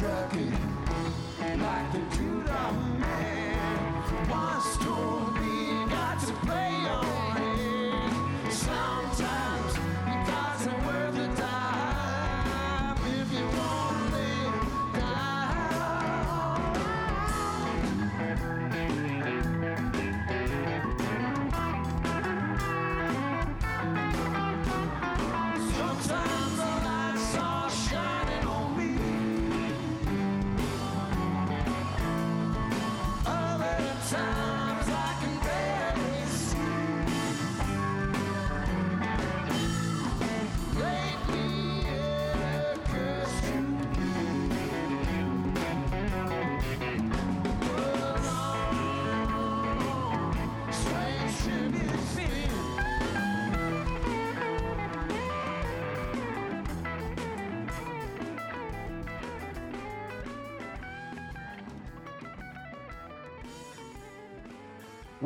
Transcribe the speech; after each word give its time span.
trucking 0.00 0.50
like 1.60 1.92
the 1.92 1.98
Judah 2.16 2.72
man 3.00 4.30
once 4.30 4.78
told 4.78 5.34
me. 5.34 5.84
Got 5.90 6.18
to 6.26 6.32
play 6.46 6.72
on 6.88 7.19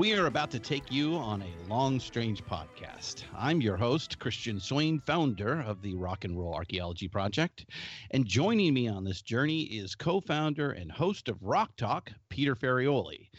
We 0.05 0.12
are 0.12 0.27
about 0.27 0.50
to 0.50 0.60
take 0.60 0.92
you 0.92 1.16
on 1.16 1.41
a 1.41 1.56
long, 1.66 1.98
strange 1.98 2.44
podcast. 2.44 3.24
I'm 3.34 3.62
your 3.62 3.78
host, 3.78 4.19
Christian 4.19 4.60
Swain, 4.60 5.00
founder 5.00 5.62
of 5.62 5.80
the 5.80 5.94
Rock 5.94 6.27
and 6.27 6.38
Roll 6.38 6.52
Archaeology 6.52 7.08
Project. 7.08 7.64
And 8.10 8.27
joining 8.27 8.75
me 8.75 8.86
on 8.86 9.05
this 9.05 9.22
journey 9.22 9.62
is 9.62 9.94
co 9.94 10.20
founder 10.20 10.72
and 10.72 10.92
host 10.92 11.30
of 11.30 11.42
Rock 11.42 11.70
Talk, 11.78 12.12
Peter 12.28 12.55
Ferrioli. 12.55 13.30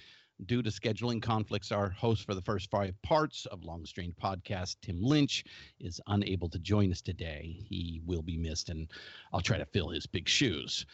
Due 0.48 0.64
to 0.64 0.72
scheduling 0.72 1.22
conflicts, 1.22 1.72
our 1.72 1.92
host 1.92 2.26
for 2.26 2.34
the 2.34 2.42
first 2.42 2.72
five 2.72 3.00
parts 3.04 3.46
of 3.52 3.64
Long 3.64 3.86
Strange 3.86 4.16
Podcast, 4.16 4.78
Tim 4.82 5.04
Lynch, 5.04 5.44
is 5.80 6.02
unable 6.08 6.50
to 6.50 6.58
join 6.58 6.92
us 6.92 7.04
today. 7.04 7.64
He 7.70 8.02
will 8.08 8.24
be 8.24 8.38
missed, 8.38 8.70
and 8.70 8.90
I'll 9.32 9.40
try 9.40 9.60
to 9.60 9.68
fill 9.68 9.90
his 9.90 10.08
big 10.08 10.28
shoes. 10.28 10.88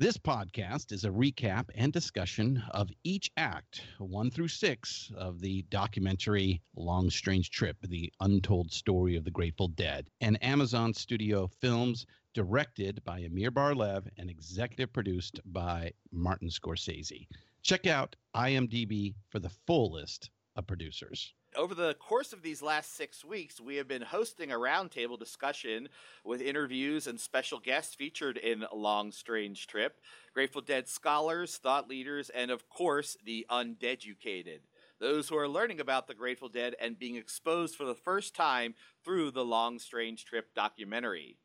This 0.00 0.16
podcast 0.16 0.92
is 0.92 1.04
a 1.04 1.10
recap 1.10 1.70
and 1.74 1.92
discussion 1.92 2.62
of 2.70 2.88
each 3.02 3.32
act, 3.36 3.82
one 3.98 4.30
through 4.30 4.46
six, 4.46 5.10
of 5.16 5.40
the 5.40 5.62
documentary 5.70 6.62
Long 6.76 7.10
Strange 7.10 7.50
Trip 7.50 7.76
The 7.82 8.12
Untold 8.20 8.70
Story 8.70 9.16
of 9.16 9.24
the 9.24 9.32
Grateful 9.32 9.66
Dead, 9.66 10.06
an 10.20 10.36
Amazon 10.36 10.94
Studio 10.94 11.48
Films 11.48 12.06
directed 12.32 13.02
by 13.02 13.18
Amir 13.18 13.50
Bar-Lev 13.50 14.06
and 14.16 14.30
executive 14.30 14.92
produced 14.92 15.40
by 15.46 15.92
Martin 16.12 16.48
Scorsese. 16.48 17.26
Check 17.62 17.88
out 17.88 18.14
IMDb 18.36 19.16
for 19.30 19.40
the 19.40 19.50
full 19.66 19.90
list 19.90 20.30
of 20.54 20.68
producers. 20.68 21.34
Over 21.56 21.74
the 21.74 21.94
course 21.94 22.32
of 22.32 22.42
these 22.42 22.60
last 22.60 22.94
six 22.94 23.24
weeks, 23.24 23.60
we 23.60 23.76
have 23.76 23.88
been 23.88 24.02
hosting 24.02 24.52
a 24.52 24.56
roundtable 24.56 25.18
discussion 25.18 25.88
with 26.22 26.42
interviews 26.42 27.06
and 27.06 27.18
special 27.18 27.58
guests 27.58 27.94
featured 27.94 28.36
in 28.36 28.66
Long 28.72 29.10
Strange 29.12 29.66
Trip, 29.66 29.98
Grateful 30.34 30.60
Dead 30.60 30.88
scholars, 30.88 31.56
thought 31.56 31.88
leaders, 31.88 32.28
and 32.30 32.50
of 32.50 32.68
course, 32.68 33.16
the 33.24 33.46
UnDeaducated. 33.50 34.60
Those 35.00 35.28
who 35.28 35.38
are 35.38 35.48
learning 35.48 35.80
about 35.80 36.06
the 36.06 36.14
Grateful 36.14 36.48
Dead 36.48 36.76
and 36.80 36.98
being 36.98 37.16
exposed 37.16 37.76
for 37.76 37.86
the 37.86 37.94
first 37.94 38.34
time 38.34 38.74
through 39.02 39.30
the 39.30 39.44
Long 39.44 39.78
Strange 39.78 40.26
Trip 40.26 40.54
documentary. 40.54 41.38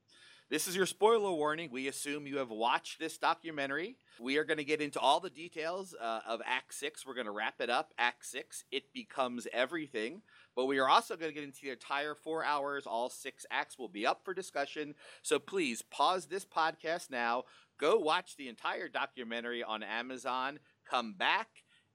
This 0.54 0.68
is 0.68 0.76
your 0.76 0.86
spoiler 0.86 1.32
warning. 1.32 1.70
We 1.72 1.88
assume 1.88 2.28
you 2.28 2.38
have 2.38 2.52
watched 2.52 3.00
this 3.00 3.18
documentary. 3.18 3.98
We 4.20 4.38
are 4.38 4.44
going 4.44 4.60
to 4.60 4.64
get 4.64 4.82
into 4.82 5.00
all 5.00 5.20
the 5.20 5.32
details 5.32 5.96
uh, 6.00 6.20
of 6.28 6.44
Act 6.46 6.76
6. 6.76 7.08
We're 7.08 7.16
going 7.16 7.26
to 7.26 7.32
wrap 7.32 7.60
it 7.60 7.72
up. 7.72 7.92
Act 7.98 8.24
6, 8.28 8.64
It 8.72 8.94
Becomes 8.94 9.48
Everything. 9.52 10.22
But 10.56 10.68
we 10.68 10.78
are 10.78 10.88
also 10.88 11.16
going 11.16 11.32
to 11.32 11.34
get 11.34 11.44
into 11.44 11.62
the 11.64 11.72
entire 11.72 12.14
four 12.14 12.46
hours. 12.46 12.86
All 12.86 13.10
six 13.10 13.48
acts 13.50 13.80
will 13.80 13.88
be 13.88 14.06
up 14.06 14.22
for 14.24 14.36
discussion. 14.36 14.94
So 15.24 15.40
please 15.40 15.82
pause 15.82 16.28
this 16.28 16.46
podcast 16.46 17.10
now. 17.10 17.46
Go 17.80 17.98
watch 17.98 18.36
the 18.38 18.48
entire 18.48 18.90
documentary 18.90 19.64
on 19.64 19.82
Amazon. 19.82 20.60
Come 20.88 21.14
back 21.14 21.48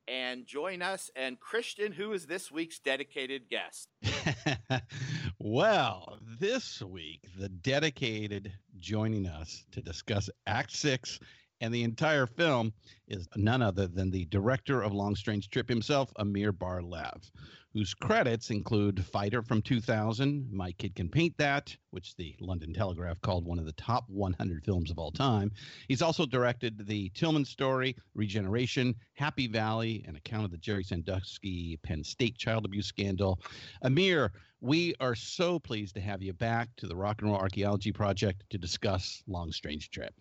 and 0.09 0.47
join 0.47 0.83
us. 0.83 1.13
And 1.15 1.39
Christian, 1.39 1.93
who 1.93 2.13
is 2.13 2.27
this 2.27 2.51
week's 2.51 2.81
dedicated 2.81 3.43
guest? 3.49 3.89
well, 5.39 6.19
this 6.41 6.83
week, 6.83 7.21
the 7.39 7.49
dedicated 7.49 8.53
joining 8.79 9.27
us 9.27 9.65
to 9.73 9.81
discuss 9.81 10.29
Act 10.47 10.73
Six 10.73 11.21
and 11.61 11.73
the 11.73 11.83
entire 11.83 12.27
film 12.27 12.73
is 13.09 13.29
none 13.37 13.63
other 13.63 13.87
than 13.87 14.11
the 14.11 14.25
director 14.27 14.83
of 14.83 14.93
Long 14.93 15.17
Strange 15.17 15.51
Trip 15.51 15.69
himself, 15.69 16.13
Amir 16.17 16.53
Bar-Lev, 16.53 17.31
whose 17.79 17.95
credits 17.95 18.51
include 18.51 19.07
Fighter 19.07 19.41
from 19.41 19.63
2000, 19.63 20.53
My 20.53 20.73
Kid 20.73 20.97
Can 20.97 21.09
Paint 21.09 21.39
That, 21.39 21.77
which 21.93 22.17
the 22.17 22.35
London 22.41 22.75
Telegraph 22.75 23.21
called 23.21 23.45
one 23.45 23.61
of 23.61 23.67
the 23.67 23.73
top 23.75 24.03
100 24.09 24.65
films 24.65 24.91
of 24.91 24.99
all 24.99 25.13
time. 25.13 25.53
He's 25.87 26.03
also 26.03 26.27
directed 26.27 26.89
The 26.89 27.09
Tillman 27.11 27.45
Story, 27.45 27.95
Regeneration, 28.17 28.97
Happy 29.15 29.47
Valley, 29.47 30.05
an 30.09 30.17
account 30.17 30.45
of 30.45 30.51
the 30.51 30.57
Jerry 30.57 30.83
Sandusky 30.83 31.79
Penn 31.85 32.03
State 32.03 32.37
child 32.37 32.65
abuse 32.65 32.87
scandal. 32.87 33.39
Amir, 33.83 34.33
we 34.61 34.97
are 34.99 35.15
so 35.15 35.61
pleased 35.61 35.95
to 35.95 36.01
have 36.01 36.21
you 36.21 36.33
back 36.33 36.71
to 36.79 36.89
the 36.89 36.97
Rock 36.97 37.23
and 37.23 37.31
Roll 37.31 37.39
Archaeology 37.39 37.93
Project 37.93 38.43
to 38.51 38.59
discuss 38.59 39.23
Long 39.29 39.53
Strange 39.53 39.91
Trip. 39.91 40.13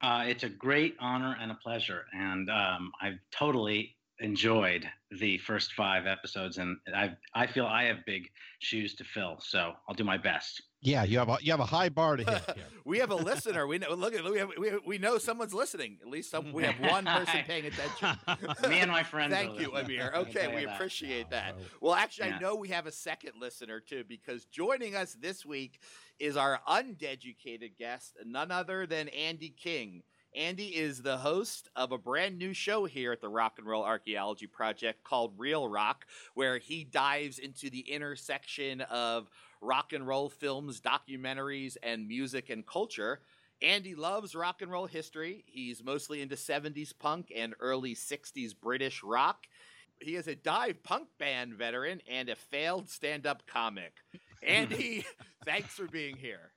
Uh, 0.00 0.24
it's 0.26 0.44
a 0.44 0.48
great 0.48 0.96
honor 1.00 1.36
and 1.38 1.50
a 1.50 1.56
pleasure, 1.56 2.06
and 2.14 2.48
um, 2.48 2.92
I've 3.02 3.18
totally 3.30 3.97
enjoyed 4.20 4.88
the 5.10 5.38
first 5.38 5.72
five 5.72 6.06
episodes, 6.06 6.58
and 6.58 6.76
I 6.94 7.16
I 7.34 7.46
feel 7.46 7.66
I 7.66 7.84
have 7.84 7.98
big 8.06 8.28
shoes 8.58 8.94
to 8.96 9.04
fill, 9.04 9.38
so 9.40 9.72
I'll 9.88 9.94
do 9.94 10.04
my 10.04 10.18
best. 10.18 10.62
Yeah, 10.80 11.02
you 11.02 11.18
have 11.18 11.28
a, 11.28 11.38
you 11.40 11.50
have 11.50 11.60
a 11.60 11.66
high 11.66 11.88
bar 11.88 12.16
to 12.16 12.24
hit 12.24 12.42
here. 12.54 12.64
we 12.84 12.98
have 12.98 13.10
a 13.10 13.16
listener. 13.16 13.66
We 13.66 13.78
know. 13.78 13.94
Look 13.94 14.14
at 14.14 14.24
we 14.24 14.38
have, 14.38 14.50
we, 14.56 14.70
we 14.86 14.98
know 14.98 15.18
someone's 15.18 15.52
listening. 15.52 15.98
At 16.00 16.08
least 16.08 16.30
some, 16.30 16.52
we 16.52 16.62
have 16.62 16.78
one 16.90 17.04
person 17.04 17.40
paying 17.46 17.66
attention. 17.66 18.16
Me 18.70 18.78
and 18.78 18.90
my 18.90 19.02
friend. 19.02 19.32
Thank 19.32 19.58
you, 19.58 19.74
Amir. 19.74 20.12
Okay, 20.14 20.54
we 20.54 20.66
appreciate 20.66 21.30
that. 21.30 21.56
Well, 21.80 21.94
actually, 21.94 22.32
I 22.32 22.38
know 22.38 22.54
we 22.54 22.68
have 22.68 22.86
a 22.86 22.92
second 22.92 23.32
listener 23.40 23.80
too, 23.80 24.04
because 24.08 24.44
joining 24.44 24.94
us 24.94 25.16
this 25.20 25.44
week 25.44 25.80
is 26.20 26.36
our 26.36 26.60
UnDeaducated 26.68 27.76
guest, 27.76 28.16
none 28.24 28.52
other 28.52 28.86
than 28.86 29.08
Andy 29.08 29.50
King. 29.50 30.02
Andy 30.34 30.76
is 30.76 31.02
the 31.02 31.16
host 31.16 31.68
of 31.74 31.90
a 31.90 31.98
brand 31.98 32.38
new 32.38 32.52
show 32.52 32.84
here 32.84 33.12
at 33.12 33.20
the 33.20 33.28
Rock 33.28 33.54
and 33.58 33.66
Roll 33.66 33.84
Archaeology 33.84 34.46
Project 34.46 35.02
called 35.02 35.34
Reel 35.38 35.68
Rock, 35.68 36.06
where 36.34 36.58
he 36.58 36.84
dives 36.84 37.38
into 37.38 37.70
the 37.70 37.80
intersection 37.80 38.82
of 38.82 39.30
rock 39.60 39.92
and 39.92 40.06
roll 40.06 40.28
films, 40.28 40.80
documentaries, 40.80 41.76
and 41.82 42.06
music 42.06 42.50
and 42.50 42.66
culture. 42.66 43.20
Andy 43.62 43.94
loves 43.94 44.34
rock 44.34 44.62
and 44.62 44.70
roll 44.70 44.86
history. 44.86 45.44
He's 45.46 45.82
mostly 45.82 46.22
into 46.22 46.36
70s 46.36 46.92
punk 46.96 47.32
and 47.34 47.54
early 47.58 47.94
60s 47.94 48.52
British 48.58 49.02
rock. 49.02 49.46
He 50.00 50.14
is 50.14 50.28
a 50.28 50.36
dive 50.36 50.82
punk 50.84 51.08
band 51.18 51.54
veteran 51.54 52.00
and 52.08 52.28
a 52.28 52.36
failed 52.36 52.88
stand 52.88 53.26
up 53.26 53.46
comic. 53.46 53.94
Andy, 54.42 55.04
thanks 55.44 55.74
for 55.74 55.86
being 55.86 56.16
here. 56.16 56.52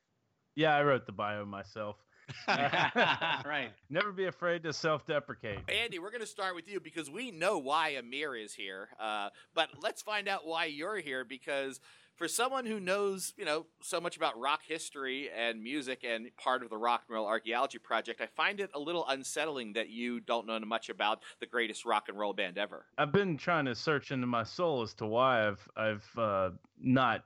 Yeah, 0.56 0.76
I 0.76 0.84
wrote 0.84 1.06
the 1.08 1.12
bio 1.12 1.46
myself. 1.46 1.96
right. 2.47 3.72
Never 3.90 4.11
be 4.11 4.26
afraid 4.26 4.64
to 4.64 4.73
self-deprecate. 4.73 5.59
Andy, 5.70 6.00
we're 6.00 6.11
going 6.11 6.22
to 6.22 6.28
start 6.28 6.56
with 6.56 6.67
you 6.67 6.79
because 6.79 7.09
we 7.09 7.32
know 7.32 7.58
why 7.58 7.90
Amir 7.90 8.35
is 8.35 8.53
here. 8.53 8.90
Uh, 9.00 9.29
but 9.53 9.70
let's 9.82 10.02
find 10.02 10.28
out 10.28 10.46
why 10.46 10.66
you're 10.66 10.97
here 10.97 11.23
because 11.23 11.79
for 12.16 12.28
someone 12.28 12.66
who 12.66 12.79
knows, 12.79 13.34
you 13.35 13.46
know, 13.46 13.66
so 13.82 14.00
much 14.00 14.16
about 14.16 14.40
rock 14.40 14.61
history 14.67 15.29
and 15.35 15.64
music 15.64 16.03
and 16.03 16.28
part 16.38 16.61
of 16.61 16.70
the 16.70 16.78
Rock 16.78 17.03
and 17.08 17.16
Roll 17.16 17.26
Archaeology 17.26 17.79
Project, 17.79 18.22
I 18.22 18.28
find 18.28 18.59
it 18.59 18.70
a 18.76 18.79
little 18.79 19.08
unsettling 19.08 19.73
that 19.73 19.90
you 19.90 20.20
don't 20.20 20.46
know 20.46 20.59
much 20.59 20.90
about 20.90 21.23
the 21.40 21.47
greatest 21.47 21.84
rock 21.84 22.09
and 22.09 22.17
roll 22.20 22.34
band 22.34 22.58
ever. 22.58 22.85
I've 22.97 23.11
been 23.11 23.38
trying 23.38 23.66
to 23.66 23.73
search 23.73 24.11
into 24.11 24.28
my 24.28 24.44
soul 24.44 24.84
as 24.84 24.94
to 24.96 25.08
why 25.08 25.47
I've 25.47 25.67
I've 25.76 26.09
uh, 26.16 26.50
not 26.79 27.23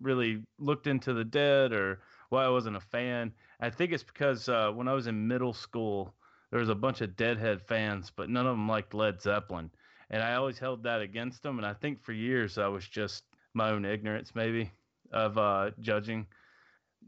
really 0.00 0.42
looked 0.58 0.86
into 0.86 1.12
the 1.12 1.24
dead 1.24 1.72
or 1.72 2.00
why 2.30 2.44
I 2.44 2.48
wasn't 2.48 2.76
a 2.76 2.80
fan. 2.80 3.32
I 3.64 3.70
think 3.70 3.92
it's 3.92 4.04
because 4.04 4.48
uh, 4.48 4.70
when 4.72 4.88
I 4.88 4.94
was 4.94 5.06
in 5.06 5.28
middle 5.28 5.54
school, 5.54 6.14
there 6.50 6.60
was 6.60 6.68
a 6.68 6.74
bunch 6.74 7.00
of 7.00 7.16
Deadhead 7.16 7.62
fans, 7.62 8.10
but 8.14 8.30
none 8.30 8.46
of 8.46 8.52
them 8.56 8.68
liked 8.68 8.94
Led 8.94 9.20
Zeppelin, 9.22 9.70
and 10.10 10.22
I 10.22 10.34
always 10.34 10.58
held 10.58 10.82
that 10.84 11.00
against 11.02 11.42
them. 11.42 11.58
And 11.58 11.66
I 11.66 11.74
think 11.74 12.02
for 12.02 12.12
years 12.12 12.58
I 12.58 12.68
was 12.68 12.86
just 12.88 13.24
my 13.54 13.70
own 13.70 13.84
ignorance, 13.84 14.34
maybe, 14.34 14.72
of 15.12 15.38
uh, 15.38 15.70
judging. 15.80 16.26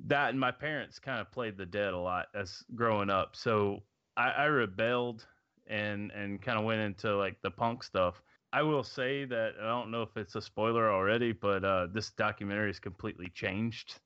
that 0.07 0.31
and 0.31 0.41
my 0.41 0.51
parents 0.53 0.99
kind 0.99 1.21
of 1.21 1.31
played 1.33 1.57
the 1.57 1.67
dead 1.67 1.93
a 1.95 1.99
lot 1.99 2.29
as 2.35 2.65
growing 2.75 3.11
up. 3.11 3.37
So 3.37 3.83
I, 4.17 4.31
I 4.31 4.45
rebelled 4.47 5.27
and 5.67 6.11
and 6.13 6.41
kind 6.43 6.59
of 6.59 6.65
went 6.65 6.81
into 6.81 7.17
like 7.17 7.41
the 7.43 7.51
punk 7.51 7.83
stuff. 7.83 8.23
I 8.53 8.63
will 8.63 8.85
say 8.85 9.25
that 9.27 9.55
I 9.61 9.67
don't 9.67 9.91
know 9.91 10.03
if 10.03 10.17
it's 10.17 10.35
a 10.37 10.43
spoiler 10.43 10.91
already, 10.93 11.33
but 11.33 11.65
uh, 11.65 11.89
this 11.93 12.11
documentary 12.13 12.69
has 12.69 12.81
completely 12.81 13.29
changed. 13.35 14.01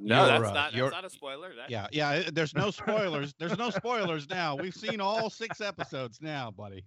No, 0.00 0.26
You're, 0.26 0.26
that's 0.40 0.50
uh, 0.50 0.52
not 0.52 0.74
you're- 0.74 0.90
that's 0.90 1.02
not 1.02 1.04
a 1.04 1.10
spoiler. 1.10 1.54
That, 1.54 1.70
Yeah, 1.70 1.86
yeah. 1.92 2.10
uh, 2.10 2.30
There's 2.32 2.54
no 2.54 2.70
spoilers. 2.70 3.34
There's 3.38 3.56
no 3.58 3.70
spoilers 3.70 4.28
now. 4.28 4.56
We've 4.56 4.74
seen 4.74 5.00
all 5.00 5.30
six 5.30 5.60
episodes 5.60 6.20
now, 6.20 6.50
buddy. 6.50 6.84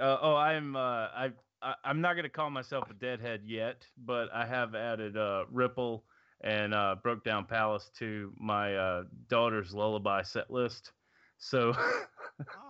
Uh, 0.00 0.18
oh, 0.20 0.34
I'm 0.34 0.74
uh, 0.76 0.78
I, 0.80 1.30
I 1.62 1.74
I'm 1.84 2.00
not 2.00 2.16
gonna 2.16 2.28
call 2.28 2.50
myself 2.50 2.90
a 2.90 2.94
deadhead 2.94 3.42
yet, 3.44 3.86
but 4.04 4.28
I 4.32 4.46
have 4.46 4.74
added 4.74 5.16
uh, 5.16 5.44
Ripple 5.50 6.04
and 6.42 6.74
uh, 6.74 6.96
Broke 7.02 7.24
Down 7.24 7.44
Palace 7.44 7.90
to 7.98 8.32
my 8.38 8.74
uh, 8.74 9.04
daughter's 9.28 9.72
lullaby 9.74 10.22
set 10.22 10.50
list. 10.50 10.92
So 11.38 11.72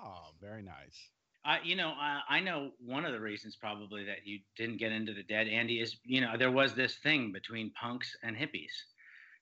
Oh, 0.05 0.31
very 0.41 0.63
nice. 0.63 1.11
I, 1.45 1.59
you 1.65 1.75
know, 1.75 1.89
I, 1.89 2.21
I 2.29 2.41
know 2.41 2.71
one 2.79 3.05
of 3.05 3.13
the 3.13 3.21
reasons 3.21 3.57
probably 3.57 4.05
that 4.05 4.19
you 4.25 4.39
didn't 4.57 4.77
get 4.77 4.93
into 4.93 5.13
the 5.13 5.25
dead, 5.25 5.49
Andy, 5.49 5.81
is 5.81 5.97
you 6.05 6.21
know 6.21 6.37
there 6.37 6.53
was 6.53 6.75
this 6.75 6.97
thing 6.97 7.33
between 7.33 7.71
punks 7.71 8.17
and 8.23 8.37
hippies, 8.37 8.71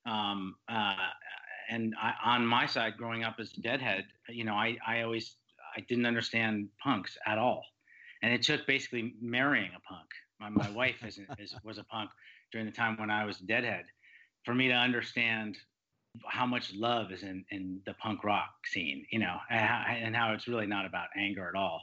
um, 0.06 0.56
uh, 0.69 0.94
and 1.70 1.94
I, 2.00 2.14
on 2.25 2.47
my 2.47 2.67
side, 2.67 2.97
growing 2.97 3.25
up 3.25 3.37
as 3.38 3.52
a 3.56 3.61
deadhead, 3.61 4.05
you 4.29 4.44
know, 4.44 4.55
I, 4.55 4.76
I 4.87 5.02
always 5.02 5.37
I 5.76 5.81
didn't 5.88 6.06
understand 6.06 6.69
punks 6.82 7.17
at 7.26 7.38
all, 7.38 7.64
and 8.23 8.32
it 8.32 8.43
took 8.43 8.67
basically 8.67 9.14
marrying 9.20 9.70
a 9.76 9.81
punk. 9.81 10.08
My, 10.41 10.49
my 10.49 10.70
wife 10.75 11.05
is, 11.05 11.19
is 11.38 11.55
was 11.64 11.79
a 11.79 11.85
punk 11.85 12.11
during 12.52 12.67
the 12.67 12.73
time 12.73 12.97
when 12.99 13.11
I 13.11 13.25
was 13.25 13.41
a 13.41 13.44
deadhead, 13.44 13.85
for 14.44 14.55
me 14.55 14.69
to 14.69 14.75
understand 14.75 15.56
how 16.26 16.47
much 16.47 16.73
love 16.75 17.12
is 17.12 17.23
in, 17.23 17.44
in 17.50 17.81
the 17.87 17.94
punk 17.94 18.25
rock 18.25 18.50
scene, 18.67 19.06
you 19.12 19.19
know, 19.19 19.37
and 19.49 19.61
how, 19.61 19.85
and 19.88 20.17
how 20.17 20.32
it's 20.32 20.49
really 20.49 20.67
not 20.67 20.85
about 20.85 21.06
anger 21.17 21.49
at 21.49 21.55
all. 21.55 21.82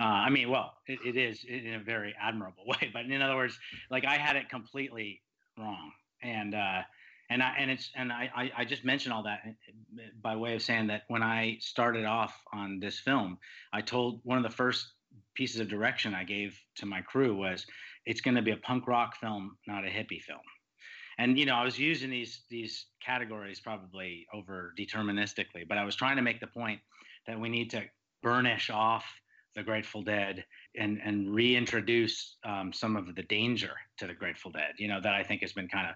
Uh, 0.00 0.04
I 0.06 0.30
mean, 0.30 0.50
well, 0.50 0.74
it, 0.86 0.98
it 1.04 1.16
is 1.16 1.44
in 1.48 1.74
a 1.74 1.78
very 1.78 2.14
admirable 2.20 2.64
way, 2.66 2.90
but 2.92 3.06
in 3.06 3.22
other 3.22 3.36
words, 3.36 3.58
like 3.90 4.04
I 4.04 4.16
had 4.16 4.36
it 4.36 4.48
completely 4.48 5.22
wrong, 5.58 5.92
and 6.22 6.54
uh, 6.54 6.82
and 7.30 7.42
I 7.42 7.54
and 7.58 7.70
it's 7.70 7.90
and 7.94 8.12
I, 8.12 8.50
I 8.56 8.64
just 8.64 8.84
mentioned 8.84 9.14
all 9.14 9.22
that 9.22 9.40
uh, 9.46 10.02
by 10.20 10.36
way 10.36 10.54
of 10.54 10.62
saying 10.62 10.88
that 10.88 11.04
when 11.08 11.22
I 11.22 11.56
started 11.60 12.04
off 12.04 12.36
on 12.52 12.80
this 12.80 12.98
film, 12.98 13.38
I 13.72 13.80
told 13.80 14.20
one 14.24 14.36
of 14.36 14.42
the 14.42 14.50
first 14.50 14.92
pieces 15.34 15.60
of 15.60 15.68
direction 15.68 16.14
I 16.14 16.24
gave 16.24 16.60
to 16.76 16.86
my 16.86 17.00
crew 17.00 17.34
was 17.34 17.64
it's 18.04 18.20
going 18.20 18.34
to 18.34 18.42
be 18.42 18.50
a 18.50 18.56
punk 18.56 18.86
rock 18.88 19.16
film, 19.16 19.56
not 19.66 19.84
a 19.84 19.88
hippie 19.88 20.20
film. 20.20 20.40
And 21.18 21.38
you 21.38 21.46
know 21.46 21.54
i 21.54 21.64
was 21.64 21.78
using 21.78 22.08
these 22.08 22.44
these 22.48 22.86
categories 23.04 23.60
probably 23.60 24.26
over 24.32 24.72
deterministically 24.78 25.68
but 25.68 25.76
i 25.76 25.84
was 25.84 25.94
trying 25.94 26.16
to 26.16 26.22
make 26.22 26.40
the 26.40 26.46
point 26.46 26.80
that 27.26 27.38
we 27.38 27.50
need 27.50 27.68
to 27.70 27.82
burnish 28.22 28.70
off 28.70 29.04
the 29.54 29.62
grateful 29.62 30.02
dead 30.02 30.42
and 30.78 30.98
and 31.04 31.34
reintroduce 31.34 32.36
um, 32.44 32.72
some 32.72 32.96
of 32.96 33.14
the 33.14 33.22
danger 33.24 33.72
to 33.98 34.06
the 34.06 34.14
grateful 34.14 34.50
dead 34.50 34.72
you 34.78 34.88
know 34.88 34.98
that 34.98 35.12
i 35.12 35.22
think 35.22 35.42
has 35.42 35.52
been 35.52 35.68
kind 35.68 35.90
of 35.90 35.94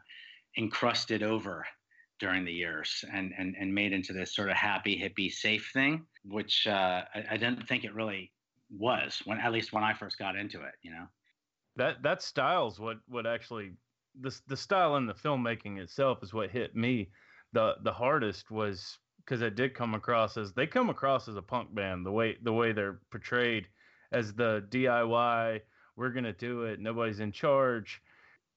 encrusted 0.56 1.22
over 1.22 1.66
during 2.20 2.44
the 2.44 2.52
years 2.52 3.04
and 3.12 3.32
and, 3.36 3.54
and 3.58 3.74
made 3.74 3.92
into 3.92 4.12
this 4.12 4.34
sort 4.34 4.50
of 4.50 4.56
happy 4.56 4.96
hippie 4.96 5.32
safe 5.32 5.70
thing 5.72 6.06
which 6.24 6.66
uh, 6.66 7.02
I, 7.14 7.24
I 7.32 7.36
didn't 7.36 7.66
think 7.66 7.84
it 7.84 7.94
really 7.94 8.32
was 8.70 9.20
when 9.24 9.38
at 9.38 9.52
least 9.52 9.72
when 9.72 9.84
i 9.84 9.92
first 9.92 10.18
got 10.18 10.36
into 10.36 10.62
it 10.62 10.74
you 10.82 10.90
know? 10.90 11.06
That 11.76 12.02
that 12.02 12.22
style's 12.22 12.78
what 12.78 12.98
what 13.08 13.26
actually 13.26 13.72
the 14.20 14.36
the 14.46 14.56
style 14.56 14.96
in 14.96 15.06
the 15.06 15.14
filmmaking 15.14 15.78
itself 15.78 16.22
is 16.22 16.32
what 16.32 16.50
hit 16.50 16.76
me 16.76 17.10
the 17.52 17.74
the 17.82 17.92
hardest 17.92 18.50
was 18.50 18.98
because 19.24 19.42
it 19.42 19.56
did 19.56 19.74
come 19.74 19.94
across 19.94 20.36
as 20.36 20.52
they 20.52 20.66
come 20.66 20.88
across 20.90 21.28
as 21.28 21.36
a 21.36 21.42
punk 21.42 21.74
band 21.74 22.06
the 22.06 22.12
way 22.12 22.36
the 22.42 22.52
way 22.52 22.72
they're 22.72 23.00
portrayed 23.10 23.66
as 24.12 24.32
the 24.34 24.64
DIY 24.70 25.60
we're 25.96 26.10
gonna 26.10 26.32
do 26.32 26.62
it 26.62 26.78
nobody's 26.80 27.20
in 27.20 27.32
charge 27.32 28.00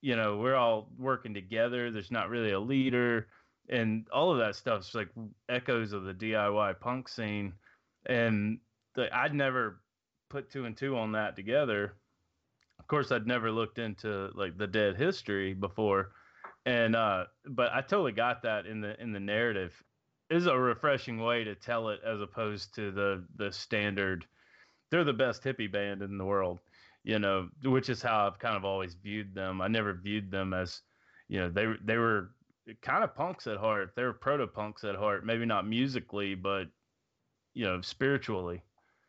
you 0.02 0.16
know 0.16 0.38
we're 0.38 0.56
all 0.56 0.90
working 0.98 1.34
together 1.34 1.92
there's 1.92 2.12
not 2.12 2.30
really 2.30 2.52
a 2.52 2.60
leader 2.60 3.28
and 3.70 4.08
all 4.14 4.32
of 4.32 4.38
that 4.38 4.56
stuff's 4.56 4.96
like 4.96 5.10
echoes 5.50 5.94
of 5.94 6.04
the 6.04 6.14
DIY 6.14 6.80
punk 6.80 7.10
scene 7.10 7.54
and 8.06 8.60
the, 8.96 9.16
I'd 9.16 9.34
never 9.34 9.82
put 10.30 10.50
two 10.50 10.66
and 10.66 10.76
two 10.76 10.98
on 10.98 11.12
that 11.14 11.36
together. 11.36 11.94
Of 12.80 12.88
course 12.88 13.12
I'd 13.12 13.28
never 13.28 13.52
looked 13.52 13.80
into 13.80 14.30
like 14.34 14.58
the 14.58 14.68
dead 14.68 14.96
history 14.96 15.54
before 15.54 16.12
and 16.66 16.96
uh 16.96 17.26
but 17.46 17.72
I 17.74 17.82
totally 17.82 18.12
got 18.12 18.44
that 18.44 18.66
in 18.66 18.82
the 18.82 19.00
in 19.02 19.12
the 19.14 19.20
narrative. 19.20 19.74
Is 20.30 20.46
a 20.46 20.58
refreshing 20.58 21.20
way 21.20 21.46
to 21.46 21.56
tell 21.56 21.90
it 21.90 22.02
as 22.06 22.22
opposed 22.22 22.76
to 22.76 22.92
the 22.92 23.24
the 23.36 23.52
standard 23.52 24.26
they're 24.90 25.04
the 25.04 25.14
best 25.14 25.44
hippie 25.44 25.72
band 25.72 26.02
in 26.02 26.18
the 26.18 26.26
world 26.26 26.60
you 27.07 27.19
know 27.19 27.48
which 27.63 27.89
is 27.89 28.01
how 28.01 28.27
I've 28.27 28.38
kind 28.38 28.57
of 28.57 28.65
always 28.65 28.94
viewed 28.95 29.33
them 29.33 29.62
I 29.62 29.69
never 29.69 29.94
viewed 29.94 30.30
them 30.30 30.54
as 30.54 30.81
you 31.30 31.39
know 31.39 31.50
they 31.50 31.65
they 31.83 31.98
were 31.98 32.31
kind 32.81 33.04
of 33.04 33.15
punks 33.15 33.48
at 33.48 33.57
heart 33.57 33.94
they 33.95 34.04
were 34.04 34.13
proto 34.13 34.45
punks 34.45 34.83
at 34.83 34.95
heart 34.95 35.25
maybe 35.25 35.45
not 35.45 35.65
musically 35.65 36.36
but 36.36 36.65
you 37.54 37.65
know 37.65 37.81
spiritually 37.81 38.62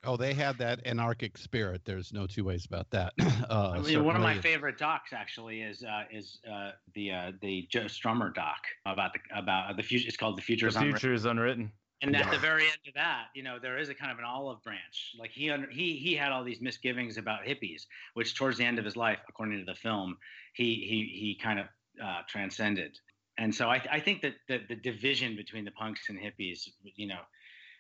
Oh, 0.05 0.17
they 0.17 0.33
had 0.33 0.57
that 0.59 0.79
anarchic 0.87 1.37
spirit. 1.37 1.83
There's 1.85 2.13
no 2.13 2.25
two 2.25 2.45
ways 2.45 2.65
about 2.65 2.89
that. 2.91 3.15
Uh, 3.51 3.73
I 3.75 3.81
mean, 3.81 4.05
one 4.05 4.15
of 4.15 4.23
my 4.23 4.39
favorite 4.39 4.79
docs 4.79 5.13
actually 5.13 5.63
is 5.63 5.83
uh, 5.83 6.05
is 6.13 6.39
uh, 6.49 6.73
the 6.95 7.11
uh, 7.11 7.33
the 7.41 7.67
Joe 7.71 7.87
Strummer 7.87 8.33
doc 8.33 8.59
about 8.87 9.13
the 9.15 9.21
about 9.37 9.77
the 9.77 9.83
future. 9.83 10.07
It's 10.07 10.17
called 10.17 10.37
the 10.37 10.43
future 10.43 10.67
the 10.67 10.71
is 10.71 10.77
Unwritten. 10.77 10.99
future 11.01 11.15
is 11.15 11.25
unwritten 11.25 11.73
And 12.01 12.15
at 12.15 12.31
the 12.31 12.39
very 12.39 12.63
end 12.65 12.79
of 12.87 12.95
that, 12.95 13.27
you 13.35 13.43
know, 13.43 13.59
there 13.61 13.77
is 13.79 13.89
a 13.89 13.95
kind 13.95 14.13
of 14.13 14.19
an 14.19 14.25
olive 14.25 14.63
branch. 14.63 15.15
Like 15.19 15.31
he 15.33 15.51
under, 15.51 15.69
he 15.69 15.97
he 15.97 16.15
had 16.15 16.31
all 16.31 16.45
these 16.45 16.61
misgivings 16.61 17.19
about 17.19 17.45
hippies, 17.45 17.87
which 18.15 18.37
towards 18.37 18.57
the 18.57 18.65
end 18.65 18.79
of 18.79 18.85
his 18.85 18.97
life, 18.97 19.19
according 19.29 19.59
to 19.59 19.65
the 19.65 19.75
film, 19.75 20.17
he 20.55 20.75
he 20.75 21.19
he 21.19 21.39
kind 21.43 21.59
of 21.59 21.67
uh, 22.03 22.23
transcended. 22.29 22.99
And 23.39 23.55
so 23.55 23.69
I, 23.69 23.81
I 23.91 24.01
think 24.01 24.23
that 24.23 24.35
the, 24.49 24.61
the 24.69 24.77
division 24.77 25.37
between 25.37 25.65
the 25.65 25.71
punks 25.73 26.09
and 26.09 26.19
hippies, 26.19 26.69
you 26.83 27.07
know, 27.07 27.21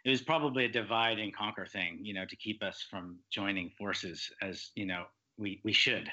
it 0.04 0.10
was 0.10 0.22
probably 0.22 0.64
a 0.64 0.68
divide 0.68 1.18
and 1.18 1.34
conquer 1.34 1.66
thing, 1.66 1.98
you 2.02 2.14
know, 2.14 2.24
to 2.24 2.36
keep 2.36 2.62
us 2.62 2.86
from 2.88 3.18
joining 3.30 3.70
forces 3.70 4.30
as 4.40 4.70
you 4.74 4.86
know 4.86 5.04
we 5.36 5.60
we 5.64 5.72
should 5.72 6.10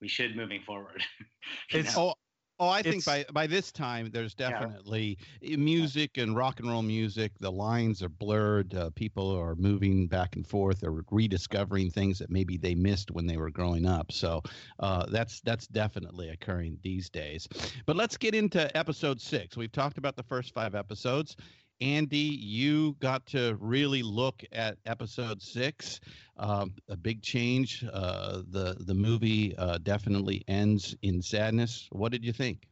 we 0.00 0.08
should 0.08 0.36
moving 0.36 0.62
forward. 0.62 1.02
It's- 1.70 1.96
know? 1.96 2.14
Oh, 2.60 2.68
I 2.68 2.82
think 2.82 3.04
by 3.04 3.24
by 3.32 3.48
this 3.48 3.72
time 3.72 4.10
there's 4.10 4.34
definitely 4.34 5.18
eh, 5.42 5.56
music 5.56 6.18
and 6.18 6.36
rock 6.36 6.60
and 6.60 6.70
roll 6.70 6.82
music. 6.82 7.32
The 7.40 7.50
lines 7.50 8.00
are 8.00 8.08
blurred. 8.08 8.74
Uh, 8.74 8.90
people 8.90 9.28
are 9.30 9.56
moving 9.56 10.06
back 10.06 10.36
and 10.36 10.46
forth 10.46 10.84
or 10.84 11.04
rediscovering 11.10 11.90
things 11.90 12.18
that 12.20 12.30
maybe 12.30 12.56
they 12.56 12.76
missed 12.76 13.10
when 13.10 13.26
they 13.26 13.36
were 13.36 13.50
growing 13.50 13.86
up. 13.86 14.12
So 14.12 14.40
uh, 14.78 15.06
that's 15.06 15.40
that's 15.40 15.66
definitely 15.66 16.28
occurring 16.28 16.78
these 16.82 17.10
days. 17.10 17.48
But 17.86 17.96
let's 17.96 18.16
get 18.16 18.34
into 18.36 18.74
episode 18.76 19.20
six. 19.20 19.56
We've 19.56 19.72
talked 19.72 19.98
about 19.98 20.14
the 20.14 20.22
first 20.22 20.54
five 20.54 20.76
episodes. 20.76 21.36
Andy, 21.84 22.16
you 22.16 22.96
got 22.98 23.26
to 23.26 23.58
really 23.60 24.02
look 24.02 24.42
at 24.52 24.78
episode 24.86 25.42
six. 25.42 26.00
Um, 26.38 26.72
a 26.88 26.96
big 26.96 27.20
change. 27.20 27.84
Uh, 27.92 28.40
the 28.48 28.74
the 28.80 28.94
movie 28.94 29.54
uh, 29.58 29.76
definitely 29.82 30.42
ends 30.48 30.96
in 31.02 31.20
sadness. 31.20 31.86
What 31.92 32.10
did 32.10 32.24
you 32.24 32.32
think? 32.32 32.66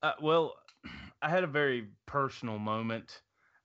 Uh, 0.00 0.12
well, 0.22 0.54
I 1.22 1.28
had 1.28 1.42
a 1.42 1.48
very 1.48 1.88
personal 2.06 2.60
moment 2.60 3.20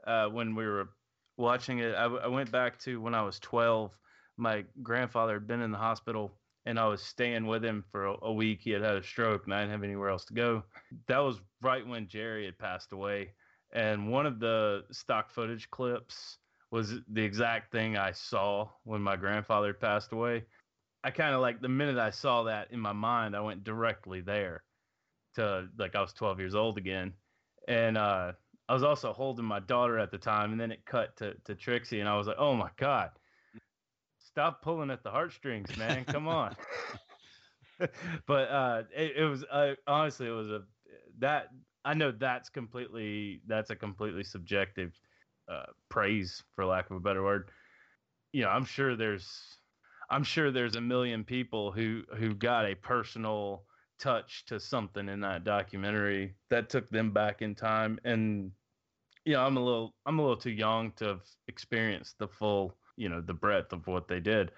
uh, 0.07 0.25
when 0.29 0.55
we 0.55 0.65
were 0.65 0.89
watching 1.37 1.77
it. 1.77 1.93
I, 1.93 2.27
went 2.27 2.51
back 2.51 2.79
to 2.79 2.99
when 2.99 3.13
I 3.13 3.21
was 3.21 3.37
12. 3.37 3.91
My 4.37 4.65
grandfather 4.81 5.33
had 5.35 5.45
been 5.45 5.61
in 5.61 5.71
the 5.71 5.77
hospital, 5.77 6.31
and 6.65 6.79
I 6.79 6.87
was 6.87 7.03
staying 7.03 7.45
with 7.45 7.63
him 7.63 7.85
for 7.91 8.15
a 8.23 8.33
week. 8.33 8.61
He 8.63 8.71
had 8.71 8.81
had 8.81 8.95
a 8.95 9.03
stroke, 9.03 9.45
and 9.45 9.53
I 9.53 9.59
didn't 9.59 9.73
have 9.73 9.83
anywhere 9.83 10.09
else 10.09 10.25
to 10.25 10.33
go. 10.33 10.63
That 11.07 11.19
was 11.19 11.39
right 11.61 11.85
when 11.87 12.07
Jerry 12.07 12.45
had 12.45 12.57
passed 12.57 12.93
away. 12.93 13.29
And 13.73 14.09
one 14.11 14.25
of 14.25 14.39
the 14.39 14.83
stock 14.91 15.31
footage 15.31 15.69
clips 15.69 16.37
was 16.71 16.93
the 17.09 17.23
exact 17.23 17.71
thing 17.71 17.97
I 17.97 18.11
saw 18.11 18.69
when 18.83 19.01
my 19.01 19.15
grandfather 19.15 19.73
passed 19.73 20.11
away. 20.11 20.45
I 21.03 21.11
kind 21.11 21.35
of 21.35 21.41
like 21.41 21.61
the 21.61 21.69
minute 21.69 21.97
I 21.97 22.11
saw 22.11 22.43
that 22.43 22.71
in 22.71 22.79
my 22.79 22.93
mind, 22.93 23.35
I 23.35 23.41
went 23.41 23.63
directly 23.63 24.21
there 24.21 24.63
to 25.35 25.67
like 25.77 25.95
I 25.95 26.01
was 26.01 26.13
12 26.13 26.39
years 26.39 26.55
old 26.55 26.77
again. 26.77 27.13
And 27.67 27.97
uh, 27.97 28.33
I 28.69 28.73
was 28.73 28.83
also 28.83 29.11
holding 29.11 29.45
my 29.45 29.59
daughter 29.59 29.99
at 29.99 30.11
the 30.11 30.17
time, 30.17 30.51
and 30.51 30.61
then 30.61 30.71
it 30.71 30.85
cut 30.85 31.15
to, 31.17 31.35
to 31.45 31.55
Trixie, 31.55 31.99
and 31.99 32.09
I 32.09 32.17
was 32.17 32.27
like, 32.27 32.37
oh 32.39 32.55
my 32.55 32.69
God, 32.77 33.09
stop 34.19 34.61
pulling 34.61 34.89
at 34.91 35.03
the 35.03 35.11
heartstrings, 35.11 35.75
man. 35.77 36.05
Come 36.05 36.27
on. 36.27 36.55
but 38.27 38.49
uh, 38.49 38.83
it, 38.95 39.17
it 39.17 39.23
was 39.25 39.43
uh, 39.51 39.73
honestly, 39.87 40.27
it 40.27 40.31
was 40.31 40.49
a 40.49 40.61
that 41.19 41.49
I 41.85 41.93
know 41.93 42.11
that's 42.11 42.49
completely 42.49 43.41
that's 43.47 43.69
a 43.71 43.75
completely 43.75 44.23
subjective 44.23 44.93
uh, 45.51 45.65
praise, 45.89 46.43
for 46.55 46.65
lack 46.65 46.89
of 46.89 46.97
a 46.97 47.01
better 47.01 47.23
word. 47.23 47.51
You 48.33 48.43
know, 48.43 48.49
I'm 48.49 48.65
sure 48.65 48.95
there's 48.95 49.57
I'm 50.09 50.23
sure 50.23 50.51
there's 50.51 50.75
a 50.75 50.81
million 50.81 51.23
people 51.23 51.71
who 51.71 52.03
who 52.17 52.35
got 52.35 52.65
a 52.65 52.75
personal 52.75 53.65
touch 53.99 54.45
to 54.47 54.59
something 54.59 55.09
in 55.09 55.21
that 55.21 55.43
documentary 55.43 56.35
that 56.49 56.69
took 56.69 56.89
them 56.89 57.11
back 57.11 57.41
in 57.41 57.55
time. 57.55 57.99
And 58.05 58.51
you 59.25 59.33
know 59.33 59.41
i'm 59.43 59.57
a 59.57 59.63
little 59.63 59.95
i'm 60.05 60.19
a 60.19 60.21
little 60.21 60.37
too 60.37 60.51
young 60.51 60.91
to 60.93 61.05
have 61.05 61.21
experienced 61.47 62.17
the 62.19 62.27
full 62.27 62.77
you 62.97 63.09
know 63.09 63.21
the 63.21 63.33
breadth 63.33 63.73
of 63.73 63.87
what 63.87 64.07
they 64.07 64.19
did. 64.19 64.51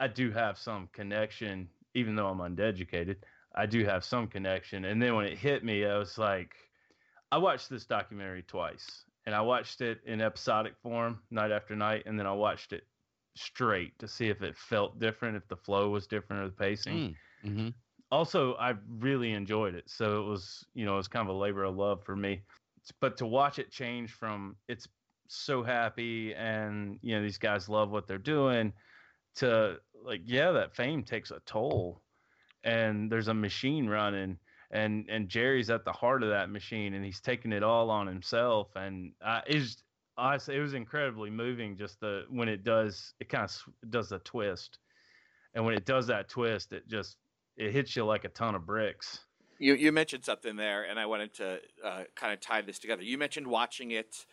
I 0.00 0.08
do 0.08 0.30
have 0.32 0.58
some 0.58 0.88
connection 0.92 1.68
even 1.94 2.16
though 2.16 2.28
i'm 2.28 2.40
undeducated 2.40 3.16
i 3.54 3.66
do 3.66 3.84
have 3.84 4.04
some 4.04 4.28
connection. 4.28 4.84
And 4.84 5.02
then 5.02 5.14
when 5.14 5.26
it 5.26 5.38
hit 5.38 5.64
me 5.64 5.84
i 5.84 5.96
was 5.98 6.18
like 6.18 6.54
i 7.32 7.38
watched 7.38 7.68
this 7.70 7.86
documentary 7.86 8.42
twice 8.42 9.04
and 9.26 9.34
i 9.34 9.40
watched 9.40 9.80
it 9.80 10.00
in 10.04 10.20
episodic 10.20 10.74
form 10.82 11.20
night 11.30 11.50
after 11.50 11.76
night 11.76 12.04
and 12.06 12.18
then 12.18 12.26
i 12.26 12.32
watched 12.32 12.72
it 12.72 12.84
straight 13.36 13.98
to 13.98 14.08
see 14.08 14.28
if 14.28 14.42
it 14.42 14.56
felt 14.56 14.98
different 14.98 15.36
if 15.36 15.46
the 15.48 15.56
flow 15.56 15.90
was 15.90 16.06
different 16.06 16.42
or 16.42 16.46
the 16.48 16.56
pacing 16.56 17.14
Mm, 17.44 17.50
mhm. 17.50 17.74
also 18.10 18.54
I 18.54 18.74
really 18.98 19.32
enjoyed 19.32 19.74
it. 19.74 19.88
So 19.88 20.22
it 20.22 20.26
was, 20.26 20.66
you 20.74 20.84
know, 20.84 20.94
it 20.94 20.96
was 20.96 21.08
kind 21.08 21.28
of 21.28 21.34
a 21.34 21.38
labor 21.38 21.64
of 21.64 21.76
love 21.76 22.02
for 22.04 22.16
me. 22.16 22.42
But 23.00 23.16
to 23.18 23.26
watch 23.26 23.58
it 23.58 23.70
change 23.70 24.12
from 24.12 24.56
it's 24.66 24.88
so 25.28 25.62
happy 25.62 26.34
and 26.34 26.98
you 27.02 27.14
know 27.14 27.22
these 27.22 27.38
guys 27.38 27.68
love 27.68 27.90
what 27.90 28.06
they're 28.06 28.16
doing 28.18 28.72
to 29.36 29.78
like 30.02 30.22
yeah 30.24 30.50
that 30.52 30.74
fame 30.74 31.04
takes 31.04 31.30
a 31.30 31.40
toll 31.40 32.02
and 32.64 33.12
there's 33.12 33.28
a 33.28 33.34
machine 33.34 33.86
running 33.86 34.38
and 34.70 35.06
and 35.08 35.28
Jerry's 35.28 35.70
at 35.70 35.84
the 35.84 35.92
heart 35.92 36.22
of 36.22 36.30
that 36.30 36.50
machine 36.50 36.94
and 36.94 37.04
he's 37.04 37.20
taking 37.20 37.52
it 37.52 37.62
all 37.62 37.90
on 37.90 38.06
himself 38.06 38.68
and 38.76 39.12
uh, 39.24 39.40
it's 39.46 39.82
honestly 40.16 40.56
it 40.56 40.60
was 40.60 40.74
incredibly 40.74 41.30
moving 41.30 41.76
just 41.76 42.00
the 42.00 42.24
when 42.28 42.48
it 42.48 42.64
does 42.64 43.14
it 43.20 43.28
kind 43.28 43.44
of 43.44 43.90
does 43.90 44.08
the 44.10 44.18
twist 44.20 44.78
and 45.54 45.64
when 45.64 45.74
it 45.74 45.86
does 45.86 46.06
that 46.06 46.28
twist 46.28 46.72
it 46.72 46.86
just 46.88 47.16
it 47.56 47.72
hits 47.72 47.96
you 47.96 48.04
like 48.04 48.24
a 48.24 48.28
ton 48.28 48.54
of 48.54 48.66
bricks 48.66 49.20
You 49.58 49.74
you 49.74 49.90
mentioned 49.92 50.24
something 50.24 50.56
there, 50.56 50.84
and 50.84 50.98
I 51.00 51.06
wanted 51.06 51.34
to 51.34 51.60
uh, 51.84 52.04
kind 52.14 52.32
of 52.32 52.40
tie 52.40 52.60
this 52.62 52.78
together. 52.78 53.02
You 53.02 53.18
mentioned 53.18 53.46
watching 53.46 53.90
it 53.90 54.26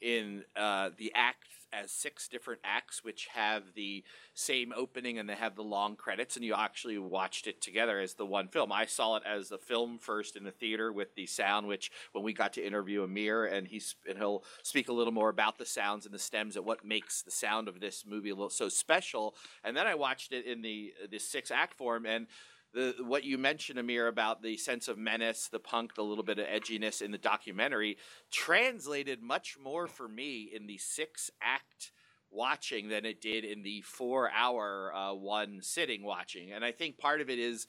in 0.00 0.44
uh, 0.56 0.90
the 0.96 1.12
act 1.14 1.48
as 1.72 1.90
six 1.90 2.28
different 2.28 2.60
acts, 2.64 3.04
which 3.04 3.28
have 3.34 3.74
the 3.74 4.04
same 4.34 4.72
opening 4.76 5.18
and 5.18 5.28
they 5.28 5.34
have 5.34 5.56
the 5.56 5.62
long 5.62 5.96
credits, 5.96 6.36
and 6.36 6.44
you 6.44 6.54
actually 6.54 6.98
watched 6.98 7.46
it 7.46 7.60
together 7.60 7.98
as 7.98 8.14
the 8.14 8.26
one 8.26 8.48
film. 8.48 8.72
I 8.72 8.86
saw 8.86 9.16
it 9.16 9.22
as 9.26 9.48
the 9.48 9.58
film 9.58 9.98
first 9.98 10.36
in 10.36 10.44
the 10.44 10.50
theater 10.50 10.92
with 10.92 11.14
the 11.14 11.26
sound, 11.26 11.66
which 11.66 11.90
when 12.12 12.24
we 12.24 12.32
got 12.32 12.52
to 12.54 12.66
interview 12.66 13.02
Amir, 13.02 13.44
and 13.44 13.66
he's 13.66 13.94
and 14.08 14.18
he'll 14.18 14.44
speak 14.62 14.88
a 14.88 14.92
little 14.92 15.12
more 15.12 15.28
about 15.28 15.58
the 15.58 15.66
sounds 15.66 16.06
and 16.06 16.14
the 16.14 16.18
stems 16.18 16.56
and 16.56 16.64
what 16.64 16.84
makes 16.84 17.22
the 17.22 17.30
sound 17.30 17.68
of 17.68 17.80
this 17.80 18.04
movie 18.06 18.32
so 18.50 18.68
special. 18.68 19.34
And 19.64 19.76
then 19.76 19.86
I 19.86 19.94
watched 19.94 20.32
it 20.32 20.46
in 20.46 20.62
the 20.62 20.92
the 21.10 21.18
six 21.18 21.50
act 21.50 21.74
form 21.74 22.06
and 22.06 22.26
the 22.74 22.94
what 23.00 23.24
you 23.24 23.38
mentioned, 23.38 23.78
Amir, 23.78 24.06
about 24.08 24.42
the 24.42 24.56
sense 24.56 24.88
of 24.88 24.98
menace, 24.98 25.48
the 25.48 25.58
punk, 25.58 25.94
the 25.94 26.04
little 26.04 26.24
bit 26.24 26.38
of 26.38 26.46
edginess 26.46 27.00
in 27.02 27.10
the 27.10 27.18
documentary, 27.18 27.96
translated 28.30 29.22
much 29.22 29.56
more 29.62 29.86
for 29.86 30.08
me 30.08 30.50
in 30.54 30.66
the 30.66 30.78
six 30.78 31.30
act 31.42 31.92
watching 32.30 32.88
than 32.88 33.04
it 33.06 33.20
did 33.20 33.44
in 33.44 33.62
the 33.62 33.80
four 33.82 34.30
hour 34.30 34.92
uh, 34.94 35.14
one 35.14 35.60
sitting 35.62 36.02
watching. 36.02 36.52
And 36.52 36.64
I 36.64 36.72
think 36.72 36.98
part 36.98 37.20
of 37.20 37.30
it 37.30 37.38
is 37.38 37.66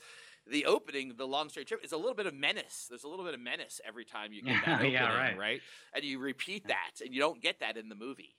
the 0.50 0.66
opening, 0.66 1.14
the 1.18 1.28
long 1.28 1.50
straight 1.50 1.68
trip, 1.68 1.84
is 1.84 1.92
a 1.92 1.98
little 1.98 2.16
bit 2.16 2.26
of 2.26 2.34
menace. 2.34 2.88
There's 2.90 3.04
a 3.04 3.08
little 3.08 3.26
bit 3.26 3.34
of 3.34 3.40
menace 3.40 3.80
every 3.88 4.06
time 4.06 4.34
you 4.34 4.42
get 4.44 4.62
that 4.62 4.82
Yeah, 4.84 5.10
opening, 5.10 5.38
right. 5.38 5.62
And 5.94 6.04
you 6.04 6.20
repeat 6.20 6.68
that, 6.68 7.02
and 7.04 7.14
you 7.14 7.20
don't 7.20 7.42
get 7.42 7.60
that 7.60 7.78
in 7.78 7.90
the 7.90 7.96
movie. 7.96 8.36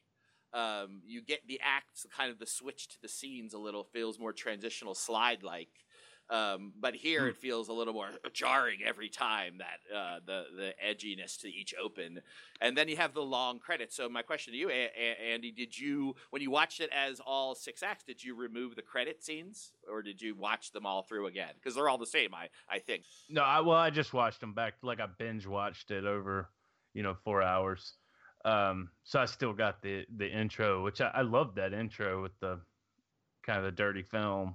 Um, 0.52 1.02
you 1.06 1.22
get 1.22 1.46
the 1.46 1.60
acts, 1.62 2.06
kind 2.14 2.30
of 2.30 2.38
the 2.38 2.46
switch 2.46 2.88
to 2.88 2.96
the 3.00 3.08
scenes 3.08 3.54
a 3.54 3.58
little 3.58 3.84
feels 3.84 4.18
more 4.18 4.32
transitional 4.32 4.94
slide 4.94 5.42
like. 5.42 5.68
Um, 6.30 6.72
but 6.78 6.94
here 6.94 7.26
it 7.26 7.36
feels 7.36 7.68
a 7.68 7.72
little 7.72 7.92
more 7.92 8.10
jarring 8.32 8.78
every 8.84 9.08
time 9.08 9.58
that 9.58 9.96
uh, 9.96 10.20
the 10.24 10.44
the 10.56 10.74
edginess 10.84 11.36
to 11.40 11.48
each 11.48 11.74
open, 11.82 12.20
and 12.60 12.78
then 12.78 12.88
you 12.88 12.96
have 12.96 13.14
the 13.14 13.20
long 13.22 13.58
credits. 13.58 13.96
So 13.96 14.08
my 14.08 14.22
question 14.22 14.52
to 14.52 14.58
you, 14.58 14.70
a- 14.70 14.90
a- 14.96 15.32
Andy, 15.32 15.50
did 15.50 15.76
you 15.76 16.14
when 16.30 16.40
you 16.40 16.50
watched 16.50 16.78
it 16.80 16.88
as 16.92 17.18
all 17.20 17.56
six 17.56 17.82
acts, 17.82 18.04
did 18.04 18.22
you 18.22 18.36
remove 18.36 18.76
the 18.76 18.82
credit 18.82 19.24
scenes, 19.24 19.72
or 19.90 20.02
did 20.02 20.22
you 20.22 20.36
watch 20.36 20.70
them 20.70 20.86
all 20.86 21.02
through 21.02 21.26
again? 21.26 21.50
Because 21.56 21.74
they're 21.74 21.88
all 21.88 21.98
the 21.98 22.06
same, 22.06 22.32
I 22.32 22.48
I 22.68 22.78
think. 22.78 23.02
no 23.28 23.42
I, 23.42 23.58
well 23.60 23.76
i 23.78 23.90
just 23.90 24.12
watched 24.14 24.40
them 24.40 24.54
back 24.54 24.74
like 24.82 25.00
i 25.00 25.06
binge 25.18 25.46
watched 25.48 25.90
it 25.90 26.04
over 26.04 26.48
you 26.94 27.02
know 27.02 27.14
four 27.24 27.42
hours 27.42 27.94
um 28.44 28.90
so 29.04 29.18
i 29.20 29.24
still 29.24 29.52
got 29.52 29.82
the 29.82 30.06
the 30.16 30.28
intro 30.30 30.82
which 30.84 31.00
i, 31.00 31.08
I 31.08 31.22
loved 31.22 31.56
that 31.56 31.72
intro 31.72 32.22
with 32.22 32.38
the 32.40 32.60
kind 33.42 33.58
of 33.58 33.64
the 33.64 33.72
dirty 33.72 34.02
film 34.02 34.54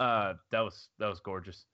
uh 0.00 0.34
that 0.52 0.60
was 0.62 0.90
that 0.98 1.08
was 1.08 1.20
gorgeous 1.20 1.66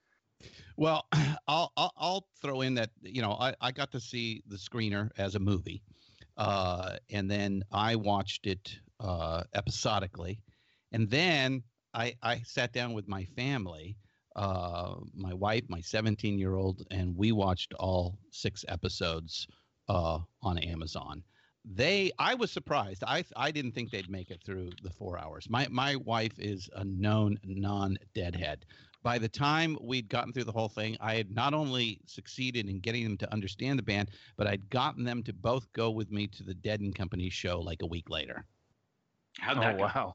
Well, 0.76 1.06
I'll, 1.49 1.73
I'll 1.76 1.92
I'll 1.97 2.28
throw 2.42 2.62
in 2.62 2.75
that 2.75 2.90
you 3.02 3.23
know 3.23 3.33
I, 3.33 3.54
I 3.61 3.73
got 3.73 3.92
to 3.92 4.00
see 4.00 4.42
the 4.49 4.56
screener 4.56 5.11
as 5.18 5.35
a 5.37 5.40
movie, 5.40 5.83
uh, 6.37 6.97
and 7.11 7.30
then 7.30 7.64
I 7.73 7.97
watched 7.97 8.47
it 8.47 8.78
uh, 9.00 9.45
episodically, 9.54 10.40
and 10.92 11.11
then 11.11 11.64
I 11.95 12.14
I 12.23 12.40
sat 12.42 12.73
down 12.73 12.92
with 12.95 13.09
my 13.09 13.25
family, 13.25 13.99
uh, 14.37 14.97
my 15.14 15.35
wife, 15.35 15.64
my 15.68 15.80
17 15.80 16.38
year 16.38 16.56
old, 16.56 16.83
and 16.90 17.16
we 17.16 17.33
watched 17.33 17.75
all 17.75 18.18
six 18.30 18.64
episodes 18.68 19.47
uh, 19.88 20.21
on 20.42 20.59
Amazon. 20.59 21.23
They 21.66 22.12
I 22.18 22.35
was 22.35 22.52
surprised. 22.52 23.04
I 23.06 23.25
I 23.37 23.50
didn't 23.52 23.73
think 23.73 23.90
they'd 23.90 24.11
make 24.11 24.30
it 24.30 24.42
through 24.44 24.76
the 24.82 24.90
four 24.90 25.18
hours. 25.18 25.50
My 25.50 25.68
my 25.68 25.96
wife 25.96 26.38
is 26.38 26.70
a 26.75 26.85
known 26.85 27.38
non 27.44 27.99
deadhead 28.14 28.66
by 29.02 29.18
the 29.18 29.28
time 29.28 29.78
we'd 29.80 30.08
gotten 30.08 30.32
through 30.32 30.44
the 30.44 30.52
whole 30.52 30.68
thing, 30.68 30.96
I 31.00 31.14
had 31.16 31.30
not 31.30 31.54
only 31.54 32.00
succeeded 32.06 32.68
in 32.68 32.80
getting 32.80 33.04
them 33.04 33.18
to 33.18 33.32
understand 33.32 33.78
the 33.78 33.82
band, 33.85 34.11
but 34.37 34.46
I'd 34.49 34.70
gotten 34.70 35.04
them 35.04 35.23
to 35.25 35.32
both 35.32 35.73
go 35.73 35.90
with 35.90 36.11
me 36.11 36.26
to 36.28 36.42
the 36.44 36.54
Dead 36.54 36.80
and 36.80 36.94
Company 36.94 37.30
show 37.30 37.61
like 37.61 37.82
a 37.82 37.87
week 37.87 38.11
later. 38.11 38.46
How'd 39.38 39.58
oh 39.58 39.62
that 39.62 39.78
go? 39.78 39.92
wow 39.92 40.14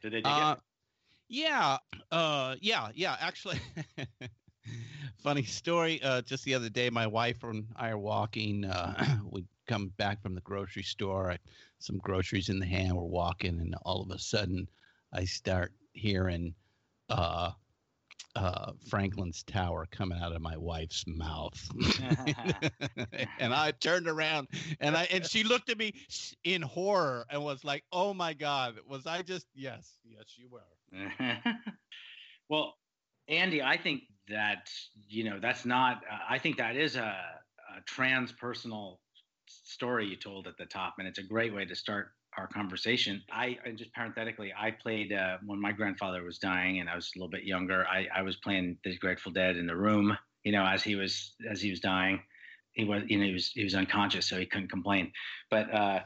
Did 0.00 0.12
they 0.12 0.22
dig 0.22 0.38
Uh, 0.38 0.38
it? 0.38 0.58
yeah, 1.28 1.78
uh, 2.10 2.56
yeah, 2.60 2.90
yeah. 2.94 3.16
Actually, 3.20 3.60
funny 5.16 5.42
story. 5.42 6.00
Uh, 6.02 6.22
just 6.22 6.44
the 6.44 6.54
other 6.54 6.68
day, 6.70 6.90
my 6.90 7.06
wife 7.06 7.42
and 7.44 7.66
I 7.76 7.90
are 7.90 7.98
walking. 7.98 8.64
Uh, 8.64 9.18
we 9.30 9.44
come 9.66 9.88
back 9.96 10.22
from 10.22 10.34
the 10.34 10.40
grocery 10.40 10.82
store. 10.82 11.30
I, 11.32 11.38
some 11.78 11.98
groceries 11.98 12.48
in 12.48 12.58
the 12.58 12.66
hand. 12.66 12.96
We're 12.96 13.02
walking, 13.02 13.60
and 13.60 13.74
all 13.82 14.02
of 14.02 14.10
a 14.10 14.18
sudden, 14.18 14.68
I 15.12 15.24
start 15.24 15.72
hearing 15.92 16.54
uh, 17.08 17.52
uh, 18.36 18.72
Franklin's 18.88 19.42
Tower 19.42 19.86
coming 19.90 20.18
out 20.20 20.34
of 20.34 20.42
my 20.42 20.56
wife's 20.56 21.04
mouth. 21.06 21.58
and 23.38 23.54
I 23.54 23.72
turned 23.80 24.08
around 24.08 24.48
and 24.80 24.96
I 24.96 25.04
and 25.10 25.24
she 25.24 25.42
looked 25.42 25.70
at 25.70 25.78
me 25.78 25.94
in 26.44 26.62
horror 26.62 27.24
and 27.30 27.42
was 27.42 27.64
like, 27.64 27.84
"Oh 27.92 28.12
my 28.12 28.34
God, 28.34 28.76
was 28.86 29.06
I 29.06 29.22
just 29.22 29.46
yes, 29.54 29.98
yes, 30.04 30.34
you 30.36 30.48
were." 30.50 30.66
well, 32.48 32.74
Andy, 33.28 33.62
I 33.62 33.78
think 33.78 34.02
that 34.28 34.70
you 35.08 35.24
know 35.24 35.38
that's 35.40 35.64
not. 35.64 36.02
Uh, 36.10 36.18
I 36.28 36.38
think 36.38 36.58
that 36.58 36.76
is 36.76 36.96
a, 36.96 37.16
a 37.76 37.80
transpersonal 37.90 38.98
story 39.48 40.06
you 40.08 40.16
told 40.16 40.46
at 40.46 40.56
the 40.58 40.66
top, 40.66 40.94
and 40.98 41.06
it's 41.08 41.18
a 41.18 41.22
great 41.22 41.54
way 41.54 41.64
to 41.64 41.74
start 41.74 42.12
our 42.38 42.46
conversation. 42.46 43.22
I 43.30 43.58
and 43.64 43.78
just 43.78 43.92
parenthetically, 43.94 44.52
I 44.58 44.70
played 44.70 45.12
uh, 45.12 45.38
when 45.44 45.60
my 45.60 45.72
grandfather 45.72 46.22
was 46.22 46.38
dying, 46.38 46.80
and 46.80 46.88
I 46.88 46.94
was 46.94 47.10
a 47.14 47.18
little 47.18 47.30
bit 47.30 47.44
younger. 47.44 47.86
I, 47.86 48.06
I 48.14 48.22
was 48.22 48.36
playing 48.36 48.78
the 48.84 48.96
Grateful 48.98 49.32
Dead 49.32 49.56
in 49.56 49.66
the 49.66 49.76
room, 49.76 50.16
you 50.44 50.52
know, 50.52 50.64
as 50.66 50.82
he 50.82 50.94
was 50.94 51.34
as 51.50 51.60
he 51.60 51.70
was 51.70 51.80
dying. 51.80 52.20
He 52.72 52.84
was, 52.84 53.02
you 53.06 53.18
know, 53.18 53.24
he 53.24 53.32
was 53.32 53.52
he 53.52 53.64
was 53.64 53.74
unconscious, 53.74 54.28
so 54.28 54.38
he 54.38 54.46
couldn't 54.46 54.68
complain. 54.70 55.12
But 55.50 55.72
uh, 55.72 56.00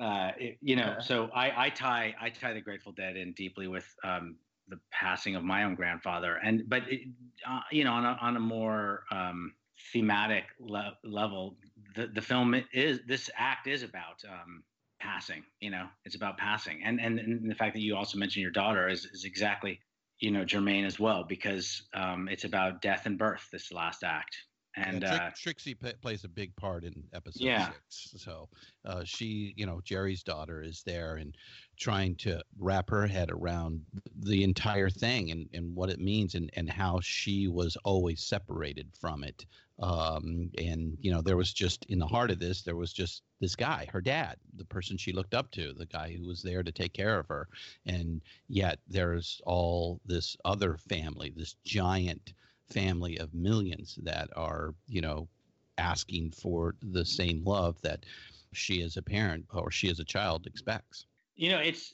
uh, 0.00 0.30
it- 0.38 0.58
you 0.60 0.76
know, 0.76 0.96
so 1.00 1.28
I, 1.34 1.66
I 1.66 1.70
tie 1.70 2.14
I 2.20 2.30
tie 2.30 2.52
the 2.54 2.60
Grateful 2.60 2.92
Dead 2.92 3.16
in 3.16 3.32
deeply 3.32 3.66
with 3.66 3.86
um, 4.04 4.36
the 4.68 4.78
passing 4.92 5.34
of 5.36 5.42
my 5.44 5.64
own 5.64 5.74
grandfather, 5.74 6.36
and 6.36 6.62
but 6.68 6.82
it, 6.88 7.00
uh, 7.48 7.60
you 7.72 7.84
know, 7.84 7.92
on 7.92 8.04
a, 8.04 8.16
on 8.20 8.36
a 8.36 8.40
more 8.40 9.04
um, 9.10 9.54
thematic 9.92 10.44
le- 10.60 10.96
level, 11.04 11.56
the 11.94 12.08
the 12.08 12.22
film 12.22 12.54
is 12.72 13.00
this 13.06 13.30
act 13.36 13.66
is 13.66 13.82
about 13.82 14.22
um, 14.28 14.64
passing. 15.00 15.44
You 15.60 15.70
know, 15.70 15.88
it's 16.04 16.16
about 16.16 16.38
passing, 16.38 16.82
and, 16.84 17.00
and 17.00 17.18
and 17.18 17.50
the 17.50 17.54
fact 17.54 17.74
that 17.74 17.80
you 17.82 17.96
also 17.96 18.18
mentioned 18.18 18.42
your 18.42 18.52
daughter 18.52 18.88
is 18.88 19.04
is 19.06 19.24
exactly 19.24 19.80
you 20.20 20.30
know 20.30 20.44
germane 20.44 20.84
as 20.84 20.98
well 21.00 21.24
because 21.24 21.82
um, 21.94 22.28
it's 22.28 22.44
about 22.44 22.82
death 22.82 23.06
and 23.06 23.18
birth. 23.18 23.48
This 23.52 23.72
last 23.72 24.02
act, 24.04 24.36
and 24.76 25.02
Yeah, 25.02 25.18
uh, 25.18 25.30
Trixie 25.36 25.74
pa- 25.74 25.92
plays 26.00 26.24
a 26.24 26.28
big 26.28 26.54
part 26.56 26.84
in 26.84 27.08
episode 27.12 27.40
Yeah. 27.46 27.72
six. 27.72 28.12
So 28.16 28.48
uh, 28.84 29.04
she, 29.04 29.54
you 29.56 29.66
know, 29.66 29.80
Jerry's 29.82 30.22
daughter 30.22 30.62
is 30.62 30.82
there 30.84 31.16
and 31.16 31.34
trying 31.78 32.16
to 32.16 32.42
wrap 32.58 32.90
her 32.90 33.06
head 33.06 33.30
around 33.30 33.82
the 34.14 34.42
entire 34.44 34.90
thing 34.90 35.30
and, 35.30 35.48
and 35.52 35.74
what 35.74 35.90
it 35.90 36.00
means 36.00 36.34
and, 36.34 36.50
and 36.54 36.70
how 36.70 37.00
she 37.02 37.48
was 37.48 37.76
always 37.84 38.22
separated 38.22 38.92
from 39.00 39.24
it. 39.24 39.46
Um, 39.80 40.50
and, 40.56 40.96
you 41.00 41.10
know, 41.10 41.20
there 41.20 41.36
was 41.36 41.52
just 41.52 41.84
in 41.86 41.98
the 41.98 42.06
heart 42.06 42.30
of 42.30 42.38
this, 42.38 42.62
there 42.62 42.76
was 42.76 42.92
just 42.92 43.22
this 43.40 43.56
guy, 43.56 43.88
her 43.92 44.00
dad, 44.00 44.36
the 44.56 44.64
person 44.64 44.96
she 44.96 45.12
looked 45.12 45.34
up 45.34 45.50
to, 45.52 45.72
the 45.72 45.86
guy 45.86 46.14
who 46.16 46.26
was 46.26 46.42
there 46.42 46.62
to 46.62 46.72
take 46.72 46.92
care 46.92 47.18
of 47.18 47.26
her. 47.26 47.48
And 47.86 48.20
yet 48.48 48.78
there's 48.88 49.40
all 49.44 50.00
this 50.06 50.36
other 50.44 50.76
family, 50.76 51.32
this 51.36 51.56
giant 51.64 52.34
family 52.70 53.18
of 53.18 53.34
millions 53.34 53.98
that 54.02 54.28
are, 54.36 54.74
you 54.86 55.00
know, 55.00 55.28
asking 55.76 56.30
for 56.30 56.76
the 56.80 57.04
same 57.04 57.42
love 57.44 57.80
that 57.82 58.06
she 58.52 58.82
as 58.82 58.96
a 58.96 59.02
parent 59.02 59.44
or 59.52 59.70
she 59.70 59.90
as 59.90 59.98
a 59.98 60.04
child 60.04 60.46
expects. 60.46 61.06
You 61.34 61.50
know, 61.50 61.58
it's 61.58 61.92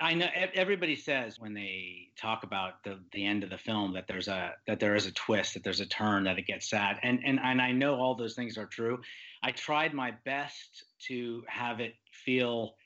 I 0.00 0.14
know 0.14 0.28
everybody 0.54 0.96
says 0.96 1.38
when 1.38 1.52
they 1.52 2.08
talk 2.16 2.42
about 2.42 2.82
the 2.84 2.98
the 3.12 3.24
end 3.24 3.44
of 3.44 3.50
the 3.50 3.58
film 3.58 3.92
that 3.94 4.06
there's 4.06 4.28
a 4.28 4.54
that 4.66 4.80
there 4.80 4.94
is 4.94 5.06
a 5.06 5.12
twist, 5.12 5.54
that 5.54 5.62
there's 5.62 5.80
a 5.80 5.86
turn, 5.86 6.24
that 6.24 6.38
it 6.38 6.46
gets 6.46 6.70
sad, 6.70 6.98
and 7.02 7.20
and 7.24 7.38
and 7.42 7.60
I 7.60 7.72
know 7.72 7.96
all 7.96 8.14
those 8.14 8.34
things 8.34 8.56
are 8.56 8.66
true. 8.66 9.00
I 9.42 9.52
tried 9.52 9.92
my 9.92 10.14
best 10.24 10.84
to 11.08 11.44
have 11.48 11.80
it 11.80 11.94
feel 12.24 12.76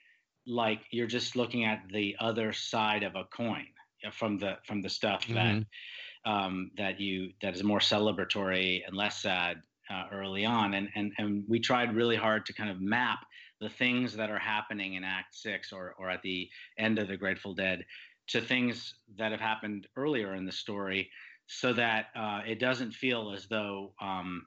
like 0.46 0.80
you're 0.90 1.06
just 1.06 1.36
looking 1.36 1.64
at 1.64 1.82
the 1.92 2.16
other 2.20 2.52
side 2.52 3.02
of 3.02 3.14
a 3.14 3.24
coin 3.24 3.66
from 4.12 4.38
the 4.38 4.58
from 4.66 4.82
the 4.82 4.90
stuff 4.90 5.26
mm-hmm. 5.26 5.34
that 5.34 6.30
um, 6.30 6.70
that 6.76 7.00
you 7.00 7.32
that 7.42 7.54
is 7.54 7.62
more 7.62 7.78
celebratory 7.78 8.82
and 8.86 8.96
less 8.96 9.22
sad 9.22 9.62
uh, 9.90 10.04
early 10.12 10.44
on, 10.44 10.74
and 10.74 10.88
and 10.94 11.12
and 11.18 11.44
we 11.48 11.60
tried 11.60 11.94
really 11.94 12.16
hard 12.16 12.44
to 12.46 12.52
kind 12.52 12.70
of 12.70 12.80
map 12.80 13.20
the 13.60 13.68
things 13.68 14.14
that 14.16 14.30
are 14.30 14.38
happening 14.38 14.94
in 14.94 15.04
Act 15.04 15.34
Six 15.34 15.72
or 15.72 15.94
or 15.98 16.10
at 16.10 16.22
the 16.22 16.48
end 16.78 16.98
of 16.98 17.08
the 17.08 17.16
Grateful 17.16 17.54
Dead 17.54 17.84
to 18.28 18.40
things 18.40 18.94
that 19.16 19.32
have 19.32 19.40
happened 19.40 19.86
earlier 19.96 20.34
in 20.34 20.44
the 20.44 20.52
story, 20.52 21.10
so 21.46 21.72
that 21.72 22.06
uh, 22.16 22.40
it 22.46 22.58
doesn't 22.58 22.92
feel 22.92 23.32
as 23.32 23.46
though 23.46 23.92
um, 24.00 24.46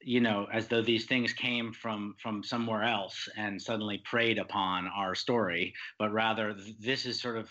you 0.00 0.20
know 0.20 0.46
as 0.52 0.68
though 0.68 0.82
these 0.82 1.06
things 1.06 1.32
came 1.32 1.72
from 1.72 2.14
from 2.22 2.42
somewhere 2.42 2.82
else 2.82 3.28
and 3.36 3.60
suddenly 3.60 4.02
preyed 4.04 4.38
upon 4.38 4.88
our 4.88 5.14
story, 5.14 5.74
but 5.98 6.12
rather 6.12 6.54
this 6.80 7.06
is 7.06 7.20
sort 7.20 7.36
of 7.36 7.50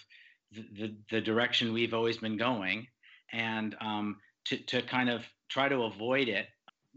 the, 0.52 0.66
the, 0.74 0.96
the 1.12 1.22
direction 1.22 1.74
we've 1.74 1.94
always 1.94 2.18
been 2.18 2.38
going, 2.38 2.88
and 3.34 3.76
um, 3.82 4.18
to 4.46 4.58
to 4.58 4.82
kind 4.84 5.10
of 5.10 5.26
try 5.50 5.68
to 5.68 5.84
avoid 5.84 6.28
it 6.28 6.48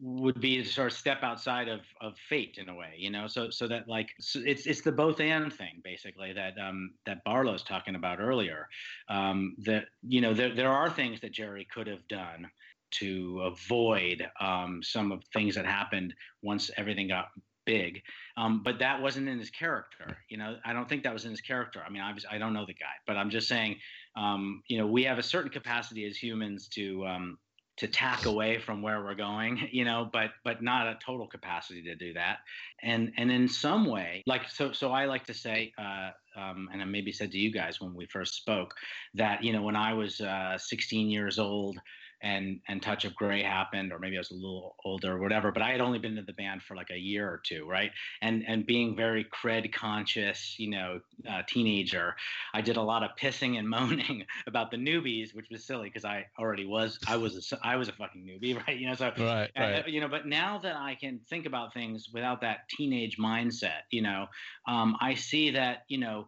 would 0.00 0.40
be 0.40 0.62
to 0.62 0.68
sort 0.68 0.90
of 0.90 0.96
step 0.96 1.22
outside 1.22 1.68
of, 1.68 1.80
of 2.00 2.16
fate 2.28 2.56
in 2.58 2.68
a 2.68 2.74
way, 2.74 2.94
you 2.96 3.10
know. 3.10 3.26
So 3.26 3.50
so 3.50 3.68
that 3.68 3.88
like 3.88 4.08
so 4.18 4.40
it's 4.44 4.66
it's 4.66 4.80
the 4.80 4.92
both 4.92 5.20
and 5.20 5.52
thing 5.52 5.80
basically 5.84 6.32
that 6.32 6.54
um, 6.58 6.92
that 7.06 7.22
Barlow's 7.24 7.62
talking 7.62 7.94
about 7.94 8.20
earlier. 8.20 8.66
Um, 9.08 9.54
that 9.58 9.86
you 10.02 10.20
know 10.20 10.32
there 10.32 10.54
there 10.54 10.70
are 10.70 10.90
things 10.90 11.20
that 11.20 11.32
Jerry 11.32 11.66
could 11.72 11.86
have 11.86 12.06
done 12.08 12.50
to 12.92 13.42
avoid 13.44 14.26
um, 14.40 14.80
some 14.82 15.12
of 15.12 15.22
things 15.32 15.54
that 15.54 15.66
happened 15.66 16.14
once 16.42 16.70
everything 16.76 17.08
got 17.08 17.28
big, 17.66 18.02
um, 18.36 18.62
but 18.64 18.78
that 18.78 19.00
wasn't 19.00 19.28
in 19.28 19.38
his 19.38 19.50
character. 19.50 20.16
You 20.28 20.38
know, 20.38 20.56
I 20.64 20.72
don't 20.72 20.88
think 20.88 21.04
that 21.04 21.12
was 21.12 21.24
in 21.24 21.30
his 21.30 21.40
character. 21.40 21.82
I 21.86 21.90
mean, 21.90 22.02
was, 22.14 22.24
I 22.28 22.38
don't 22.38 22.54
know 22.54 22.66
the 22.66 22.74
guy, 22.74 22.86
but 23.06 23.16
I'm 23.16 23.30
just 23.30 23.48
saying, 23.48 23.76
um, 24.16 24.62
you 24.68 24.78
know, 24.78 24.86
we 24.86 25.04
have 25.04 25.18
a 25.18 25.22
certain 25.22 25.50
capacity 25.50 26.06
as 26.06 26.16
humans 26.16 26.68
to 26.68 27.06
um, 27.06 27.38
to 27.80 27.88
tack 27.88 28.26
away 28.26 28.58
from 28.58 28.82
where 28.82 29.02
we're 29.02 29.14
going 29.14 29.68
you 29.72 29.84
know 29.84 30.08
but 30.12 30.30
but 30.44 30.62
not 30.62 30.86
a 30.86 30.98
total 31.04 31.26
capacity 31.26 31.82
to 31.82 31.94
do 31.94 32.12
that. 32.12 32.38
And 32.82 33.12
and 33.16 33.30
in 33.30 33.48
some 33.48 33.86
way 33.86 34.22
like 34.26 34.48
so 34.48 34.72
so 34.72 34.92
i 34.92 35.06
like 35.06 35.24
to 35.26 35.34
say 35.34 35.72
uh, 35.78 36.10
um, 36.36 36.68
and 36.72 36.80
i 36.80 36.84
maybe 36.84 37.12
said 37.12 37.32
to 37.32 37.38
you 37.38 37.52
guys 37.52 37.80
when 37.80 37.94
we 37.94 38.06
first 38.06 38.34
spoke 38.34 38.74
that 39.14 39.42
you 39.42 39.52
know 39.52 39.62
when 39.62 39.76
i 39.76 39.92
was 39.92 40.20
uh, 40.20 40.56
16 40.58 41.10
years 41.10 41.38
old 41.38 41.78
and 42.22 42.60
and 42.68 42.82
touch 42.82 43.04
of 43.04 43.14
gray 43.14 43.42
happened 43.42 43.92
or 43.92 43.98
maybe 43.98 44.16
i 44.16 44.20
was 44.20 44.30
a 44.30 44.34
little 44.34 44.76
older 44.84 45.16
or 45.16 45.18
whatever 45.18 45.50
but 45.50 45.62
i 45.62 45.70
had 45.70 45.80
only 45.80 45.98
been 45.98 46.18
in 46.18 46.26
the 46.26 46.32
band 46.32 46.62
for 46.62 46.74
like 46.74 46.90
a 46.90 46.98
year 46.98 47.28
or 47.28 47.40
two 47.44 47.66
right 47.68 47.90
and 48.22 48.44
and 48.46 48.66
being 48.66 48.94
very 48.96 49.24
cred 49.24 49.72
conscious 49.72 50.54
you 50.58 50.70
know 50.70 51.00
uh, 51.28 51.42
teenager 51.48 52.14
i 52.54 52.60
did 52.60 52.76
a 52.76 52.82
lot 52.82 53.02
of 53.02 53.10
pissing 53.20 53.58
and 53.58 53.68
moaning 53.80 54.24
about 54.46 54.70
the 54.70 54.76
newbies 54.76 55.34
which 55.34 55.46
was 55.50 55.64
silly 55.64 55.88
because 55.88 56.04
i 56.04 56.24
already 56.38 56.66
was 56.66 56.98
i 57.06 57.16
was 57.16 57.52
a, 57.52 57.66
i 57.66 57.76
was 57.76 57.88
a 57.88 57.92
fucking 57.92 58.22
newbie 58.22 58.56
right 58.66 58.78
you 58.78 58.86
know 58.86 58.94
so 58.94 59.12
right, 59.18 59.50
uh, 59.56 59.62
right. 59.62 59.88
you 59.88 60.00
know 60.00 60.08
but 60.08 60.26
now 60.26 60.58
that 60.58 60.76
i 60.76 60.94
can 60.94 61.20
think 61.28 61.46
about 61.46 61.72
things 61.72 62.08
without 62.12 62.40
that 62.40 62.68
teenage 62.68 63.18
mindset 63.18 63.82
you 63.90 64.02
know 64.02 64.26
um, 64.68 64.96
i 65.00 65.14
see 65.14 65.50
that 65.50 65.84
you 65.88 65.98
know 65.98 66.26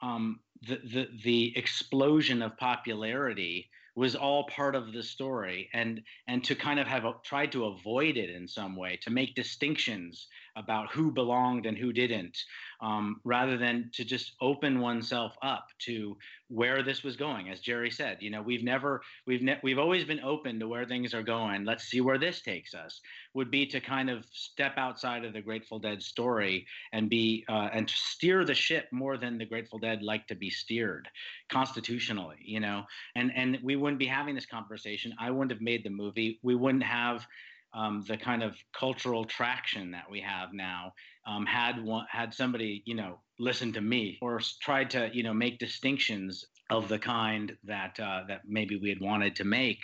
um, 0.00 0.38
the, 0.66 0.76
the 0.76 1.08
the 1.24 1.52
explosion 1.56 2.42
of 2.42 2.56
popularity 2.56 3.68
was 3.98 4.14
all 4.14 4.44
part 4.44 4.76
of 4.76 4.92
the 4.92 5.02
story 5.02 5.68
and 5.74 6.00
and 6.28 6.44
to 6.44 6.54
kind 6.54 6.78
of 6.78 6.86
have 6.86 7.04
tried 7.24 7.50
to 7.50 7.64
avoid 7.64 8.16
it 8.16 8.30
in 8.30 8.46
some 8.46 8.76
way 8.76 8.96
to 9.02 9.10
make 9.10 9.34
distinctions 9.34 10.28
about 10.58 10.90
who 10.90 11.12
belonged 11.12 11.66
and 11.66 11.78
who 11.78 11.92
didn't 11.92 12.36
um, 12.80 13.20
rather 13.24 13.56
than 13.56 13.90
to 13.94 14.04
just 14.04 14.32
open 14.40 14.80
oneself 14.80 15.36
up 15.42 15.66
to 15.78 16.16
where 16.48 16.82
this 16.82 17.02
was 17.02 17.16
going. 17.16 17.48
As 17.48 17.60
jerry 17.60 17.90
said 17.90 18.18
you 18.20 18.30
know 18.30 18.42
we've 18.42 18.64
never 18.64 19.02
we've 19.26 19.42
ne- 19.42 19.60
we've 19.62 19.78
always 19.78 20.04
been 20.04 20.20
open 20.20 20.58
to 20.60 20.68
where 20.68 20.84
things 20.84 21.14
are 21.14 21.22
going. 21.22 21.64
Let's 21.64 21.84
see 21.84 22.00
where 22.00 22.18
this 22.18 22.40
takes 22.40 22.74
us 22.74 23.00
would 23.34 23.50
be 23.50 23.66
to 23.66 23.80
kind 23.80 24.10
of 24.10 24.24
step 24.32 24.74
outside 24.76 25.24
of 25.24 25.32
the 25.32 25.40
grateful 25.40 25.78
dead 25.78 26.02
story 26.02 26.66
and 26.92 27.08
be 27.08 27.44
uh, 27.48 27.68
and 27.72 27.88
steer 27.88 28.44
the 28.44 28.54
ship 28.54 28.86
more 28.90 29.16
than 29.16 29.38
the 29.38 29.46
grateful 29.46 29.78
dead 29.78 30.02
like 30.02 30.26
to 30.26 30.34
be 30.34 30.50
steered 30.50 31.08
constitutionally 31.50 32.38
you 32.48 32.60
know? 32.60 32.84
And 33.14 33.32
and 33.34 33.58
we 33.62 33.76
wouldn't 33.76 33.98
be 33.98 34.06
having 34.06 34.34
this 34.34 34.46
conversation. 34.46 35.14
I 35.20 35.30
wouldn't 35.30 35.50
have 35.50 35.60
made 35.60 35.84
the 35.84 35.90
movie. 35.90 36.40
We 36.42 36.54
wouldn't 36.54 36.84
have 36.84 37.26
um, 37.74 38.04
the 38.08 38.16
kind 38.16 38.42
of 38.42 38.56
cultural 38.78 39.24
traction 39.24 39.90
that 39.90 40.10
we 40.10 40.20
have 40.20 40.52
now 40.52 40.92
um, 41.26 41.46
had 41.46 41.82
one, 41.82 42.06
had 42.10 42.32
somebody 42.34 42.82
you 42.86 42.94
know 42.94 43.20
listen 43.38 43.72
to 43.72 43.80
me 43.80 44.18
or 44.20 44.40
tried 44.60 44.90
to 44.90 45.10
you 45.12 45.22
know 45.22 45.34
make 45.34 45.58
distinctions 45.58 46.44
of 46.70 46.88
the 46.88 46.98
kind 46.98 47.56
that 47.64 47.98
uh, 48.00 48.22
that 48.28 48.42
maybe 48.46 48.76
we 48.76 48.88
had 48.88 49.00
wanted 49.00 49.36
to 49.36 49.44
make 49.44 49.80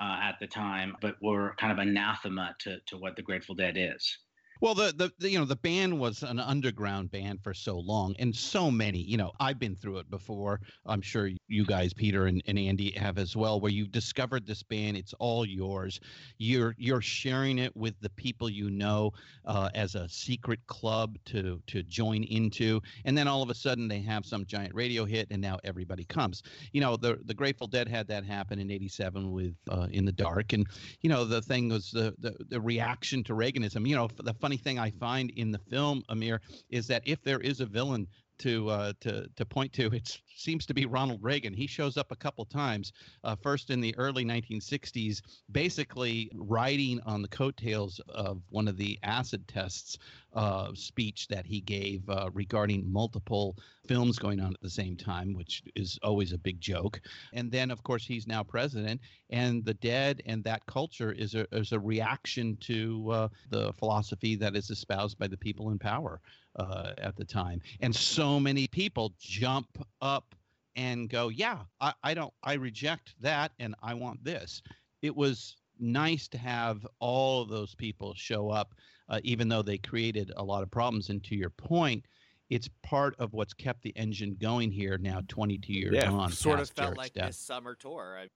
uh, 0.00 0.18
at 0.22 0.36
the 0.40 0.46
time, 0.46 0.96
but 1.00 1.14
were 1.22 1.54
kind 1.58 1.72
of 1.72 1.78
anathema 1.78 2.54
to 2.60 2.78
to 2.86 2.96
what 2.96 3.16
the 3.16 3.22
Grateful 3.22 3.54
Dead 3.54 3.76
is. 3.76 4.18
Well, 4.64 4.74
the, 4.74 4.94
the, 4.96 5.12
the 5.18 5.28
you 5.28 5.38
know 5.38 5.44
the 5.44 5.56
band 5.56 6.00
was 6.00 6.22
an 6.22 6.40
underground 6.40 7.10
band 7.10 7.42
for 7.42 7.52
so 7.52 7.78
long, 7.78 8.14
and 8.18 8.34
so 8.34 8.70
many. 8.70 8.98
You 8.98 9.18
know, 9.18 9.30
I've 9.38 9.58
been 9.58 9.76
through 9.76 9.98
it 9.98 10.08
before. 10.08 10.58
I'm 10.86 11.02
sure 11.02 11.28
you 11.48 11.66
guys, 11.66 11.92
Peter 11.92 12.24
and, 12.28 12.42
and 12.46 12.58
Andy, 12.58 12.92
have 12.92 13.18
as 13.18 13.36
well. 13.36 13.60
Where 13.60 13.70
you've 13.70 13.92
discovered 13.92 14.46
this 14.46 14.62
band, 14.62 14.96
it's 14.96 15.12
all 15.18 15.44
yours. 15.44 16.00
You're 16.38 16.74
you're 16.78 17.02
sharing 17.02 17.58
it 17.58 17.76
with 17.76 17.92
the 18.00 18.08
people 18.08 18.48
you 18.48 18.70
know 18.70 19.12
uh, 19.44 19.68
as 19.74 19.96
a 19.96 20.08
secret 20.08 20.60
club 20.66 21.18
to 21.26 21.60
to 21.66 21.82
join 21.82 22.22
into, 22.22 22.80
and 23.04 23.18
then 23.18 23.28
all 23.28 23.42
of 23.42 23.50
a 23.50 23.54
sudden 23.54 23.86
they 23.86 24.00
have 24.00 24.24
some 24.24 24.46
giant 24.46 24.74
radio 24.74 25.04
hit, 25.04 25.26
and 25.30 25.42
now 25.42 25.58
everybody 25.64 26.04
comes. 26.04 26.42
You 26.72 26.80
know, 26.80 26.96
the 26.96 27.18
the 27.26 27.34
Grateful 27.34 27.66
Dead 27.66 27.86
had 27.86 28.08
that 28.08 28.24
happen 28.24 28.58
in 28.58 28.70
'87 28.70 29.30
with 29.30 29.56
uh, 29.68 29.88
In 29.90 30.06
the 30.06 30.12
Dark, 30.12 30.54
and 30.54 30.66
you 31.02 31.10
know 31.10 31.26
the 31.26 31.42
thing 31.42 31.68
was 31.68 31.90
the 31.90 32.14
the, 32.18 32.34
the 32.48 32.62
reaction 32.62 33.22
to 33.24 33.34
Reaganism. 33.34 33.86
You 33.86 33.96
know, 33.96 34.08
the 34.16 34.32
funny 34.32 34.53
thing 34.56 34.78
I 34.78 34.90
find 34.90 35.30
in 35.30 35.50
the 35.50 35.58
film, 35.58 36.02
Amir, 36.08 36.40
is 36.70 36.86
that 36.88 37.02
if 37.04 37.22
there 37.22 37.40
is 37.40 37.60
a 37.60 37.66
villain 37.66 38.06
to 38.38 38.68
uh, 38.68 38.92
to 39.00 39.28
to 39.36 39.44
point 39.44 39.72
to, 39.74 39.86
it 39.94 40.18
seems 40.36 40.66
to 40.66 40.74
be 40.74 40.86
Ronald 40.86 41.22
Reagan. 41.22 41.54
He 41.54 41.66
shows 41.66 41.96
up 41.96 42.10
a 42.10 42.16
couple 42.16 42.44
times. 42.44 42.92
Uh, 43.22 43.36
first 43.36 43.70
in 43.70 43.80
the 43.80 43.96
early 43.96 44.24
1960s, 44.24 45.20
basically 45.52 46.30
riding 46.34 47.00
on 47.06 47.22
the 47.22 47.28
coattails 47.28 48.00
of 48.08 48.42
one 48.50 48.68
of 48.68 48.76
the 48.76 48.98
acid 49.02 49.46
tests 49.46 49.98
uh, 50.34 50.70
speech 50.74 51.28
that 51.28 51.46
he 51.46 51.60
gave 51.60 52.08
uh, 52.08 52.30
regarding 52.32 52.90
multiple 52.92 53.56
films 53.86 54.18
going 54.18 54.40
on 54.40 54.52
at 54.52 54.60
the 54.60 54.70
same 54.70 54.96
time, 54.96 55.34
which 55.34 55.62
is 55.74 55.98
always 56.02 56.32
a 56.32 56.38
big 56.38 56.60
joke. 56.60 57.00
And 57.32 57.50
then, 57.50 57.70
of 57.70 57.82
course, 57.82 58.04
he's 58.06 58.26
now 58.26 58.42
president, 58.42 59.00
and 59.30 59.64
the 59.64 59.74
dead 59.74 60.22
and 60.26 60.42
that 60.44 60.66
culture 60.66 61.12
is 61.12 61.34
a 61.34 61.46
is 61.52 61.72
a 61.72 61.78
reaction 61.78 62.56
to 62.60 63.10
uh, 63.10 63.28
the 63.50 63.72
philosophy 63.74 64.36
that 64.36 64.56
is 64.56 64.70
espoused 64.70 65.18
by 65.18 65.28
the 65.28 65.36
people 65.36 65.70
in 65.70 65.78
power 65.78 66.20
uh, 66.56 66.92
at 66.98 67.16
the 67.16 67.24
time. 67.24 67.60
And 67.80 67.94
so 67.94 68.40
many 68.40 68.66
people 68.66 69.14
jump 69.18 69.84
up 70.00 70.34
and 70.76 71.08
go, 71.08 71.28
yeah, 71.28 71.58
I, 71.80 71.94
I 72.02 72.14
don't, 72.14 72.32
I 72.42 72.54
reject 72.54 73.14
that 73.20 73.52
and 73.58 73.74
I 73.82 73.94
want 73.94 74.24
this. 74.24 74.62
It 75.02 75.14
was 75.14 75.56
nice 75.78 76.28
to 76.28 76.38
have 76.38 76.86
all 76.98 77.42
of 77.42 77.48
those 77.48 77.74
people 77.74 78.14
show 78.16 78.50
up, 78.50 78.74
uh, 79.08 79.20
even 79.22 79.48
though 79.48 79.62
they 79.62 79.78
created 79.78 80.32
a 80.36 80.44
lot 80.44 80.62
of 80.62 80.70
problems. 80.70 81.10
And 81.10 81.22
to 81.24 81.34
your 81.34 81.50
point, 81.50 82.04
it's 82.50 82.68
part 82.82 83.14
of 83.18 83.32
what's 83.32 83.54
kept 83.54 83.82
the 83.82 83.96
engine 83.96 84.36
going 84.40 84.70
here 84.70 84.98
now 84.98 85.20
22 85.28 85.72
years 85.72 85.94
yeah, 85.94 86.10
on. 86.10 86.30
Sort 86.30 86.60
of 86.60 86.70
felt 86.70 86.92
Jarek's 86.92 86.98
like 86.98 87.12
death. 87.14 87.26
this 87.28 87.38
summer 87.38 87.74
tour. 87.74 88.18
I, 88.20 88.28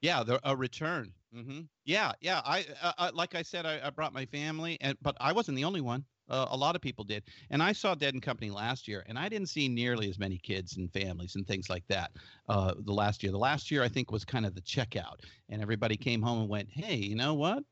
Yeah, 0.00 0.22
the, 0.24 0.40
a 0.44 0.54
return. 0.54 1.12
hmm 1.32 1.60
Yeah, 1.84 2.12
yeah. 2.20 2.42
I 2.44 2.66
uh, 2.82 2.92
uh, 2.98 3.10
like 3.14 3.34
I 3.34 3.42
said, 3.42 3.64
I, 3.66 3.80
I 3.82 3.90
brought 3.90 4.12
my 4.12 4.26
family, 4.26 4.76
and 4.80 4.98
but 5.00 5.16
I 5.20 5.32
wasn't 5.32 5.56
the 5.56 5.64
only 5.64 5.80
one. 5.80 6.04
Uh, 6.28 6.46
a 6.50 6.56
lot 6.56 6.76
of 6.76 6.80
people 6.80 7.04
did, 7.04 7.24
and 7.50 7.62
I 7.62 7.72
saw 7.72 7.94
Dead 7.94 8.14
and 8.14 8.22
Company 8.22 8.50
last 8.50 8.86
year, 8.88 9.04
and 9.06 9.18
I 9.18 9.28
didn't 9.28 9.48
see 9.48 9.68
nearly 9.68 10.08
as 10.08 10.18
many 10.18 10.38
kids 10.38 10.76
and 10.76 10.92
families 10.92 11.34
and 11.34 11.46
things 11.46 11.68
like 11.68 11.84
that. 11.88 12.12
Uh, 12.48 12.74
the 12.78 12.92
last 12.92 13.22
year, 13.22 13.32
the 13.32 13.38
last 13.38 13.70
year 13.70 13.82
I 13.82 13.88
think 13.88 14.10
was 14.10 14.24
kind 14.24 14.46
of 14.46 14.54
the 14.54 14.60
checkout, 14.62 15.20
and 15.48 15.62
everybody 15.62 15.96
came 15.96 16.22
home 16.22 16.40
and 16.40 16.48
went, 16.48 16.68
"Hey, 16.70 16.96
you 16.96 17.16
know 17.16 17.34
what? 17.34 17.64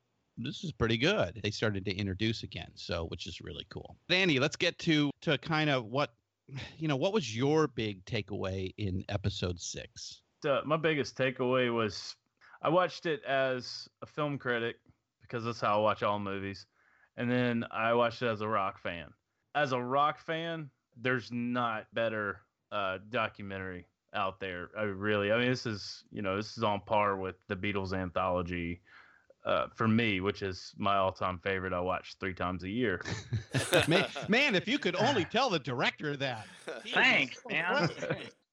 This 0.43 0.65
is 0.65 0.73
pretty 0.73 0.97
good." 0.97 1.41
They 1.43 1.51
started 1.51 1.85
to 1.87 1.95
introduce 1.95 2.43
again, 2.43 2.71
so 2.75 3.07
which 3.07 3.27
is 3.27 3.41
really 3.41 3.67
cool. 3.71 3.97
Andy, 4.09 4.39
let's 4.39 4.57
get 4.57 4.79
to 4.81 5.11
to 5.23 5.39
kind 5.39 5.71
of 5.71 5.87
what 5.87 6.15
you 6.79 6.89
know. 6.89 6.97
What 6.97 7.13
was 7.13 7.35
your 7.37 7.69
big 7.69 8.05
takeaway 8.05 8.73
in 8.79 9.05
episode 9.09 9.61
six? 9.61 10.23
uh, 10.45 10.61
my 10.65 10.77
biggest 10.77 11.17
takeaway 11.17 11.73
was 11.75 12.17
I 12.63 12.69
watched 12.69 13.07
it 13.07 13.23
as 13.25 13.89
a 14.03 14.07
film 14.07 14.39
critic 14.39 14.77
because 15.23 15.45
that's 15.45 15.61
how 15.61 15.79
I 15.79 15.83
watch 15.83 16.03
all 16.03 16.19
movies, 16.19 16.67
and 17.17 17.31
then 17.31 17.65
I 17.71 17.95
watched 17.95 18.23
it 18.23 18.29
as 18.29 18.41
a 18.41 18.49
rock 18.49 18.81
fan. 18.81 19.09
As 19.55 19.73
a 19.73 19.81
rock 19.81 20.21
fan, 20.21 20.71
there's 20.97 21.31
not 21.33 21.87
better 21.93 22.41
uh, 22.73 22.99
documentary 23.09 23.87
out 24.15 24.41
there. 24.41 24.71
I 24.77 24.83
really, 24.83 25.33
I 25.33 25.39
mean, 25.39 25.49
this 25.49 25.67
is 25.67 26.05
you 26.11 26.23
know 26.23 26.37
this 26.37 26.57
is 26.57 26.65
on 26.65 26.81
par 26.81 27.17
with 27.17 27.37
the 27.49 27.57
Beatles 27.57 27.93
anthology. 27.93 28.81
Uh, 29.45 29.67
for 29.75 29.89
me, 29.89 30.21
which 30.21 30.43
is 30.43 30.75
my 30.77 30.97
all-time 30.97 31.39
favorite, 31.39 31.73
I 31.73 31.81
watch 31.81 32.17
three 32.21 32.35
times 32.35 32.63
a 32.63 32.69
year. 32.69 33.01
man, 33.89 34.07
man, 34.29 34.55
if 34.55 34.69
you 34.69 34.79
could 34.79 34.95
only 34.97 35.25
tell 35.25 35.49
the 35.49 35.59
director 35.59 36.15
that. 36.17 36.47
Thanks, 36.93 37.39
so 37.43 37.49
man. 37.49 37.89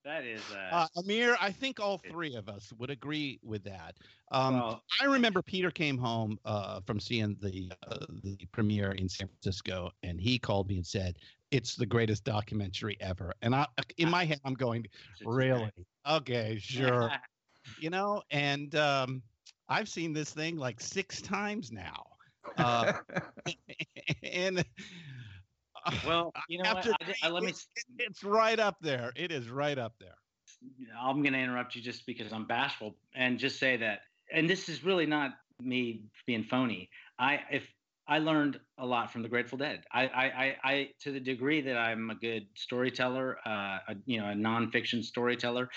that 0.05 0.23
is. 0.23 0.41
Uh, 0.49 0.75
Uh, 0.75 0.87
Amir, 0.97 1.35
I 1.41 1.51
think 1.51 1.81
all 1.81 1.97
three 2.09 2.35
of 2.35 2.47
us 2.47 2.71
would 2.77 2.89
agree 2.89 3.37
with 3.43 3.65
that. 3.65 3.95
Um, 4.31 4.53
well, 4.55 4.83
I 5.01 5.05
remember 5.05 5.41
Peter 5.41 5.71
came 5.71 5.97
home 5.97 6.39
uh, 6.45 6.79
from 6.87 7.01
seeing 7.01 7.35
the 7.41 7.69
uh, 7.89 8.05
the 8.23 8.37
premiere 8.53 8.93
in 8.93 9.09
San 9.09 9.27
Francisco, 9.27 9.91
and 10.03 10.21
he 10.21 10.39
called 10.39 10.69
me 10.69 10.77
and 10.77 10.85
said, 10.85 11.17
"It's 11.51 11.75
the 11.75 11.85
greatest 11.85 12.23
documentary 12.23 12.95
ever." 13.01 13.33
And 13.41 13.53
I, 13.53 13.67
in 13.97 14.09
my 14.09 14.23
head, 14.23 14.39
I'm 14.45 14.53
going, 14.53 14.85
"Really? 15.25 15.69
Okay, 16.09 16.57
sure." 16.61 17.11
you 17.79 17.89
know, 17.89 18.21
and 18.31 18.73
um, 18.75 19.21
I've 19.69 19.89
seen 19.89 20.13
this 20.13 20.31
thing 20.31 20.57
like 20.57 20.79
six 20.79 21.21
times 21.21 21.71
now, 21.71 22.05
uh, 22.57 22.93
and 24.23 24.59
uh, 24.59 25.91
well, 26.05 26.33
you 26.47 26.57
know 26.61 26.73
what? 26.73 26.87
after 26.87 26.93
I, 27.23 27.27
I- 27.27 27.29
let 27.29 27.43
me. 27.43 27.49
it's, 27.49 27.67
it's 27.97 28.23
right 28.23 28.59
up 28.59 28.77
there. 28.81 29.11
It 29.15 29.31
is 29.31 29.49
right 29.49 29.77
up 29.77 29.93
there. 29.99 30.15
I'm 30.99 31.21
going 31.21 31.33
to 31.33 31.39
interrupt 31.39 31.75
you 31.75 31.81
just 31.81 32.05
because 32.05 32.31
I'm 32.33 32.45
bashful 32.47 32.95
and 33.13 33.37
just 33.37 33.59
say 33.59 33.77
that. 33.77 33.99
And 34.31 34.49
this 34.49 34.69
is 34.69 34.83
really 34.83 35.05
not 35.05 35.31
me 35.61 36.03
being 36.25 36.43
phony. 36.43 36.89
I 37.19 37.39
if 37.51 37.67
I 38.07 38.19
learned 38.19 38.59
a 38.77 38.85
lot 38.85 39.11
from 39.11 39.21
the 39.21 39.29
Grateful 39.29 39.57
Dead. 39.57 39.83
I 39.91 40.07
I 40.07 40.25
I, 40.25 40.57
I 40.63 40.89
to 41.01 41.11
the 41.11 41.19
degree 41.19 41.61
that 41.61 41.77
I'm 41.77 42.09
a 42.09 42.15
good 42.15 42.47
storyteller, 42.55 43.37
uh, 43.45 43.79
a, 43.89 43.95
you 44.05 44.19
know, 44.19 44.29
a 44.29 44.33
nonfiction 44.33 45.03
storyteller. 45.03 45.69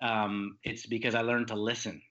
Um, 0.00 0.58
it's 0.62 0.86
because 0.86 1.14
I 1.14 1.22
learned 1.22 1.48
to 1.48 1.56
listen, 1.56 2.02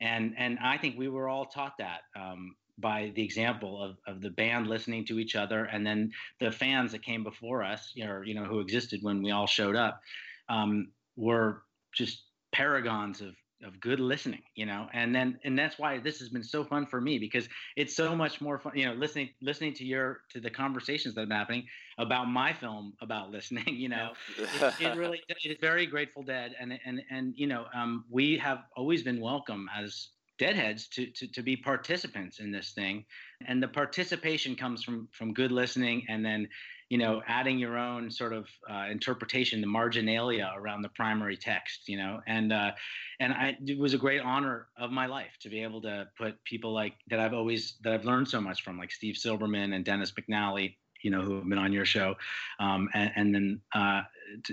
and 0.00 0.34
and 0.38 0.58
I 0.62 0.78
think 0.78 0.98
we 0.98 1.08
were 1.08 1.28
all 1.28 1.46
taught 1.46 1.78
that. 1.78 2.00
Um, 2.14 2.56
by 2.78 3.10
the 3.14 3.22
example 3.22 3.82
of, 3.82 3.96
of 4.06 4.20
the 4.20 4.28
band 4.28 4.66
listening 4.66 5.02
to 5.02 5.18
each 5.18 5.34
other 5.34 5.64
and 5.64 5.86
then 5.86 6.12
the 6.40 6.52
fans 6.52 6.92
that 6.92 7.02
came 7.02 7.24
before 7.24 7.64
us 7.64 7.90
you 7.94 8.04
know, 8.04 8.20
you 8.22 8.34
know 8.34 8.44
who 8.44 8.60
existed 8.60 9.02
when 9.02 9.22
we 9.22 9.30
all 9.30 9.46
showed 9.46 9.76
up 9.76 10.02
um, 10.50 10.88
were 11.16 11.62
just 11.92 12.24
paragons 12.52 13.20
of 13.20 13.34
of 13.64 13.80
good 13.80 14.00
listening 14.00 14.42
you 14.54 14.66
know 14.66 14.86
and 14.92 15.14
then 15.14 15.38
and 15.44 15.58
that's 15.58 15.78
why 15.78 15.98
this 15.98 16.18
has 16.18 16.28
been 16.28 16.44
so 16.44 16.62
fun 16.62 16.84
for 16.84 17.00
me 17.00 17.18
because 17.18 17.48
it's 17.76 17.96
so 17.96 18.14
much 18.14 18.40
more 18.40 18.58
fun 18.58 18.72
you 18.74 18.84
know 18.84 18.92
listening 18.92 19.30
listening 19.40 19.72
to 19.72 19.84
your 19.84 20.20
to 20.30 20.40
the 20.40 20.50
conversations 20.50 21.14
that 21.14 21.22
have 21.22 21.28
been 21.28 21.38
happening 21.38 21.64
about 21.98 22.26
my 22.26 22.52
film 22.52 22.92
about 23.00 23.30
listening 23.30 23.64
you 23.66 23.88
know. 23.88 24.12
It, 24.38 24.74
it 24.80 24.96
really 24.96 25.22
it 25.28 25.50
is 25.50 25.56
very 25.60 25.86
grateful 25.86 26.22
dead 26.22 26.54
and 26.60 26.78
and 26.84 27.00
and 27.10 27.32
you 27.36 27.46
know 27.46 27.64
um, 27.74 28.04
we 28.10 28.36
have 28.38 28.58
always 28.76 29.02
been 29.02 29.20
welcome 29.20 29.68
as 29.76 30.08
deadheads 30.38 30.88
to, 30.88 31.06
to 31.12 31.26
to 31.32 31.42
be 31.42 31.56
participants 31.56 32.40
in 32.40 32.50
this 32.50 32.72
thing. 32.72 33.04
And 33.46 33.62
the 33.62 33.68
participation 33.68 34.54
comes 34.54 34.82
from 34.82 35.08
from 35.12 35.32
good 35.32 35.52
listening 35.52 36.04
and 36.08 36.24
then 36.24 36.48
you 36.88 36.98
know 36.98 37.22
adding 37.26 37.58
your 37.58 37.76
own 37.76 38.10
sort 38.10 38.32
of 38.32 38.48
uh, 38.70 38.86
interpretation 38.90 39.60
the 39.60 39.66
marginalia 39.66 40.52
around 40.56 40.82
the 40.82 40.88
primary 40.90 41.36
text 41.36 41.88
you 41.88 41.96
know? 41.96 42.20
And 42.26 42.52
uh, 42.52 42.72
and 43.20 43.32
I, 43.32 43.56
it 43.66 43.78
was 43.78 43.94
a 43.94 43.98
great 43.98 44.20
honor 44.20 44.68
of 44.76 44.90
my 44.90 45.06
life 45.06 45.36
to 45.40 45.48
be 45.48 45.62
able 45.62 45.82
to 45.82 46.08
put 46.16 46.42
people 46.44 46.72
like 46.72 46.94
that 47.08 47.18
i've 47.18 47.34
always 47.34 47.78
that 47.82 47.92
i've 47.92 48.04
learned 48.04 48.28
so 48.28 48.40
much 48.40 48.62
from 48.62 48.78
like 48.78 48.92
steve 48.92 49.16
silberman 49.16 49.74
and 49.74 49.84
dennis 49.84 50.12
mcnally 50.12 50.76
you 51.02 51.10
know 51.10 51.22
who 51.22 51.36
have 51.36 51.48
been 51.48 51.58
on 51.58 51.72
your 51.72 51.84
show 51.84 52.14
um, 52.58 52.88
and, 52.94 53.12
and 53.16 53.34
then 53.34 53.62
uh, 53.74 54.02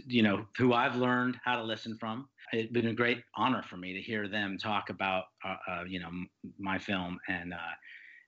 you 0.08 0.22
know 0.24 0.46
who 0.58 0.74
i've 0.74 0.96
learned 0.96 1.39
how 1.43 1.56
to 1.56 1.63
listen 1.63 1.98
from. 1.98 2.30
It's 2.52 2.72
been 2.72 2.88
a 2.88 2.93
great 2.93 3.24
honor 3.36 3.63
for 3.63 3.78
me 3.78 3.93
to 3.93 4.02
hear 4.02 4.28
them 4.28 4.60
talk 4.60 4.89
about 4.89 5.26
uh, 5.43 5.56
uh, 5.67 5.84
you 5.88 6.00
know 6.00 6.08
m- 6.08 6.30
my 6.60 6.78
film 6.78 7.19
and 7.28 7.54
uh, 7.54 7.58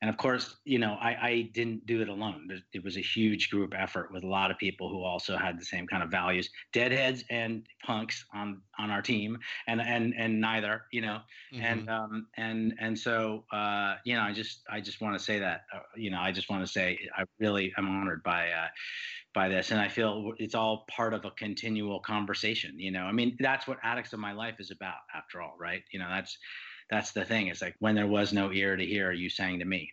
and 0.06 0.14
of 0.14 0.18
course 0.18 0.58
you 0.66 0.78
know 0.78 0.98
I, 1.02 1.16
I 1.30 1.50
didn't 1.56 1.88
do 1.88 2.00
it 2.04 2.10
alone. 2.10 2.48
It 2.74 2.84
was 2.84 2.96
a 2.96 3.02
huge 3.02 3.50
group 3.50 3.74
effort 3.76 4.12
with 4.14 4.24
a 4.24 4.28
lot 4.28 4.52
of 4.52 4.58
people 4.60 4.88
who 4.88 5.04
also 5.04 5.36
had 5.36 5.60
the 5.60 5.66
same 5.66 5.88
kind 5.88 6.04
of 6.04 6.12
values 6.12 6.48
deadheads 6.74 7.24
and 7.32 7.66
punks 7.84 8.24
on 8.32 8.62
on 8.78 8.92
our 8.92 9.02
team 9.02 9.40
and 9.68 9.82
and 9.82 10.14
and 10.16 10.40
neither 10.40 10.84
you 10.92 11.02
know? 11.02 11.22
And 11.60 11.90
um 11.90 12.28
and 12.38 12.76
and 12.80 12.98
so 13.00 13.46
uh 13.52 13.96
you 14.06 14.16
know 14.16 14.22
i 14.22 14.32
just 14.32 14.62
i 14.70 14.80
just 14.80 15.02
want 15.02 15.18
to 15.18 15.24
say 15.24 15.40
that 15.40 15.62
uh, 15.74 15.80
you 15.96 16.12
know 16.12 16.20
i 16.20 16.32
just 16.32 16.52
want 16.52 16.64
to 16.64 16.72
say 16.72 17.00
i 17.18 17.24
really 17.40 17.74
am 17.76 17.88
honored 17.88 18.22
by 18.22 18.52
uh 18.52 18.68
by 19.34 19.50
this 19.50 19.72
and 19.72 19.80
i 19.82 19.88
feel 19.88 20.34
it's 20.38 20.54
all 20.54 20.86
part 20.88 21.16
of 21.16 21.26
a 21.26 21.32
continual 21.32 22.00
conversation 22.00 22.80
you 22.80 22.92
know? 22.92 23.06
I 23.06 23.12
mean 23.12 23.38
that's 23.40 23.66
what 23.66 23.80
Attics 23.84 24.14
of 24.14 24.20
My 24.20 24.34
Life 24.34 24.60
is 24.60 24.70
about 24.70 25.02
after 25.16 25.42
all 25.42 25.56
right? 25.60 25.82
You 25.92 25.98
know 25.98 26.10
that's 26.10 26.38
that's 26.90 27.12
the 27.12 27.26
thing. 27.26 27.48
It's 27.48 27.62
like 27.62 27.76
when 27.80 27.96
there 27.96 28.08
was 28.08 28.34
no 28.34 28.52
ear 28.52 28.76
to 28.76 28.86
hear 28.86 29.12
you 29.12 29.30
sang 29.30 29.60
to 29.60 29.66
me. 29.66 29.92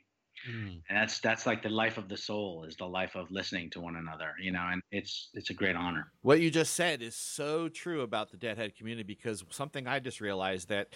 Mhm. 0.48 0.82
and 0.88 0.98
that's 0.98 1.20
that's 1.20 1.46
like 1.46 1.62
the 1.62 1.68
life 1.68 1.98
of 1.98 2.08
the 2.08 2.16
soul 2.16 2.64
is 2.64 2.76
the 2.76 2.84
life 2.88 3.14
of 3.14 3.30
listening 3.30 3.70
to 3.70 3.80
one 3.80 3.94
another 3.94 4.34
you 4.40 4.50
know 4.50 4.66
and 4.72 4.82
it's 4.90 5.30
it's 5.34 5.50
a 5.50 5.54
great 5.54 5.76
honor. 5.76 6.12
What 6.22 6.40
you 6.40 6.50
just 6.50 6.74
said 6.74 7.02
is 7.02 7.16
so 7.16 7.68
true 7.68 8.02
about 8.02 8.30
the 8.30 8.36
Deadhead 8.36 8.76
community 8.76 9.02
because 9.04 9.44
something 9.50 9.86
I 9.88 9.98
just 9.98 10.20
realized 10.20 10.68
that, 10.68 10.94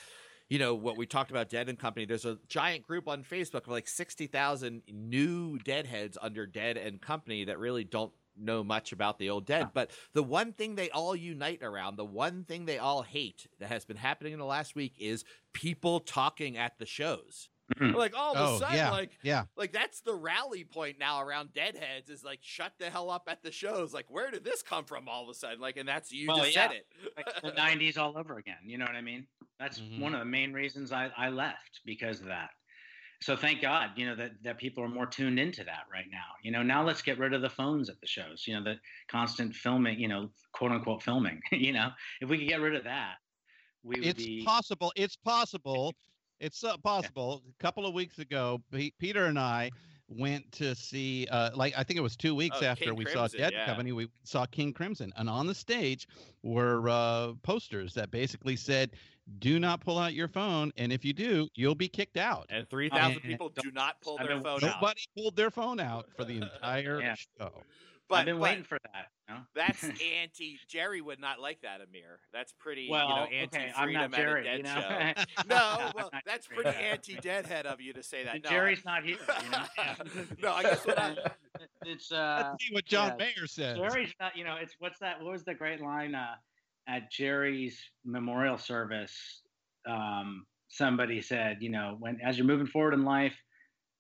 you 0.49 0.59
know, 0.59 0.75
what 0.75 0.97
we 0.97 1.07
talked 1.07 1.31
about 1.33 1.49
Dead 1.49 1.69
and 1.69 1.79
Company, 1.79 2.07
there's 2.07 2.25
a 2.25 2.39
giant 2.49 2.83
group 2.85 3.09
on 3.09 3.25
Facebook 3.25 3.63
of 3.63 3.69
like 3.69 3.89
60,000 3.89 4.83
new 4.89 5.59
Deadheads 5.59 6.17
under 6.21 6.47
Dead 6.47 6.77
and 6.77 7.01
Company 7.01 7.45
that 7.45 7.59
really 7.59 7.85
don't 7.85 8.13
know 8.39 8.63
much 8.65 8.93
about 8.93 9.19
the 9.19 9.31
old 9.31 9.47
Dead. 9.47 9.69
But 9.75 9.91
the 10.13 10.23
one 10.23 10.53
thing 10.53 10.75
they 10.75 10.91
all 10.91 11.15
unite 11.17 11.63
around, 11.63 11.97
the 11.97 12.05
one 12.05 12.45
thing 12.45 12.65
they 12.67 12.79
all 12.79 13.03
hate 13.03 13.47
that 13.61 13.69
has 13.69 13.85
been 13.85 13.97
happening 13.97 14.33
in 14.33 14.39
the 14.39 14.45
last 14.45 14.75
week 14.75 14.95
is 14.99 15.25
people 15.53 16.01
talking 16.01 16.57
at 16.57 16.79
the 16.79 16.87
shows. 16.87 17.49
Mhm. 17.81 17.95
Like 17.97 18.17
all 18.17 18.35
of 18.37 18.39
a 18.41 18.55
Oh 18.55 18.59
sudden, 18.61 18.77
yeah, 18.77 18.91
like 18.93 19.11
yeah. 19.25 19.45
like 19.57 19.73
that's 19.73 20.01
the 20.01 20.15
rally 20.15 20.63
point 20.63 21.01
now 21.01 21.21
around 21.21 21.53
deadheads 21.53 22.09
is 22.11 22.23
like 22.23 22.39
shut 22.41 22.73
the 22.79 22.91
hell 22.91 23.11
up 23.11 23.25
at 23.27 23.43
the 23.43 23.51
shows 23.51 23.93
like 23.93 24.07
where 24.09 24.31
did 24.31 24.45
this 24.45 24.63
come 24.63 24.85
from 24.85 25.09
all 25.09 25.25
of 25.25 25.29
a 25.29 25.35
sudden 25.35 25.59
like 25.59 25.77
and 25.77 25.89
that's 25.89 26.13
you 26.13 26.29
Well, 26.29 26.37
just 26.45 26.55
yeah. 26.55 26.69
said 26.69 26.77
it 26.77 26.87
like 27.17 27.27
the 27.43 27.51
90s 27.61 27.99
all 27.99 28.17
over 28.17 28.39
again 28.39 28.59
you 28.65 28.79
know 28.79 28.85
what 28.85 28.95
i 28.95 29.01
mean 29.01 29.27
that's 29.59 29.81
Mhm. 29.81 29.99
one 29.99 30.15
of 30.15 30.21
the 30.21 30.27
main 30.27 30.53
reasons 30.53 30.93
I, 30.93 31.11
I 31.17 31.29
left 31.31 31.81
because 31.85 32.21
of 32.21 32.27
that 32.27 32.51
so 33.21 33.37
thank 33.37 33.61
god 33.61 33.91
you 33.97 34.07
know 34.07 34.15
that, 34.15 34.33
that 34.43 34.59
people 34.59 34.83
are 34.83 34.89
more 34.89 35.07
tuned 35.07 35.39
into 35.39 35.65
that 35.65 35.85
right 35.93 36.07
now 36.11 36.35
you 36.43 36.51
know 36.51 36.63
now 36.63 36.85
let's 36.85 37.03
get 37.03 37.19
rid 37.19 37.33
of 37.33 37.43
the 37.43 37.51
phones 37.51 37.89
at 37.89 38.01
the 38.01 38.07
shows 38.07 38.45
you 38.47 38.55
know 38.55 38.63
the 38.63 38.77
constant 39.09 39.55
filming 39.55 39.99
you 39.99 40.09
know 40.09 40.29
quote 40.53 40.73
unquote 40.73 41.03
filming 41.03 41.41
you 41.53 41.73
know 41.73 41.89
if 42.21 42.29
we 42.29 42.39
could 42.39 42.49
get 42.49 42.61
rid 42.61 42.75
of 42.75 42.85
that 42.85 43.15
we 43.87 44.01
would 44.01 44.09
it's 44.09 44.25
be 44.27 44.45
possible. 44.45 44.93
It's 44.97 45.17
possible. 45.17 45.95
It's 46.39 46.63
uh, 46.65 46.77
possible. 46.77 47.43
A 47.49 47.63
couple 47.63 47.87
of 47.87 47.95
weeks 47.95 48.19
ago, 48.19 48.61
Pe- 48.71 48.91
Peter 48.99 49.25
and 49.25 49.39
I 49.39 49.71
went 50.07 50.53
to 50.53 50.75
see, 50.75 51.27
uh, 51.31 51.49
like 51.55 51.73
I 51.79 51.83
think 51.83 51.97
it 51.97 52.03
was 52.03 52.15
two 52.15 52.35
weeks 52.35 52.59
Oh, 52.61 52.67
after 52.67 52.85
King 52.85 52.97
we 52.97 53.05
Crimson, 53.07 53.31
saw 53.31 53.39
Dead 53.39 53.53
yeah. 53.55 53.65
Company, 53.65 53.93
we 53.93 54.09
saw 54.23 54.45
King 54.45 54.75
Crimson, 54.75 55.15
and 55.17 55.31
on 55.31 55.47
the 55.47 55.55
stage 55.55 56.07
were 56.43 56.91
uh, 56.91 57.33
posters 57.43 57.95
that 57.95 58.11
basically 58.11 58.55
said, 58.55 58.91
"Do 59.39 59.59
not 59.59 59.81
pull 59.81 59.99
out 59.99 60.15
your 60.15 60.29
phone, 60.29 60.73
and 60.77 60.93
if 60.93 61.05
you 61.05 61.13
do, 61.13 61.49
you'll 61.55 61.75
be 61.75 61.89
kicked 61.89 62.17
out." 62.17 62.47
and 62.49 62.69
3000 62.69 63.21
people 63.21 63.49
do 63.49 63.71
not 63.73 64.01
pull 64.01 64.17
I've 64.21 64.27
their 64.27 64.37
been- 64.37 64.45
phone 64.45 64.65
out 64.65 64.77
Nobody 64.81 65.01
pulled 65.17 65.37
their 65.37 65.51
phone 65.51 65.81
out 65.81 66.07
for 66.17 66.25
the 66.25 66.37
entire 66.43 67.01
Yeah. 67.01 67.15
show. 67.39 67.63
but, 68.09 68.19
i've 68.21 68.25
been 68.27 68.37
but 68.37 68.43
waiting 68.43 68.63
for 68.63 68.79
that 68.95 69.09
you 69.29 69.35
know? 69.35 69.41
that's 69.57 69.83
anti 70.23 70.61
jerry 70.69 71.01
would 71.01 71.19
not 71.19 71.41
like 71.41 71.61
that 71.63 71.81
amir 71.81 72.21
that's 72.33 72.53
pretty 72.53 72.89
well 72.89 73.09
you 73.09 73.15
know 73.17 73.23
okay 73.25 73.37
anti 73.37 73.59
i'm 73.77 73.85
freedom 73.87 74.11
not 74.13 74.15
at 74.15 74.21
a 74.21 74.23
jerry 74.23 74.45
dead 74.45 74.57
you 74.59 74.63
know 74.63 74.81
show 74.81 75.43
no 75.49 75.57
I'm 75.57 75.93
well 75.97 76.11
that's 76.25 76.47
pretty 76.47 76.71
anti 76.71 77.17
deadhead 77.17 77.67
of 77.67 77.81
you 77.81 77.93
to 77.95 78.05
say 78.05 78.23
that 78.23 78.45
no, 78.45 78.49
jerry's 78.51 78.85
not 78.85 79.03
here 79.03 79.17
you 79.43 79.51
know 79.51 80.25
no 80.43 80.53
i 80.53 80.63
guess 80.63 80.87
what 80.87 80.99
i 81.01 81.17
it's 81.85 82.13
uh 82.13 82.51
Let's 82.53 82.65
see 82.65 82.75
what 82.75 82.85
John 82.85 83.15
yeah. 83.19 83.27
Mayer 83.27 83.47
says. 83.47 83.79
Jerry's 83.79 84.15
not, 84.21 84.37
you 84.37 84.45
know, 84.45 84.57
it's 84.61 84.75
what's 84.79 84.99
that? 84.99 85.21
What 85.23 85.33
was 85.33 85.43
the 85.45 85.55
great 85.55 85.81
line 85.81 86.15
uh, 86.15 86.35
at 86.89 87.11
Jerry's 87.11 87.81
memorial 88.05 88.59
service? 88.59 89.43
Um, 89.89 90.47
somebody 90.69 91.21
said, 91.21 91.59
you 91.61 91.71
know, 91.71 91.97
when 91.99 92.21
as 92.23 92.37
you're 92.37 92.47
moving 92.47 92.67
forward 92.67 92.95
in 92.95 93.05
life, 93.05 93.35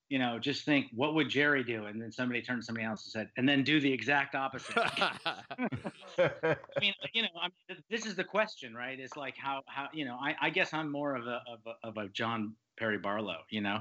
you 0.08 0.20
know, 0.20 0.38
just 0.38 0.64
think, 0.64 0.86
what 0.94 1.14
would 1.14 1.28
Jerry 1.28 1.64
do? 1.64 1.86
And 1.86 2.00
then 2.00 2.12
somebody 2.12 2.40
turned 2.40 2.62
to 2.62 2.64
somebody 2.64 2.86
else 2.86 3.04
and 3.06 3.12
said, 3.12 3.30
and 3.36 3.48
then 3.48 3.64
do 3.64 3.80
the 3.80 3.92
exact 3.92 4.36
opposite. 4.36 4.76
I 4.78 6.56
mean, 6.80 6.94
you 7.12 7.22
know, 7.22 7.28
I 7.40 7.48
mean, 7.68 7.78
this 7.90 8.06
is 8.06 8.14
the 8.14 8.24
question, 8.24 8.72
right? 8.74 8.98
It's 9.00 9.16
like 9.16 9.36
how 9.36 9.62
how 9.66 9.88
you 9.92 10.04
know, 10.04 10.16
I, 10.20 10.36
I 10.40 10.50
guess 10.50 10.72
I'm 10.72 10.90
more 10.92 11.16
of 11.16 11.26
a 11.26 11.42
of 11.48 11.60
a, 11.66 11.88
of 11.88 11.96
a 11.96 12.08
John 12.10 12.54
Perry 12.78 12.98
Barlow, 12.98 13.38
you 13.50 13.62
know, 13.62 13.80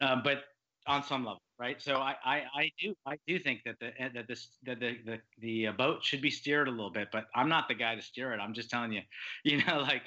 uh, 0.00 0.16
but 0.24 0.44
on 0.86 1.02
some 1.02 1.24
level, 1.24 1.42
right? 1.58 1.80
So 1.80 1.96
I, 1.96 2.14
I 2.24 2.42
I 2.54 2.72
do 2.80 2.94
I 3.06 3.16
do 3.26 3.38
think 3.38 3.60
that 3.64 3.76
the 3.80 3.92
eh, 4.00 4.08
that 4.14 4.28
this 4.28 4.48
that 4.64 4.80
the 4.80 4.98
the 5.04 5.18
the 5.40 5.68
uh, 5.68 5.72
boat 5.72 6.04
should 6.04 6.20
be 6.20 6.30
steered 6.30 6.68
a 6.68 6.70
little 6.70 6.90
bit, 6.90 7.08
but 7.12 7.26
I'm 7.34 7.48
not 7.48 7.68
the 7.68 7.74
guy 7.74 7.94
to 7.94 8.02
steer 8.02 8.32
it. 8.32 8.38
I'm 8.38 8.54
just 8.54 8.70
telling 8.70 8.92
you, 8.92 9.02
you 9.44 9.64
know, 9.64 9.80
like 9.80 10.02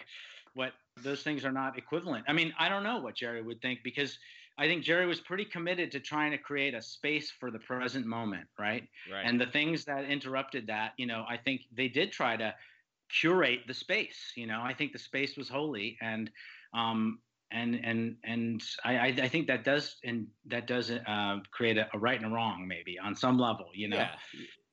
what 0.53 0.73
those 1.03 1.23
things 1.23 1.45
are 1.45 1.51
not 1.51 1.77
equivalent. 1.77 2.25
I 2.27 2.33
mean, 2.33 2.53
I 2.59 2.69
don't 2.69 2.83
know 2.83 2.99
what 2.99 3.15
Jerry 3.15 3.41
would 3.41 3.61
think 3.61 3.79
because 3.83 4.17
I 4.57 4.67
think 4.67 4.83
Jerry 4.83 5.05
was 5.05 5.19
pretty 5.19 5.45
committed 5.45 5.91
to 5.91 5.99
trying 5.99 6.31
to 6.31 6.37
create 6.37 6.73
a 6.73 6.81
space 6.81 7.29
for 7.29 7.51
the 7.51 7.59
present 7.59 8.07
moment, 8.07 8.47
right? 8.57 8.87
Right. 9.11 9.23
And 9.23 9.39
the 9.39 9.45
things 9.45 9.85
that 9.85 10.05
interrupted 10.05 10.67
that, 10.67 10.93
you 10.97 11.05
know, 11.05 11.25
I 11.29 11.37
think 11.37 11.61
they 11.75 11.87
did 11.87 12.11
try 12.11 12.35
to 12.37 12.55
curate 13.21 13.61
the 13.67 13.73
space. 13.73 14.33
You 14.35 14.47
know, 14.47 14.61
I 14.61 14.73
think 14.73 14.93
the 14.93 14.99
space 14.99 15.37
was 15.37 15.47
holy, 15.47 15.97
and 16.01 16.31
um, 16.73 17.19
and 17.51 17.79
and 17.83 18.15
and 18.23 18.61
I, 18.83 19.07
I 19.07 19.27
think 19.27 19.47
that 19.47 19.63
does 19.63 19.97
and 20.03 20.27
that 20.47 20.67
does 20.67 20.91
uh, 20.91 21.37
create 21.51 21.77
a, 21.77 21.87
a 21.93 21.99
right 21.99 22.21
and 22.21 22.31
a 22.31 22.35
wrong 22.35 22.67
maybe 22.67 22.97
on 22.99 23.15
some 23.15 23.37
level. 23.37 23.67
You 23.73 23.89
know, 23.89 23.97
yeah. 23.97 24.11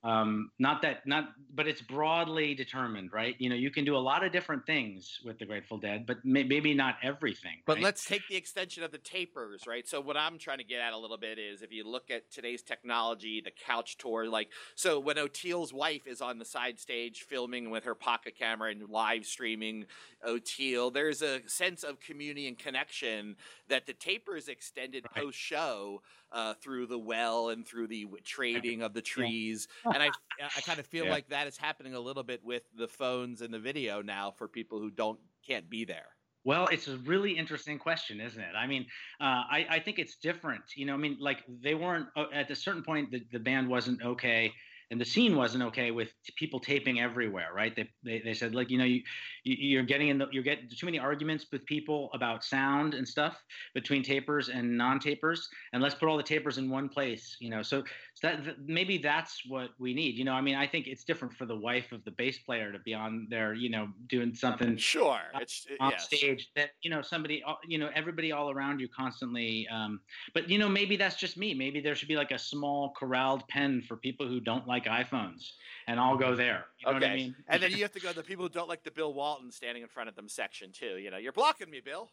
Um, 0.05 0.51
not 0.59 0.83
that 0.83 1.07
not 1.07 1.31
but 1.51 1.67
it's 1.67 1.81
broadly 1.81 2.55
determined 2.55 3.11
right 3.11 3.37
you 3.38 3.49
know 3.49 3.55
you 3.57 3.71
can 3.71 3.87
do 3.87 3.97
a 3.97 4.05
lot 4.11 4.23
of 4.23 4.33
different 4.33 4.67
things 4.67 5.19
with 5.25 5.38
the 5.38 5.47
grateful 5.47 5.79
dead 5.79 6.05
but 6.07 6.19
may, 6.25 6.43
maybe 6.45 6.75
not 6.75 6.97
everything 7.03 7.62
But 7.67 7.79
right? 7.79 7.81
let's 7.81 8.05
take 8.05 8.29
the 8.29 8.37
extension 8.37 8.83
of 8.83 8.90
the 8.93 8.99
tapers, 8.99 9.67
right? 9.67 9.88
So 9.88 9.99
what 9.99 10.19
I'm 10.19 10.37
trying 10.38 10.59
to 10.59 10.64
get 10.64 10.83
at 10.83 10.93
a 10.93 10.99
little 10.99 11.17
bit 11.17 11.38
is 11.38 11.62
if 11.62 11.73
you 11.73 11.83
look 11.83 12.11
at 12.11 12.31
today's 12.31 12.62
technology, 12.62 13.40
the 13.40 13.51
couch 13.51 13.97
tour, 13.97 14.29
like 14.29 14.53
so 14.75 15.01
when 15.01 15.17
Oteil's 15.17 15.73
wife 15.73 16.07
is 16.07 16.21
on 16.21 16.37
the 16.37 16.45
side 16.45 16.79
stage 16.79 17.23
filming 17.23 17.71
with 17.71 17.85
her 17.85 17.95
pocket 17.95 18.37
camera 18.37 18.71
and 18.71 18.90
live 18.90 19.25
streaming 19.25 19.87
Oteil, 20.23 20.93
there's 20.93 21.23
a 21.23 21.40
sense 21.49 21.83
of 21.85 22.01
community 22.01 22.47
and 22.49 22.59
connection 22.59 23.35
that 23.69 23.87
the 23.87 23.95
tapers 23.95 24.49
extended 24.49 25.09
Right. 25.14 25.25
post 25.25 25.38
show 25.38 26.03
uh, 26.33 26.53
through 26.53 26.87
the 26.87 26.99
well 26.99 27.49
and 27.49 27.67
through 27.67 27.87
the 27.87 28.07
trading 28.25 28.83
of 28.83 28.93
the 28.93 29.01
trees, 29.01 29.69
and 29.94 30.02
I 30.02 30.14
I 30.57 30.61
kind 30.62 30.80
of 30.80 30.87
feel 30.87 31.07
Yeah. 31.07 31.11
like 31.11 31.28
that 31.28 31.46
is 31.46 31.57
happening 31.57 31.94
a 31.94 32.00
little 32.00 32.24
bit 32.24 32.44
with 32.44 32.64
the 32.74 32.88
phones 32.88 33.40
and 33.40 33.54
the 33.54 33.61
video 33.61 34.02
now 34.02 34.33
for 34.33 34.48
people 34.48 34.80
who 34.80 34.90
don't 34.90 35.20
can't 35.46 35.70
be 35.70 35.85
there. 35.85 36.16
Well, 36.44 36.68
it's 36.68 36.88
a 36.88 36.98
really 36.98 37.33
interesting 37.38 37.78
question, 37.78 38.20
isn't 38.20 38.40
it? 38.42 38.54
I 38.54 38.66
mean, 38.66 38.83
uh, 39.20 39.48
I, 39.50 39.66
I 39.70 39.80
think 39.80 39.98
it's 39.98 40.16
different. 40.16 40.64
You 40.76 40.85
know, 40.85 40.94
I 40.94 40.98
mean, 40.98 41.16
like 41.18 41.42
they 41.48 41.74
weren't 41.74 42.09
uh, 42.16 42.26
at 42.33 42.50
a 42.50 42.57
certain 42.57 42.83
point. 42.83 43.11
The, 43.12 43.26
the 43.33 43.38
band 43.38 43.68
wasn't 43.68 44.02
okay, 44.02 44.52
and 44.90 45.00
the 45.00 45.07
scene 45.07 45.37
wasn't 45.37 45.64
okay 45.64 45.90
with 45.90 46.12
people 46.37 46.61
taping 46.61 47.00
everywhere, 47.00 47.54
right? 47.54 47.74
They, 47.74 47.90
they, 48.02 48.20
they 48.20 48.35
said 48.35 48.54
like, 48.54 48.68
you 48.68 48.76
know, 48.76 48.85
you, 48.85 49.02
you 49.44 49.57
you're 49.57 49.85
getting 49.85 50.09
in 50.09 50.18
the 50.18 50.28
you're 50.33 50.42
getting 50.42 50.68
too 50.68 50.85
many 50.85 50.98
arguments 50.98 51.46
with 51.50 51.64
people 51.64 52.11
about 52.12 52.44
sound 52.44 52.92
and 52.92 53.09
stuff 53.09 53.42
between 53.72 54.02
tapers 54.02 54.50
and 54.50 54.76
non-tapers, 54.76 55.48
and 55.72 55.83
let's 55.83 55.94
put 55.94 56.11
all 56.11 56.18
the 56.18 56.22
tapers 56.22 56.59
in 56.59 56.68
one 56.68 56.90
place. 56.90 57.38
You 57.40 57.48
know, 57.48 57.62
so, 57.62 57.85
so 58.14 58.29
that 58.29 58.44
th- 58.44 58.57
maybe 58.66 58.98
that's 58.98 59.42
what 59.48 59.70
we 59.79 59.92
need. 59.92 60.16
You 60.16 60.24
know, 60.24 60.33
I 60.33 60.40
mean, 60.40 60.55
I 60.55 60.66
think 60.66 60.87
it's 60.87 61.05
different 61.05 61.35
for 61.35 61.46
the 61.46 61.57
wife 61.57 61.92
of 61.92 62.05
the 62.05 62.12
bass 62.12 62.38
player 62.38 62.72
to 62.72 62.79
be 62.79 62.94
on 62.94 63.27
there, 63.29 63.55
you 63.55 63.70
know, 63.70 63.88
doing 64.09 64.35
something 64.35 64.77
Sure, 64.77 65.20
it's 65.40 65.66
on 65.81 65.92
yes. 65.92 66.05
stage 66.05 66.50
that 66.57 66.70
you 66.83 66.90
know 66.90 67.03
somebody 67.03 67.42
you 67.66 67.79
know 67.79 67.90
everybody 67.94 68.33
all 68.33 68.50
around 68.50 68.81
you 68.81 68.88
constantly 68.88 69.66
um, 69.68 70.00
but 70.33 70.48
you 70.48 70.59
know 70.59 70.68
maybe 70.68 70.96
that's 70.96 71.16
just 71.16 71.37
me 71.37 71.55
maybe 71.55 71.81
there 71.81 71.94
should 71.94 72.09
be 72.09 72.16
like 72.16 72.31
a 72.31 72.38
small 72.38 72.92
corralled 72.96 73.46
pen 73.48 73.83
for 73.87 73.96
people 73.96 74.27
who 74.27 74.40
don't 74.40 74.66
like 74.66 74.85
iphones 74.87 75.53
and 75.88 75.98
i'll 75.98 76.16
go 76.16 76.35
there 76.35 76.66
you 76.79 76.87
know 76.87 76.96
okay, 76.96 77.07
what 77.07 77.12
i 77.12 77.14
mean 77.16 77.35
and 77.48 77.62
then 77.62 77.70
you 77.70 77.83
have 77.83 77.92
to 77.92 78.00
go 78.00 78.11
to 78.11 78.16
the 78.16 78.22
people 78.22 78.44
who 78.44 78.48
don't 78.48 78.68
like 78.68 78.83
the 78.83 78.90
Bill 78.90 79.12
Walton 79.12 79.50
standing 79.50 79.83
in 79.83 79.88
front 79.88 80.09
of 80.09 80.14
them 80.14 80.29
section 80.29 80.72
too. 80.72 80.98
You 80.98 81.11
know, 81.11 81.16
you're 81.16 81.33
blocking 81.33 81.70
me, 81.70 81.81
Bill. 81.81 82.11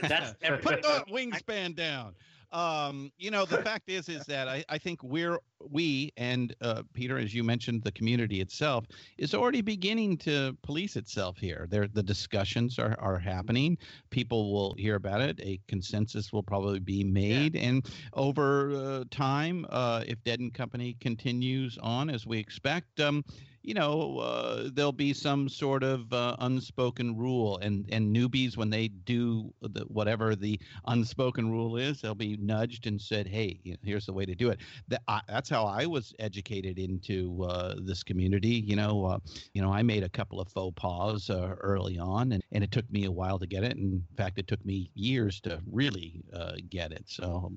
that's 0.00 0.32
Put 0.62 0.82
the 0.82 1.04
wingspan 1.10 1.74
down. 1.74 2.14
Um, 2.54 3.10
you 3.18 3.32
know, 3.32 3.44
the 3.44 3.58
fact 3.58 3.90
is, 3.90 4.08
is 4.08 4.24
that 4.26 4.46
I, 4.46 4.64
I 4.68 4.78
think 4.78 5.02
we're 5.02 5.38
we 5.68 6.12
and 6.16 6.54
uh, 6.60 6.82
Peter, 6.92 7.18
as 7.18 7.34
you 7.34 7.42
mentioned, 7.42 7.82
the 7.82 7.90
community 7.90 8.40
itself 8.40 8.84
is 9.18 9.34
already 9.34 9.60
beginning 9.60 10.18
to 10.18 10.56
police 10.62 10.94
itself 10.94 11.36
here. 11.36 11.66
There, 11.68 11.88
the 11.88 12.02
discussions 12.02 12.78
are 12.78 12.96
are 13.00 13.18
happening. 13.18 13.76
People 14.10 14.52
will 14.52 14.74
hear 14.78 14.94
about 14.94 15.20
it. 15.20 15.40
A 15.42 15.58
consensus 15.66 16.32
will 16.32 16.44
probably 16.44 16.78
be 16.78 17.02
made, 17.02 17.56
and 17.56 17.84
over 18.12 18.70
uh, 18.70 19.04
time, 19.10 19.66
uh, 19.70 20.04
if 20.06 20.22
Dead 20.22 20.38
and 20.38 20.54
Company 20.54 20.96
continues 21.00 21.76
on 21.82 22.08
as 22.08 22.24
we 22.24 22.38
expect, 22.38 23.00
um, 23.00 23.24
you 23.64 23.72
know, 23.72 24.18
uh, 24.18 24.68
there'll 24.74 24.92
be 24.92 25.14
some 25.14 25.48
sort 25.48 25.82
of 25.82 26.12
uh, 26.12 26.36
unspoken 26.40 27.16
rule, 27.16 27.56
and 27.62 27.86
and 27.90 28.14
newbies 28.14 28.58
when 28.58 28.68
they 28.68 28.88
do 28.88 29.52
the, 29.62 29.86
whatever 29.88 30.36
the 30.36 30.60
unspoken 30.86 31.50
rule 31.50 31.78
is, 31.78 32.02
they'll 32.02 32.14
be 32.14 32.36
nudged 32.36 32.86
and 32.86 33.00
said, 33.00 33.26
"Hey, 33.26 33.58
you 33.64 33.72
know, 33.72 33.78
here's 33.82 34.04
the 34.04 34.12
way 34.12 34.26
to 34.26 34.34
do 34.34 34.50
it." 34.50 34.60
That 34.88 35.00
I, 35.08 35.22
that's 35.26 35.48
how 35.48 35.64
I 35.64 35.86
was 35.86 36.12
educated 36.18 36.78
into 36.78 37.42
uh, 37.44 37.76
this 37.78 38.02
community. 38.02 38.62
You 38.66 38.76
know, 38.76 39.06
uh, 39.06 39.18
you 39.54 39.62
know, 39.62 39.72
I 39.72 39.82
made 39.82 40.02
a 40.04 40.10
couple 40.10 40.40
of 40.40 40.48
faux 40.48 40.74
pas 40.76 41.30
uh, 41.30 41.54
early 41.60 41.98
on, 41.98 42.32
and, 42.32 42.44
and 42.52 42.62
it 42.62 42.70
took 42.70 42.88
me 42.90 43.06
a 43.06 43.12
while 43.12 43.38
to 43.38 43.46
get 43.46 43.64
it. 43.64 43.78
In 43.78 44.04
fact, 44.14 44.38
it 44.38 44.46
took 44.46 44.62
me 44.66 44.90
years 44.94 45.40
to 45.40 45.58
really 45.72 46.22
uh, 46.34 46.52
get 46.68 46.92
it. 46.92 47.04
So, 47.06 47.50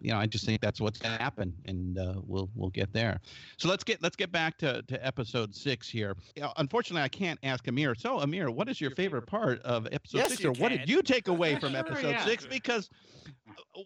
you 0.00 0.10
know, 0.10 0.18
I 0.18 0.26
just 0.26 0.44
think 0.44 0.60
that's 0.60 0.80
what's 0.80 0.98
going 0.98 1.16
to 1.16 1.22
happen, 1.22 1.54
and 1.66 1.96
we'll 2.26 2.50
we'll 2.56 2.70
get 2.70 2.92
there. 2.92 3.20
So 3.58 3.68
let's 3.68 3.84
get 3.84 4.02
let's 4.02 4.16
get 4.16 4.32
back 4.32 4.58
to, 4.58 4.82
to 4.82 5.06
episode 5.06 5.51
six 5.52 5.88
here. 5.88 6.16
Unfortunately, 6.56 7.02
I 7.02 7.08
can't 7.08 7.38
ask 7.42 7.66
Amir. 7.68 7.94
So, 7.94 8.20
Amir, 8.20 8.50
what 8.50 8.68
is 8.68 8.80
your 8.80 8.90
favorite 8.90 9.26
part 9.26 9.60
of 9.62 9.86
episode 9.92 10.18
Yes, 10.18 10.28
six, 10.30 10.42
you 10.42 10.50
or 10.50 10.52
what 10.52 10.70
did 10.70 10.88
you 10.88 11.02
take 11.02 11.28
away 11.28 11.58
from 11.58 11.70
Sure, 11.70 11.78
episode 11.80 12.10
yeah. 12.10 12.24
six? 12.24 12.46
Because, 12.46 12.90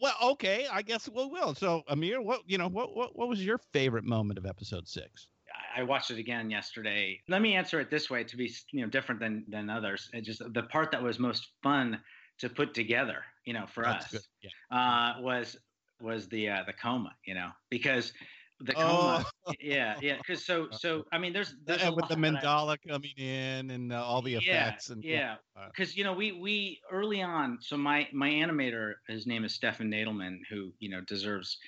well, 0.00 0.14
okay, 0.32 0.66
I 0.70 0.82
guess 0.82 1.08
we 1.08 1.26
will. 1.26 1.54
So, 1.54 1.82
Amir, 1.88 2.20
what 2.22 2.42
you 2.46 2.58
know, 2.58 2.68
what 2.68 2.96
what 2.96 3.16
what 3.16 3.28
was 3.28 3.44
your 3.44 3.58
favorite 3.72 4.04
moment 4.04 4.38
of 4.38 4.46
episode 4.46 4.88
six? 4.88 5.28
I 5.74 5.82
watched 5.82 6.10
it 6.10 6.18
again 6.18 6.50
yesterday. 6.50 7.20
Let 7.28 7.42
me 7.42 7.54
answer 7.54 7.80
it 7.80 7.90
this 7.90 8.08
way 8.10 8.24
to 8.24 8.36
be 8.36 8.50
you 8.72 8.82
know 8.82 8.88
different 8.88 9.20
than 9.20 9.44
than 9.48 9.68
others. 9.70 10.08
It 10.12 10.22
just 10.22 10.42
the 10.52 10.62
part 10.64 10.90
that 10.92 11.02
was 11.02 11.18
most 11.18 11.48
fun 11.62 12.00
to 12.38 12.48
put 12.48 12.74
together, 12.74 13.24
you 13.44 13.52
know, 13.52 13.66
for 13.66 13.84
That's 13.84 14.14
us. 14.14 14.28
Yeah. 14.42 14.50
uh, 14.70 15.20
was 15.20 15.56
was 16.00 16.28
the 16.28 16.48
uh, 16.48 16.62
the 16.66 16.72
coma, 16.72 17.14
you 17.26 17.34
know, 17.34 17.50
because 17.70 18.12
the 18.60 18.76
coma, 18.76 19.24
Oh. 19.46 19.54
yeah, 19.60 19.96
yeah, 20.00 20.16
because 20.18 20.44
so 20.46 20.68
so 20.70 21.04
I 21.12 21.18
mean, 21.18 21.32
there's 21.32 21.54
there's 21.64 21.84
and 21.84 21.94
with 21.96 22.08
the 22.08 22.14
that 22.24 22.34
I- 22.36 22.46
mandala 22.46 22.78
coming 22.86 23.14
in 23.16 23.70
and 23.70 23.92
uh, 23.92 24.04
all 24.04 24.22
the 24.22 24.34
Yeah, 24.38 24.74
effects 24.74 24.88
and 24.90 25.02
yeah, 25.02 25.36
because 25.74 25.96
you 25.96 26.04
know 26.04 26.12
we 26.12 26.32
we 26.32 26.80
early 26.90 27.22
on. 27.22 27.58
So 27.62 27.76
my 27.76 28.08
my 28.12 28.28
animator, 28.30 28.94
his 29.08 29.26
name 29.26 29.44
is 29.44 29.54
Stefan 29.54 29.90
Nadelman, 29.90 30.40
who 30.50 30.74
you 30.78 30.90
know 30.90 31.00
deserves 31.00 31.58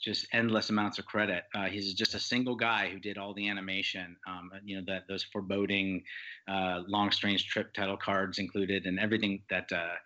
just 0.00 0.26
endless 0.32 0.68
amounts 0.70 0.98
of 0.98 1.06
credit. 1.06 1.44
Uh, 1.54 1.66
he's 1.68 1.94
just 1.94 2.14
a 2.14 2.20
single 2.20 2.56
guy 2.56 2.90
who 2.90 2.98
did 3.00 3.18
all 3.18 3.34
the 3.34 3.48
animation. 3.48 4.16
Um, 4.26 4.50
you 4.64 4.76
know 4.76 4.84
that 4.86 5.04
those 5.08 5.24
foreboding, 5.24 6.04
uh, 6.48 6.82
long 6.86 7.10
strange 7.12 7.46
trip 7.46 7.72
title 7.74 7.96
cards 7.96 8.38
included, 8.38 8.86
and 8.86 8.98
everything 9.00 9.44
that 9.50 9.72
uh, 9.72 9.96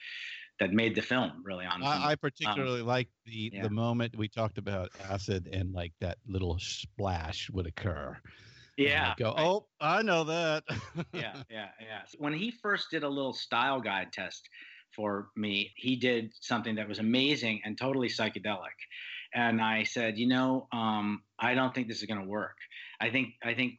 that 0.61 0.73
made 0.73 0.95
the 0.95 1.03
film 1.03 1.43
really 1.43 1.65
on. 1.65 1.83
I, 1.83 2.11
I 2.11 2.15
particularly 2.15 2.83
like 2.83 3.09
the 3.25 3.51
Um, 3.53 3.57
yeah. 3.57 3.63
the 3.63 3.71
moment 3.71 4.17
we 4.17 4.29
talked 4.29 4.59
about 4.59 4.91
acid 5.09 5.49
and 5.51 5.73
like 5.73 5.93
that 6.01 6.19
little 6.27 6.59
splash 6.59 7.51
would 7.51 7.67
occur. 7.67 8.17
Yeah, 8.77 9.15
go. 9.17 9.33
right. 9.33 9.47
Oh, 9.47 9.67
I 9.81 10.03
know 10.03 10.25
that. 10.25 10.65
yeah, 11.13 11.43
yeah, 11.51 11.69
yeah. 11.81 12.03
When 12.19 12.33
he 12.33 12.51
first 12.51 12.91
did 12.91 13.03
a 13.03 13.09
little 13.09 13.33
style 13.33 13.81
guide 13.81 14.13
test 14.13 14.49
for 14.95 15.29
me, 15.37 15.73
he 15.77 15.97
did 15.97 16.33
something 16.41 16.75
that 16.77 16.89
was 16.89 16.99
amazing 16.99 17.61
and 17.65 17.77
totally 17.77 18.09
psychedelic. 18.09 18.77
And 19.35 19.61
I 19.61 19.85
said, 19.85 20.19
you 20.19 20.29
know, 20.29 20.67
um, 20.73 21.23
I 21.39 21.55
don't 21.55 21.75
think 21.75 21.89
this 21.89 21.99
is 21.99 22.07
going 22.07 22.21
to 22.21 22.27
work. 22.27 22.57
I 23.01 23.11
think, 23.11 23.35
I 23.43 23.55
think 23.55 23.75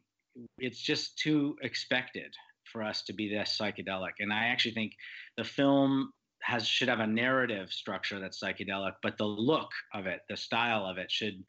it's 0.58 0.80
just 0.80 1.18
too 1.18 1.58
expected 1.62 2.34
for 2.72 2.84
us 2.84 3.04
to 3.04 3.14
be 3.14 3.30
this 3.30 3.58
psychedelic. 3.60 4.14
And 4.20 4.32
I 4.32 4.48
actually 4.48 4.74
think 4.74 4.94
the 5.36 5.44
film 5.44 6.12
has 6.44 6.68
should 6.68 6.88
have 6.88 7.00
a 7.00 7.08
narrative 7.08 7.72
structure 7.72 8.20
that's 8.20 8.42
psychedelic, 8.42 8.94
but 9.02 9.18
the 9.18 9.26
look 9.26 9.72
of 9.94 10.06
it, 10.06 10.22
the 10.30 10.38
style 10.38 10.86
of 10.86 10.98
it, 10.98 11.12
should 11.12 11.44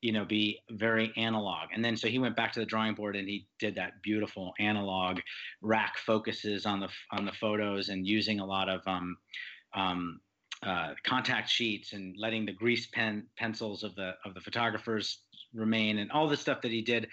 you 0.00 0.12
know 0.12 0.24
be 0.24 0.60
very 0.70 1.12
analog. 1.16 1.68
And 1.74 1.84
then 1.84 1.96
so 1.96 2.08
he 2.08 2.18
went 2.18 2.36
back 2.36 2.52
to 2.52 2.60
the 2.60 2.66
drawing 2.66 2.94
board 2.94 3.16
and 3.16 3.28
he 3.28 3.46
did 3.58 3.74
that 3.76 4.02
beautiful 4.02 4.52
analog 4.58 5.20
rack 5.60 5.98
focuses 5.98 6.66
on 6.66 6.80
the 6.80 6.88
on 7.12 7.24
the 7.24 7.32
photos 7.32 7.88
and 7.88 8.06
using 8.06 8.40
a 8.40 8.46
lot 8.46 8.68
of 8.68 8.80
um, 8.86 9.16
um, 9.74 10.20
uh, 10.62 10.94
contact 11.04 11.48
sheets 11.48 11.92
and 11.92 12.16
letting 12.18 12.46
the 12.46 12.52
grease 12.52 12.86
pen 12.86 13.26
pencils 13.36 13.82
of 13.84 13.94
the 13.94 14.12
of 14.24 14.34
the 14.34 14.40
photographers 14.40 15.20
remain 15.54 15.98
and 15.98 16.10
all 16.10 16.28
the 16.28 16.36
stuff 16.36 16.60
that 16.62 16.70
he 16.70 16.82
did 16.82 17.08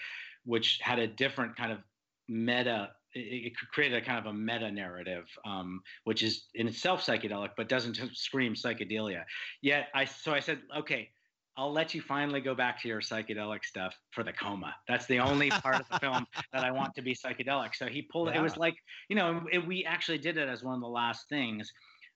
which 0.45 0.79
had 0.81 0.99
a 0.99 1.07
different 1.07 1.55
kind 1.55 1.71
of 1.71 1.79
meta 2.27 2.89
it, 3.15 3.47
it 3.47 3.53
created 3.73 4.01
a 4.01 4.05
kind 4.05 4.19
of 4.19 4.25
a 4.27 4.33
meta 4.33 4.71
narrative 4.71 5.25
um, 5.45 5.81
which 6.03 6.21
is 6.23 6.45
in 6.55 6.67
itself 6.67 7.05
psychedelic 7.05 7.49
but 7.57 7.69
doesn't 7.69 7.97
scream 8.13 8.53
psychedelia 8.53 9.23
yet 9.61 9.87
i 9.93 10.05
so 10.05 10.33
i 10.33 10.39
said 10.39 10.59
okay 10.77 11.09
I'll 11.57 11.71
let 11.71 11.93
you 11.93 12.01
finally 12.01 12.41
go 12.41 12.53
back 12.53 12.81
to 12.81 12.87
your 12.87 12.99
psychedelic 12.99 13.63
stuff 13.63 13.95
for 14.11 14.23
the 14.23 14.33
coma. 14.33 14.75
That's 14.89 15.05
the 15.05 15.19
only 15.19 15.49
part 15.49 15.79
of 15.79 15.87
the 15.89 15.99
film 15.99 16.27
that 16.53 16.65
I 16.65 16.71
want 16.71 16.93
to 16.95 17.01
be 17.01 17.15
psychedelic. 17.15 17.75
So 17.75 17.85
he 17.85 18.01
pulled 18.01 18.27
it. 18.27 18.35
It 18.35 18.41
was 18.41 18.57
like, 18.57 18.75
you 19.07 19.15
know, 19.15 19.41
it, 19.51 19.65
we 19.65 19.85
actually 19.85 20.17
did 20.17 20.37
it 20.37 20.49
as 20.49 20.63
one 20.63 20.75
of 20.75 20.81
the 20.81 20.87
last 20.87 21.29
things. 21.29 21.71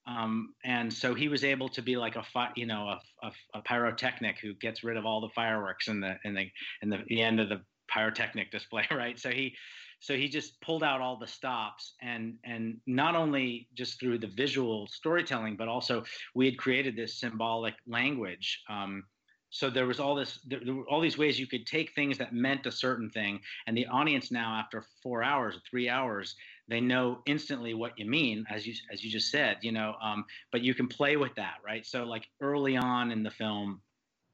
Um, 0.05 0.53
and 0.65 0.91
so 0.91 1.13
he 1.13 1.29
was 1.29 1.43
able 1.43 1.69
to 1.69 1.81
be 1.81 1.95
like 1.95 2.17
a, 2.17 2.23
fi- 2.23 2.51
you 2.55 2.65
know, 2.65 2.89
a, 2.89 3.27
a, 3.27 3.31
a 3.55 3.61
pyrotechnic 3.61 4.39
who 4.41 4.53
gets 4.55 4.83
rid 4.83 4.97
of 4.97 5.05
all 5.05 5.21
the 5.21 5.29
fireworks 5.29 5.87
in 5.87 6.01
the 6.01 6.17
in 6.25 6.33
the 6.33 6.47
in 6.81 6.89
the, 6.89 7.03
the 7.07 7.21
end 7.21 7.39
of 7.39 7.47
the 7.47 7.61
pyrotechnic 7.87 8.51
display, 8.51 8.85
right? 8.91 9.17
So 9.19 9.29
he 9.29 9.55
so 9.99 10.15
he 10.15 10.29
just 10.29 10.59
pulled 10.61 10.83
out 10.83 11.01
all 11.01 11.17
the 11.17 11.27
stops 11.27 11.93
and 12.01 12.35
and 12.43 12.79
not 12.87 13.15
only 13.15 13.67
just 13.73 13.99
through 13.99 14.19
the 14.19 14.27
visual 14.27 14.87
storytelling, 14.87 15.55
but 15.57 15.67
also 15.67 16.03
we 16.33 16.45
had 16.45 16.57
created 16.57 16.95
this 16.95 17.19
symbolic 17.19 17.75
language. 17.85 18.63
Um, 18.69 19.03
so 19.51 19.69
there 19.69 19.87
was 19.87 19.99
all 19.99 20.15
this 20.15 20.39
there, 20.45 20.59
were 20.67 20.87
all 20.87 21.01
these 21.01 21.17
ways 21.17 21.39
you 21.39 21.47
could 21.47 21.65
take 21.65 21.93
things 21.93 22.17
that 22.17 22.33
meant 22.33 22.65
a 22.65 22.71
certain 22.71 23.09
thing 23.09 23.39
and 23.67 23.75
the 23.75 23.87
audience 23.87 24.31
now 24.31 24.53
after 24.53 24.85
four 25.01 25.23
hours 25.23 25.55
or 25.55 25.59
three 25.69 25.89
hours 25.89 26.35
they 26.67 26.79
know 26.79 27.19
instantly 27.25 27.73
what 27.73 27.97
you 27.97 28.05
mean 28.05 28.45
as 28.49 28.67
you 28.67 28.73
as 28.91 29.03
you 29.03 29.09
just 29.09 29.31
said 29.31 29.57
you 29.61 29.71
know 29.71 29.95
um, 30.03 30.23
but 30.51 30.61
you 30.61 30.75
can 30.75 30.87
play 30.87 31.17
with 31.17 31.33
that 31.35 31.55
right 31.65 31.85
so 31.85 32.03
like 32.03 32.27
early 32.41 32.77
on 32.77 33.11
in 33.11 33.23
the 33.23 33.31
film 33.31 33.81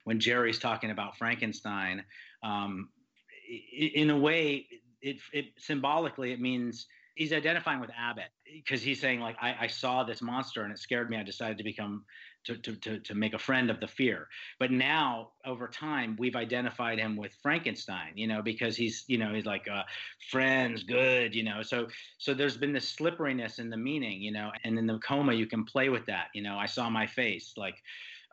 when 0.03 0.19
jerry's 0.19 0.59
talking 0.59 0.91
about 0.91 1.17
frankenstein 1.17 2.03
um, 2.43 2.89
in 3.77 4.09
a 4.09 4.17
way 4.17 4.67
it, 5.01 5.17
it 5.33 5.45
symbolically 5.57 6.31
it 6.31 6.39
means 6.39 6.87
he's 7.15 7.33
identifying 7.33 7.79
with 7.79 7.89
abbott 7.97 8.29
because 8.45 8.81
he's 8.81 8.99
saying 8.99 9.19
like 9.19 9.37
I, 9.41 9.55
I 9.61 9.67
saw 9.67 10.03
this 10.03 10.21
monster 10.21 10.63
and 10.63 10.71
it 10.71 10.79
scared 10.79 11.09
me 11.09 11.17
i 11.17 11.23
decided 11.23 11.57
to 11.57 11.63
become 11.63 12.05
to, 12.45 12.55
to, 12.57 12.75
to, 12.75 12.99
to 12.99 13.15
make 13.15 13.33
a 13.33 13.39
friend 13.39 13.69
of 13.69 13.79
the 13.79 13.87
fear. 13.87 14.27
But 14.59 14.71
now, 14.71 15.29
over 15.45 15.67
time, 15.67 16.15
we've 16.17 16.35
identified 16.35 16.99
him 16.99 17.17
with 17.17 17.33
Frankenstein, 17.41 18.13
you 18.15 18.27
know, 18.27 18.41
because 18.41 18.77
he's, 18.77 19.03
you 19.07 19.17
know, 19.17 19.33
he's 19.33 19.45
like, 19.45 19.67
uh, 19.67 19.83
friends, 20.31 20.83
good, 20.83 21.35
you 21.35 21.43
know. 21.43 21.61
So, 21.61 21.87
so 22.17 22.33
there's 22.33 22.57
been 22.57 22.73
this 22.73 22.87
slipperiness 22.87 23.59
in 23.59 23.69
the 23.69 23.77
meaning, 23.77 24.21
you 24.21 24.31
know, 24.31 24.51
and 24.63 24.77
in 24.77 24.85
the 24.87 24.99
coma, 24.99 25.33
you 25.33 25.47
can 25.47 25.65
play 25.65 25.89
with 25.89 26.05
that. 26.05 26.27
You 26.33 26.43
know, 26.43 26.57
I 26.57 26.67
saw 26.67 26.89
my 26.89 27.07
face, 27.07 27.53
like, 27.57 27.75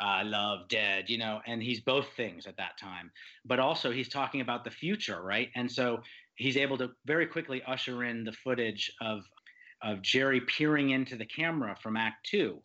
I 0.00 0.22
uh, 0.22 0.24
love 0.24 0.68
dead, 0.68 1.08
you 1.08 1.18
know, 1.18 1.40
and 1.46 1.62
he's 1.62 1.80
both 1.80 2.08
things 2.16 2.46
at 2.46 2.56
that 2.56 2.76
time. 2.78 3.12
But 3.44 3.60
also, 3.60 3.92
he's 3.92 4.08
talking 4.08 4.40
about 4.40 4.64
the 4.64 4.70
future, 4.70 5.22
right? 5.22 5.50
And 5.54 5.70
so 5.70 6.00
he's 6.36 6.56
able 6.56 6.78
to 6.78 6.90
very 7.06 7.26
quickly 7.26 7.62
usher 7.66 8.04
in 8.04 8.24
the 8.24 8.32
footage 8.32 8.92
of 9.00 9.22
of 9.82 10.00
Jerry 10.02 10.40
peering 10.40 10.90
into 10.90 11.16
the 11.16 11.26
camera 11.26 11.76
from 11.82 11.96
Act 11.96 12.26
Two 12.26 12.62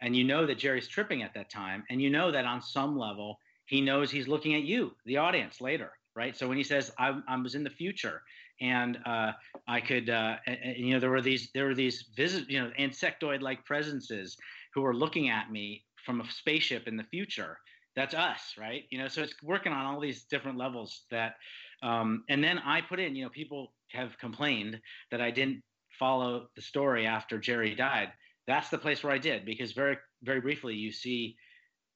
and 0.00 0.14
you 0.14 0.24
know 0.24 0.46
that 0.46 0.58
Jerry's 0.58 0.88
tripping 0.88 1.22
at 1.22 1.34
that 1.34 1.50
time, 1.50 1.84
and 1.90 2.00
you 2.00 2.10
know 2.10 2.30
that 2.30 2.44
on 2.44 2.60
some 2.60 2.98
level 2.98 3.38
he 3.66 3.80
knows 3.80 4.10
he's 4.10 4.28
looking 4.28 4.54
at 4.54 4.62
you, 4.62 4.92
the 5.06 5.16
audience, 5.16 5.60
later, 5.60 5.92
right? 6.14 6.36
So 6.36 6.48
when 6.48 6.56
he 6.56 6.62
says, 6.62 6.92
"I, 6.98 7.20
I 7.26 7.36
was 7.36 7.54
in 7.54 7.64
the 7.64 7.70
future," 7.70 8.22
and 8.60 8.98
uh, 9.06 9.32
I 9.66 9.80
could, 9.80 10.10
uh, 10.10 10.36
and, 10.46 10.76
you 10.76 10.94
know, 10.94 11.00
there 11.00 11.10
were 11.10 11.22
these 11.22 11.50
there 11.52 11.66
were 11.66 11.74
these 11.74 12.10
visit, 12.16 12.48
you 12.50 12.62
know, 12.62 12.70
insectoid-like 12.78 13.64
presences 13.64 14.36
who 14.74 14.82
were 14.82 14.94
looking 14.94 15.30
at 15.30 15.50
me 15.50 15.84
from 16.04 16.20
a 16.20 16.30
spaceship 16.30 16.86
in 16.86 16.96
the 16.96 17.04
future. 17.04 17.58
That's 17.96 18.14
us, 18.14 18.54
right? 18.58 18.84
You 18.90 18.98
know, 18.98 19.08
so 19.08 19.22
it's 19.22 19.34
working 19.42 19.72
on 19.72 19.86
all 19.86 20.00
these 20.00 20.24
different 20.26 20.58
levels 20.58 21.06
that, 21.10 21.36
um, 21.82 22.24
and 22.28 22.44
then 22.44 22.58
I 22.58 22.82
put 22.82 23.00
in, 23.00 23.16
you 23.16 23.24
know, 23.24 23.30
people 23.30 23.74
have 23.92 24.18
complained 24.18 24.80
that 25.10 25.20
I 25.22 25.30
didn't 25.30 25.64
follow 25.98 26.48
the 26.54 26.62
story 26.62 27.06
after 27.06 27.38
Jerry 27.38 27.74
died 27.74 28.12
that's 28.46 28.70
the 28.70 28.78
place 28.78 29.02
where 29.02 29.12
I 29.12 29.18
did 29.18 29.44
because 29.44 29.72
very 29.72 29.96
very 30.22 30.40
briefly 30.40 30.74
you 30.74 30.92
see 30.92 31.36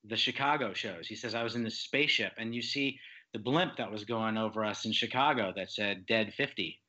the 0.05 0.17
Chicago 0.17 0.73
shows. 0.73 1.07
He 1.07 1.15
says 1.15 1.35
I 1.35 1.43
was 1.43 1.55
in 1.55 1.63
the 1.65 1.71
spaceship 1.71 2.33
and 2.39 2.55
you 2.55 2.63
see 2.63 2.99
the 3.33 3.39
blimp 3.39 3.77
that 3.77 3.91
was 3.91 4.05
going 4.05 4.37
over 4.37 4.65
us 4.65 4.85
in 4.85 4.93
Chicago 4.93 5.53
that 5.55 5.71
said 5.71 6.07
dead 6.07 6.35
50. 6.35 6.81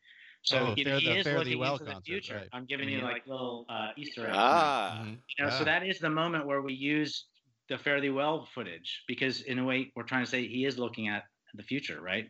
So 0.44 0.58
Oh, 0.58 0.74
you 0.76 0.86
know, 0.86 0.92
Fare 0.92 1.00
he 1.00 1.06
the 1.08 1.16
is 1.20 1.26
looking 1.28 1.60
Well 1.60 1.74
into 1.74 1.86
the 1.86 1.92
concert, 1.92 2.04
future. 2.06 2.36
right. 2.38 2.50
I'm 2.54 2.66
giving 2.66 2.90
you 2.90 3.00
like 3.02 3.28
little 3.28 3.66
uh, 3.70 3.90
Easter 3.98 4.26
eggs. 4.26 4.38
Ah, 4.38 5.02
Mhm. 5.06 5.22
You 5.38 5.44
know, 5.46 5.50
Ah. 5.52 5.58
so 5.60 5.64
that 5.66 5.86
is 5.86 6.00
the 6.00 6.10
moment 6.10 6.48
where 6.48 6.62
we 6.62 6.74
use 6.74 7.28
the 7.72 7.78
Fare 7.78 8.02
Thee 8.02 8.10
Well 8.10 8.46
footage 8.54 9.04
because 9.08 9.42
in 9.42 9.58
a 9.58 9.64
way 9.66 9.92
we're 9.96 10.04
trying 10.04 10.26
to 10.26 10.30
say 10.30 10.46
he 10.46 10.66
is 10.66 10.78
looking 10.78 11.08
at 11.08 11.24
the 11.54 11.64
future, 11.64 12.02
right? 12.02 12.30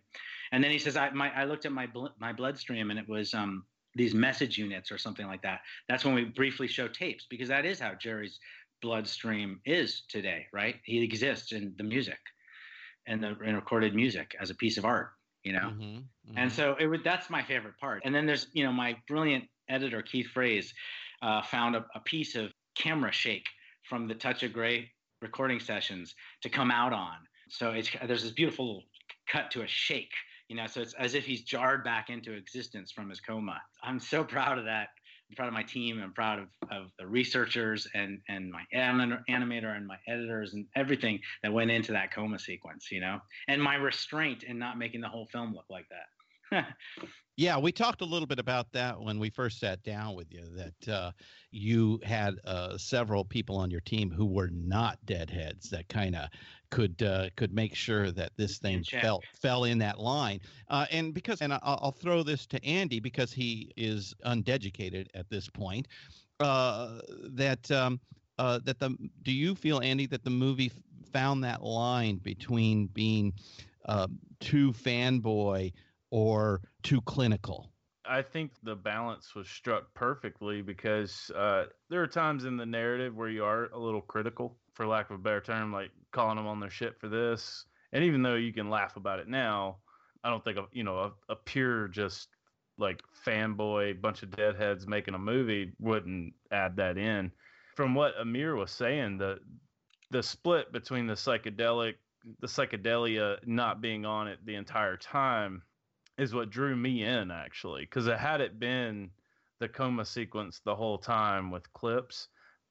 And 0.51 0.63
then 0.63 0.71
he 0.71 0.79
says, 0.79 0.95
I 0.95 1.09
my 1.09 1.31
I 1.35 1.45
looked 1.45 1.65
at 1.65 1.71
my 1.71 1.87
bl- 1.87 2.15
my 2.19 2.31
bloodstream 2.31 2.91
and 2.91 2.99
it 2.99 3.09
was 3.09 3.33
um 3.33 3.65
these 3.95 4.13
message 4.13 4.57
units 4.57 4.91
or 4.91 4.97
something 4.97 5.27
like 5.27 5.41
that. 5.41 5.61
That's 5.89 6.05
when 6.05 6.13
we 6.13 6.25
briefly 6.25 6.67
show 6.67 6.87
tapes 6.87 7.25
because 7.29 7.49
that 7.49 7.65
is 7.65 7.79
how 7.79 7.95
Jerry's 7.95 8.39
bloodstream 8.81 9.59
is 9.65 10.03
today, 10.09 10.45
right? 10.53 10.75
He 10.85 11.03
exists 11.03 11.51
in 11.51 11.73
the 11.77 11.83
music 11.83 12.19
and 13.07 13.21
the 13.21 13.37
in 13.41 13.55
recorded 13.55 13.95
music 13.95 14.35
as 14.39 14.51
a 14.51 14.55
piece 14.55 14.77
of 14.77 14.85
art, 14.85 15.09
you 15.43 15.53
know. 15.53 15.71
Mhm, 15.71 16.05
And 16.35 16.51
mhm. 16.51 16.55
so 16.55 16.75
it 16.79 16.85
would 16.85 17.03
that's 17.03 17.31
my 17.31 17.43
favorite 17.43 17.77
part. 17.79 18.03
And 18.05 18.13
then 18.13 18.27
there's 18.27 18.47
you 18.53 18.63
know 18.63 18.71
my 18.71 18.95
brilliant 19.07 19.45
editor 19.69 20.03
Keith 20.03 20.29
Fraase 20.35 20.71
uh, 21.23 21.41
found 21.41 21.75
a, 21.75 21.85
a 21.95 21.99
piece 21.99 22.35
of 22.35 22.51
camera 22.75 23.11
shake 23.11 23.47
from 23.89 24.07
the 24.07 24.15
Touch 24.15 24.43
of 24.43 24.53
Grey 24.53 24.91
recording 25.21 25.59
sessions 25.59 26.15
to 26.41 26.49
come 26.49 26.71
out 26.71 26.93
on. 26.93 27.15
So 27.49 27.71
it's 27.71 27.89
there's 28.05 28.23
this 28.23 28.31
beautiful 28.31 28.83
cut 29.29 29.51
to 29.51 29.61
a 29.61 29.67
shake, 29.67 30.13
you 30.47 30.55
know. 30.55 30.67
So 30.67 30.81
it's 30.81 30.93
as 30.93 31.15
if 31.15 31.25
he's 31.25 31.43
jarred 31.43 31.83
back 31.83 32.09
into 32.09 32.33
existence 32.33 32.91
from 32.91 33.09
his 33.09 33.19
coma. 33.19 33.61
I'm 33.83 33.99
so 33.99 34.23
proud 34.23 34.57
of 34.57 34.65
that. 34.65 34.89
I'm 35.29 35.35
proud 35.35 35.47
of 35.47 35.53
my 35.53 35.63
team. 35.63 36.01
I'm 36.01 36.13
proud 36.13 36.39
of, 36.39 36.47
of 36.69 36.91
the 36.99 37.07
researchers 37.07 37.87
and 37.93 38.19
and 38.27 38.51
my 38.51 38.63
anim- 38.73 39.23
animator 39.29 39.75
and 39.75 39.87
my 39.87 39.97
editors 40.07 40.53
and 40.53 40.65
everything 40.75 41.19
that 41.43 41.53
went 41.53 41.71
into 41.71 41.91
that 41.93 42.13
coma 42.13 42.39
sequence, 42.39 42.91
you 42.91 43.01
know, 43.01 43.19
and 43.47 43.61
my 43.61 43.75
restraint 43.75 44.43
in 44.43 44.57
not 44.57 44.77
making 44.77 45.01
the 45.01 45.07
whole 45.07 45.27
film 45.31 45.53
look 45.53 45.69
like 45.69 45.87
that. 45.89 46.07
Yeah, 47.37 47.57
we 47.57 47.71
talked 47.71 48.01
a 48.01 48.05
little 48.05 48.27
bit 48.27 48.39
about 48.39 48.71
that 48.73 49.01
when 49.01 49.17
we 49.17 49.29
first 49.29 49.59
sat 49.59 49.81
down 49.83 50.15
with 50.15 50.31
you. 50.31 50.43
That 50.55 50.93
uh, 50.93 51.11
you 51.51 51.99
had 52.03 52.35
uh, 52.45 52.77
several 52.77 53.23
people 53.23 53.55
on 53.55 53.71
your 53.71 53.81
team 53.81 54.11
who 54.11 54.25
were 54.25 54.49
not 54.51 55.03
deadheads 55.05 55.69
that 55.69 55.87
kind 55.87 56.15
of 56.15 56.29
could 56.69 57.01
uh, 57.01 57.29
could 57.37 57.53
make 57.53 57.73
sure 57.73 58.11
that 58.11 58.33
this 58.37 58.59
thing 58.59 58.83
check. 58.83 59.01
fell 59.01 59.21
fell 59.41 59.63
in 59.63 59.77
that 59.79 59.99
line. 59.99 60.41
Uh, 60.67 60.85
and 60.91 61.13
because 61.13 61.41
and 61.41 61.53
I'll, 61.53 61.79
I'll 61.81 61.91
throw 61.91 62.21
this 62.21 62.45
to 62.47 62.63
Andy 62.65 62.99
because 62.99 63.31
he 63.31 63.71
is 63.77 64.13
UnDeaducated 64.25 65.07
at 65.15 65.29
this 65.29 65.49
point. 65.49 65.87
Uh, 66.41 66.99
that 67.29 67.71
um, 67.71 67.99
uh, 68.37 68.59
that 68.65 68.77
the 68.77 68.95
do 69.23 69.31
you 69.31 69.55
feel 69.55 69.79
Andy 69.79 70.05
that 70.07 70.23
the 70.23 70.29
movie 70.29 70.71
found 71.11 71.43
that 71.43 71.63
line 71.63 72.17
between 72.17 72.87
being 72.87 73.33
uh, 73.85 74.07
too 74.39 74.71
fanboy 74.73 75.71
or 76.11 76.61
too 76.83 77.01
clinical? 77.01 77.71
I 78.05 78.21
think 78.21 78.51
the 78.63 78.75
balance 78.75 79.35
was 79.35 79.47
struck 79.47 79.93
perfectly 79.93 80.61
because 80.61 81.31
uh, 81.35 81.65
there 81.89 82.01
are 82.01 82.07
times 82.07 82.45
in 82.45 82.57
the 82.57 82.65
narrative 82.65 83.15
where 83.15 83.29
you 83.29 83.43
are 83.43 83.69
a 83.73 83.79
little 83.79 84.01
critical, 84.01 84.57
for 84.73 84.87
lack 84.87 85.09
of 85.09 85.15
a 85.15 85.19
better 85.19 85.41
term, 85.41 85.71
like 85.71 85.91
calling 86.11 86.37
them 86.37 86.47
on 86.47 86.59
their 86.59 86.69
shit 86.69 86.99
for 86.99 87.07
this. 87.07 87.65
And 87.93 88.03
even 88.03 88.21
though 88.21 88.35
you 88.35 88.53
can 88.53 88.69
laugh 88.69 88.95
about 88.95 89.19
it 89.19 89.27
now, 89.27 89.77
I 90.23 90.29
don't 90.29 90.43
think 90.43 90.57
a, 90.57 90.65
you 90.71 90.83
know 90.83 90.97
a, 90.97 91.11
a 91.29 91.35
pure 91.35 91.87
just 91.87 92.29
like 92.77 93.01
fanboy 93.25 94.01
bunch 94.01 94.23
of 94.23 94.31
deadheads 94.31 94.87
making 94.87 95.13
a 95.13 95.19
movie 95.19 95.71
wouldn't 95.79 96.33
add 96.51 96.75
that 96.77 96.97
in. 96.97 97.31
From 97.75 97.95
what 97.95 98.19
Amir 98.19 98.55
was 98.55 98.71
saying, 98.71 99.17
the 99.17 99.39
the 100.09 100.23
split 100.23 100.71
between 100.71 101.07
the 101.07 101.13
psychedelic, 101.13 101.95
the 102.39 102.47
psychedelia 102.47 103.37
not 103.45 103.81
being 103.81 104.05
on 104.05 104.27
it 104.27 104.39
the 104.45 104.55
entire 104.55 104.97
time 104.97 105.61
is 106.21 106.35
what 106.35 106.51
drew 106.51 106.75
me 106.75 107.03
in 107.03 107.31
actually 107.31 107.81
because 107.81 108.05
it 108.05 108.17
had 108.17 108.41
it 108.41 108.59
been 108.59 109.11
the 109.59 109.67
coma 109.67 110.05
sequence 110.05 110.59
the 110.59 110.75
whole 110.75 110.99
time 110.99 111.49
with 111.49 111.73
clips 111.73 112.27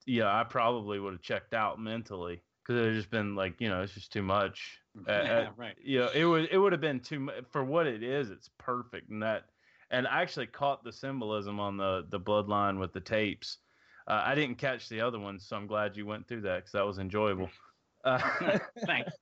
yeah 0.07 0.33
i 0.41 0.45
probably 0.45 1.01
would 1.01 1.13
have 1.15 1.21
checked 1.23 1.53
out 1.53 1.81
mentally 1.81 2.41
because 2.63 2.87
it 2.87 2.95
just 2.95 3.11
been 3.11 3.35
like 3.35 3.61
you 3.61 3.69
know 3.69 3.83
it's 3.83 3.93
just 3.93 4.13
too 4.13 4.23
much 4.23 4.79
Uh, 5.09 5.11
uh, 5.11 5.25
yeah, 5.25 5.51
right. 5.57 5.77
you 5.83 5.99
know 5.99 6.11
it 6.11 6.25
would 6.25 6.49
it 6.53 6.59
would 6.59 6.71
have 6.73 6.81
been 6.81 7.01
too 7.01 7.19
much 7.19 7.45
for 7.51 7.65
what 7.65 7.89
it 7.89 8.05
is 8.05 8.31
it's 8.31 8.49
perfect 8.59 9.11
and 9.11 9.25
that 9.25 9.51
and 9.91 10.07
i 10.07 10.23
actually 10.23 10.47
caught 10.47 10.85
the 10.85 10.93
symbolism 10.93 11.59
on 11.59 11.77
the 11.77 12.07
the 12.09 12.21
bloodline 12.21 12.79
with 12.79 12.93
the 12.93 13.01
tapes 13.01 13.59
uh, 14.07 14.23
i 14.25 14.35
didn't 14.37 14.59
catch 14.59 14.89
the 14.89 15.01
other 15.01 15.19
ones 15.19 15.45
so 15.49 15.57
i'm 15.57 15.67
glad 15.67 15.97
you 15.97 16.07
went 16.07 16.29
through 16.29 16.43
that 16.43 16.59
because 16.59 16.73
that 16.73 16.87
was 16.87 16.99
enjoyable 16.99 17.51
uh, 18.05 18.59
Thanks. 18.87 19.13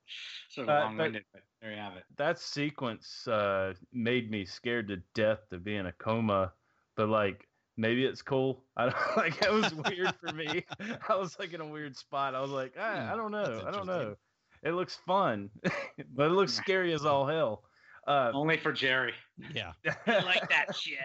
Of 0.57 0.69
long-winded, 0.69 1.25
but 1.33 1.43
there 1.61 1.71
you 1.73 1.77
have 1.77 1.97
it. 1.97 2.05
that 2.17 2.39
sequence 2.39 3.27
uh, 3.29 3.75
made 3.93 4.31
me 4.31 4.45
scared 4.45 4.89
to 4.89 4.97
death 5.15 5.49
to 5.51 5.59
be 5.59 5.77
in 5.77 5.87
a 5.87 5.93
coma, 5.93 6.53
but 6.97 7.09
like 7.09 7.49
maybe 7.77 8.05
it's 8.05 8.23
cool. 8.23 8.65
I 8.77 8.87
don't 8.91 9.17
like 9.17 9.43
it 9.43 9.53
was 9.53 9.75
weird 9.75 10.15
for 10.21 10.33
me. 10.33 10.65
I 11.09 11.17
was 11.17 11.39
like 11.39 11.53
in 11.53 11.61
a 11.61 11.67
weird 11.67 11.97
spot. 11.97 12.35
I 12.35 12.41
was 12.41 12.51
like, 12.51 12.77
I, 12.77 13.13
I 13.13 13.17
Hmm, 13.17 13.17
don't 13.17 13.33
know, 13.33 13.65
I 13.67 13.71
don't 13.71 13.87
know. 13.87 14.17
It 14.63 14.73
looks 14.73 14.97
fun, 14.97 15.51
but 15.63 16.27
it 16.27 16.35
looks 16.35 16.55
scary 16.55 16.93
as 16.93 17.05
all 17.05 17.27
hell. 17.27 17.65
Uh, 18.07 18.33
Only 18.35 18.57
for 18.57 18.73
Jerry. 18.73 19.15
Yeah. 19.53 19.73
I 20.07 20.23
like 20.25 20.49
that 20.49 20.75
shit. 20.75 21.01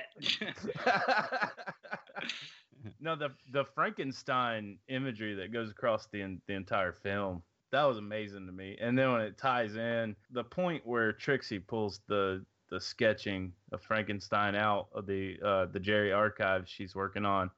no, 2.99 3.15
the 3.15 3.29
the 3.51 3.65
Frankenstein 3.75 4.79
imagery 4.87 5.35
that 5.35 5.51
goes 5.51 5.69
across 5.69 6.07
the 6.07 6.39
the 6.47 6.53
entire 6.53 6.93
film 6.93 7.43
that 7.73 7.85
was 7.85 7.97
amazing 7.97 8.45
to 8.45 8.51
me. 8.51 8.77
And 8.79 8.97
then 8.97 9.11
when 9.11 9.21
it 9.21 9.35
ties 9.35 9.75
in, 9.75 10.15
the 10.31 10.43
point 10.43 10.85
where 10.85 11.11
Trixie 11.11 11.59
pulls 11.59 12.01
the 12.07 12.45
the 12.69 12.79
sketching 12.79 13.51
of 13.71 13.81
Frankenstein 13.81 14.55
out 14.55 14.87
of 14.93 15.05
the 15.07 15.37
uh, 15.43 15.65
the 15.65 15.79
Jerry 15.79 16.13
archives 16.13 16.69
she's 16.69 16.95
working 16.95 17.25
on, 17.25 17.49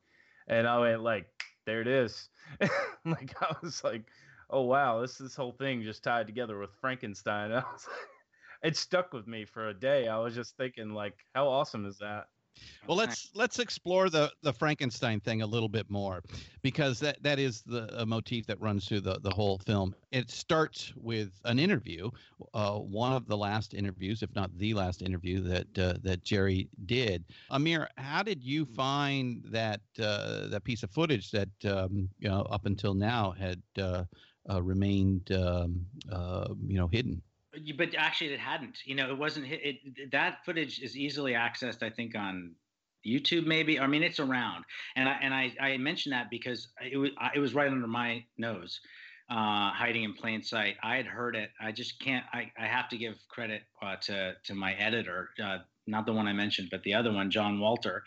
and 0.47 0.67
I 0.67 0.79
went 0.79 1.03
like, 1.03 1.27
there 1.65 1.81
it 1.81 1.87
is. 1.87 2.29
like 3.05 3.35
I 3.41 3.55
was 3.61 3.83
like, 3.83 4.03
oh 4.49 4.61
wow, 4.61 5.01
this 5.01 5.17
this 5.17 5.35
whole 5.35 5.51
thing 5.51 5.83
just 5.83 6.03
tied 6.03 6.27
together 6.27 6.57
with 6.57 6.71
Frankenstein. 6.79 7.51
I 7.51 7.57
was 7.57 7.85
like, 7.85 8.71
it 8.71 8.77
stuck 8.77 9.13
with 9.13 9.27
me 9.27 9.43
for 9.43 9.67
a 9.67 9.73
day. 9.73 10.07
I 10.07 10.17
was 10.19 10.33
just 10.33 10.55
thinking, 10.55 10.91
like, 10.91 11.17
how 11.33 11.49
awesome 11.49 11.85
is 11.85 11.97
that? 11.99 12.27
Well, 12.87 12.97
let's 12.97 13.31
let's 13.33 13.59
explore 13.59 14.09
the 14.09 14.31
the 14.41 14.53
Frankenstein 14.53 15.19
thing 15.19 15.41
a 15.41 15.45
little 15.45 15.69
bit 15.69 15.89
more, 15.89 16.23
because 16.61 16.99
that 16.99 17.21
that 17.23 17.39
is 17.39 17.61
the 17.61 17.89
a 17.99 18.05
motif 18.05 18.45
that 18.47 18.59
runs 18.59 18.87
through 18.87 19.01
the 19.01 19.19
the 19.19 19.29
whole 19.31 19.57
film. 19.57 19.95
It 20.11 20.29
starts 20.29 20.93
with 20.95 21.31
an 21.45 21.59
interview, 21.59 22.09
uh, 22.53 22.73
one 22.73 23.13
of 23.13 23.27
the 23.27 23.37
last 23.37 23.73
interviews, 23.73 24.21
if 24.21 24.33
not 24.35 24.55
the 24.57 24.73
last 24.73 25.01
interview 25.01 25.41
that 25.41 25.77
uh, 25.79 25.93
that 26.03 26.23
Jerry 26.23 26.69
did. 26.85 27.23
Amir, 27.49 27.89
how 27.97 28.23
did 28.23 28.43
you 28.43 28.65
find 28.65 29.43
that 29.45 29.81
uh, 29.99 30.47
that 30.47 30.63
piece 30.63 30.83
of 30.83 30.91
footage 30.91 31.31
that 31.31 31.49
um, 31.65 32.09
you 32.19 32.29
know 32.29 32.41
up 32.43 32.65
until 32.65 32.93
now 32.93 33.31
had 33.31 33.61
uh, 33.79 34.03
uh, 34.49 34.61
remained 34.61 35.31
um, 35.31 35.85
uh, 36.11 36.53
you 36.67 36.77
know 36.77 36.87
hidden? 36.87 37.21
But 37.77 37.95
actually 37.97 38.33
it 38.33 38.39
hadn't 38.39 38.79
you 38.85 38.95
know 38.95 39.09
it 39.09 39.17
wasn't 39.17 39.45
hit 39.45 39.61
it, 39.63 40.11
that 40.11 40.45
footage 40.45 40.79
is 40.79 40.95
easily 40.97 41.33
accessed 41.33 41.83
i 41.83 41.89
think 41.89 42.15
on 42.15 42.55
youtube 43.05 43.45
maybe. 43.45 43.79
I 43.79 43.87
mean 43.87 44.03
it's 44.03 44.19
around. 44.19 44.65
And 44.95 45.07
i 45.07 45.17
and 45.21 45.33
i, 45.33 45.53
I 45.59 45.77
mentioned 45.77 46.13
that 46.13 46.29
because 46.29 46.67
it 46.81 46.97
was 46.97 47.11
it 47.35 47.39
was 47.39 47.53
right 47.53 47.71
under 47.71 47.87
my 47.87 48.23
nose 48.37 48.79
uh, 49.27 49.71
hiding 49.71 50.03
in 50.03 50.13
plain 50.13 50.43
sight. 50.43 50.75
I 50.83 50.97
had 50.97 51.07
heard 51.07 51.35
it. 51.35 51.49
I 51.59 51.71
just 51.71 51.99
can't 51.99 52.25
i, 52.33 52.51
I 52.57 52.67
have 52.67 52.89
to 52.89 52.97
give 52.97 53.15
credit 53.29 53.63
uh, 53.81 53.95
to 54.03 54.33
to 54.45 54.55
my 54.55 54.73
editor 54.73 55.29
uh, 55.43 55.59
not 55.87 56.05
the 56.05 56.13
one 56.13 56.27
i 56.27 56.33
mentioned 56.33 56.69
but 56.71 56.83
the 56.83 56.93
other 56.93 57.11
one 57.11 57.29
john 57.31 57.59
walter. 57.59 58.03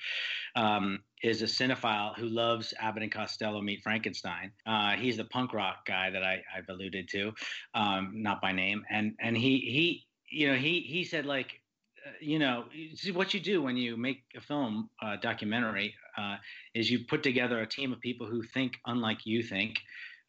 Um, 0.56 1.00
is 1.22 1.42
a 1.42 1.46
cinephile 1.46 2.16
who 2.16 2.26
loves 2.26 2.74
abbott 2.80 3.02
and 3.02 3.12
costello 3.12 3.60
meet 3.60 3.82
frankenstein 3.82 4.50
uh, 4.66 4.92
he's 4.92 5.16
the 5.16 5.24
punk 5.24 5.52
rock 5.52 5.84
guy 5.86 6.10
that 6.10 6.22
I, 6.22 6.42
i've 6.56 6.68
alluded 6.68 7.08
to 7.10 7.32
um, 7.74 8.12
not 8.14 8.40
by 8.40 8.52
name. 8.52 8.84
And 8.90 9.14
and 9.20 9.36
he 9.36 9.58
he 9.58 10.06
you 10.30 10.48
know 10.48 10.58
he 10.58 10.80
he 10.80 11.04
said 11.04 11.26
like 11.26 11.60
uh, 12.06 12.10
you 12.20 12.38
know 12.38 12.64
see 12.94 13.12
what 13.12 13.34
you 13.34 13.40
do 13.40 13.62
when 13.62 13.76
you 13.76 13.96
make 13.96 14.22
a 14.36 14.40
film 14.40 14.90
uh, 15.02 15.16
documentary 15.16 15.94
uh, 16.16 16.36
is 16.74 16.90
you 16.90 17.00
put 17.08 17.22
together 17.22 17.60
a 17.60 17.66
team 17.66 17.92
of 17.92 18.00
people 18.00 18.26
who 18.26 18.42
think 18.42 18.74
unlike 18.86 19.26
you 19.26 19.42
think. 19.42 19.78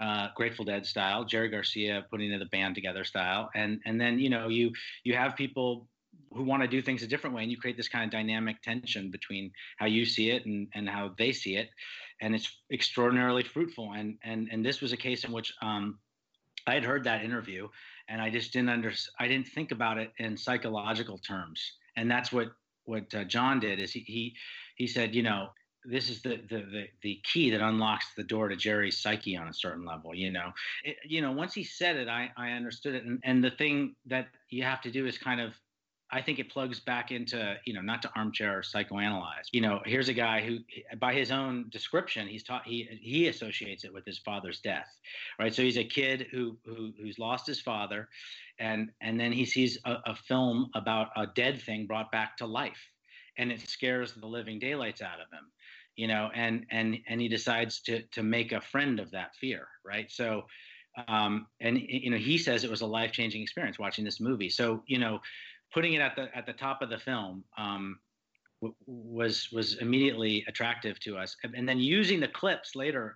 Uh, 0.01 0.29
Grateful 0.33 0.63
Dead 0.63 0.85
style, 0.85 1.25
Jerry 1.25 1.49
Garcia 1.49 2.05
putting 2.09 2.31
the 2.31 2.45
band 2.45 2.73
together 2.73 3.03
style, 3.03 3.49
and 3.53 3.81
and 3.85 3.99
then 3.99 4.17
you 4.17 4.29
know 4.29 4.47
you 4.47 4.71
you 5.03 5.13
have 5.13 5.35
people 5.35 5.89
who 6.33 6.43
want 6.43 6.61
to 6.61 6.67
do 6.67 6.81
things 6.81 7.03
a 7.03 7.07
different 7.07 7.35
way, 7.35 7.43
and 7.43 7.51
you 7.51 7.57
create 7.57 7.77
this 7.77 7.87
kind 7.87 8.05
of 8.05 8.11
dynamic 8.11 8.61
tension 8.61 9.11
between 9.11 9.51
how 9.77 9.85
you 9.85 10.05
see 10.05 10.29
it 10.31 10.45
and 10.45 10.67
and 10.73 10.87
how 10.89 11.11
they 11.17 11.31
see 11.31 11.55
it, 11.55 11.69
and 12.21 12.35
it's 12.35 12.49
extraordinarily 12.71 13.43
fruitful. 13.43 13.93
And 13.93 14.17
and 14.23 14.49
and 14.51 14.65
this 14.65 14.81
was 14.81 14.93
a 14.93 14.97
case 14.97 15.23
in 15.23 15.31
which 15.31 15.53
um, 15.61 15.99
I 16.67 16.73
had 16.73 16.83
heard 16.83 17.03
that 17.05 17.23
interview, 17.23 17.67
and 18.07 18.21
I 18.21 18.29
just 18.29 18.53
didn't 18.53 18.69
under 18.69 18.93
I 19.19 19.27
didn't 19.27 19.47
think 19.47 19.71
about 19.71 19.97
it 19.97 20.11
in 20.17 20.37
psychological 20.37 21.17
terms, 21.17 21.61
and 21.95 22.09
that's 22.09 22.31
what 22.31 22.49
what 22.85 23.13
uh, 23.13 23.23
John 23.23 23.59
did 23.59 23.79
is 23.79 23.91
he 23.91 24.01
he 24.01 24.35
he 24.75 24.87
said, 24.87 25.15
you 25.15 25.23
know, 25.23 25.49
this 25.85 26.09
is 26.09 26.21
the, 26.21 26.41
the 26.49 26.57
the 26.57 26.85
the 27.01 27.21
key 27.23 27.49
that 27.51 27.61
unlocks 27.61 28.07
the 28.15 28.23
door 28.23 28.49
to 28.49 28.55
Jerry's 28.55 29.01
psyche 29.01 29.37
on 29.37 29.47
a 29.47 29.53
certain 29.53 29.85
level. 29.85 30.13
You 30.13 30.31
know, 30.31 30.51
it, 30.83 30.97
you 31.05 31.21
know, 31.21 31.31
once 31.31 31.53
he 31.53 31.63
said 31.63 31.95
it, 31.95 32.07
I 32.07 32.31
I 32.37 32.51
understood 32.51 32.95
it, 32.95 33.05
and 33.05 33.19
and 33.23 33.43
the 33.43 33.51
thing 33.51 33.95
that 34.07 34.27
you 34.49 34.63
have 34.63 34.81
to 34.81 34.91
do 34.91 35.05
is 35.05 35.17
kind 35.17 35.39
of 35.39 35.53
I 36.11 36.21
think 36.21 36.39
it 36.39 36.49
plugs 36.49 36.79
back 36.79 37.11
into, 37.11 37.55
you 37.65 37.73
know, 37.73 37.81
not 37.81 38.01
to 38.01 38.11
armchair 38.15 38.61
psychoanalyze. 38.61 39.47
You 39.51 39.61
know, 39.61 39.79
here's 39.85 40.09
a 40.09 40.13
guy 40.13 40.41
who, 40.41 40.57
by 40.97 41.13
his 41.13 41.29
own 41.29 41.69
description, 41.69 42.27
he's 42.27 42.43
taught 42.43 42.65
he 42.65 42.87
he 43.01 43.27
associates 43.27 43.83
it 43.83 43.93
with 43.93 44.05
his 44.05 44.17
father's 44.17 44.59
death, 44.59 44.87
right? 45.39 45.53
So 45.53 45.61
he's 45.61 45.77
a 45.77 45.83
kid 45.83 46.27
who, 46.31 46.57
who 46.65 46.93
who's 46.99 47.19
lost 47.19 47.45
his 47.45 47.61
father, 47.61 48.09
and 48.57 48.91
and 49.01 49.19
then 49.19 49.31
he 49.31 49.45
sees 49.45 49.77
a, 49.85 49.97
a 50.07 50.15
film 50.15 50.71
about 50.73 51.09
a 51.15 51.27
dead 51.27 51.61
thing 51.61 51.85
brought 51.85 52.11
back 52.11 52.37
to 52.37 52.45
life, 52.47 52.81
and 53.37 53.51
it 53.51 53.61
scares 53.61 54.13
the 54.13 54.25
living 54.25 54.57
daylights 54.57 55.01
out 55.01 55.21
of 55.21 55.31
him, 55.31 55.51
you 55.95 56.07
know, 56.07 56.31
and 56.33 56.65
and 56.71 56.97
and 57.07 57.21
he 57.21 57.27
decides 57.27 57.81
to 57.81 58.01
to 58.13 58.23
make 58.23 58.51
a 58.51 58.61
friend 58.61 58.99
of 58.99 59.11
that 59.11 59.35
fear, 59.35 59.67
right? 59.85 60.11
So. 60.11 60.45
Um, 61.07 61.45
and 61.61 61.79
you 61.79 62.09
know 62.09 62.17
he 62.17 62.37
says 62.37 62.63
it 62.63 62.69
was 62.69 62.81
a 62.81 62.85
life-changing 62.85 63.41
experience 63.41 63.79
watching 63.79 64.03
this 64.03 64.19
movie. 64.19 64.49
So 64.49 64.83
you 64.87 64.97
know, 64.97 65.21
putting 65.73 65.93
it 65.93 66.01
at 66.01 66.15
the 66.15 66.35
at 66.35 66.45
the 66.45 66.53
top 66.53 66.81
of 66.81 66.89
the 66.89 66.97
film 66.97 67.43
um, 67.57 67.99
w- 68.61 68.75
was 68.85 69.49
was 69.51 69.77
immediately 69.77 70.43
attractive 70.47 70.99
to 71.01 71.17
us, 71.17 71.35
and, 71.43 71.67
then 71.67 71.79
using 71.79 72.19
the 72.19 72.27
clips 72.27 72.75
later 72.75 73.15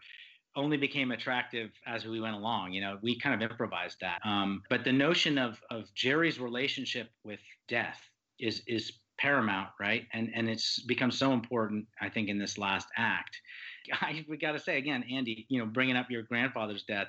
only 0.56 0.78
became 0.78 1.12
attractive 1.12 1.72
as 1.88 2.06
we 2.06 2.20
went 2.22 2.36
along. 2.36 2.74
You 2.74 2.82
know, 2.82 3.00
we 3.02 3.18
kind 3.20 3.34
of 3.34 3.50
improvised 3.50 3.98
that. 4.02 4.20
Um, 4.24 4.62
but 4.70 4.84
the 4.84 4.92
notion 4.92 5.38
of 5.38 5.60
of 5.72 5.94
Jerry's 5.96 6.40
relationship 6.40 7.10
with 7.24 7.40
death 7.68 8.00
is 8.40 8.62
is 8.68 8.94
paramount, 9.18 9.70
right? 9.80 10.06
And 10.14 10.32
and 10.36 10.50
it's 10.50 10.80
become 10.80 11.12
so 11.12 11.34
important, 11.34 11.88
I 12.02 12.10
think, 12.10 12.30
in 12.30 12.38
this 12.38 12.58
last 12.58 12.88
act. 12.98 13.40
I, 14.02 14.26
we 14.30 14.38
got 14.38 14.54
to 14.54 14.60
say 14.60 14.78
again, 14.78 15.04
Andy, 15.12 15.46
you 15.50 15.60
know, 15.60 15.66
bringing 15.66 15.96
up 15.96 16.10
your 16.10 16.24
grandfather's 16.24 16.84
death, 16.84 17.08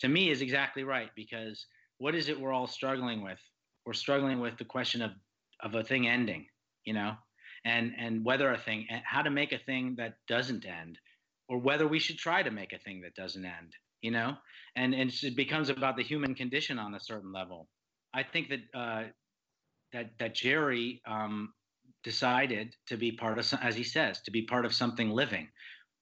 to 0.00 0.08
me 0.08 0.30
is 0.30 0.40
exactly 0.40 0.84
right 0.84 1.10
because 1.14 1.66
what 1.98 2.14
is 2.14 2.28
it 2.28 2.38
we're 2.38 2.52
all 2.52 2.66
struggling 2.66 3.22
with? 3.22 3.38
We're 3.86 3.92
struggling 3.92 4.40
with 4.40 4.56
the 4.58 4.64
question 4.64 5.02
of 5.02 5.12
of 5.60 5.74
a 5.74 5.84
thing 5.84 6.08
ending, 6.08 6.46
you 6.84 6.94
know, 6.94 7.14
and 7.64 7.92
and 7.98 8.24
whether 8.24 8.50
a 8.50 8.58
thing, 8.58 8.86
how 9.04 9.22
to 9.22 9.30
make 9.30 9.52
a 9.52 9.58
thing 9.58 9.94
that 9.96 10.14
doesn't 10.28 10.66
end, 10.66 10.98
or 11.48 11.58
whether 11.58 11.86
we 11.86 11.98
should 11.98 12.18
try 12.18 12.42
to 12.42 12.50
make 12.50 12.72
a 12.72 12.78
thing 12.78 13.00
that 13.02 13.14
doesn't 13.14 13.44
end, 13.44 13.72
you 14.02 14.10
know, 14.10 14.36
and 14.76 14.94
and 14.94 15.12
it 15.22 15.36
becomes 15.36 15.68
about 15.68 15.96
the 15.96 16.02
human 16.02 16.34
condition 16.34 16.78
on 16.78 16.94
a 16.94 17.00
certain 17.00 17.32
level. 17.32 17.68
I 18.12 18.22
think 18.22 18.48
that 18.50 18.60
uh, 18.78 19.04
that 19.92 20.10
that 20.18 20.34
Jerry 20.34 21.02
um, 21.06 21.52
decided 22.02 22.74
to 22.86 22.96
be 22.96 23.12
part 23.12 23.38
of, 23.38 23.52
as 23.62 23.76
he 23.76 23.84
says, 23.84 24.20
to 24.22 24.30
be 24.30 24.42
part 24.42 24.64
of 24.64 24.74
something 24.74 25.10
living. 25.10 25.48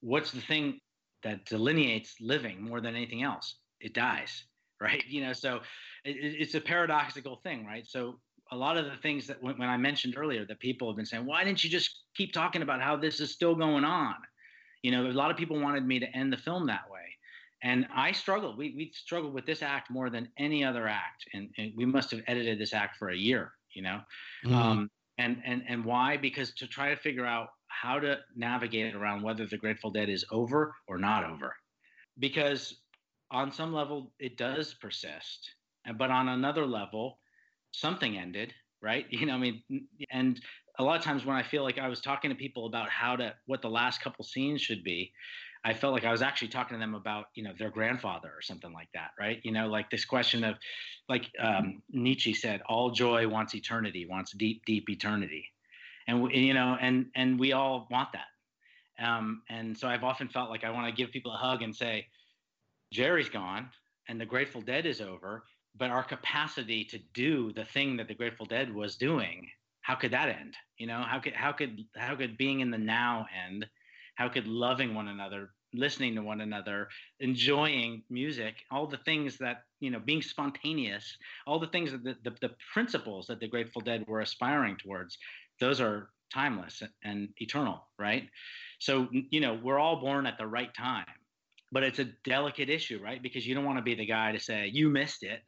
What's 0.00 0.32
the 0.32 0.40
thing 0.40 0.80
that 1.22 1.44
delineates 1.46 2.16
living 2.20 2.62
more 2.62 2.80
than 2.80 2.96
anything 2.96 3.22
else? 3.22 3.56
It 3.80 3.94
dies, 3.94 4.44
right? 4.82 5.04
You 5.06 5.22
know, 5.24 5.32
so 5.32 5.60
it, 6.04 6.16
it- 6.16 6.36
it's 6.40 6.54
a 6.54 6.60
paradoxical 6.60 7.36
thing, 7.36 7.64
right? 7.66 7.86
So 7.86 8.20
a 8.50 8.56
lot 8.56 8.76
of 8.76 8.84
the 8.84 8.96
things 8.96 9.26
that 9.28 9.42
when, 9.42 9.56
when 9.58 9.68
I 9.68 9.76
mentioned 9.78 10.14
earlier 10.16 10.44
that 10.46 10.60
people 10.60 10.88
have 10.88 10.96
been 10.96 11.06
saying, 11.06 11.24
why 11.24 11.42
didn't 11.44 11.64
you 11.64 11.70
just 11.70 12.02
keep 12.14 12.32
talking 12.32 12.60
about 12.62 12.82
how 12.82 12.96
this 12.96 13.20
is 13.20 13.32
still 13.32 13.54
going 13.54 13.84
on? 13.84 14.16
You 14.82 14.90
know, 14.90 15.06
a 15.06 15.12
lot 15.12 15.30
of 15.30 15.36
people 15.36 15.58
wanted 15.60 15.86
me 15.86 15.98
to 16.00 16.06
end 16.16 16.32
the 16.32 16.36
film 16.36 16.66
that 16.66 16.90
way. 16.90 17.00
And 17.62 17.86
I 17.94 18.10
struggled. 18.12 18.58
We, 18.58 18.74
we 18.76 18.90
struggled 18.92 19.32
with 19.32 19.46
this 19.46 19.62
act 19.62 19.88
more 19.90 20.10
than 20.10 20.28
any 20.36 20.64
other 20.64 20.88
act. 20.88 21.24
And, 21.32 21.48
and 21.56 21.72
we 21.76 21.86
must 21.86 22.10
have 22.10 22.20
edited 22.26 22.58
this 22.58 22.74
act 22.74 22.96
for 22.96 23.10
a 23.10 23.16
year, 23.16 23.52
you 23.72 23.82
know? 23.82 24.00
Mhm. 24.44 24.52
Um, 24.52 24.90
and, 25.18 25.40
and, 25.46 25.62
and 25.68 25.84
why? 25.84 26.16
Because 26.16 26.52
to 26.54 26.66
try 26.66 26.90
to 26.90 26.96
figure 26.96 27.24
out 27.24 27.48
how 27.68 28.00
to 28.00 28.18
navigate 28.34 28.94
around 28.94 29.22
whether 29.22 29.46
the 29.46 29.56
Grateful 29.56 29.90
Dead 29.92 30.08
is 30.10 30.24
over 30.32 30.74
or 30.88 30.98
not 30.98 31.24
over. 31.24 31.54
Because 32.18 32.81
on 33.32 33.50
some 33.50 33.72
level, 33.72 34.12
it 34.18 34.36
does 34.36 34.74
persist. 34.74 35.50
But 35.96 36.10
on 36.10 36.28
another 36.28 36.66
level, 36.66 37.18
something 37.72 38.16
ended, 38.16 38.54
right? 38.80 39.06
You 39.10 39.26
know, 39.26 39.34
I 39.34 39.38
mean, 39.38 39.62
and 40.10 40.40
a 40.78 40.84
lot 40.84 40.96
of 40.98 41.04
times 41.04 41.24
when 41.24 41.36
I 41.36 41.42
feel 41.42 41.64
like 41.64 41.78
I 41.78 41.88
was 41.88 42.00
talking 42.00 42.30
to 42.30 42.36
people 42.36 42.66
about 42.66 42.88
how 42.90 43.16
to, 43.16 43.34
what 43.46 43.62
the 43.62 43.70
last 43.70 44.00
couple 44.00 44.24
scenes 44.24 44.60
should 44.60 44.84
be, 44.84 45.12
I 45.64 45.74
felt 45.74 45.92
like 45.92 46.04
I 46.04 46.10
was 46.10 46.22
actually 46.22 46.48
talking 46.48 46.76
to 46.76 46.80
them 46.80 46.94
about, 46.94 47.26
you 47.34 47.44
know, 47.44 47.52
their 47.56 47.70
grandfather 47.70 48.32
or 48.36 48.42
something 48.42 48.72
like 48.72 48.88
that, 48.94 49.10
right? 49.18 49.40
You 49.44 49.52
know, 49.52 49.68
like 49.68 49.90
this 49.90 50.04
question 50.04 50.42
of, 50.42 50.56
like 51.08 51.30
um, 51.38 51.82
Nietzsche 51.90 52.34
said, 52.34 52.62
all 52.68 52.90
joy 52.90 53.28
wants 53.28 53.54
eternity, 53.54 54.06
wants 54.06 54.32
deep, 54.32 54.64
deep 54.66 54.88
eternity, 54.90 55.44
and 56.08 56.32
you 56.32 56.54
know, 56.54 56.76
and 56.80 57.06
and 57.14 57.38
we 57.38 57.52
all 57.52 57.86
want 57.90 58.08
that. 58.12 59.04
Um, 59.04 59.42
and 59.48 59.76
so 59.76 59.88
I've 59.88 60.04
often 60.04 60.28
felt 60.28 60.50
like 60.50 60.64
I 60.64 60.70
want 60.70 60.86
to 60.86 60.92
give 60.92 61.12
people 61.12 61.32
a 61.32 61.36
hug 61.36 61.62
and 61.62 61.74
say, 61.74 62.06
Jerry's 62.92 63.30
gone, 63.30 63.70
and 64.08 64.20
the 64.20 64.26
Grateful 64.26 64.60
Dead 64.60 64.84
is 64.86 65.00
over, 65.00 65.44
but 65.76 65.90
our 65.90 66.04
capacity 66.04 66.84
to 66.84 66.98
do 67.14 67.52
the 67.54 67.64
thing 67.64 67.96
that 67.96 68.06
the 68.06 68.14
Grateful 68.14 68.46
Dead 68.46 68.72
was 68.72 68.96
doing, 68.96 69.48
how 69.80 69.94
could 69.94 70.12
that 70.12 70.28
end? 70.28 70.54
You 70.76 70.86
know, 70.86 71.02
how 71.02 71.18
could 71.18 71.32
how 71.32 71.52
could 71.52 71.80
how 71.96 72.14
could 72.14 72.36
being 72.36 72.60
in 72.60 72.70
the 72.70 72.78
now 72.78 73.26
end? 73.46 73.66
How 74.16 74.28
could 74.28 74.46
loving 74.46 74.94
one 74.94 75.08
another, 75.08 75.50
listening 75.72 76.14
to 76.16 76.22
one 76.22 76.42
another, 76.42 76.88
enjoying 77.20 78.02
music, 78.10 78.56
all 78.70 78.86
the 78.86 78.98
things 78.98 79.38
that, 79.38 79.62
you 79.80 79.90
know, 79.90 79.98
being 79.98 80.20
spontaneous, 80.20 81.16
all 81.46 81.58
the 81.58 81.68
things 81.68 81.92
that 81.92 82.04
the, 82.04 82.16
the, 82.22 82.36
the 82.42 82.54
principles 82.74 83.26
that 83.28 83.40
the 83.40 83.48
Grateful 83.48 83.80
Dead 83.80 84.04
were 84.06 84.20
aspiring 84.20 84.76
towards, 84.76 85.16
those 85.60 85.80
are 85.80 86.10
timeless 86.32 86.82
and 87.02 87.30
eternal, 87.38 87.86
right? 87.98 88.28
So, 88.80 89.08
you 89.10 89.40
know, 89.40 89.58
we're 89.62 89.78
all 89.78 90.00
born 90.00 90.26
at 90.26 90.36
the 90.38 90.46
right 90.46 90.72
time, 90.74 91.06
but 91.72 91.82
it's 91.82 91.98
a 91.98 92.04
delicate 92.24 92.68
issue, 92.68 93.00
right? 93.02 93.22
Because 93.22 93.46
you 93.46 93.54
don't 93.54 93.64
want 93.64 93.78
to 93.78 93.82
be 93.82 93.94
the 93.94 94.06
guy 94.06 94.30
to 94.30 94.38
say, 94.38 94.70
you 94.72 94.90
missed 94.90 95.22
it, 95.22 95.40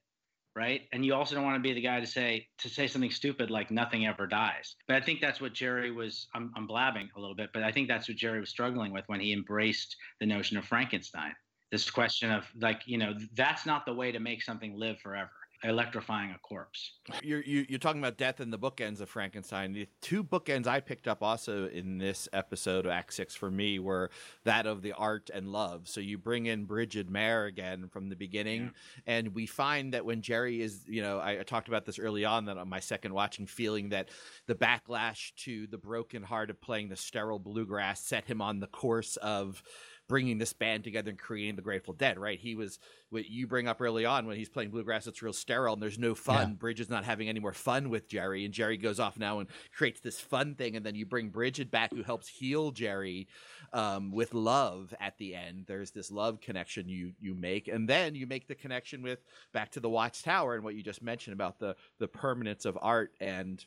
right? 0.56 0.82
And 0.92 1.04
you 1.04 1.14
also 1.14 1.34
don't 1.34 1.44
want 1.44 1.56
to 1.56 1.68
be 1.68 1.74
the 1.74 1.82
guy 1.82 2.00
to 2.00 2.06
say 2.06 2.46
to 2.58 2.68
say 2.68 2.86
something 2.86 3.10
stupid 3.10 3.50
like 3.50 3.70
nothing 3.70 4.06
ever 4.06 4.26
dies. 4.26 4.76
But 4.88 4.96
I 4.96 5.00
think 5.00 5.20
that's 5.20 5.40
what 5.40 5.52
Jerry 5.52 5.90
was. 5.90 6.28
I'm, 6.34 6.50
I'm 6.56 6.66
blabbing 6.66 7.10
a 7.16 7.20
little 7.20 7.36
bit, 7.36 7.50
but 7.52 7.62
I 7.62 7.70
think 7.70 7.88
that's 7.88 8.08
what 8.08 8.16
Jerry 8.16 8.40
was 8.40 8.50
struggling 8.50 8.92
with 8.92 9.04
when 9.06 9.20
he 9.20 9.32
embraced 9.32 9.94
the 10.18 10.26
notion 10.26 10.56
of 10.56 10.64
Frankenstein. 10.64 11.34
This 11.70 11.90
question 11.90 12.30
of 12.30 12.44
like, 12.60 12.82
you 12.86 12.98
know, 12.98 13.14
that's 13.34 13.66
not 13.66 13.84
the 13.84 13.94
way 13.94 14.12
to 14.12 14.20
make 14.20 14.42
something 14.42 14.78
live 14.78 14.98
forever. 15.00 15.30
Electrifying 15.64 16.30
a 16.30 16.38
corpse. 16.38 16.92
You're 17.22 17.42
you, 17.42 17.64
you're 17.70 17.78
talking 17.78 18.00
about 18.00 18.18
death 18.18 18.40
and 18.40 18.52
the 18.52 18.58
bookends 18.58 19.00
of 19.00 19.08
Frankenstein. 19.08 19.72
The 19.72 19.88
two 20.02 20.22
bookends 20.22 20.66
I 20.66 20.80
picked 20.80 21.08
up 21.08 21.22
also 21.22 21.68
in 21.68 21.96
this 21.96 22.28
episode 22.34 22.84
of 22.84 22.92
Act 22.92 23.14
Six 23.14 23.34
for 23.34 23.50
me 23.50 23.78
were 23.78 24.10
that 24.44 24.66
of 24.66 24.82
the 24.82 24.92
art 24.92 25.30
and 25.32 25.50
love. 25.50 25.88
So 25.88 26.00
you 26.00 26.18
bring 26.18 26.44
in 26.44 26.66
Brigid 26.66 27.08
Meier 27.08 27.46
again 27.46 27.88
from 27.88 28.10
the 28.10 28.16
beginning, 28.16 28.72
and 29.06 29.34
we 29.34 29.46
find 29.46 29.94
that 29.94 30.04
when 30.04 30.20
Jerry 30.20 30.60
is, 30.60 30.84
you 30.86 31.00
know, 31.00 31.18
I, 31.18 31.40
I 31.40 31.42
talked 31.44 31.68
about 31.68 31.86
this 31.86 31.98
early 31.98 32.26
on 32.26 32.44
that 32.44 32.58
on 32.58 32.68
my 32.68 32.80
second 32.80 33.14
watching, 33.14 33.46
feeling 33.46 33.88
that 33.88 34.10
the 34.46 34.54
backlash 34.54 35.34
to 35.44 35.66
the 35.68 35.78
broken 35.78 36.22
heart 36.22 36.50
of 36.50 36.60
playing 36.60 36.90
the 36.90 36.96
sterile 36.96 37.38
bluegrass 37.38 38.02
set 38.02 38.26
him 38.26 38.42
on 38.42 38.60
the 38.60 38.66
course 38.66 39.16
of 39.16 39.62
bringing 40.08 40.38
this 40.38 40.52
band 40.52 40.84
together 40.84 41.10
and 41.10 41.18
creating 41.18 41.56
the 41.56 41.62
Grateful 41.62 41.94
Dead, 41.94 42.18
right? 42.18 42.38
He 42.38 42.54
was 42.54 42.78
what 43.10 43.26
you 43.26 43.46
bring 43.46 43.68
up 43.68 43.80
early 43.80 44.04
on 44.04 44.26
when 44.26 44.36
he's 44.36 44.48
playing 44.48 44.70
bluegrass, 44.70 45.06
it's 45.06 45.22
real 45.22 45.32
sterile 45.32 45.74
and 45.74 45.82
there's 45.82 45.98
no 45.98 46.14
fun. 46.14 46.50
Yeah. 46.50 46.54
Brigid's 46.56 46.90
not 46.90 47.04
having 47.04 47.28
any 47.28 47.40
more 47.40 47.52
fun 47.52 47.90
with 47.90 48.08
Jerry, 48.08 48.44
and 48.44 48.52
Jerry 48.52 48.76
goes 48.76 49.00
off 49.00 49.18
now 49.18 49.38
and 49.38 49.48
creates 49.72 50.00
this 50.00 50.20
fun 50.20 50.54
thing, 50.54 50.76
and 50.76 50.84
then 50.84 50.94
you 50.94 51.06
bring 51.06 51.28
Brigid 51.28 51.70
back 51.70 51.92
who 51.92 52.02
helps 52.02 52.28
heal 52.28 52.70
Jerry 52.70 53.28
um, 53.72 54.10
with 54.10 54.34
love 54.34 54.94
at 55.00 55.16
the 55.18 55.34
end. 55.34 55.64
There's 55.66 55.92
this 55.92 56.10
love 56.10 56.40
connection 56.40 56.88
you 56.88 57.12
you 57.20 57.34
make, 57.34 57.68
and 57.68 57.88
then 57.88 58.14
you 58.14 58.26
make 58.26 58.48
the 58.48 58.54
connection 58.54 59.02
with 59.02 59.24
back 59.52 59.70
to 59.72 59.80
the 59.80 59.88
Watts 59.88 60.22
Tower 60.22 60.54
and 60.54 60.64
what 60.64 60.74
you 60.74 60.82
just 60.82 61.02
mentioned 61.02 61.34
about 61.34 61.58
the 61.58 61.76
the 61.98 62.08
permanence 62.08 62.64
of 62.64 62.78
art 62.80 63.12
and 63.20 63.64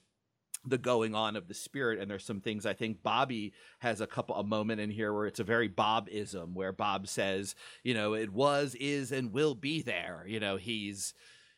the 0.69 0.77
going 0.77 1.15
on 1.15 1.35
of 1.35 1.47
the 1.47 1.53
spirit 1.53 1.99
and 1.99 2.09
there's 2.09 2.25
some 2.25 2.41
things 2.41 2.65
i 2.65 2.73
think 2.73 3.01
bobby 3.03 3.53
has 3.79 4.01
a 4.01 4.07
couple 4.07 4.35
a 4.35 4.43
moment 4.43 4.79
in 4.81 4.89
here 4.89 5.13
where 5.13 5.25
it's 5.25 5.39
a 5.39 5.43
very 5.43 5.69
bobism 5.69 6.53
where 6.53 6.71
bob 6.71 7.07
says 7.07 7.55
you 7.83 7.93
know 7.93 8.13
it 8.13 8.31
was 8.31 8.75
is 8.75 9.11
and 9.11 9.31
will 9.31 9.55
be 9.55 9.81
there. 9.81 10.25
You 10.27 10.39
know 10.39 10.57
he's 10.57 11.13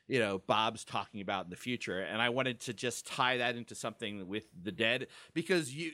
you 0.09 0.19
know 0.19 0.41
bob's 0.47 0.83
talking 0.83 1.21
about 1.21 1.45
in 1.45 1.49
the 1.49 1.55
future 1.55 2.01
and 2.01 2.21
i 2.21 2.27
wanted 2.27 2.59
to 2.59 2.73
just 2.73 3.07
tie 3.07 3.37
that 3.37 3.55
into 3.55 3.75
something 3.75 4.27
with 4.27 4.43
the 4.63 4.71
dead 4.71 5.07
because 5.33 5.73
you 5.73 5.91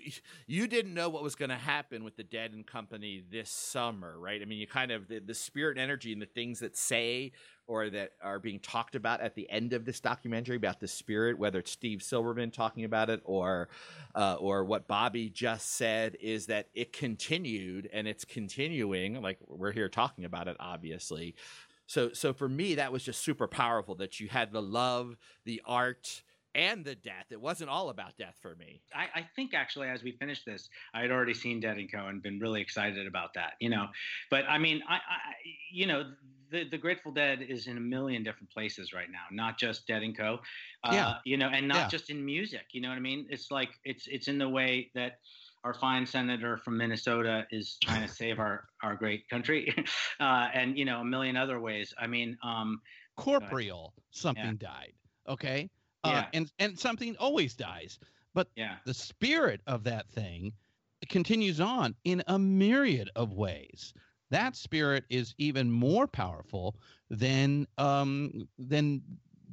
you 0.47 0.68
didn't 0.68 0.93
know 0.93 1.09
what 1.09 1.22
was 1.22 1.36
going 1.36 1.49
to 1.49 1.55
happen 1.55 2.03
with 2.03 2.16
the 2.16 2.24
dead 2.24 2.53
and 2.53 2.66
company 2.66 3.24
this 3.30 3.49
summer 3.49 4.18
right 4.18 4.41
i 4.41 4.45
mean 4.45 4.57
you 4.57 4.66
kind 4.66 4.91
of 4.91 5.07
the, 5.07 5.20
the 5.20 5.34
spirit 5.34 5.78
and 5.78 5.84
energy 5.84 6.13
and 6.13 6.22
the 6.22 6.26
things 6.26 6.59
that 6.59 6.76
say 6.76 7.32
or 7.68 7.89
that 7.89 8.11
are 8.22 8.39
being 8.39 8.59
talked 8.59 8.95
about 8.95 9.22
at 9.22 9.36
the 9.36 9.49
end 9.49 9.74
of 9.74 9.86
this 9.86 9.99
documentary 9.99 10.55
about 10.55 10.80
the 10.80 10.88
spirit, 10.88 11.38
whether 11.38 11.59
it's 11.59 11.72
Steve 11.72 11.99
Silberman 11.99 12.53
talking 12.53 12.84
about 12.84 13.09
it 13.09 13.22
or 13.24 13.70
uh, 14.13 14.36
or 14.36 14.63
what 14.63 14.88
Bobby 14.88 15.30
just 15.30 15.72
said, 15.72 16.16
is 16.22 16.45
that 16.45 16.68
it 16.74 16.93
continued 16.93 17.89
and 17.91 18.07
it's 18.07 18.24
continuing. 18.24 19.22
Like 19.22 19.39
we're 19.47 19.72
here 19.72 19.89
talking 19.89 20.26
about 20.26 20.47
it, 20.47 20.57
obviously. 20.59 21.36
So 21.88 22.12
so 22.14 22.34
for 22.34 22.50
me, 22.50 22.76
that 22.76 22.92
was 22.92 23.04
just 23.04 23.22
super 23.24 23.48
powerful 23.48 23.96
that 23.96 24.20
you 24.20 24.28
had 24.28 24.52
the 24.52 24.62
love, 24.62 25.18
the 25.46 25.62
art. 25.66 26.24
And 26.58 26.86
the 26.86 26.96
death. 26.96 27.26
It 27.32 27.42
wasn't 27.42 27.70
all 27.70 27.90
about 27.90 28.16
death 28.18 28.38
for 28.42 28.56
me. 28.56 28.82
I, 28.96 29.08
I 29.14 29.28
think 29.36 29.54
actually, 29.54 29.90
as 29.90 30.04
we 30.04 30.14
finished 30.14 30.46
this, 30.46 30.70
I 30.94 31.02
had 31.02 31.12
already 31.12 31.34
seen 31.34 31.60
Dead 31.60 31.76
and 31.76 31.92
Co. 31.92 32.08
and 32.08 32.24
been 32.24 32.40
really 32.40 32.62
excited 32.62 33.08
about 33.08 33.34
that, 33.34 33.56
you 33.60 33.68
know. 33.68 33.88
But 34.32 34.46
I 34.48 34.58
mean, 34.58 34.82
I, 34.88 34.94
I 34.94 35.00
you 35.70 35.86
know, 35.86 36.14
the 36.50 36.64
the 36.70 36.78
Grateful 36.78 37.12
Dead 37.12 37.42
is 37.42 37.68
in 37.68 37.76
a 37.76 37.82
million 37.82 38.24
different 38.24 38.50
places 38.52 38.94
right 38.94 39.12
now, 39.12 39.26
not 39.32 39.60
just 39.60 39.86
Dead 39.86 40.02
and 40.02 40.16
Co. 40.18 40.40
Uh, 40.86 40.92
Yeah. 40.94 41.16
You 41.26 41.36
know, 41.36 41.50
and 41.50 41.68
not 41.68 41.78
Yeah. 41.78 41.88
just 41.90 42.10
in 42.10 42.24
music. 42.24 42.68
You 42.72 42.80
know 42.80 42.88
what 42.88 42.96
I 42.96 43.02
mean? 43.02 43.28
It's 43.30 43.52
like 43.52 43.72
it's 43.84 44.08
it's 44.08 44.30
in 44.30 44.38
the 44.38 44.48
way 44.48 44.92
that 44.96 45.20
our 45.66 45.74
fine 45.74 46.05
senator 46.05 46.57
from 46.57 46.78
Minnesota 46.78 47.45
is 47.49 47.78
trying 47.82 48.07
to 48.07 48.13
save 48.13 48.39
our 48.39 48.66
our 48.84 48.95
great 48.95 49.28
country, 49.30 49.74
uh, 50.20 50.47
and 50.53 50.78
you 50.78 50.86
know, 50.86 51.01
a 51.01 51.05
million 51.05 51.36
other 51.36 51.59
ways. 51.59 51.91
I 51.97 52.05
mean, 52.05 52.38
um, 52.43 52.80
Corporeal, 53.18 53.93
something 54.11 54.57
died. 54.57 54.93
Okay. 55.28 55.70
Uh, 56.03 56.09
Yeah. 56.11 56.30
and 56.34 56.51
and 56.59 56.80
something 56.80 57.18
always 57.18 57.55
dies. 57.55 57.97
But 58.36 58.49
yeah, 58.55 58.78
the 58.86 58.93
spirit 58.93 59.61
of 59.66 59.84
that 59.86 60.07
thing 60.09 60.53
continues 61.09 61.59
on 61.59 61.95
in 62.03 62.24
a 62.28 62.38
myriad 62.38 63.09
of 63.16 63.34
ways. 63.34 63.93
That 64.30 64.55
spirit 64.55 65.05
is 65.09 65.34
even 65.39 65.72
more 65.72 66.07
powerful 66.07 66.76
than 67.09 67.68
um, 67.80 68.47
than 68.59 69.01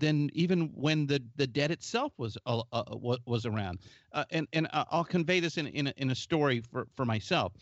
than 0.03 0.29
even 0.33 0.69
when 0.75 1.07
the, 1.07 1.23
the 1.37 1.47
dead 1.47 1.71
itself 1.71 2.13
was 2.19 2.37
uh, 2.45 2.63
uh, 2.73 2.85
was 3.25 3.47
around. 3.47 3.79
Uh, 4.13 4.25
and 4.31 4.49
and 4.53 4.69
I'll 4.73 5.05
convey 5.05 5.39
this 5.41 5.57
in 5.57 5.69
in 5.69 5.87
a, 5.87 5.95
in 5.97 6.11
a 6.11 6.15
story 6.15 6.61
for 6.71 6.89
for 6.97 7.05
myself. 7.05 7.53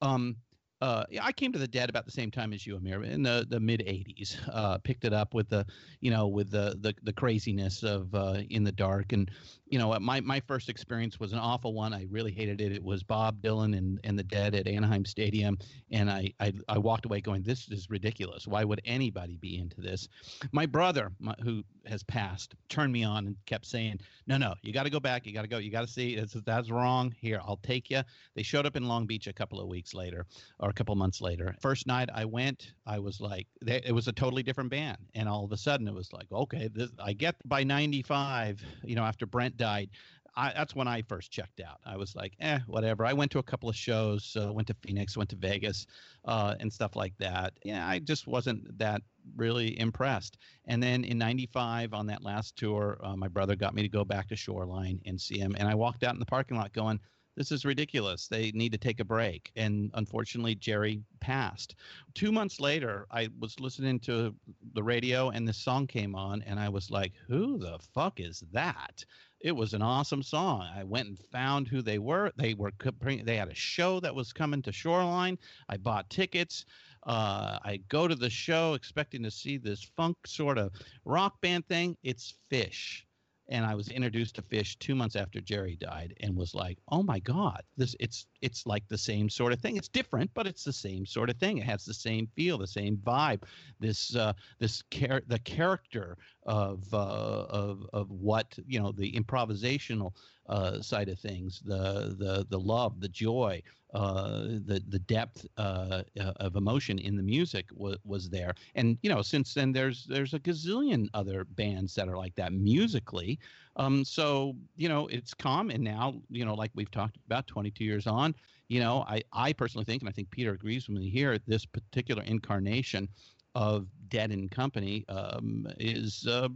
Um, 0.00 0.36
uh, 0.80 1.04
I 1.20 1.32
came 1.32 1.52
to 1.52 1.58
the 1.58 1.68
dead 1.68 1.90
about 1.90 2.06
the 2.06 2.10
same 2.10 2.30
time 2.30 2.54
as 2.54 2.66
you, 2.66 2.74
Amir, 2.74 3.02
in 3.02 3.22
the, 3.22 3.46
the 3.48 3.60
mid 3.60 3.80
'80s. 3.80 4.38
Uh, 4.50 4.78
picked 4.78 5.04
it 5.04 5.12
up 5.12 5.34
with 5.34 5.50
the, 5.50 5.66
you 6.00 6.10
know, 6.10 6.26
with 6.26 6.50
the 6.50 6.76
the, 6.80 6.94
the 7.02 7.12
craziness 7.12 7.82
of 7.82 8.14
uh, 8.14 8.40
in 8.48 8.64
the 8.64 8.72
dark, 8.72 9.12
and 9.12 9.30
you 9.66 9.78
know, 9.78 9.98
my 10.00 10.20
my 10.20 10.40
first 10.40 10.70
experience 10.70 11.20
was 11.20 11.34
an 11.34 11.38
awful 11.38 11.74
one. 11.74 11.92
I 11.92 12.06
really 12.10 12.32
hated 12.32 12.62
it. 12.62 12.72
It 12.72 12.82
was 12.82 13.02
Bob 13.02 13.42
Dylan 13.42 13.76
and 13.76 14.00
and 14.04 14.18
the 14.18 14.24
Dead 14.24 14.54
at 14.54 14.66
Anaheim 14.66 15.04
Stadium, 15.04 15.58
and 15.90 16.10
I 16.10 16.32
I, 16.40 16.54
I 16.66 16.78
walked 16.78 17.04
away 17.04 17.20
going, 17.20 17.42
"This 17.42 17.68
is 17.68 17.90
ridiculous. 17.90 18.46
Why 18.46 18.64
would 18.64 18.80
anybody 18.86 19.36
be 19.36 19.58
into 19.58 19.82
this?" 19.82 20.08
My 20.50 20.64
brother, 20.64 21.12
my, 21.18 21.34
who 21.42 21.62
has 21.86 22.02
passed, 22.02 22.54
turned 22.68 22.92
me 22.92 23.04
on 23.04 23.26
and 23.26 23.36
kept 23.46 23.66
saying, 23.66 24.00
"No, 24.26 24.36
no, 24.36 24.54
you 24.62 24.72
got 24.72 24.84
to 24.84 24.90
go 24.90 25.00
back. 25.00 25.26
You 25.26 25.32
got 25.32 25.42
to 25.42 25.48
go. 25.48 25.58
You 25.58 25.70
got 25.70 25.82
to 25.82 25.92
see. 25.92 26.16
That's, 26.16 26.32
that's 26.44 26.70
wrong. 26.70 27.14
Here, 27.18 27.40
I'll 27.44 27.60
take 27.62 27.90
you." 27.90 28.02
They 28.34 28.42
showed 28.42 28.66
up 28.66 28.76
in 28.76 28.88
Long 28.88 29.06
Beach 29.06 29.26
a 29.26 29.32
couple 29.32 29.60
of 29.60 29.68
weeks 29.68 29.94
later, 29.94 30.26
or 30.58 30.70
a 30.70 30.72
couple 30.72 30.94
months 30.96 31.20
later. 31.20 31.54
First 31.60 31.86
night 31.86 32.08
I 32.14 32.24
went, 32.24 32.72
I 32.86 32.98
was 32.98 33.20
like, 33.20 33.46
they, 33.62 33.80
it 33.84 33.92
was 33.92 34.08
a 34.08 34.12
totally 34.12 34.42
different 34.42 34.70
band, 34.70 34.98
and 35.14 35.28
all 35.28 35.44
of 35.44 35.52
a 35.52 35.56
sudden 35.56 35.88
it 35.88 35.94
was 35.94 36.12
like, 36.12 36.30
okay, 36.32 36.68
this, 36.72 36.90
I 36.98 37.12
get 37.12 37.36
by 37.44 37.64
'95, 37.64 38.62
you 38.84 38.94
know, 38.94 39.04
after 39.04 39.26
Brent 39.26 39.56
died. 39.56 39.90
I, 40.36 40.52
that's 40.52 40.74
when 40.74 40.88
I 40.88 41.02
first 41.02 41.30
checked 41.30 41.60
out. 41.60 41.80
I 41.84 41.96
was 41.96 42.14
like, 42.14 42.34
eh, 42.40 42.60
whatever. 42.66 43.04
I 43.04 43.12
went 43.12 43.30
to 43.32 43.38
a 43.38 43.42
couple 43.42 43.68
of 43.68 43.76
shows, 43.76 44.36
uh, 44.40 44.52
went 44.52 44.68
to 44.68 44.74
Phoenix, 44.74 45.16
went 45.16 45.30
to 45.30 45.36
Vegas, 45.36 45.86
uh, 46.24 46.54
and 46.60 46.72
stuff 46.72 46.96
like 46.96 47.14
that. 47.18 47.54
Yeah, 47.64 47.86
I 47.86 47.98
just 47.98 48.26
wasn't 48.26 48.78
that 48.78 49.02
really 49.36 49.78
impressed. 49.78 50.38
And 50.66 50.82
then 50.82 51.04
in 51.04 51.18
'95, 51.18 51.94
on 51.94 52.06
that 52.06 52.22
last 52.22 52.56
tour, 52.56 52.98
uh, 53.02 53.16
my 53.16 53.28
brother 53.28 53.56
got 53.56 53.74
me 53.74 53.82
to 53.82 53.88
go 53.88 54.04
back 54.04 54.28
to 54.28 54.36
Shoreline 54.36 55.00
and 55.06 55.20
see 55.20 55.38
him. 55.38 55.54
And 55.58 55.68
I 55.68 55.74
walked 55.74 56.04
out 56.04 56.14
in 56.14 56.20
the 56.20 56.26
parking 56.26 56.56
lot 56.56 56.72
going, 56.72 57.00
this 57.36 57.52
is 57.52 57.64
ridiculous. 57.64 58.28
They 58.28 58.50
need 58.52 58.72
to 58.72 58.78
take 58.78 59.00
a 59.00 59.04
break. 59.04 59.50
And 59.56 59.90
unfortunately, 59.94 60.56
Jerry 60.56 61.02
passed. 61.20 61.76
Two 62.14 62.32
months 62.32 62.60
later, 62.60 63.06
I 63.10 63.28
was 63.38 63.58
listening 63.60 64.00
to 64.00 64.34
the 64.74 64.82
radio 64.82 65.30
and 65.30 65.48
this 65.48 65.56
song 65.56 65.86
came 65.86 66.14
on, 66.14 66.42
and 66.42 66.58
I 66.58 66.68
was 66.68 66.90
like, 66.90 67.12
who 67.28 67.58
the 67.58 67.78
fuck 67.94 68.20
is 68.20 68.44
that? 68.52 69.04
It 69.40 69.52
was 69.52 69.72
an 69.72 69.80
awesome 69.82 70.22
song. 70.22 70.62
I 70.62 70.84
went 70.84 71.08
and 71.08 71.18
found 71.32 71.66
who 71.66 71.80
they 71.80 71.98
were. 71.98 72.30
They 72.36 72.54
were 72.54 72.72
they 73.02 73.36
had 73.36 73.48
a 73.48 73.54
show 73.54 73.98
that 74.00 74.14
was 74.14 74.32
coming 74.32 74.60
to 74.62 74.72
Shoreline. 74.72 75.38
I 75.68 75.78
bought 75.78 76.10
tickets. 76.10 76.66
Uh, 77.04 77.58
I 77.64 77.78
go 77.88 78.06
to 78.06 78.14
the 78.14 78.28
show 78.28 78.74
expecting 78.74 79.22
to 79.22 79.30
see 79.30 79.56
this 79.56 79.82
funk 79.82 80.18
sort 80.26 80.58
of 80.58 80.72
rock 81.06 81.40
band 81.40 81.66
thing. 81.68 81.96
It's 82.02 82.34
Phish 82.50 83.04
and 83.50 83.66
I 83.66 83.74
was 83.74 83.88
introduced 83.88 84.36
to 84.36 84.42
Phish 84.42 84.78
two 84.78 84.94
months 84.94 85.16
after 85.16 85.40
Jerry 85.40 85.76
died, 85.76 86.14
and 86.20 86.36
was 86.36 86.54
like, 86.54 86.78
"Oh 86.88 87.02
my 87.02 87.18
God, 87.18 87.62
this 87.76 87.96
it's 87.98 88.26
it's 88.40 88.64
like 88.64 88.86
the 88.88 88.96
same 88.96 89.28
sort 89.28 89.52
of 89.52 89.60
thing. 89.60 89.76
It's 89.76 89.88
different, 89.88 90.30
but 90.34 90.46
it's 90.46 90.62
the 90.64 90.72
same 90.72 91.04
sort 91.04 91.28
of 91.30 91.36
thing. 91.36 91.58
It 91.58 91.64
has 91.64 91.84
the 91.84 91.92
same 91.92 92.28
feel, 92.36 92.58
the 92.58 92.66
same 92.66 92.96
vibe. 92.98 93.42
This 93.80 94.14
uh, 94.14 94.34
this 94.60 94.82
char- 94.90 95.24
the 95.26 95.40
character 95.40 96.16
of 96.44 96.92
uh, 96.92 97.46
of 97.48 97.86
of 97.92 98.10
what 98.10 98.58
you 98.66 98.80
know 98.80 98.92
the 98.92 99.12
improvisational 99.12 100.12
uh, 100.48 100.80
side 100.80 101.08
of 101.08 101.18
things, 101.18 101.60
the 101.64 102.14
the 102.18 102.46
the 102.48 102.58
love, 102.58 103.00
the 103.00 103.08
joy, 103.08 103.62
uh, 103.94 104.42
the 104.42 104.82
the 104.88 104.98
depth 105.00 105.46
uh, 105.58 106.02
uh, 106.18 106.32
of 106.36 106.56
emotion 106.56 106.98
in 106.98 107.16
the 107.16 107.22
music 107.22 107.66
was 107.72 107.98
was 108.04 108.28
there. 108.30 108.54
And 108.74 108.98
you 109.02 109.10
know, 109.10 109.22
since 109.22 109.54
then, 109.54 109.72
there's 109.72 110.06
there's 110.06 110.34
a 110.34 110.40
gazillion 110.40 111.08
other 111.14 111.44
bands 111.44 111.94
that 111.94 112.08
are 112.08 112.16
like 112.16 112.34
that 112.36 112.52
musically. 112.52 113.38
Um, 113.76 114.04
so 114.04 114.56
you 114.76 114.88
know, 114.88 115.06
it's 115.08 115.34
common 115.34 115.82
now. 115.82 116.20
You 116.30 116.44
know, 116.44 116.54
like 116.54 116.72
we've 116.74 116.90
talked 116.90 117.16
about, 117.26 117.46
22 117.46 117.84
years 117.84 118.06
on. 118.06 118.34
You 118.68 118.80
know, 118.80 119.04
I 119.08 119.22
I 119.32 119.52
personally 119.52 119.84
think, 119.84 120.02
and 120.02 120.08
I 120.08 120.12
think 120.12 120.30
Peter 120.30 120.52
agrees 120.52 120.88
with 120.88 120.98
me 120.98 121.10
here, 121.10 121.38
this 121.46 121.66
particular 121.66 122.22
incarnation 122.22 123.08
of 123.54 123.86
Dead 124.08 124.30
and 124.30 124.50
Company 124.50 125.04
um, 125.08 125.66
is, 125.78 126.26
uh, 126.26 126.48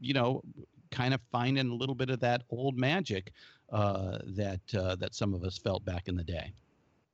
you 0.00 0.14
know, 0.14 0.42
kind 0.90 1.14
of 1.14 1.20
finding 1.32 1.70
a 1.70 1.74
little 1.74 1.94
bit 1.94 2.10
of 2.10 2.20
that 2.20 2.42
old 2.50 2.78
magic 2.78 3.32
uh, 3.70 4.18
that 4.26 4.60
uh, 4.76 4.94
that 4.96 5.14
some 5.14 5.34
of 5.34 5.42
us 5.42 5.58
felt 5.58 5.84
back 5.84 6.08
in 6.08 6.16
the 6.16 6.24
day. 6.24 6.52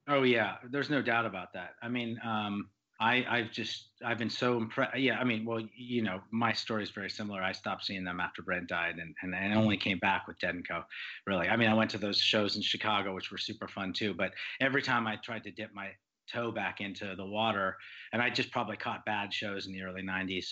Oh 0.08 0.22
yeah, 0.22 0.56
there's 0.70 0.90
no 0.90 1.02
doubt 1.02 1.26
about 1.26 1.52
that. 1.54 1.74
I 1.82 1.88
mean, 1.88 2.20
um, 2.24 2.68
I 3.00 3.24
I've 3.28 3.50
just 3.50 3.88
I've 4.04 4.18
been 4.18 4.30
so 4.30 4.58
impressed. 4.58 4.98
Yeah, 4.98 5.18
I 5.18 5.24
mean, 5.24 5.44
well, 5.44 5.62
you 5.74 6.02
know, 6.02 6.20
my 6.30 6.52
story 6.52 6.82
is 6.82 6.90
very 6.90 7.08
similar. 7.08 7.42
I 7.42 7.52
stopped 7.52 7.84
seeing 7.86 8.04
them 8.04 8.20
after 8.20 8.42
Brent 8.42 8.68
died, 8.68 8.96
and 8.98 9.14
and 9.22 9.34
I 9.34 9.54
only 9.54 9.76
came 9.76 9.98
back 9.98 10.26
with 10.26 10.38
Dead 10.38 10.54
and 10.54 10.68
Co. 10.68 10.82
Really, 11.26 11.48
I 11.48 11.56
mean, 11.56 11.68
I 11.68 11.74
went 11.74 11.90
to 11.92 11.98
those 11.98 12.18
shows 12.18 12.56
in 12.56 12.62
Chicago, 12.62 13.14
which 13.14 13.30
were 13.30 13.38
super 13.38 13.68
fun 13.68 13.92
too. 13.92 14.12
But 14.12 14.32
every 14.60 14.82
time 14.82 15.06
I 15.06 15.16
tried 15.16 15.44
to 15.44 15.50
dip 15.50 15.72
my 15.72 15.90
toe 16.32 16.50
back 16.50 16.80
into 16.80 17.14
the 17.16 17.24
water, 17.24 17.76
and 18.12 18.22
I 18.22 18.30
just 18.30 18.50
probably 18.50 18.76
caught 18.76 19.04
bad 19.04 19.32
shows 19.32 19.66
in 19.66 19.72
the 19.72 19.82
early 19.82 20.02
'90s. 20.02 20.46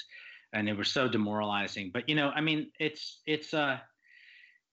and 0.52 0.66
they 0.66 0.72
were 0.72 0.84
so 0.84 1.08
demoralizing. 1.08 1.90
But 1.92 2.08
you 2.08 2.14
know, 2.14 2.30
I 2.34 2.40
mean, 2.40 2.70
it's 2.78 3.20
it's 3.26 3.52
uh 3.54 3.78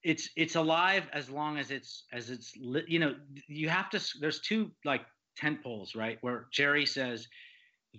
it's 0.03 0.29
it's 0.35 0.55
alive 0.55 1.07
as 1.13 1.29
long 1.29 1.57
as 1.57 1.71
it's 1.71 2.05
as 2.13 2.29
it's 2.29 2.53
lit. 2.57 2.87
You 2.87 2.99
know, 2.99 3.15
you 3.47 3.69
have 3.69 3.89
to. 3.89 4.01
There's 4.19 4.39
two 4.39 4.71
like 4.85 5.01
tent 5.35 5.63
poles, 5.63 5.95
right? 5.95 6.17
Where 6.21 6.47
Jerry 6.51 6.85
says, 6.85 7.27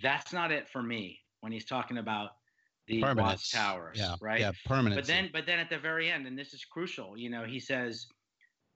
"That's 0.02 0.32
not 0.32 0.52
it 0.52 0.68
for 0.68 0.82
me." 0.82 1.20
When 1.40 1.52
he's 1.52 1.66
talking 1.66 1.98
about 1.98 2.30
the 2.86 3.02
Watts 3.02 3.50
Towers, 3.50 3.98
yeah, 3.98 4.14
right? 4.20 4.40
Yeah, 4.40 4.52
permanent. 4.64 5.00
But 5.00 5.06
then, 5.06 5.30
but 5.32 5.46
then 5.46 5.58
at 5.58 5.68
the 5.68 5.78
very 5.78 6.10
end, 6.10 6.26
and 6.26 6.38
this 6.38 6.54
is 6.54 6.64
crucial, 6.64 7.16
you 7.16 7.30
know, 7.30 7.44
he 7.44 7.60
says, 7.60 8.06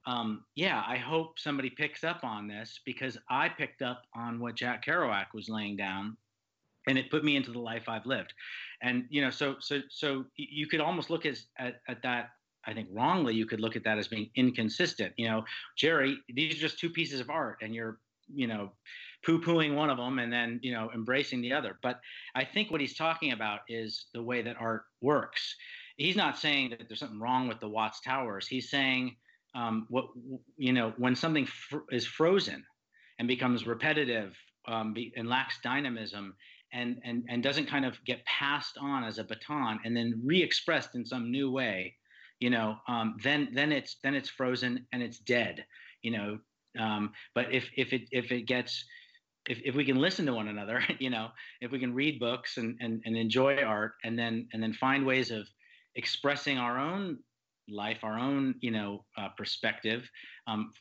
um, 0.06 0.44
"Yeah, 0.54 0.82
I 0.86 0.96
hope 0.96 1.38
somebody 1.38 1.70
picks 1.70 2.04
up 2.04 2.24
on 2.24 2.48
this 2.48 2.80
because 2.84 3.18
I 3.28 3.48
picked 3.48 3.82
up 3.82 4.02
on 4.14 4.40
what 4.40 4.56
Jack 4.56 4.84
Kerouac 4.84 5.26
was 5.34 5.48
laying 5.48 5.76
down, 5.76 6.16
and 6.88 6.98
it 6.98 7.10
put 7.10 7.24
me 7.24 7.36
into 7.36 7.52
the 7.52 7.58
life 7.58 7.88
I've 7.88 8.06
lived." 8.06 8.32
And 8.82 9.06
you 9.10 9.20
know, 9.22 9.30
so 9.30 9.56
so 9.60 9.80
so 9.90 10.24
you 10.36 10.66
could 10.66 10.80
almost 10.80 11.10
look 11.10 11.26
at 11.26 11.38
at, 11.58 11.80
at 11.88 12.02
that. 12.02 12.30
I 12.66 12.74
think 12.74 12.88
wrongly, 12.92 13.34
you 13.34 13.46
could 13.46 13.60
look 13.60 13.74
at 13.74 13.84
that 13.84 13.98
as 13.98 14.08
being 14.08 14.30
inconsistent. 14.34 15.14
You 15.16 15.28
know, 15.28 15.44
Jerry, 15.78 16.18
these 16.28 16.56
are 16.56 16.58
just 16.60 16.78
two 16.78 16.90
pieces 16.90 17.20
of 17.20 17.30
art, 17.30 17.56
and 17.62 17.74
you're, 17.74 18.00
you 18.28 18.46
know, 18.46 18.72
poo-pooing 19.24 19.74
one 19.74 19.90
of 19.90 19.98
them 19.98 20.18
and 20.18 20.32
then 20.32 20.58
you 20.62 20.72
know 20.72 20.90
embracing 20.94 21.40
the 21.40 21.52
other 21.52 21.78
but 21.82 22.00
i 22.34 22.44
think 22.44 22.70
what 22.70 22.80
he's 22.80 22.96
talking 22.96 23.32
about 23.32 23.60
is 23.68 24.06
the 24.14 24.22
way 24.22 24.40
that 24.40 24.56
art 24.58 24.84
works 25.02 25.56
he's 25.96 26.16
not 26.16 26.38
saying 26.38 26.70
that 26.70 26.88
there's 26.88 27.00
something 27.00 27.20
wrong 27.20 27.46
with 27.46 27.60
the 27.60 27.68
watts 27.68 28.00
towers 28.00 28.46
he's 28.46 28.70
saying 28.70 29.14
um, 29.54 29.86
what 29.88 30.06
you 30.56 30.72
know 30.72 30.92
when 30.96 31.16
something 31.16 31.46
fr- 31.46 31.78
is 31.90 32.06
frozen 32.06 32.64
and 33.18 33.28
becomes 33.28 33.66
repetitive 33.66 34.36
um, 34.66 34.92
be, 34.94 35.12
and 35.16 35.28
lacks 35.28 35.58
dynamism 35.62 36.34
and, 36.72 37.00
and 37.04 37.24
and 37.28 37.42
doesn't 37.42 37.66
kind 37.66 37.84
of 37.84 38.02
get 38.04 38.24
passed 38.24 38.78
on 38.78 39.04
as 39.04 39.18
a 39.18 39.24
baton 39.24 39.80
and 39.84 39.96
then 39.96 40.20
re-expressed 40.24 40.94
in 40.94 41.04
some 41.04 41.30
new 41.30 41.50
way 41.50 41.94
you 42.38 42.50
know 42.50 42.76
um, 42.88 43.16
then 43.22 43.48
then 43.52 43.72
it's 43.72 43.96
then 44.02 44.14
it's 44.14 44.28
frozen 44.28 44.86
and 44.92 45.02
it's 45.02 45.18
dead 45.18 45.64
you 46.02 46.10
know 46.10 46.38
um, 46.78 47.12
but 47.34 47.52
if 47.52 47.68
if 47.76 47.92
it 47.92 48.02
if 48.12 48.30
it 48.30 48.42
gets 48.42 48.84
if, 49.48 49.58
if 49.64 49.74
we 49.74 49.84
can 49.84 49.96
listen 49.96 50.26
to 50.26 50.34
one 50.34 50.48
another, 50.48 50.82
you 50.98 51.10
know, 51.10 51.28
if 51.60 51.70
we 51.70 51.78
can 51.78 51.94
read 51.94 52.20
books 52.20 52.56
and, 52.56 52.76
and, 52.80 53.02
and 53.04 53.16
enjoy 53.16 53.62
art 53.62 53.92
and 54.04 54.18
then 54.18 54.48
and 54.52 54.62
then 54.62 54.72
find 54.72 55.04
ways 55.04 55.30
of 55.30 55.48
expressing 55.96 56.58
our 56.58 56.78
own 56.78 57.18
life, 57.70 57.98
our 58.02 58.18
own, 58.18 58.54
you 58.60 58.70
know, 58.70 59.04
uh, 59.16 59.28
perspective, 59.36 60.08
um, 60.46 60.72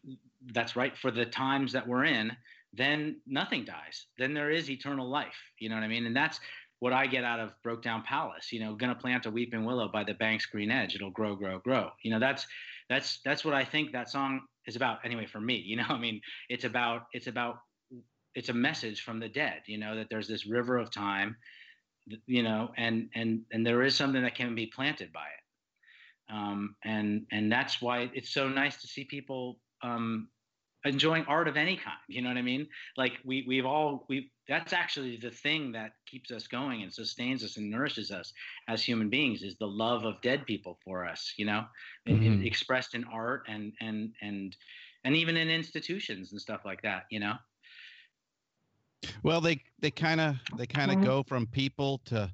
that's 0.54 0.76
right 0.76 0.98
for 0.98 1.12
the 1.12 1.26
times 1.26 1.74
that 1.74 1.88
we're 1.88 2.06
in, 2.06 2.32
then 2.74 3.20
nothing 3.26 3.66
dies. 3.66 4.06
Then 4.18 4.34
there 4.34 4.52
is 4.52 4.70
eternal 4.70 5.10
life. 5.10 5.38
You 5.60 5.70
know 5.70 5.76
what 5.76 5.84
I 5.84 5.88
mean? 5.88 6.06
And 6.06 6.16
that's 6.16 6.40
what 6.80 6.94
I 6.94 7.08
get 7.08 7.24
out 7.24 7.40
of 7.40 7.52
Broke 7.64 7.82
Down 7.82 8.04
Palace. 8.04 8.52
You 8.52 8.62
know, 8.62 8.76
gonna 8.76 8.96
plant 8.96 9.26
a 9.26 9.32
weeping 9.32 9.66
willow 9.66 9.90
by 9.92 10.04
the 10.04 10.14
bank's 10.14 10.46
green 10.46 10.72
edge. 10.72 10.96
It'll 10.96 11.10
grow, 11.10 11.36
grow, 11.36 11.60
grow. 11.60 11.90
You 12.04 12.12
know, 12.12 12.20
that's 12.20 12.46
that's 12.90 13.20
that's 13.26 13.44
what 13.44 13.54
I 13.54 13.66
think 13.66 13.92
that 13.92 14.10
song 14.10 14.42
is 14.66 14.76
about. 14.76 15.00
Anyway, 15.04 15.26
for 15.26 15.42
me, 15.42 15.56
you 15.56 15.76
know, 15.78 15.88
I 15.90 15.98
mean, 15.98 16.22
it's 16.48 16.64
about 16.64 17.04
it's 17.14 17.28
about 17.28 17.58
it's 18.36 18.50
a 18.50 18.54
message 18.54 19.02
from 19.02 19.20
the 19.20 19.30
dead 19.30 19.62
you 19.66 19.78
know 19.78 19.96
that 19.96 20.08
there's 20.10 20.28
this 20.28 20.48
river 20.48 20.78
of 20.78 20.92
time 20.92 21.36
you 22.26 22.44
know 22.44 22.70
and 22.78 23.10
and 23.16 23.42
and 23.52 23.66
there 23.66 23.84
is 23.84 23.96
something 23.96 24.22
that 24.22 24.36
can 24.36 24.56
be 24.56 24.68
planted 24.68 25.12
by 25.12 25.22
it 25.22 25.39
um, 26.32 26.76
and 26.84 27.26
and 27.32 27.52
that's 27.52 27.82
why 27.82 28.10
it's 28.14 28.30
so 28.30 28.48
nice 28.48 28.82
to 28.82 28.88
see 28.88 29.04
people 29.04 29.60
um, 29.82 30.30
enjoying 30.86 31.26
art 31.26 31.48
of 31.48 31.58
any 31.58 31.76
kind 31.76 31.98
you 32.08 32.22
know 32.22 32.30
what 32.30 32.38
i 32.38 32.42
mean? 32.42 32.68
Like 32.98 33.14
we 33.26 33.44
we've 33.48 33.66
all 33.66 34.06
we 34.10 34.32
that's 34.48 34.74
actually 34.74 35.18
the 35.18 35.32
thing 35.32 35.72
that 35.74 35.92
keeps 36.08 36.32
us 36.32 36.48
going 36.48 36.84
and 36.84 36.94
sustains 36.94 37.44
us 37.44 37.58
and 37.58 37.70
nourishes 37.70 38.12
us 38.12 38.34
as 38.68 38.84
human 38.84 39.10
beings 39.10 39.44
is 39.44 39.58
the 39.58 39.68
love 39.68 40.06
of 40.06 40.22
dead 40.22 40.46
people 40.46 40.80
for 40.84 41.06
us 41.06 41.34
you 41.38 41.46
know? 41.46 41.66
Mm-hmm. 42.08 42.24
in, 42.24 42.46
expressed 42.46 42.96
in 42.96 43.04
art 43.06 43.44
and 43.48 43.74
and 43.82 44.12
and 44.22 44.56
and 45.04 45.16
even 45.16 45.38
in 45.38 45.50
institutions 45.50 46.32
and 46.32 46.42
stuff 46.42 46.62
like 46.66 46.82
that 46.84 47.04
you 47.10 47.20
know? 47.20 47.36
Well, 49.24 49.42
they 49.42 49.62
they 49.80 49.92
kind 49.92 50.22
of 50.22 50.36
they 50.58 50.66
kind 50.66 50.92
of 50.92 51.02
go 51.04 51.24
from 51.24 51.48
people 51.48 52.02
to 52.06 52.32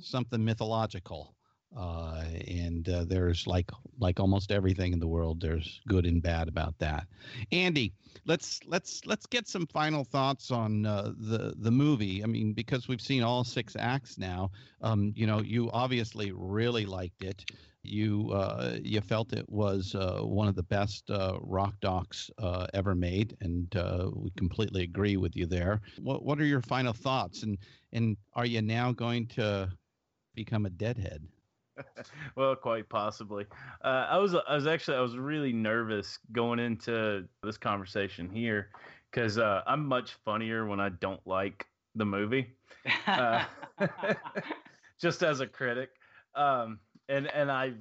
something 0.00 0.44
mythological, 0.44 1.34
uh, 1.76 2.24
and 2.48 2.88
uh, 2.88 3.04
there's 3.04 3.46
like 3.46 3.70
like 3.98 4.20
almost 4.20 4.50
everything 4.50 4.92
in 4.92 4.98
the 5.00 5.06
world. 5.06 5.40
There's 5.40 5.80
good 5.88 6.06
and 6.06 6.22
bad 6.22 6.48
about 6.48 6.78
that. 6.78 7.06
Andy, 7.52 7.92
let's 8.26 8.60
let's 8.66 9.04
let's 9.06 9.26
get 9.26 9.46
some 9.48 9.66
final 9.66 10.04
thoughts 10.04 10.50
on 10.50 10.86
uh, 10.86 11.12
the 11.16 11.54
the 11.58 11.70
movie. 11.70 12.22
I 12.22 12.26
mean, 12.26 12.52
because 12.52 12.88
we've 12.88 13.00
seen 13.00 13.22
all 13.22 13.44
six 13.44 13.76
acts 13.78 14.18
now. 14.18 14.50
Um, 14.80 15.12
you 15.16 15.26
know, 15.26 15.40
you 15.40 15.70
obviously 15.72 16.32
really 16.32 16.86
liked 16.86 17.22
it 17.22 17.44
you 17.82 18.30
uh, 18.32 18.76
you 18.82 19.00
felt 19.00 19.32
it 19.32 19.48
was 19.48 19.94
uh, 19.94 20.18
one 20.20 20.48
of 20.48 20.56
the 20.56 20.62
best 20.62 21.10
uh, 21.10 21.38
rock 21.40 21.74
docs 21.80 22.30
ever 22.74 22.94
made, 22.94 23.36
and 23.40 23.72
we 24.14 24.30
completely 24.36 24.82
agree 24.82 25.16
with 25.16 25.36
you 25.36 25.46
there. 25.46 25.80
What 26.02 26.24
what 26.24 26.40
are 26.40 26.44
your 26.44 26.62
final 26.62 26.92
thoughts, 26.92 27.42
and 27.42 27.58
and 27.92 28.16
are 28.34 28.46
you 28.46 28.60
now 28.62 28.92
going 28.92 29.26
to 29.28 29.70
become 30.34 30.66
a 30.66 30.70
deadhead? 30.70 31.22
well, 32.36 32.56
quite 32.56 32.88
possibly. 32.88 33.46
Uh, 33.82 34.06
I 34.08 34.18
was 34.18 34.34
I 34.34 34.54
was 34.54 34.66
actually 34.66 34.96
I 34.96 35.00
was 35.00 35.16
really 35.16 35.52
nervous 35.52 36.18
going 36.32 36.58
into 36.58 37.24
this 37.42 37.56
conversation 37.56 38.28
here 38.28 38.70
because 39.10 39.38
I'm 39.38 39.86
much 39.86 40.14
funnier 40.24 40.66
when 40.66 40.80
I 40.80 40.90
don't 40.90 41.24
like 41.26 41.66
the 41.94 42.04
movie. 42.04 42.54
just 45.00 45.22
as 45.22 45.40
a 45.40 45.46
critic. 45.46 45.90
Um, 46.34 46.80
and 47.08 47.26
and 47.32 47.50
I 47.50 47.74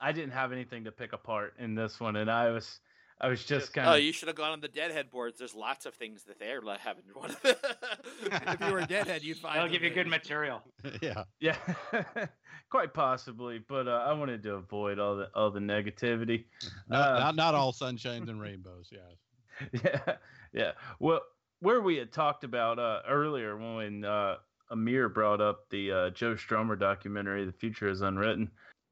I 0.00 0.12
didn't 0.12 0.32
have 0.32 0.52
anything 0.52 0.84
to 0.84 0.92
pick 0.92 1.12
apart 1.12 1.54
in 1.58 1.74
this 1.74 2.00
one, 2.00 2.16
and 2.16 2.30
I 2.30 2.50
was 2.50 2.80
I 3.20 3.28
was 3.28 3.44
just 3.44 3.72
kind 3.72 3.86
of. 3.86 3.94
Oh, 3.94 3.96
you 3.96 4.12
should 4.12 4.28
have 4.28 4.36
gone 4.36 4.50
on 4.50 4.60
the 4.60 4.68
Deadhead 4.68 5.10
boards. 5.10 5.38
There's 5.38 5.54
lots 5.54 5.86
of 5.86 5.94
things 5.94 6.24
that 6.24 6.38
they're 6.38 6.60
having. 6.78 7.04
if 7.44 8.60
you 8.60 8.72
were 8.72 8.80
a 8.80 8.86
Deadhead, 8.86 9.22
you'd 9.22 9.38
find. 9.38 9.60
They'll 9.60 9.68
give 9.68 9.82
you 9.82 9.90
good 9.90 10.08
material. 10.08 10.62
yeah. 11.02 11.24
Yeah. 11.40 11.56
Quite 12.70 12.92
possibly, 12.92 13.60
but 13.68 13.86
uh, 13.86 14.04
I 14.06 14.12
wanted 14.14 14.42
to 14.44 14.54
avoid 14.54 14.98
all 14.98 15.16
the 15.16 15.28
all 15.34 15.50
the 15.50 15.60
negativity. 15.60 16.46
No, 16.88 16.96
uh, 16.96 17.18
not 17.20 17.36
not 17.36 17.54
all 17.54 17.72
sunshines 17.72 18.28
and 18.28 18.40
rainbows. 18.40 18.90
Yeah. 18.90 19.78
Yeah. 19.84 20.16
Yeah. 20.52 20.72
Well, 20.98 21.20
where 21.60 21.80
we 21.80 21.96
had 21.96 22.12
talked 22.12 22.42
about 22.42 22.80
uh, 22.80 23.00
earlier 23.08 23.56
when 23.56 24.04
uh, 24.04 24.36
Amir 24.70 25.08
brought 25.08 25.40
up 25.40 25.68
the 25.70 25.92
uh, 25.92 26.10
Joe 26.10 26.34
Strummer 26.34 26.78
documentary, 26.78 27.44
"The 27.44 27.52
Future 27.52 27.88
Is 27.88 28.00
Unwritten." 28.00 28.50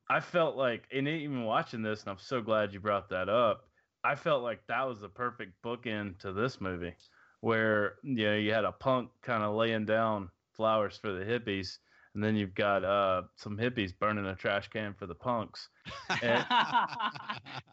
I 0.09 0.21
felt 0.21 0.57
like, 0.57 0.85
and 0.93 1.09
even 1.09 1.45
watching 1.45 1.83
this, 1.83 2.03
and 2.03 2.11
I'm 2.11 2.19
so 2.19 2.41
glad 2.41 2.73
you 2.73 2.81
brought 2.81 3.09
that 3.11 3.29
up. 3.29 3.65
I 4.05 4.15
felt 4.15 4.43
like 4.43 4.67
that 4.67 4.87
was 4.87 5.01
the 5.01 5.09
perfect 5.09 5.63
bookend 5.63 6.19
to 6.21 6.33
this 6.33 6.61
movie, 6.61 6.95
where 7.41 7.97
you 8.03 8.25
know 8.27 8.37
you 8.37 8.53
had 8.53 8.65
a 8.65 8.73
punk 8.73 9.11
kind 9.23 9.43
of 9.43 9.55
laying 9.55 9.85
down 9.85 10.31
flowers 10.53 10.97
for 10.97 11.13
the 11.13 11.25
hippies, 11.25 11.79
and 12.15 12.23
then 12.23 12.37
you've 12.37 12.55
got 12.55 12.85
uh, 12.85 13.23
some 13.37 13.57
hippies 13.57 13.97
burning 13.99 14.27
a 14.27 14.35
trash 14.35 14.69
can 14.69 14.95
for 14.95 15.07
the 15.07 15.15
punks. 15.15 15.69
And, 16.11 16.45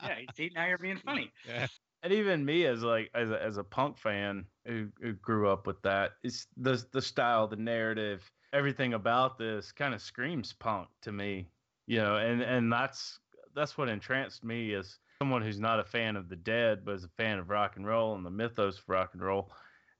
yeah, 0.03 0.19
see, 0.36 0.51
now 0.53 0.67
you're 0.67 0.77
being 0.77 0.97
funny. 0.97 1.32
Yeah. 1.47 1.67
And 2.01 2.13
even 2.13 2.45
me, 2.45 2.65
as 2.65 2.82
like 2.82 3.09
as 3.13 3.30
a, 3.30 3.41
as 3.43 3.57
a 3.57 3.63
punk 3.63 3.97
fan 3.97 4.45
who, 4.65 4.88
who 5.01 5.13
grew 5.13 5.49
up 5.49 5.67
with 5.67 5.82
that, 5.82 6.11
it's 6.23 6.47
the 6.55 6.84
the 6.93 7.01
style, 7.01 7.47
the 7.47 7.57
narrative, 7.57 8.32
everything 8.53 8.93
about 8.93 9.38
this 9.38 9.71
kind 9.71 9.93
of 9.93 10.01
screams 10.01 10.53
punk 10.53 10.88
to 11.01 11.11
me 11.11 11.49
you 11.89 11.97
know, 11.97 12.17
and 12.17 12.41
and 12.43 12.71
that's 12.71 13.19
that's 13.55 13.75
what 13.75 13.89
entranced 13.89 14.43
me 14.43 14.75
as 14.75 14.99
someone 15.22 15.41
who's 15.41 15.59
not 15.59 15.82
a 15.82 15.84
fan 15.84 16.15
of 16.15 16.30
the 16.30 16.36
Dead, 16.36 16.86
but 16.86 16.95
is 16.95 17.03
a 17.03 17.09
fan 17.09 17.39
of 17.39 17.49
rock 17.49 17.76
and 17.76 17.86
roll 17.86 18.15
and 18.15 18.26
the 18.26 18.30
mythos 18.30 18.80
of 18.80 18.88
rock 18.88 19.09
and 19.13 19.22
roll. 19.22 19.51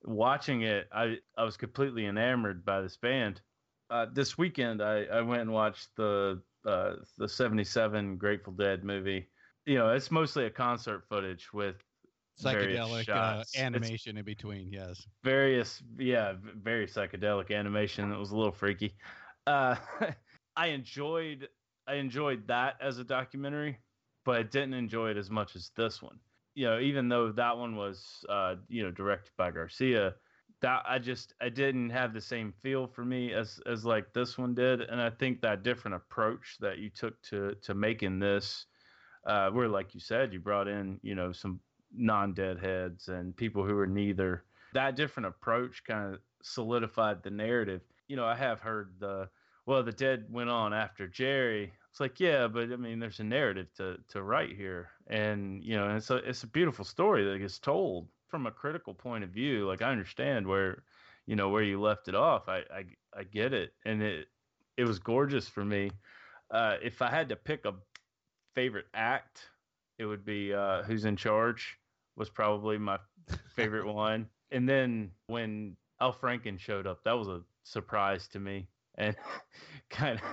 Watching 0.03 0.61
it, 0.61 0.88
I 0.93 1.17
I 1.38 1.43
was 1.43 1.57
completely 1.57 2.05
enamored 2.05 2.63
by 2.63 2.82
this 2.82 2.95
band. 2.95 3.41
Uh, 3.89 4.05
this 4.13 4.38
weekend, 4.38 4.82
I, 4.82 5.03
I 5.03 5.22
went 5.22 5.41
and 5.41 5.51
watched 5.51 5.89
the 5.97 6.41
uh, 6.65 6.95
the 7.17 7.28
'77 7.28 8.17
Grateful 8.17 8.53
Dead 8.53 8.86
movie. 8.86 9.30
You 9.65 9.76
know, 9.76 9.89
it's 9.89 10.09
mostly 10.09 10.45
a 10.45 10.49
concert 10.49 11.03
footage 11.09 11.51
with 11.51 11.76
psychedelic 12.39 13.09
uh, 13.09 13.43
animation 13.57 14.15
it's 14.15 14.20
in 14.20 14.24
between. 14.24 14.72
Yes, 14.72 15.05
various 15.26 15.84
yeah, 15.97 16.36
very 16.41 16.88
psychedelic 16.88 17.53
animation. 17.53 18.09
It 18.13 18.17
was 18.17 18.32
a 18.32 18.38
little 18.38 18.53
freaky. 18.53 18.95
Uh, 19.45 19.76
I 20.55 20.67
enjoyed 20.67 21.49
I 21.88 21.95
enjoyed 21.95 22.47
that 22.47 22.78
as 22.82 22.99
a 22.99 23.03
documentary, 23.03 23.80
but 24.30 24.38
I 24.38 24.43
didn't 24.43 24.75
enjoy 24.75 25.09
it 25.09 25.17
as 25.17 25.32
much 25.32 25.55
as 25.55 25.71
this 25.75 26.03
one. 26.03 26.19
You 26.53 26.67
know, 26.67 26.80
even 26.80 27.09
though 27.09 27.32
that 27.32 27.57
one 27.57 27.75
was, 27.75 28.23
uh, 28.30 28.57
you 28.67 28.84
know, 28.84 28.91
directed 28.91 29.32
by 29.38 29.49
Garcia, 29.49 30.13
that 30.61 30.84
I 30.88 30.99
just 30.99 31.34
I 31.41 31.49
didn't 31.49 31.89
have 31.89 32.13
the 32.13 32.21
same 32.21 32.53
feel 32.61 32.86
for 32.86 33.03
me 33.03 33.34
as 33.34 33.59
as 33.65 33.86
like 33.86 34.13
this 34.13 34.38
one 34.38 34.53
did, 34.53 34.82
and 34.82 35.01
I 35.01 35.09
think 35.09 35.41
that 35.41 35.63
different 35.63 35.95
approach 35.95 36.57
that 36.59 36.77
you 36.77 36.91
took 36.91 37.19
to 37.23 37.55
to 37.63 37.73
making 37.73 38.19
this, 38.19 38.67
uh, 39.25 39.49
where 39.49 39.67
like 39.67 39.95
you 39.95 39.99
said, 39.99 40.32
you 40.32 40.39
brought 40.39 40.67
in 40.67 40.99
you 41.01 41.15
know 41.15 41.32
some 41.32 41.59
non-deadheads 41.91 43.07
and 43.07 43.36
people 43.36 43.65
who 43.65 43.73
were 43.73 43.88
neither. 43.88 44.43
That 44.73 44.95
different 44.95 45.25
approach 45.25 45.84
kind 45.86 46.13
of 46.13 46.19
solidified 46.43 47.23
the 47.23 47.32
narrative. 47.32 47.82
You 48.07 48.15
know, 48.15 48.25
I 48.25 48.36
have 48.36 48.59
heard 48.59 48.93
the 48.99 49.27
well, 49.65 49.82
the 49.82 49.91
dead 49.91 50.27
went 50.30 50.51
on 50.51 50.71
after 50.71 51.07
Jerry. 51.07 51.73
It's 51.91 51.99
like, 51.99 52.19
yeah, 52.19 52.47
but 52.47 52.71
I 52.71 52.75
mean, 52.75 52.99
there's 52.99 53.19
a 53.19 53.23
narrative 53.23 53.73
to 53.77 53.97
to 54.09 54.21
write 54.23 54.55
here, 54.55 54.89
and 55.07 55.63
you 55.63 55.75
know, 55.75 55.95
it's 55.95 56.09
a 56.11 56.17
it's 56.17 56.43
a 56.43 56.47
beautiful 56.47 56.85
story 56.85 57.25
that 57.25 57.39
gets 57.39 57.59
told 57.59 58.07
from 58.27 58.45
a 58.45 58.51
critical 58.51 58.93
point 58.93 59.23
of 59.23 59.31
view. 59.31 59.67
Like 59.67 59.81
I 59.81 59.91
understand 59.91 60.47
where, 60.47 60.83
you 61.25 61.35
know, 61.35 61.49
where 61.49 61.63
you 61.63 61.81
left 61.81 62.07
it 62.07 62.15
off. 62.15 62.47
I 62.47 62.59
I, 62.71 62.85
I 63.17 63.23
get 63.23 63.53
it, 63.53 63.73
and 63.85 64.03
it 64.03 64.27
it 64.77 64.85
was 64.85 64.99
gorgeous 64.99 65.47
for 65.47 65.65
me. 65.65 65.89
Uh, 66.51 66.77
if 66.81 67.01
I 67.01 67.09
had 67.09 67.29
to 67.29 67.35
pick 67.35 67.65
a 67.65 67.73
favorite 68.55 68.87
act, 68.93 69.49
it 69.97 70.05
would 70.05 70.25
be 70.25 70.53
uh, 70.53 70.83
Who's 70.83 71.05
in 71.05 71.15
Charge 71.15 71.77
was 72.15 72.29
probably 72.29 72.77
my 72.77 72.99
favorite 73.55 73.85
one. 73.93 74.27
And 74.51 74.67
then 74.67 75.11
when 75.27 75.75
Al 76.01 76.13
Franken 76.13 76.59
showed 76.59 76.87
up, 76.87 77.03
that 77.03 77.13
was 77.17 77.27
a 77.27 77.41
surprise 77.63 78.27
to 78.29 78.39
me. 78.39 78.67
And 79.00 79.16
kind 79.89 80.20
of, 80.20 80.26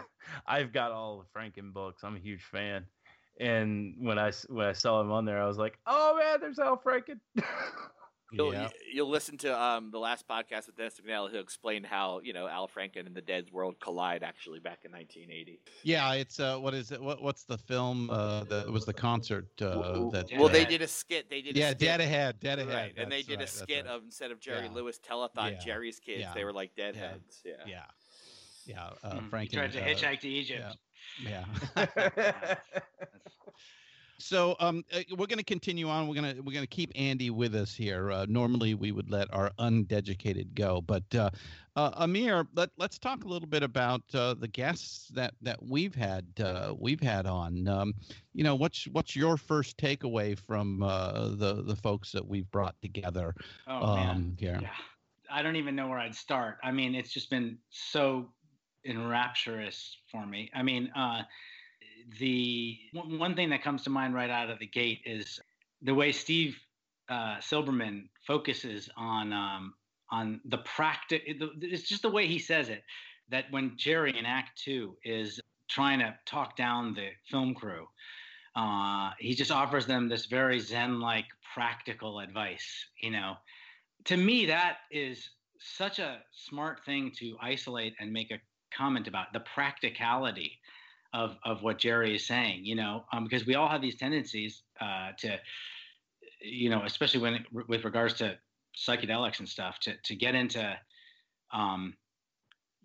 I've 0.46 0.72
got 0.72 0.92
all 0.92 1.24
the 1.24 1.38
Franken 1.38 1.72
books. 1.72 2.02
I'm 2.04 2.16
a 2.16 2.20
huge 2.20 2.42
fan. 2.42 2.84
And 3.38 3.94
when 3.98 4.18
I 4.18 4.32
when 4.48 4.66
I 4.66 4.72
saw 4.72 5.00
him 5.00 5.12
on 5.12 5.24
there, 5.24 5.42
I 5.42 5.46
was 5.46 5.58
like, 5.58 5.78
"Oh 5.86 6.16
man, 6.18 6.40
there's 6.40 6.58
Al 6.58 6.78
Franken." 6.78 7.20
You'll, 8.32 8.52
yeah. 8.52 8.68
you'll 8.92 9.08
listen 9.08 9.38
to 9.38 9.60
um, 9.62 9.90
the 9.92 10.00
last 10.00 10.26
podcast 10.26 10.66
with 10.66 10.76
Dennis 10.76 11.00
McNally. 11.00 11.30
He'll 11.30 11.40
explain 11.40 11.84
how 11.84 12.20
you 12.24 12.32
know 12.32 12.48
Al 12.48 12.66
Franken 12.68 13.06
and 13.06 13.14
the 13.14 13.20
Dead's 13.20 13.52
world 13.52 13.76
collide 13.78 14.24
actually 14.24 14.58
back 14.58 14.80
in 14.84 14.90
1980. 14.90 15.60
Yeah, 15.84 16.12
it's 16.14 16.40
uh, 16.40 16.58
what 16.58 16.74
is 16.74 16.90
it? 16.90 17.00
What 17.00 17.22
what's 17.22 17.44
the 17.44 17.56
film? 17.56 18.10
Uh, 18.10 18.42
the 18.44 18.62
it 18.62 18.72
was 18.72 18.84
the 18.84 18.92
concert 18.92 19.46
uh, 19.62 20.10
that. 20.10 20.28
Well, 20.36 20.46
uh, 20.46 20.48
they 20.48 20.64
did 20.64 20.82
a 20.82 20.88
skit. 20.88 21.30
They 21.30 21.40
did 21.40 21.56
a 21.56 21.60
Yeah, 21.60 21.68
skit. 21.68 21.78
Dead 21.78 22.00
Ahead, 22.00 22.40
Dead 22.40 22.58
Ahead. 22.58 22.74
Right, 22.74 22.94
and 22.96 23.12
they 23.12 23.22
did 23.22 23.38
right, 23.38 23.48
a 23.48 23.50
skit 23.50 23.84
right. 23.84 23.94
of 23.94 24.02
instead 24.02 24.32
of 24.32 24.40
Jerry 24.40 24.66
Yeah. 24.66 24.72
Lewis 24.72 24.98
telethon, 24.98 25.52
Yeah. 25.52 25.58
Jerry's 25.64 26.00
kids. 26.00 26.22
Yeah. 26.22 26.32
They 26.34 26.44
were 26.44 26.52
like 26.52 26.72
Yeah. 26.76 26.86
deadheads. 26.86 27.42
Yeah. 27.44 27.52
Yeah, 27.64 27.84
yeah. 28.66 28.90
Uh, 29.02 29.20
Mm, 29.20 29.30
Franken 29.30 29.42
he 29.42 29.48
tried 29.48 29.72
to 29.72 29.80
uh, 29.80 29.86
hitchhike 29.86 30.20
to 30.20 30.28
Egypt. 30.28 30.76
Yeah. 31.18 31.44
Yeah. 31.76 32.54
So 34.18 34.56
um, 34.60 34.84
uh, 34.92 35.00
we're 35.10 35.26
going 35.26 35.38
to 35.38 35.44
continue 35.44 35.88
on. 35.88 36.08
We're 36.08 36.14
going 36.14 36.36
to 36.36 36.40
we're 36.40 36.54
going 36.54 36.64
to 36.64 36.74
keep 36.74 36.90
Andy 36.96 37.30
with 37.30 37.54
us 37.54 37.74
here. 37.74 38.10
Uh, 38.10 38.26
normally 38.28 38.74
we 38.74 38.90
would 38.90 39.10
let 39.10 39.32
our 39.32 39.50
UnDeaducated 39.58 40.54
go, 40.54 40.80
but 40.80 41.02
uh, 41.14 41.30
uh, 41.76 41.90
Amir, 41.96 42.46
let 42.54 42.70
let's 42.78 42.98
talk 42.98 43.24
a 43.24 43.28
little 43.28 43.48
bit 43.48 43.62
about 43.62 44.02
uh, 44.14 44.34
the 44.34 44.48
guests 44.48 45.08
that 45.08 45.34
that 45.42 45.62
we've 45.62 45.94
had 45.94 46.26
uh, 46.40 46.74
we've 46.78 47.00
had 47.00 47.26
on. 47.26 47.68
Um, 47.68 47.94
you 48.32 48.42
know, 48.42 48.54
what's 48.54 48.86
what's 48.88 49.14
your 49.14 49.36
first 49.36 49.76
takeaway 49.76 50.38
from 50.38 50.82
uh, 50.82 51.28
the 51.36 51.62
the 51.62 51.76
folks 51.76 52.10
that 52.12 52.26
we've 52.26 52.50
brought 52.50 52.80
together 52.80 53.34
Oh 53.66 53.94
man. 53.94 54.10
um, 54.10 54.36
here? 54.38 54.58
Yeah. 54.62 54.70
I 55.30 55.42
don't 55.42 55.56
even 55.56 55.74
know 55.74 55.88
where 55.88 55.98
I'd 55.98 56.14
start. 56.14 56.58
I 56.62 56.70
mean, 56.72 56.94
it's 56.94 57.12
just 57.12 57.30
been 57.30 57.58
so 57.68 58.32
enrapturous 58.86 59.98
for 60.10 60.26
me. 60.26 60.50
I 60.54 60.62
mean, 60.62 60.90
uh, 60.96 61.22
the 62.18 62.78
one 62.92 63.34
thing 63.34 63.50
that 63.50 63.62
comes 63.62 63.82
to 63.84 63.90
mind 63.90 64.14
right 64.14 64.30
out 64.30 64.50
of 64.50 64.58
the 64.58 64.66
gate 64.66 65.00
is 65.04 65.40
the 65.82 65.94
way 65.94 66.12
Steve 66.12 66.56
uh, 67.08 67.38
Silberman 67.38 68.08
focuses 68.26 68.88
on 68.96 69.32
um, 69.32 69.74
on 70.10 70.40
the 70.44 70.58
practice. 70.58 71.20
It's 71.24 71.88
just 71.88 72.02
the 72.02 72.10
way 72.10 72.26
he 72.26 72.38
says 72.38 72.68
it. 72.68 72.82
That 73.28 73.46
when 73.50 73.72
Jerry 73.76 74.16
in 74.16 74.24
Act 74.24 74.60
Two 74.64 74.96
is 75.04 75.40
trying 75.68 75.98
to 75.98 76.14
talk 76.26 76.56
down 76.56 76.94
the 76.94 77.08
film 77.28 77.54
crew, 77.54 77.86
uh, 78.54 79.10
he 79.18 79.34
just 79.34 79.50
offers 79.50 79.86
them 79.86 80.08
this 80.08 80.26
very 80.26 80.60
Zen-like 80.60 81.26
practical 81.54 82.20
advice. 82.20 82.86
You 83.02 83.10
know, 83.10 83.34
to 84.04 84.16
me 84.16 84.46
that 84.46 84.78
is 84.90 85.28
such 85.58 85.98
a 85.98 86.22
smart 86.32 86.84
thing 86.84 87.10
to 87.18 87.36
isolate 87.40 87.94
and 87.98 88.12
make 88.12 88.30
a 88.30 88.38
comment 88.76 89.08
about 89.08 89.32
the 89.32 89.40
practicality 89.40 90.52
of 91.12 91.36
of 91.44 91.62
what 91.62 91.78
Jerry 91.78 92.14
is 92.14 92.26
saying. 92.26 92.64
You 92.64 92.76
know, 92.76 93.04
um, 93.12 93.24
because 93.24 93.46
we 93.46 93.54
all 93.54 93.68
have 93.68 93.82
these 93.82 93.96
tendencies 93.96 94.62
uh, 94.80 95.10
to, 95.18 95.38
you 96.40 96.70
know, 96.70 96.82
especially 96.84 97.20
when 97.20 97.44
with 97.68 97.84
regards 97.84 98.14
to 98.14 98.36
psychedelics 98.76 99.38
and 99.38 99.48
stuff, 99.48 99.78
to 99.80 99.94
to 100.04 100.14
get 100.14 100.34
into, 100.34 100.76
um, 101.52 101.94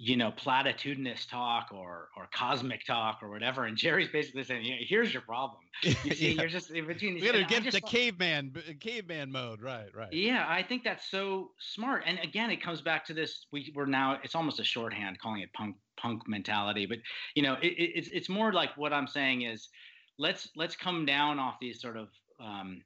you 0.03 0.17
know, 0.17 0.31
platitudinous 0.31 1.29
talk 1.29 1.67
or 1.71 2.09
or 2.17 2.27
cosmic 2.33 2.83
talk 2.85 3.19
or 3.21 3.29
whatever. 3.29 3.65
And 3.65 3.77
Jerry's 3.77 4.09
basically 4.09 4.43
saying, 4.43 4.65
"Yeah, 4.65 4.77
here's 4.79 5.13
your 5.13 5.21
problem. 5.21 5.59
You 5.83 5.93
see, 6.15 6.31
Yeah. 6.33 6.41
you're 6.41 6.49
just 6.49 6.71
in 6.71 6.87
between. 6.87 7.13
We 7.15 7.21
got 7.21 7.33
to 7.33 7.43
get 7.43 7.63
the 7.65 7.79
thought- 7.79 7.87
caveman 7.89 8.53
caveman 8.79 9.31
mode, 9.31 9.61
right? 9.61 9.93
Right. 9.95 10.11
yeah, 10.11 10.45
I 10.49 10.63
think 10.63 10.83
that's 10.83 11.09
so 11.11 11.51
smart. 11.59 12.03
And 12.07 12.17
again, 12.19 12.49
it 12.49 12.63
comes 12.63 12.81
back 12.81 13.05
to 13.05 13.13
this. 13.13 13.45
We, 13.51 13.71
we're 13.75 13.85
now 13.85 14.17
it's 14.23 14.33
almost 14.33 14.59
a 14.59 14.63
shorthand 14.63 15.19
calling 15.19 15.41
it 15.41 15.53
punk 15.53 15.75
punk 15.97 16.27
mentality, 16.27 16.87
but 16.87 16.97
you 17.35 17.43
know, 17.43 17.53
it, 17.61 17.73
it, 17.73 17.91
it's 17.97 18.07
it's 18.09 18.29
more 18.29 18.51
like 18.53 18.75
what 18.77 18.93
I'm 18.93 19.07
saying 19.07 19.43
is 19.43 19.69
let's 20.17 20.49
let's 20.55 20.75
come 20.75 21.05
down 21.05 21.37
off 21.37 21.55
these 21.61 21.79
sort 21.79 21.97
of 21.97 22.07
um, 22.39 22.81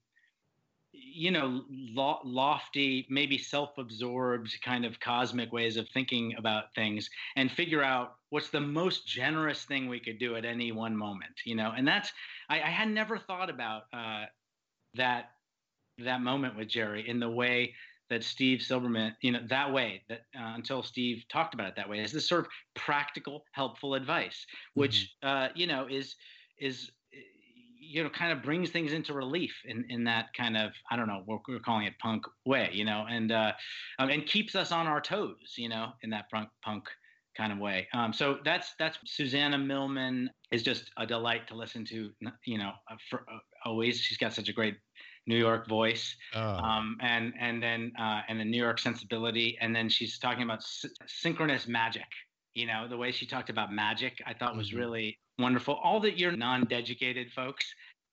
you 0.98 1.32
know 1.32 1.64
lo- 1.70 2.20
lofty, 2.24 3.06
maybe 3.10 3.38
self-absorbed 3.38 4.56
kind 4.64 4.86
of 4.86 5.00
cosmic 5.00 5.52
ways 5.52 5.78
of 5.78 5.88
thinking 5.89 6.36
about 6.38 6.74
things, 6.76 7.10
and 7.36 7.52
figure 7.52 7.84
out 7.84 8.16
what's 8.30 8.50
the 8.50 8.62
most 8.62 9.08
generous 9.08 9.66
thing 9.66 9.88
we 9.88 10.00
could 10.00 10.20
do 10.20 10.36
at 10.36 10.46
any 10.46 10.72
one 10.72 10.96
moment. 10.96 11.34
You 11.46 11.56
know, 11.56 11.74
and 11.76 11.88
that's 11.88 12.12
I, 12.50 12.56
I 12.62 12.70
had 12.70 12.89
never 12.89 13.18
thought 13.18 13.50
about 13.50 13.84
uh, 13.93 14.26
that 14.96 15.32
that 16.00 16.22
moment 16.22 16.58
with 16.58 16.68
Jerry 16.68 17.08
in 17.08 17.20
the 17.20 17.30
way 17.30 17.74
that 18.10 18.24
Steve 18.24 18.60
Silberman, 18.60 19.16
you 19.22 19.32
know, 19.32 19.39
that 19.50 19.72
way 19.74 20.04
that 20.10 20.22
uh, 20.38 20.54
until 20.56 20.84
Steve 20.84 21.24
talked 21.30 21.54
about 21.54 21.68
it 21.68 21.76
that 21.76 21.89
way 21.89 22.00
is 22.00 22.12
this 22.12 22.30
sort 22.30 22.46
of 22.46 22.52
practical, 22.76 23.46
helpful 23.52 23.96
advice, 23.96 24.46
which 24.76 25.16
uh, 25.24 25.50
you 25.56 25.68
know 25.68 25.88
is 25.89 26.16
is 26.60 26.91
you 27.86 28.03
know 28.03 28.09
kind 28.09 28.31
of 28.31 28.43
brings 28.43 28.69
things 28.71 28.93
into 28.93 29.13
relief 29.13 29.53
in 29.65 29.86
in 29.89 30.03
that 30.05 30.27
kind 30.33 30.57
of 30.57 30.71
I 30.91 30.95
don't 30.95 31.07
know 31.07 31.23
we're, 31.27 31.39
we're 31.47 31.59
calling 31.59 31.86
it 31.86 31.93
punk 31.99 32.23
way, 32.45 32.69
you 32.73 32.86
know, 32.86 33.05
and 33.09 33.31
uh, 33.31 33.53
um, 33.99 34.09
and 34.09 34.25
keeps 34.25 34.55
us 34.55 34.71
on 34.71 34.88
our 34.88 35.01
toes, 35.01 35.53
you 35.57 35.69
know, 35.69 35.93
in 36.01 36.09
that 36.11 36.29
punk 36.31 36.49
punk 36.63 36.86
kind 37.38 37.51
of 37.51 37.59
way. 37.59 37.88
Um, 37.93 38.13
so 38.13 38.39
that's 38.45 38.73
that's 38.79 38.97
Susana 39.05 39.57
Millman 39.57 40.29
is 40.51 40.63
just 40.63 40.91
a 40.97 41.05
delight 41.05 41.47
to 41.49 41.55
listen 41.55 41.83
to, 41.86 42.11
you 42.45 42.57
know, 42.57 42.71
uh, 42.89 42.95
for, 43.09 43.21
uh, 43.29 43.39
always 43.65 43.99
she's 43.99 44.17
got 44.17 44.33
such 44.33 44.47
a 44.49 44.53
great 44.53 44.77
New 45.27 45.38
York 45.38 45.67
voice 45.67 46.15
Oh. 46.33 46.39
um, 46.39 46.97
and 47.01 47.33
and 47.39 47.61
then 47.61 47.91
uh, 47.99 48.21
and 48.27 48.39
the 48.39 48.45
New 48.45 48.61
York 48.61 48.79
sensibility, 48.79 49.57
and 49.59 49.75
then 49.75 49.89
she's 49.89 50.19
talking 50.19 50.43
about 50.43 50.63
sy- 50.63 50.89
synchronous 51.07 51.67
magic. 51.67 52.07
You 52.53 52.67
know, 52.67 52.88
the 52.88 52.97
way 52.97 53.11
she 53.11 53.25
talked 53.25 53.49
about 53.49 53.71
magic, 53.73 54.21
I 54.25 54.33
thought 54.33 54.55
was 54.55 54.71
Mhm. 54.71 54.77
really 54.77 55.19
wonderful. 55.39 55.79
All 55.83 55.99
that 56.01 56.17
you're 56.17 56.36
non-educated 56.36 57.31
folks. 57.31 57.65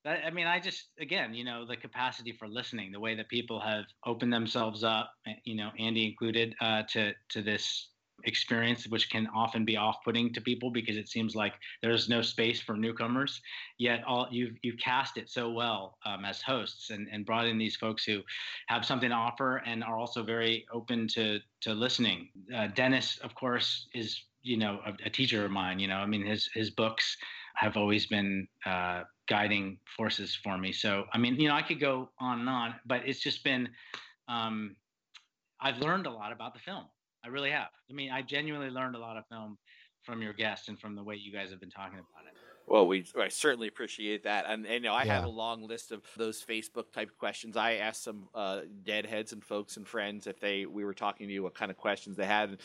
I 0.05 0.31
mean, 0.31 0.47
I 0.47 0.59
just 0.59 0.89
again, 0.99 1.33
you 1.33 1.45
know, 1.45 1.65
the 1.65 1.77
capacity 1.77 2.33
for 2.33 2.47
listening, 2.47 2.91
the 2.91 2.99
way 2.99 3.15
that 3.15 3.29
people 3.29 3.61
have 3.61 3.85
opened 4.05 4.33
themselves 4.33 4.83
up, 4.83 5.11
eh, 5.25 5.35
you 5.45 5.55
know, 5.55 5.69
Andy 5.79 6.05
included, 6.05 6.55
uh, 6.59 6.83
to 6.89 7.13
to 7.29 7.41
this 7.41 7.92
experience, 8.25 8.87
which 8.87 9.09
can 9.09 9.27
often 9.35 9.65
be 9.65 9.77
off-putting 9.77 10.33
to 10.33 10.41
people 10.41 10.71
because 10.71 10.97
it 10.97 11.09
seems 11.09 11.35
like 11.35 11.53
there's 11.81 12.09
no 12.09 12.21
space 12.21 12.61
for 12.61 12.75
newcomers. 12.75 13.41
Yet 13.77 14.03
all 14.05 14.27
you've 14.31 14.55
you've 14.61 14.77
cast 14.77 15.17
it 15.17 15.29
so 15.29 15.51
well 15.51 15.97
um, 16.05 16.25
as 16.25 16.41
hosts 16.41 16.89
and, 16.89 17.07
and 17.11 17.25
brought 17.25 17.45
in 17.47 17.57
these 17.57 17.75
folks 17.75 18.03
who 18.03 18.21
have 18.67 18.85
something 18.85 19.09
to 19.09 19.15
offer 19.15 19.57
and 19.65 19.83
are 19.83 19.97
also 19.97 20.23
very 20.23 20.65
open 20.71 21.07
to 21.09 21.39
to 21.61 21.73
listening. 21.73 22.29
Uh, 22.55 22.67
Dennis, 22.67 23.17
of 23.23 23.35
course, 23.35 23.87
is 23.93 24.19
you 24.41 24.57
know 24.57 24.79
a, 24.85 24.93
a 25.05 25.09
teacher 25.09 25.45
of 25.45 25.51
mine. 25.51 25.79
You 25.79 25.87
know, 25.87 25.97
I 25.97 26.05
mean 26.05 26.25
his 26.25 26.49
his 26.53 26.69
books 26.69 27.17
have 27.55 27.77
always 27.77 28.07
been 28.07 28.47
uh, 28.65 29.03
guiding 29.27 29.77
forces 29.95 30.35
for 30.43 30.57
me. 30.57 30.71
So 30.71 31.05
I 31.13 31.17
mean, 31.17 31.35
you 31.39 31.47
know, 31.47 31.55
I 31.55 31.61
could 31.61 31.79
go 31.79 32.09
on 32.19 32.39
and 32.41 32.49
on, 32.49 32.75
but 32.85 33.01
it's 33.05 33.19
just 33.19 33.43
been. 33.43 33.69
Um, 34.27 34.75
I've 35.59 35.79
learned 35.79 36.07
a 36.07 36.11
lot 36.11 36.33
about 36.33 36.53
the 36.53 36.59
film. 36.59 36.85
I 37.23 37.29
really 37.29 37.51
have. 37.51 37.69
I 37.89 37.93
mean, 37.93 38.11
I 38.11 38.21
genuinely 38.21 38.69
learned 38.69 38.95
a 38.95 38.99
lot 38.99 39.17
of 39.17 39.25
film 39.27 39.57
from 40.03 40.21
your 40.21 40.33
guests 40.33 40.67
and 40.67 40.79
from 40.79 40.95
the 40.95 41.03
way 41.03 41.15
you 41.15 41.31
guys 41.31 41.51
have 41.51 41.59
been 41.59 41.69
talking 41.69 41.99
about 41.99 42.27
it. 42.27 42.42
Well, 42.65 42.87
we 42.87 43.05
I 43.19 43.27
certainly 43.27 43.67
appreciate 43.67 44.23
that, 44.23 44.45
and, 44.47 44.65
and 44.65 44.83
you 44.83 44.89
know 44.89 44.95
I 44.95 45.05
have 45.05 45.25
a 45.25 45.29
long 45.29 45.67
list 45.67 45.91
of 45.91 46.01
those 46.15 46.43
Facebook 46.43 46.91
type 46.91 47.11
questions. 47.17 47.57
I 47.57 47.73
asked 47.75 48.03
some 48.03 48.29
uh, 48.33 48.61
deadheads 48.83 49.33
and 49.33 49.43
folks 49.43 49.77
and 49.77 49.87
friends 49.87 50.27
if 50.27 50.39
they 50.39 50.65
we 50.65 50.85
were 50.85 50.93
talking 50.93 51.27
to 51.27 51.33
you 51.33 51.43
what 51.43 51.55
kind 51.55 51.69
of 51.71 51.77
questions 51.77 52.15
they 52.17 52.25
had. 52.25 52.49
And 52.49 52.57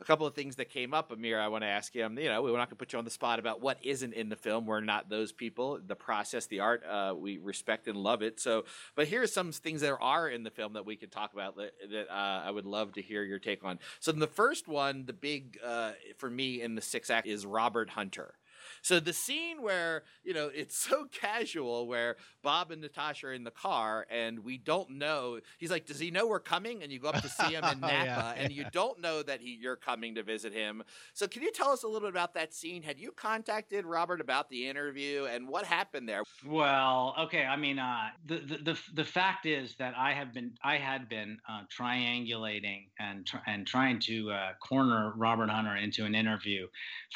a 0.00 0.04
couple 0.04 0.26
of 0.26 0.34
things 0.34 0.56
that 0.56 0.68
came 0.68 0.92
up, 0.92 1.12
Amir, 1.12 1.38
I 1.38 1.46
want 1.46 1.62
to 1.62 1.68
ask 1.68 1.94
you. 1.94 2.04
um, 2.04 2.18
You 2.18 2.28
know, 2.28 2.42
we're 2.42 2.50
not 2.50 2.68
going 2.68 2.70
to 2.70 2.76
put 2.76 2.92
you 2.92 2.98
on 2.98 3.04
the 3.04 3.10
spot 3.10 3.38
about 3.38 3.60
what 3.60 3.78
isn't 3.82 4.12
in 4.14 4.28
the 4.28 4.36
film. 4.36 4.66
We're 4.66 4.80
not 4.80 5.08
those 5.08 5.30
people. 5.30 5.78
The 5.86 5.94
process, 5.94 6.46
the 6.46 6.58
art, 6.58 6.82
uh, 6.84 7.14
we 7.16 7.38
respect 7.38 7.86
and 7.86 7.96
love 7.96 8.20
it. 8.20 8.40
So, 8.40 8.64
but 8.96 9.06
here 9.06 9.22
are 9.22 9.28
some 9.28 9.52
things 9.52 9.80
that 9.82 9.96
are 10.00 10.28
in 10.28 10.42
the 10.42 10.50
film 10.50 10.72
that 10.72 10.84
we 10.84 10.96
could 10.96 11.12
talk 11.12 11.32
about 11.32 11.56
that, 11.56 11.72
that 11.92 12.10
uh, 12.10 12.42
I 12.44 12.50
would 12.50 12.66
love 12.66 12.94
to 12.94 13.02
hear 13.02 13.22
your 13.22 13.38
take 13.38 13.64
on. 13.64 13.78
So, 14.00 14.10
the 14.10 14.26
first 14.26 14.66
one, 14.66 15.04
the 15.06 15.12
big 15.12 15.58
uh, 15.64 15.92
for 16.16 16.28
me 16.28 16.62
in 16.62 16.74
the 16.74 16.82
six 16.82 17.08
act 17.08 17.28
is 17.28 17.46
Robert 17.46 17.90
Hunter. 17.90 18.34
So 18.82 19.00
the 19.00 19.12
scene 19.12 19.62
where, 19.62 20.02
you 20.24 20.34
know, 20.34 20.50
it's 20.52 20.76
so 20.76 21.04
casual 21.12 21.86
where 21.86 22.16
Bob 22.42 22.70
and 22.70 22.82
Natasha 22.82 23.28
are 23.28 23.32
in 23.32 23.44
the 23.44 23.50
car 23.50 24.06
and 24.10 24.40
we 24.40 24.58
don't 24.58 24.90
know. 24.90 25.38
He's 25.58 25.70
like, 25.70 25.86
Does 25.86 25.98
he 25.98 26.10
know 26.10 26.26
we're 26.26 26.40
coming? 26.40 26.82
And 26.82 26.92
you 26.92 26.98
go 26.98 27.08
up 27.08 27.22
to 27.22 27.28
see 27.28 27.54
him 27.54 27.64
in 27.64 27.78
Oh, 27.82 27.86
Napa 27.86 28.04
yeah, 28.04 28.34
and 28.36 28.52
you 28.52 28.64
don't 28.72 29.00
know 29.00 29.22
that 29.22 29.40
he 29.40 29.58
you're 29.60 29.76
coming 29.76 30.14
to 30.16 30.22
visit 30.22 30.52
him. 30.52 30.82
So 31.14 31.26
can 31.26 31.42
you 31.42 31.52
tell 31.52 31.70
us 31.70 31.82
a 31.82 31.86
little 31.86 32.08
bit 32.08 32.10
about 32.10 32.34
that 32.34 32.52
scene? 32.52 32.82
Had 32.82 32.98
you 32.98 33.12
contacted 33.12 33.86
Robert 33.86 34.20
about 34.20 34.50
the 34.50 34.68
interview 34.68 35.24
and 35.24 35.48
what 35.48 35.64
happened 35.64 36.08
there? 36.08 36.22
Well, 36.46 37.14
okay. 37.20 37.44
I 37.44 37.56
mean, 37.56 37.78
uh, 37.78 38.08
the, 38.26 38.38
the 38.38 38.56
the 38.72 38.78
the 38.94 39.04
fact 39.04 39.46
is 39.46 39.76
that 39.76 39.94
I 39.96 40.12
have 40.12 40.34
been 40.34 40.52
I 40.64 40.76
had 40.76 41.08
been 41.08 41.38
uh, 41.48 41.62
triangulating 41.76 42.88
and 42.98 43.26
tr- 43.26 43.36
and 43.46 43.66
trying 43.66 44.00
to 44.00 44.30
uh, 44.30 44.50
corner 44.60 45.12
Robert 45.16 45.50
Hunter 45.50 45.76
into 45.76 46.04
an 46.04 46.14
interview 46.14 46.66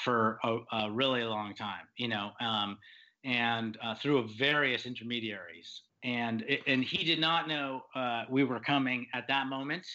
for 0.04 0.38
a, 0.44 0.58
a 0.72 0.90
really 0.90 1.24
long 1.24 1.54
time. 1.56 1.86
You 1.96 2.08
know, 2.08 2.30
um, 2.40 2.78
and 3.24 3.76
uh, 3.82 3.94
through 3.96 4.28
various 4.38 4.86
intermediaries, 4.86 5.82
and 6.04 6.44
and 6.66 6.84
he 6.84 7.04
did 7.04 7.20
not 7.20 7.48
know 7.48 7.82
uh, 7.94 8.24
we 8.30 8.44
were 8.44 8.60
coming 8.60 9.06
at 9.12 9.26
that 9.28 9.46
moment. 9.48 9.86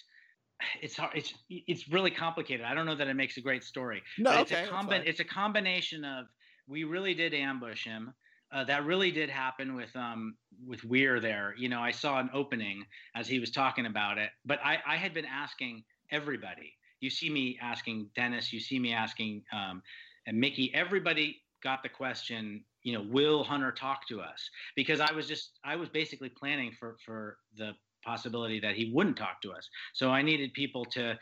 It's 0.81 0.97
hard. 0.97 1.13
It's 1.15 1.33
it's 1.49 1.87
really 1.87 2.11
complicated. 2.11 2.65
I 2.65 2.75
don't 2.75 2.85
know 2.85 2.95
that 2.95 3.07
it 3.07 3.15
makes 3.15 3.37
a 3.37 3.41
great 3.41 3.63
story. 3.63 4.03
No, 4.19 4.31
But 4.31 4.41
okay, 4.41 4.41
it's 4.41 4.51
a 4.51 4.55
that's 4.55 4.85
combi- 4.85 5.05
It's 5.05 5.19
a 5.19 5.25
combination 5.25 6.05
of 6.05 6.25
we 6.67 6.83
really 6.83 7.13
did 7.13 7.33
ambush 7.33 7.85
him. 7.85 8.13
Uh, 8.53 8.65
that 8.65 8.85
really 8.85 9.11
did 9.11 9.29
happen 9.29 9.75
with 9.75 9.95
um 9.95 10.35
with 10.67 10.83
Weir 10.83 11.19
there. 11.19 11.55
You 11.57 11.69
know, 11.69 11.79
I 11.79 11.91
saw 11.91 12.19
an 12.19 12.29
opening 12.33 12.85
as 13.15 13.27
he 13.27 13.39
was 13.39 13.49
talking 13.49 13.85
about 13.85 14.17
it, 14.17 14.29
but 14.45 14.59
I 14.63 14.79
I 14.85 14.97
had 14.97 15.13
been 15.13 15.25
asking 15.25 15.83
everybody. 16.11 16.73
You 16.99 17.09
see 17.09 17.29
me 17.29 17.57
asking 17.61 18.09
Dennis. 18.15 18.53
You 18.53 18.59
see 18.59 18.77
me 18.77 18.93
asking 18.93 19.43
um, 19.53 19.81
and 20.27 20.39
Mickey. 20.39 20.71
Everybody 20.73 21.41
got 21.63 21.83
the 21.83 21.89
question. 21.89 22.63
You 22.83 22.93
know, 22.93 23.05
will 23.09 23.43
Hunter 23.43 23.71
talk 23.71 24.07
to 24.07 24.21
us? 24.21 24.49
Because 24.75 24.99
I 24.99 25.11
was 25.11 25.27
just 25.27 25.59
I 25.63 25.75
was 25.75 25.89
basically 25.89 26.29
planning 26.29 26.71
for 26.79 26.97
for 27.05 27.37
the 27.55 27.73
possibility 28.03 28.59
that 28.59 28.75
he 28.75 28.91
wouldn't 28.93 29.17
talk 29.17 29.41
to 29.43 29.51
us. 29.51 29.69
So 29.93 30.09
I 30.09 30.21
needed 30.21 30.53
people 30.53 30.85
to 30.85 31.17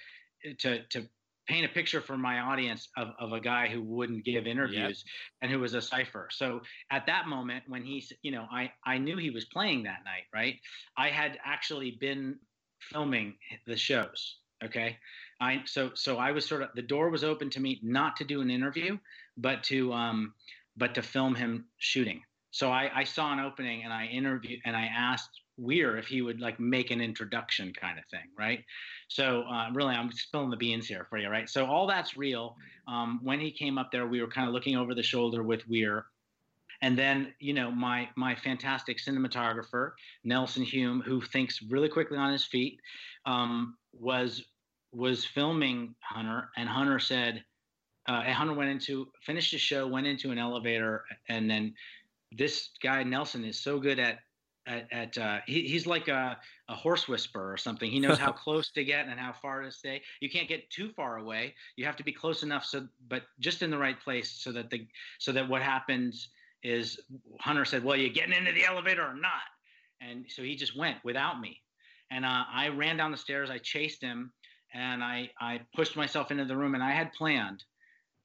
to 0.60 0.84
to 0.88 1.10
paint 1.50 1.66
a 1.66 1.70
picture 1.70 2.00
for 2.00 2.16
my 2.16 2.40
audience 2.40 2.90
of, 2.96 3.10
of 3.20 3.34
a 3.34 3.40
guy 3.40 3.68
who 3.68 3.82
wouldn't 3.82 4.24
give 4.24 4.46
interviews 4.46 5.04
and 5.42 5.52
who 5.52 5.60
was 5.60 5.74
a 5.74 5.82
cipher. 5.82 6.30
So 6.32 6.62
at 6.92 7.08
that 7.08 7.28
moment 7.28 7.64
when 7.68 7.84
he's, 7.84 8.14
you 8.22 8.32
know, 8.32 8.46
I, 8.52 8.72
I 8.86 9.00
knew 9.00 9.18
he 9.18 9.32
was 9.32 9.46
playing 9.46 9.82
that 9.84 10.02
night, 10.06 10.26
right? 10.32 10.58
I 10.96 11.10
had 11.10 11.40
actually 11.44 11.98
been 12.00 12.38
filming 12.80 13.34
the 13.66 13.76
shows. 13.76 14.38
Okay. 14.64 14.98
I, 15.42 15.64
so, 15.66 15.90
so 15.96 16.18
I 16.18 16.32
was 16.32 16.46
sort 16.46 16.62
of, 16.62 16.70
the 16.76 16.84
door 16.84 17.10
was 17.10 17.24
open 17.24 17.50
to 17.50 17.60
me 17.60 17.80
not 17.82 18.16
to 18.18 18.24
do 18.26 18.42
an 18.42 18.52
interview, 18.52 19.00
but 19.40 19.64
to, 19.64 19.92
um, 19.94 20.34
but 20.78 20.96
to 20.96 21.02
film 21.02 21.36
him 21.36 21.66
shooting. 21.78 22.22
So 22.52 22.72
I, 22.72 22.90
I 22.94 23.04
saw 23.04 23.32
an 23.32 23.40
opening 23.40 23.84
and 23.84 23.94
I 23.94 24.06
interviewed 24.06 24.60
and 24.66 24.76
I 24.76 24.86
asked 24.86 25.42
Weir 25.60 25.98
if 25.98 26.08
he 26.08 26.22
would 26.22 26.40
like 26.40 26.60
make 26.60 26.90
an 26.90 27.02
introduction 27.02 27.74
kind 27.74 28.00
of 28.00 28.06
thing, 28.06 28.28
right? 28.38 28.64
So 29.08 29.44
uh, 29.44 29.70
really, 29.74 29.94
I'm 29.94 30.12
spilling 30.12 30.50
the 30.50 30.58
beans 30.58 30.88
here 30.88 31.06
for 31.10 31.18
you, 31.18 31.30
right? 31.30 31.50
So 31.50 31.66
all 31.66 31.86
that's 31.86 32.18
real. 32.18 32.56
Um, 32.88 33.20
when 33.24 33.40
he 33.40 33.52
came 33.52 33.78
up 33.78 33.92
there, 33.92 34.08
we 34.08 34.22
were 34.22 34.30
kind 34.30 34.48
of 34.48 34.54
looking 34.54 34.78
over 34.78 34.96
the 34.96 35.04
shoulder 35.04 35.44
with 35.44 35.68
Weir, 35.68 36.06
and 36.82 36.98
then 36.98 37.34
you 37.40 37.54
know 37.54 37.72
my 37.72 38.10
my 38.16 38.36
fantastic 38.36 39.00
cinematographer 39.00 39.92
Nelson 40.24 40.64
Hume, 40.64 41.02
who 41.02 41.22
thinks 41.22 41.62
really 41.64 41.90
quickly 41.90 42.18
on 42.18 42.32
his 42.32 42.46
feet, 42.46 42.80
um, 43.26 43.76
was 43.94 44.44
was 44.92 45.26
filming 45.26 45.94
Hunter, 46.00 46.50
and 46.58 46.70
Hunter 46.70 47.00
said, 47.00 47.44
uh, 48.10 48.24
Hunter 48.34 48.54
went 48.54 48.72
into 48.72 49.08
finished 49.22 49.52
his 49.52 49.62
show, 49.62 49.88
went 49.88 50.08
into 50.08 50.32
an 50.32 50.40
elevator, 50.40 51.06
and 51.30 51.50
then 51.50 51.76
this 52.32 52.70
guy 52.82 53.04
Nelson 53.04 53.46
is 53.46 53.60
so 53.60 53.80
good 53.80 54.00
at 54.00 54.20
at, 54.66 54.88
at 54.92 55.18
uh, 55.18 55.40
he, 55.46 55.62
he's 55.62 55.86
like 55.86 56.08
a, 56.08 56.38
a 56.70 56.76
horse 56.76 57.08
whisperer 57.08 57.52
or 57.52 57.58
something. 57.58 57.90
He 57.90 58.00
knows 58.00 58.18
how 58.18 58.32
close 58.46 58.72
to 58.72 58.84
get 58.84 59.08
and 59.08 59.20
how 59.20 59.34
far 59.34 59.62
to 59.62 59.72
stay. 59.72 60.02
You 60.22 60.30
can't 60.30 60.48
get 60.48 60.70
too 60.72 60.90
far 60.90 61.18
away. 61.18 61.54
You 61.76 61.86
have 61.86 61.96
to 61.98 62.04
be 62.04 62.12
close 62.12 62.42
enough 62.42 62.66
so, 62.66 62.88
but 63.08 63.24
just 63.40 63.62
in 63.62 63.70
the 63.70 63.78
right 63.78 64.00
place 64.00 64.32
so 64.32 64.52
that 64.54 64.72
the 64.72 64.88
so 65.20 65.32
that 65.32 65.48
what 65.48 65.62
happens 65.62 66.30
is 66.64 67.00
Hunter 67.40 67.64
said, 67.64 67.84
"Well, 67.84 67.96
you're 67.96 68.10
getting 68.10 68.34
into 68.34 68.52
the 68.52 68.66
elevator 68.66 69.04
or 69.04 69.16
not?" 69.16 69.48
And 70.02 70.26
so 70.30 70.42
he 70.42 70.56
just 70.56 70.76
went 70.76 70.98
without 71.04 71.40
me, 71.40 71.62
and 72.10 72.26
uh, 72.26 72.44
I 72.52 72.70
ran 72.70 72.98
down 72.98 73.12
the 73.12 73.18
stairs. 73.18 73.52
I 73.52 73.60
chased 73.60 74.02
him, 74.02 74.32
and 74.74 75.04
I 75.04 75.30
I 75.40 75.62
pushed 75.76 75.96
myself 75.96 76.32
into 76.32 76.46
the 76.46 76.58
room, 76.58 76.74
and 76.74 76.84
I 76.84 76.92
had 76.92 77.14
planned. 77.14 77.64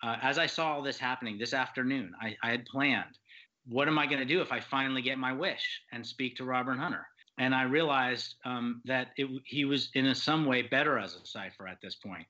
Uh, 0.03 0.17
as 0.23 0.39
I 0.39 0.47
saw 0.47 0.75
all 0.75 0.83
this 0.83 0.99
happening 0.99 1.39
this 1.39 1.55
afternoon, 1.55 2.13
I, 2.21 2.37
I 2.43 2.51
had 2.51 2.65
planned 2.67 3.19
what 3.67 3.89
am 3.89 3.99
I 3.99 4.07
going 4.07 4.19
to 4.19 4.25
do 4.25 4.41
if 4.41 4.53
I 4.53 4.61
finally 4.61 5.03
get 5.03 5.19
my 5.19 5.33
wish 5.33 5.83
and 5.93 6.07
speak 6.07 6.37
to 6.37 6.45
Robert 6.45 6.79
Hunter? 6.79 7.07
And 7.39 7.55
I 7.55 7.63
realized 7.63 8.35
um, 8.45 8.81
that 8.85 9.09
it, 9.17 9.29
he 9.45 9.65
was 9.65 9.91
in 9.95 10.15
some 10.15 10.47
way 10.47 10.63
better 10.63 10.99
as 10.99 11.17
a 11.17 11.27
cipher 11.27 11.67
at 11.67 11.79
this 11.83 11.97
point. 11.97 12.27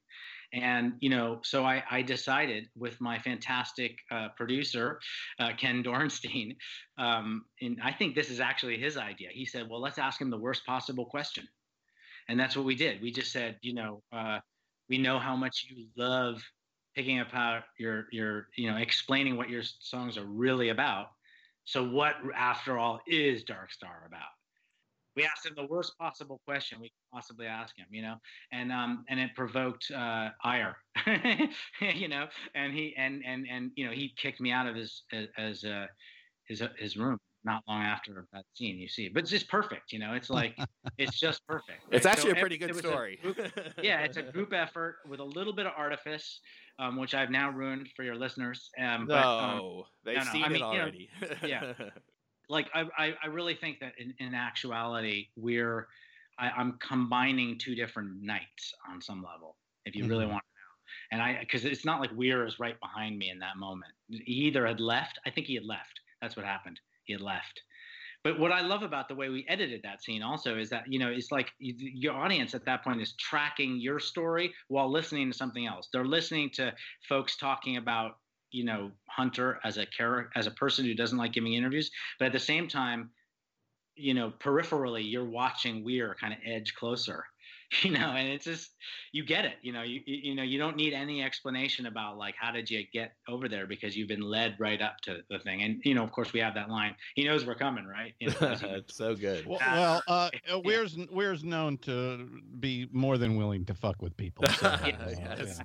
And, 0.53 0.95
you 1.01 1.11
know, 1.11 1.41
so 1.43 1.65
I, 1.65 1.83
I 1.91 2.01
decided 2.03 2.69
with 2.77 3.01
my 3.01 3.19
fantastic 3.19 3.99
uh, 4.11 4.29
producer, 4.37 5.01
uh, 5.41 5.51
Ken 5.59 5.83
Dornstein, 5.83 6.57
um, 6.97 7.45
and 7.61 7.79
I 7.83 7.93
think 7.93 8.15
this 8.15 8.31
is 8.31 8.39
actually 8.39 8.79
his 8.79 8.97
idea. 8.97 9.29
He 9.33 9.45
said, 9.45 9.69
well, 9.69 9.81
let's 9.81 9.99
ask 9.99 10.21
him 10.21 10.31
the 10.31 10.39
worst 10.39 10.65
possible 10.65 11.05
question. 11.05 11.47
And 12.29 12.39
that's 12.39 12.57
what 12.57 12.65
we 12.65 12.77
did. 12.77 13.03
We 13.03 13.11
just 13.11 13.33
said, 13.33 13.59
you 13.63 13.75
know, 13.75 14.03
uh, 14.13 14.39
we 14.89 14.97
know 14.97 15.19
how 15.19 15.35
much 15.35 15.67
you 15.69 15.87
love 15.97 16.41
picking 16.95 17.21
apart 17.21 17.65
your, 17.79 18.07
your, 18.11 18.49
you 18.57 18.71
know, 18.71 18.77
explaining 18.77 19.37
what 19.37 19.49
your 19.51 19.63
songs 19.81 20.17
are 20.17 20.25
really 20.25 20.71
about. 20.71 21.09
So, 21.65 21.89
what, 21.89 22.17
after 22.37 22.79
all, 22.79 23.01
is 23.07 23.43
Dark 23.45 23.73
Star 23.73 24.05
about? 24.07 24.23
We 25.17 25.25
asked 25.25 25.47
him 25.47 25.55
the 25.57 25.67
worst 25.67 25.97
possible 25.97 26.41
question 26.45 26.81
we 26.81 26.89
could 26.89 27.13
possibly 27.13 27.47
ask 27.47 27.77
him, 27.79 27.87
you 27.91 28.03
know, 28.03 28.17
and 28.53 28.73
um, 28.73 29.05
and 29.09 29.21
it 29.21 29.31
provoked 29.37 29.91
uh, 29.93 30.31
ire, 30.43 30.77
you 31.81 32.09
know, 32.09 32.27
and 32.55 32.73
he 32.73 32.95
and 32.99 33.23
and 33.25 33.47
and 33.49 33.71
you 33.77 33.87
know 33.87 33.93
he 33.93 34.13
kicked 34.17 34.41
me 34.41 34.51
out 34.51 34.67
of 34.67 34.75
his 34.75 35.05
as 35.39 35.63
uh, 35.65 35.87
his 36.49 36.63
uh, 36.63 36.69
his 36.79 36.97
room 36.97 37.19
not 37.45 37.63
long 37.69 37.83
after 37.83 38.27
that 38.33 38.45
scene. 38.55 38.79
You 38.79 38.89
see, 38.89 39.09
but 39.09 39.21
it's 39.23 39.31
just 39.31 39.49
perfect, 39.49 39.93
you 39.93 39.99
know. 39.99 40.15
It's 40.15 40.31
like 40.31 40.57
it's 40.99 41.19
just 41.19 41.47
perfect. 41.47 41.83
It's 41.91 42.07
actually 42.07 42.33
So 42.33 42.37
a 42.39 42.41
pretty 42.41 42.57
good 42.59 42.71
it 42.71 42.77
was 42.77 42.85
a 42.85 42.89
story. 42.89 43.19
group- 43.23 43.39
yeah, 43.83 44.01
it's 44.01 44.17
a 44.17 44.23
group 44.23 44.53
effort 44.53 44.97
with 45.09 45.21
a 45.21 45.25
little 45.25 45.53
bit 45.53 45.67
of 45.67 45.73
artifice, 45.77 46.41
um, 46.79 46.97
which 46.97 47.15
I've 47.15 47.31
now 47.31 47.51
ruined 47.51 47.89
for 47.97 48.03
your 48.05 48.17
listeners. 48.17 48.71
Um, 48.79 49.07
no, 49.07 49.15
but, 49.15 49.25
um, 49.27 49.83
they've 50.05 50.17
no, 50.17 50.25
no, 50.25 50.33
seen 50.33 50.45
I 50.45 50.49
mean, 50.49 50.57
it 50.57 50.59
you 50.59 50.61
know, 50.61 50.67
already. 50.81 51.11
yeah. 51.45 51.73
like 52.49 52.69
I, 52.75 52.85
I, 52.99 53.15
I 53.23 53.27
really 53.29 53.55
think 53.55 53.81
that 53.81 53.93
in, 53.99 54.13
in 54.19 54.35
actuality 54.35 55.29
we're 55.37 55.89
I, 56.39 56.51
I'm 56.51 56.79
combining 56.79 57.59
two 57.59 57.75
different 57.75 58.21
nights 58.23 58.75
on 58.91 59.01
some 59.01 59.23
level, 59.23 59.57
if 59.87 59.95
you 59.95 60.07
really 60.07 60.25
Mhm. 60.27 60.31
want 60.33 60.43
to 60.43 60.49
know. 60.49 61.13
And 61.13 61.23
I 61.23 61.39
because 61.41 61.65
it's 61.65 61.85
not 61.85 62.01
like 62.01 62.11
Weir 62.15 62.45
is 62.47 62.59
right 62.59 62.79
behind 62.81 63.17
me 63.19 63.31
in 63.31 63.39
that 63.39 63.57
moment. 63.57 63.93
He 64.09 64.33
either 64.49 64.67
had 64.67 64.81
left, 64.81 65.19
I 65.27 65.31
think 65.31 65.47
he 65.47 65.55
had 65.55 65.65
left. 65.65 66.01
That's 66.21 66.37
what 66.37 66.45
happened. 66.45 66.81
He 67.05 67.13
had 67.13 67.23
left. 67.23 67.63
But 68.25 68.41
what 68.41 68.53
I 68.53 68.63
love 68.63 68.83
about 68.83 69.09
the 69.09 69.15
way 69.15 69.29
we 69.29 69.45
edited 69.49 69.83
that 69.83 70.03
scene 70.03 70.23
also 70.23 70.57
is 70.57 70.71
that 70.71 70.85
you 70.89 70.99
know 70.99 71.09
it's 71.09 71.31
like 71.31 71.53
you, 71.59 71.75
your 71.79 72.15
audience 72.15 72.55
at 72.55 72.65
that 72.65 72.83
point 72.83 73.03
is 73.03 73.13
tracking 73.13 73.79
your 73.79 74.01
story 74.01 74.53
while 74.69 74.91
listening 74.91 75.31
to 75.31 75.37
something 75.37 75.67
else. 75.67 75.89
They're 75.93 76.07
listening 76.07 76.51
to 76.55 76.73
folks 77.07 77.37
talking 77.37 77.77
about 77.77 78.17
you 78.51 78.65
know 78.65 78.91
Hunter 79.11 79.61
as 79.63 79.77
a 79.77 79.85
character 79.85 80.31
as 80.37 80.47
a 80.47 80.53
person 80.53 80.87
who 80.87 80.95
doesn't 80.95 81.19
like 81.19 81.35
giving 81.35 81.53
interviews, 81.53 81.91
but 82.19 82.25
at 82.25 82.33
the 82.33 82.41
same 82.41 82.67
time, 82.67 83.11
you 83.95 84.15
know 84.15 84.33
peripherally 84.41 85.03
you're 85.05 85.29
watching 85.29 85.85
Weir 85.85 86.17
kind 86.19 86.33
of 86.33 86.39
edge 86.47 86.75
closer. 86.75 87.27
You 87.83 87.91
know, 87.91 88.11
and 88.13 88.29
it's 88.29 88.45
just 88.45 88.71
you 89.13 89.25
get 89.25 89.45
it. 89.45 89.57
You 89.63 89.73
know, 89.73 89.83
you 89.83 90.01
you 90.07 90.31
you 90.31 90.35
know 90.35 90.43
you 90.43 90.59
don't 90.59 90.77
need 90.77 90.93
any 90.95 91.23
explanation 91.23 91.87
about 91.87 92.17
like 92.19 92.35
how 92.39 92.51
did 92.53 92.71
you 92.71 92.85
get 92.93 93.13
over 93.29 93.49
there 93.49 93.67
because 93.67 93.97
you've 93.97 94.09
been 94.09 94.23
led 94.23 94.57
right 94.59 94.81
up 94.81 95.01
to 95.03 95.23
the 95.29 95.39
thing. 95.41 95.63
And 95.63 95.81
you 95.85 95.95
know, 95.95 96.03
of 96.05 96.13
course, 96.13 96.33
we 96.33 96.41
have 96.41 96.55
that 96.55 96.71
line. 96.71 96.95
He 97.15 97.25
knows 97.25 97.45
we're 97.45 97.55
coming, 97.57 97.87
right? 97.87 98.15
You 98.21 98.29
know, 98.29 98.35
'cause 98.35 98.61
he- 98.61 98.67
it's 98.69 98.97
so 98.97 99.15
good. 99.29 99.45
Well, 99.47 99.59
Uh, 99.61 99.75
well 99.75 100.03
uh, 100.09 100.31
uh, 100.55 100.61
Weir's 100.61 100.97
Weir's 101.11 101.45
known 101.45 101.79
to 101.79 102.29
be 102.61 102.89
more 102.93 103.19
than 103.19 103.37
willing 103.37 103.65
to 103.67 103.75
fuck 103.75 104.01
with 104.01 104.17
people. 104.17 104.47
So, 104.49 104.67
uh, 104.69 104.79
Yes. 104.87 105.19
yeah. 105.59 105.63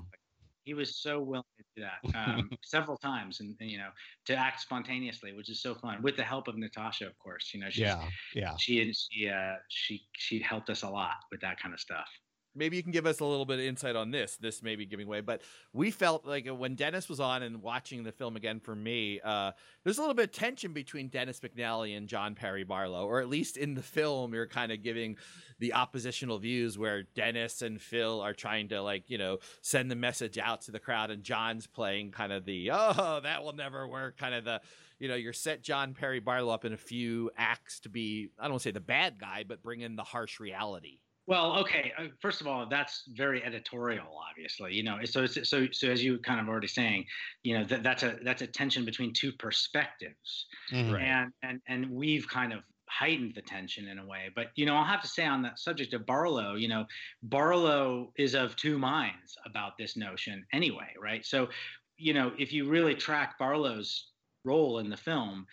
He 0.70 0.76
was 0.76 1.02
so 1.02 1.20
willing 1.20 1.44
to 1.58 1.64
do 1.76 1.88
that 1.88 2.16
um, 2.30 2.48
several 2.64 2.96
times, 2.96 3.40
and, 3.40 3.56
and, 3.60 3.72
you 3.72 3.80
know, 3.80 3.90
to 4.28 4.36
act 4.36 4.62
spontaneously, 4.62 5.34
which 5.34 5.50
is 5.50 5.64
so 5.64 5.74
fun, 5.74 6.00
with 6.04 6.16
the 6.16 6.24
help 6.24 6.48
of 6.48 6.56
Natasha, 6.60 7.08
of 7.08 7.18
course. 7.18 7.50
You 7.56 7.62
know, 7.62 7.72
she's, 7.72 7.82
yeah, 7.82 8.04
yeah. 8.36 8.56
she 8.58 8.80
and 8.84 8.96
she 8.96 9.28
uh, 9.28 9.56
she 9.70 10.04
she 10.16 10.40
helped 10.40 10.70
us 10.70 10.84
a 10.84 10.90
lot 10.90 11.16
with 11.32 11.42
that 11.42 11.60
kind 11.60 11.74
of 11.74 11.80
stuff. 11.80 12.08
Maybe 12.56 12.78
you 12.78 12.84
can 12.84 12.92
give 12.92 13.06
us 13.06 13.20
a 13.20 13.26
little 13.26 13.46
bit 13.46 13.60
of 13.60 13.66
insight 13.66 13.96
on 13.96 14.12
this. 14.12 14.38
This 14.38 14.62
may 14.64 14.76
be 14.76 14.86
giving 14.86 15.08
away, 15.08 15.22
but 15.22 15.42
we 15.74 15.92
felt 15.92 16.26
like 16.26 16.48
uh, 16.48 16.56
when 16.56 16.76
Dennis 16.76 17.10
was 17.10 17.20
on 17.20 17.44
and 17.44 17.62
watching 17.62 18.04
the 18.04 18.12
film 18.12 18.36
again 18.36 18.60
for 18.60 18.76
me, 18.76 19.20
uh, 19.24 19.52
there's 19.84 19.98
a 19.98 20.02
little 20.02 20.16
bit 20.16 20.26
of 20.26 20.32
tension 20.32 20.74
between 20.74 21.08
Dennis 21.08 21.40
McNally 21.40 21.98
and 21.98 22.08
John 22.08 22.36
Perry 22.36 22.64
Barlow, 22.64 23.06
or 23.06 23.20
at 23.22 23.30
least 23.30 23.58
in 23.58 23.74
the 23.76 23.84
film, 23.84 24.34
you're 24.34 24.48
kind 24.48 24.72
of 24.72 24.84
giving 24.84 25.18
the 25.60 25.74
oppositional 25.74 26.40
views 26.40 26.78
where 26.78 27.04
Dennis 27.04 27.62
and 27.62 27.82
Phil 27.82 28.22
are 28.22 28.34
trying 28.34 28.70
to 28.70 28.82
like 28.82 29.10
you 29.10 29.18
know 29.18 29.40
send 29.62 29.92
the 29.92 29.96
message 29.96 30.38
out 30.38 30.62
to 30.62 30.72
the 30.72 30.80
crowd, 30.80 31.12
and 31.12 31.24
John's 31.24 31.68
playing 31.68 32.12
kind 32.12 32.32
of 32.32 32.46
the 32.46 32.70
oh 32.72 33.20
that 33.24 33.44
will 33.44 33.54
never 33.54 33.88
work, 33.88 34.18
kind 34.18 34.34
of 34.34 34.46
the 34.46 34.62
you 35.00 35.08
know, 35.08 35.16
you're 35.16 35.34
set 35.34 35.64
John 35.64 35.94
Perry 35.94 36.20
Barlow 36.20 36.54
up 36.54 36.66
in 36.66 36.74
a 36.74 36.78
few 36.78 37.32
acts 37.38 37.80
to 37.82 37.90
be, 37.90 38.32
I 38.38 38.44
don't 38.44 38.52
want 38.52 38.64
to 38.64 38.70
say 38.70 38.74
the 38.74 38.82
bad 38.82 39.18
guy, 39.18 39.46
but 39.48 39.64
bring 39.64 39.82
in 39.82 39.96
the 39.96 40.04
harsh 40.04 40.40
reality. 40.40 41.00
Well, 41.30 41.60
okay. 41.60 41.94
Uh, 41.96 42.08
first 42.20 42.42
of 42.42 42.48
all, 42.48 42.68
that's 42.68 43.04
very 43.10 43.44
editorial, 43.44 44.18
obviously. 44.32 44.74
You 44.74 44.82
know, 44.82 44.98
so 45.06 45.26
it's, 45.26 45.48
so 45.48 45.68
so 45.72 45.88
as 45.92 46.04
you 46.04 46.18
kind 46.18 46.40
of 46.40 46.50
already 46.50 46.66
saying, 46.68 47.06
you 47.44 47.56
know, 47.56 47.64
that, 47.66 47.84
that's 47.84 48.02
a 48.02 48.18
that's 48.24 48.42
a 48.42 48.48
tension 48.48 48.84
between 48.84 49.14
two 49.14 49.32
perspectives, 49.34 50.48
Mhm. 50.72 51.00
and 51.00 51.32
and 51.44 51.62
and 51.68 51.92
we've 51.92 52.28
kind 52.28 52.52
of 52.52 52.64
heightened 52.90 53.36
the 53.36 53.44
tension 53.44 53.88
in 53.88 54.00
a 54.00 54.06
way. 54.08 54.32
But 54.36 54.48
you 54.56 54.66
know, 54.66 54.76
I'll 54.76 54.84
have 54.84 55.04
to 55.04 55.08
say 55.08 55.24
on 55.24 55.44
that 55.44 55.60
subject 55.60 55.94
of 55.94 56.08
Barlow, 56.08 56.56
you 56.56 56.68
know, 56.68 56.88
Barlow 57.22 58.12
is 58.18 58.34
of 58.34 58.56
two 58.56 58.80
minds 58.80 59.38
about 59.46 59.78
this 59.78 59.96
notion 59.96 60.48
anyway, 60.52 60.96
right? 61.00 61.24
So, 61.24 61.50
you 61.96 62.14
know, 62.16 62.34
if 62.40 62.52
you 62.52 62.68
really 62.68 62.96
track 62.96 63.38
Barlow's 63.38 64.14
role 64.44 64.80
in 64.80 64.90
the 64.90 64.98
film, 64.98 65.46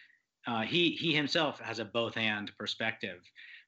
uh, 0.46 0.62
he 0.62 0.92
he 0.92 1.14
himself 1.14 1.60
has 1.60 1.80
a 1.80 1.84
both 1.84 2.16
and 2.16 2.50
perspective 2.56 3.20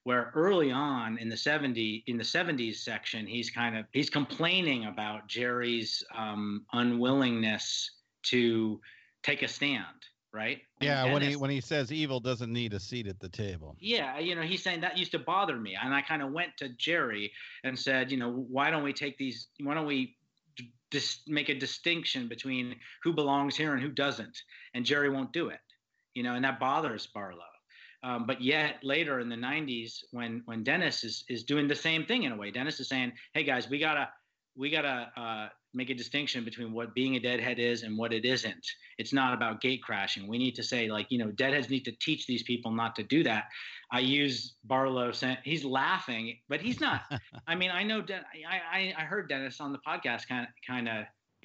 where 0.04 0.30
early 0.34 0.70
on 0.70 1.18
in 1.18 1.28
the 1.28 1.36
70 1.36 2.04
in 2.06 2.16
the 2.16 2.24
70s 2.24 2.76
section 2.76 3.26
he's 3.26 3.50
kind 3.50 3.76
of 3.76 3.84
he's 3.92 4.10
complaining 4.10 4.86
about 4.86 5.26
jerry's 5.28 6.02
um, 6.16 6.64
unwillingness 6.72 7.90
to 8.22 8.80
take 9.22 9.42
a 9.42 9.48
stand 9.48 9.84
right? 10.32 10.58
And 10.80 10.86
Yeah, 10.88 11.12
when 11.12 11.22
he 11.22 11.36
when 11.36 11.50
he 11.50 11.60
says 11.60 11.90
evil 11.90 12.20
doesn't 12.20 12.52
need 12.52 12.74
a 12.74 12.78
seat 12.80 13.06
at 13.06 13.18
the 13.18 13.30
table. 13.30 13.76
yeah 13.80 14.18
you 14.18 14.34
know 14.34 14.42
he's 14.42 14.62
saying 14.62 14.80
that 14.82 14.98
used 14.98 15.12
to 15.12 15.18
bother 15.18 15.56
me 15.56 15.74
and 15.82 15.94
i 15.94 16.02
kind 16.02 16.20
of 16.22 16.32
went 16.32 16.54
to 16.58 16.68
jerry 16.70 17.32
and 17.64 17.78
said 17.78 18.10
you 18.10 18.18
know 18.18 18.30
why 18.30 18.70
don't 18.70 18.82
we 18.82 18.92
take 18.92 19.16
these 19.16 19.48
why 19.62 19.72
don't 19.74 19.86
we 19.86 20.16
dis- 20.90 21.22
make 21.26 21.48
a 21.48 21.54
distinction 21.54 22.28
between 22.28 22.76
who 23.02 23.12
belongs 23.14 23.56
here 23.56 23.72
and 23.72 23.82
who 23.82 23.88
doesn't? 23.90 24.36
And 24.74 24.84
jerry 24.84 25.08
won't 25.08 25.32
do 25.32 25.48
it 25.48 25.60
you 26.14 26.22
know 26.22 26.34
and 26.34 26.44
that 26.44 26.60
bothers 26.60 27.06
barlow 27.06 27.52
um, 28.02 28.26
but 28.26 28.40
yet 28.40 28.76
later 28.82 29.20
in 29.20 29.28
the 29.28 29.36
90s 29.36 30.04
when 30.12 30.42
when 30.46 30.62
dennis 30.62 31.04
is 31.04 31.24
is 31.28 31.44
doing 31.44 31.66
the 31.66 31.74
same 31.74 32.04
thing 32.04 32.24
in 32.24 32.32
a 32.32 32.36
way. 32.36 32.50
Dennis 32.50 32.80
is 32.80 32.88
saying 32.88 33.12
hey 33.34 33.44
guys 33.44 33.68
we 33.68 33.78
gotta 33.78 34.08
we 34.56 34.70
gotta 34.70 35.10
uh, 35.16 35.48
make 35.72 35.90
a 35.90 35.94
distinction 35.94 36.44
between 36.44 36.72
what 36.72 36.94
being 36.94 37.14
a 37.14 37.20
deadhead 37.20 37.58
is 37.60 37.84
and 37.84 37.96
what 37.96 38.12
it 38.12 38.24
isn't. 38.24 38.66
It's 38.98 39.12
not 39.12 39.32
about 39.34 39.60
gate 39.60 39.82
crashing. 39.82 40.26
We 40.26 40.38
need 40.38 40.56
to 40.56 40.62
say 40.62 40.88
like 40.88 41.06
you 41.10 41.18
know 41.18 41.30
deadheads 41.30 41.70
need 41.70 41.84
to 41.84 41.92
teach 42.00 42.26
these 42.26 42.42
people 42.42 42.70
not 42.70 42.96
to 42.96 43.02
do 43.02 43.22
that. 43.24 43.44
I 43.90 44.00
use 44.00 44.56
barlow 44.64 45.12
saying 45.12 45.38
he's 45.44 45.64
laughing 45.64 46.38
but 46.48 46.60
he's 46.60 46.80
not. 46.80 47.02
I 47.46 47.54
mean 47.54 47.70
i 47.70 47.82
know 47.82 48.02
Den- 48.02 48.24
I, 48.48 48.78
I 48.78 48.94
i 48.98 49.04
heard 49.04 49.28
dennis 49.28 49.60
on 49.60 49.72
the 49.72 49.78
podcast 49.86 50.28
kind 50.28 50.46
of 50.46 50.52
kind 50.66 50.88
of 50.88 51.04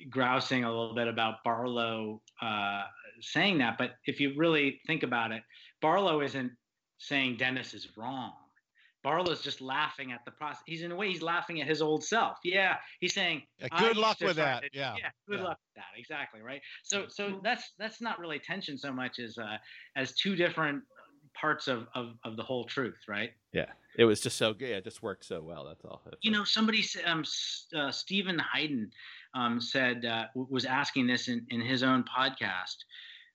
grousing 0.10 0.64
a 0.64 0.70
little 0.70 0.96
bit 0.96 1.08
about 1.08 1.44
barlow 1.44 2.22
uh, 2.42 2.84
saying 3.22 3.58
that 3.58 3.78
but 3.78 3.92
if 4.06 4.20
you 4.20 4.34
really 4.38 4.80
think 4.88 5.04
about 5.04 5.32
it 5.32 5.44
barlow 5.82 6.22
isn't 6.22 6.52
saying 6.98 7.36
dennis 7.38 7.74
is 7.74 7.88
wrong 7.98 8.34
barlow's 9.04 9.42
just 9.42 9.60
laughing 9.62 10.12
at 10.14 10.24
the 10.26 10.32
process 10.32 10.62
he's 10.66 10.82
in 10.82 10.92
a 10.92 10.96
way 10.96 11.10
he's 11.10 11.22
laughing 11.22 11.60
at 11.62 11.68
his 11.68 11.82
old 11.82 12.04
self 12.04 12.38
yeah 12.44 12.76
he's 13.02 13.14
saying 13.14 13.42
Yeah, 13.60 13.68
good 13.78 13.98
luck 13.98 14.18
with 14.22 14.38
that. 14.38 14.64
to- 14.64 14.70
Yeah. 14.74 14.96
yeah 14.98 15.10
good 15.28 15.40
Yeah. 15.40 15.46
luck 15.46 15.60
with 15.68 15.76
that 15.84 16.00
exactly 16.00 16.42
right 16.42 16.62
so 16.84 17.06
so 17.10 17.40
that's 17.44 17.74
that's 17.78 18.00
not 18.02 18.20
really 18.20 18.40
tension 18.40 18.78
so 18.78 18.94
much 18.94 19.20
as 19.20 19.38
uh 19.38 19.58
as 19.96 20.14
two 20.16 20.36
different 20.36 20.84
parts 21.34 21.68
of 21.68 21.88
of, 21.96 22.14
of 22.24 22.38
the 22.38 22.44
whole 22.44 22.64
truth 22.64 22.96
right 23.08 23.32
Yeah, 23.52 23.66
it 23.98 24.06
was 24.06 24.22
just 24.22 24.38
so 24.38 24.54
good. 24.54 24.70
It 24.70 24.84
just 24.84 25.02
worked 25.04 25.26
so 25.26 25.42
well. 25.42 25.66
That's 25.66 25.84
all. 25.84 26.02
you 26.22 26.32
know 26.32 26.44
somebody 26.44 26.80
s- 26.80 26.96
um 27.06 27.24
uh, 27.76 27.92
stephen 27.92 28.40
hayden 28.54 28.90
um 29.36 29.60
said 29.60 30.06
uh, 30.06 30.26
was 30.36 30.66
asking 30.66 31.08
this 31.08 31.28
in 31.28 31.46
in 31.50 31.62
his 31.62 31.84
own 31.84 32.04
podcast 32.04 32.76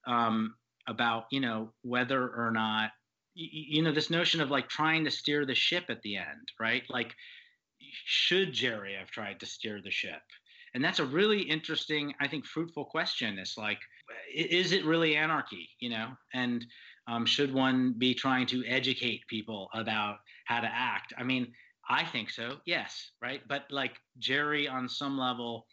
um 0.07 0.55
about 0.87 1.25
you 1.31 1.41
know 1.41 1.71
whether 1.83 2.29
or 2.29 2.51
not 2.51 2.91
you 3.35 3.83
know 3.83 3.93
this 3.93 4.11
notion 4.11 4.41
of 4.41 4.51
like 4.51 4.69
trying 4.69 5.05
to 5.05 5.11
steer 5.11 5.45
the 5.47 5.55
ship 5.55 5.85
at 5.89 6.03
the 6.03 6.17
end 6.17 6.49
right? 6.59 6.83
Like 6.89 7.15
should 7.81 8.53
jerry 8.53 8.95
have 8.95 9.11
tried 9.11 9.41
to 9.41 9.47
steer 9.47 9.81
the 9.83 9.91
ship? 9.91 10.23
And 10.75 10.85
that's 10.85 10.99
a 10.99 11.05
really 11.05 11.43
interesting 11.43 12.15
i 12.21 12.29
think 12.29 12.45
fruitful 12.47 12.87
question. 12.87 13.39
It's 13.39 13.57
like 13.57 13.79
is 14.35 14.73
it 14.73 14.85
really 14.85 15.17
anarchy 15.17 15.69
you 15.81 15.91
know? 15.91 16.09
And 16.35 16.65
um, 17.07 17.25
should 17.25 17.55
one 17.55 17.95
be 17.97 18.13
trying 18.13 18.47
to 18.49 18.65
educate 18.67 19.27
people 19.29 19.69
about 19.73 20.17
how 20.45 20.61
to 20.61 20.69
act? 20.71 21.13
I 21.19 21.23
mean 21.23 21.53
i 21.91 22.05
think 22.05 22.31
so 22.31 22.57
yes 22.67 23.11
right? 23.23 23.41
But 23.49 23.65
like 23.71 23.95
jerry 24.19 24.69
on 24.69 24.89
some 24.89 25.19
level 25.19 25.67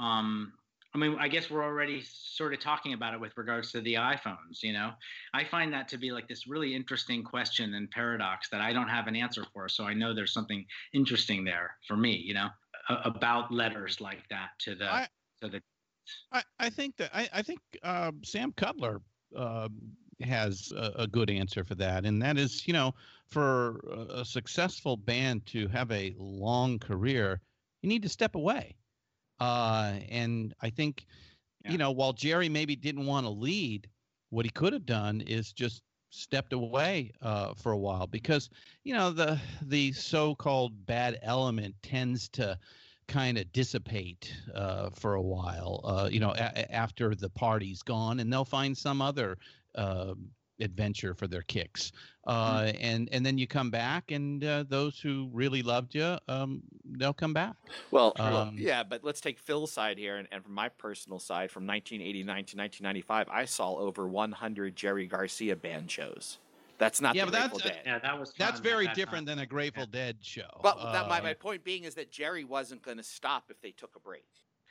um, 0.00 0.52
I 0.92 0.98
mean, 0.98 1.16
I 1.20 1.28
guess 1.28 1.50
we're 1.50 1.62
already 1.62 2.02
sort 2.02 2.52
of 2.52 2.58
talking 2.58 2.94
about 2.94 3.14
it 3.14 3.20
with 3.20 3.36
regards 3.36 3.70
to 3.72 3.80
the 3.80 3.94
iPhones. 3.94 4.62
You 4.62 4.72
know, 4.72 4.90
I 5.32 5.44
find 5.44 5.72
that 5.72 5.86
to 5.88 5.98
be 5.98 6.10
like 6.10 6.26
this 6.26 6.48
really 6.48 6.74
interesting 6.74 7.22
question 7.22 7.74
and 7.74 7.88
paradox 7.90 8.48
that 8.50 8.60
I 8.60 8.72
don't 8.72 8.88
have 8.88 9.06
an 9.06 9.14
answer 9.14 9.44
for. 9.52 9.68
So 9.68 9.84
I 9.84 9.94
know 9.94 10.12
there's 10.12 10.32
something 10.32 10.64
interesting 10.92 11.44
there 11.44 11.76
for 11.86 11.96
me. 11.96 12.16
You 12.16 12.34
know, 12.34 12.48
about 13.04 13.52
letters 13.52 14.00
like 14.00 14.28
that 14.30 14.50
to 14.60 14.74
the 14.74 14.92
I- 14.92 15.08
to 15.42 15.48
the. 15.48 15.62
I, 16.32 16.42
I 16.58 16.70
think 16.70 16.96
that 16.96 17.10
I, 17.14 17.28
I 17.32 17.42
think 17.42 17.60
uh, 17.84 18.10
Sam 18.24 18.52
Cutler 18.56 19.00
uh, 19.36 19.68
has 20.22 20.72
a, 20.76 21.02
a 21.02 21.06
good 21.06 21.30
answer 21.30 21.62
for 21.62 21.76
that, 21.76 22.04
and 22.04 22.20
that 22.20 22.36
is, 22.36 22.66
you 22.66 22.72
know, 22.72 22.94
for 23.28 23.78
a, 23.88 24.20
a 24.20 24.24
successful 24.24 24.96
band 24.96 25.46
to 25.46 25.68
have 25.68 25.92
a 25.92 26.16
long 26.18 26.80
career, 26.80 27.40
you 27.82 27.88
need 27.88 28.02
to 28.02 28.08
step 28.08 28.34
away. 28.34 28.74
Uh, 29.40 29.98
and 30.08 30.54
I 30.60 30.70
think, 30.70 31.06
Yeah. 31.64 31.72
you 31.72 31.78
know, 31.78 31.90
while 31.90 32.12
Jerry 32.12 32.48
maybe 32.48 32.76
didn't 32.76 33.06
want 33.06 33.26
to 33.26 33.30
lead, 33.30 33.88
what 34.30 34.44
he 34.44 34.50
could 34.50 34.72
have 34.72 34.86
done 34.86 35.20
is 35.22 35.52
just 35.52 35.82
stepped 36.10 36.52
away 36.52 37.12
uh, 37.20 37.54
for 37.54 37.72
a 37.72 37.78
while 37.78 38.06
because 38.06 38.50
you 38.82 38.92
know 38.92 39.10
the 39.10 39.40
the 39.62 39.92
so-called 39.92 40.84
bad 40.84 41.18
element 41.22 41.74
tends 41.82 42.28
to 42.28 42.58
kind 43.06 43.38
of 43.38 43.52
dissipate 43.52 44.34
uh, 44.54 44.90
for 44.90 45.14
a 45.14 45.22
while 45.22 45.80
uh, 45.84 46.08
you 46.10 46.18
know 46.20 46.32
a- 46.32 46.72
after 46.72 47.14
the 47.14 47.30
party's 47.30 47.82
gone 47.82 48.18
and 48.20 48.32
they'll 48.32 48.44
find 48.44 48.76
some 48.76 49.00
other 49.00 49.38
uh, 49.76 50.14
adventure 50.60 51.14
for 51.14 51.26
their 51.26 51.42
kicks 51.42 51.92
uh, 52.26 52.70
and 52.80 53.08
and 53.12 53.24
then 53.24 53.38
you 53.38 53.46
come 53.46 53.70
back 53.70 54.10
and 54.10 54.44
uh, 54.44 54.64
those 54.68 54.98
who 55.00 55.28
really 55.32 55.62
loved 55.62 55.94
you 55.94 56.18
um, 56.28 56.62
they'll 56.98 57.12
come 57.14 57.32
back 57.32 57.54
Well, 57.90 58.12
well, 58.18 58.36
Um, 58.36 58.56
yeah, 58.58 58.82
but 58.82 59.02
let's 59.04 59.20
take 59.20 59.38
Phil's 59.38 59.72
side 59.72 59.98
here, 59.98 60.16
and, 60.16 60.28
and 60.32 60.42
from 60.44 60.52
my 60.54 60.68
personal 60.68 61.18
side, 61.18 61.50
from 61.50 61.66
1989 61.66 62.26
to 62.26 62.56
1995, 62.56 63.28
I 63.30 63.44
saw 63.44 63.74
over 63.76 64.06
100 64.08 64.76
Jerry 64.76 65.06
Garcia 65.06 65.56
band 65.56 65.90
shows. 65.90 66.38
That's 66.78 67.00
not 67.00 67.14
Yeah, 67.14 67.24
the 67.26 67.32
but 67.32 67.38
Grateful 67.40 67.58
that's- 67.58 67.76
Dead. 67.76 67.82
Yeah, 67.86 67.98
that 67.98 68.18
was. 68.18 68.32
that's 68.38 68.60
very 68.60 68.86
that 68.86 68.94
different 68.94 69.26
time. 69.26 69.36
than 69.36 69.44
a 69.44 69.46
grateful 69.46 69.86
dead 69.86 70.16
show 70.22 70.48
But 70.62 70.76
that, 70.92 71.08
my, 71.08 71.18
Uh, 71.18 71.22
my 71.22 71.34
point 71.34 71.62
being 71.64 71.84
is 71.84 71.94
that 71.96 72.10
Jerry 72.10 72.44
wasn't 72.44 72.82
going 72.82 72.96
to 72.96 73.02
stop 73.02 73.44
if 73.50 73.60
they 73.60 73.70
took 73.72 73.96
a 73.96 74.00
break. 74.00 74.24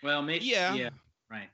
Well, 0.03 0.21
maybe. 0.21 0.45
Yeah. 0.45 0.73
Yeah. 0.73 0.89
Right. 1.29 1.49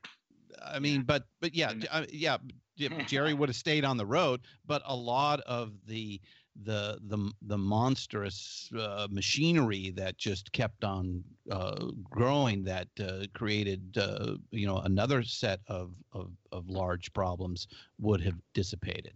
I 0.64 0.78
mean, 0.78 1.02
but 1.02 1.24
but 1.40 1.54
yeah, 1.54 1.72
uh, 1.90 2.04
yeah. 2.10 2.38
Jerry 3.06 3.32
would 3.32 3.48
have 3.48 3.56
stayed 3.56 3.86
on 3.86 3.96
the 3.96 4.04
road, 4.04 4.42
but 4.66 4.82
a 4.84 4.94
lot 4.94 5.40
of 5.40 5.72
the 5.86 6.20
the 6.64 6.98
the 7.06 7.32
the 7.42 7.58
monstrous 7.58 8.70
uh, 8.78 9.08
machinery 9.10 9.90
that 9.90 10.18
just 10.18 10.52
kept 10.52 10.84
on 10.84 11.24
uh, 11.50 11.86
growing 12.10 12.64
that 12.64 12.88
uh, 13.00 13.24
created 13.34 13.96
uh, 13.98 14.36
you 14.50 14.66
know 14.66 14.78
another 14.78 15.22
set 15.22 15.60
of, 15.68 15.92
of 16.12 16.30
of 16.52 16.68
large 16.68 17.12
problems 17.12 17.66
would 17.98 18.20
have 18.20 18.36
dissipated. 18.54 19.14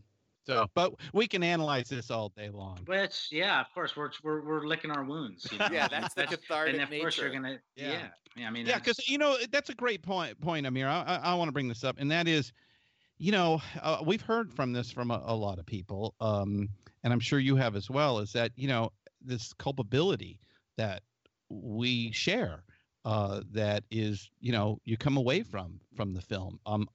So, 0.51 0.67
but 0.75 0.95
we 1.13 1.27
can 1.27 1.43
analyze 1.43 1.89
this 1.89 2.11
all 2.11 2.31
day 2.31 2.51
long. 2.51 2.79
Which, 2.87 3.29
yeah, 3.31 3.61
of 3.61 3.67
course, 3.73 3.97
we're 3.97 4.11
we're, 4.23 4.45
we're 4.45 4.67
licking 4.67 4.91
our 4.91 5.05
wounds. 5.05 5.47
You 5.51 5.59
know? 5.59 5.69
Yeah, 5.73 5.89
that's 5.89 6.15
the 6.15 6.25
cathartic 6.25 6.75
and 6.75 6.83
of 6.83 7.01
course 7.01 7.19
you're 7.19 7.31
gonna. 7.31 7.59
Yeah. 7.77 7.93
Yeah. 7.93 8.09
yeah. 8.37 8.47
I 8.49 8.51
mean. 8.51 8.67
Yeah, 8.67 8.79
because 8.79 9.09
you 9.09 9.19
know 9.19 9.37
that's 9.51 9.71
a 9.71 9.75
great 9.75 10.03
point. 10.03 10.41
Point, 10.41 10.67
Amir. 10.67 10.89
I, 10.89 11.03
I, 11.03 11.17
I 11.17 11.35
want 11.35 11.49
to 11.49 11.53
bring 11.53 11.69
this 11.69 11.85
up, 11.85 11.97
and 11.99 12.11
that 12.11 12.27
is, 12.27 12.53
you 13.19 13.33
know, 13.33 13.61
uh, 13.81 13.99
we've 14.05 14.23
heard 14.23 14.53
from 14.53 14.73
this 14.73 14.91
from 14.91 15.11
a, 15.11 15.23
a 15.25 15.35
lot 15.35 15.59
of 15.59 15.67
people, 15.67 16.15
um, 16.21 16.69
and 17.05 17.13
I'm 17.13 17.21
sure 17.21 17.39
you 17.39 17.57
have 17.57 17.77
as 17.77 17.89
well. 17.89 18.19
Is 18.19 18.33
that 18.33 18.53
you 18.57 18.69
know 18.69 18.91
this 19.23 19.53
culpability 19.53 20.41
that 20.77 21.03
we 21.49 22.11
share, 22.13 22.65
uh, 23.05 23.41
that 23.53 23.85
is 23.91 24.31
you 24.41 24.53
know 24.53 24.79
you 24.85 24.97
come 24.97 25.17
away 25.17 25.43
from 25.43 25.81
from 25.95 26.15
the 26.15 26.21
film. 26.21 26.59
Um, 26.67 26.89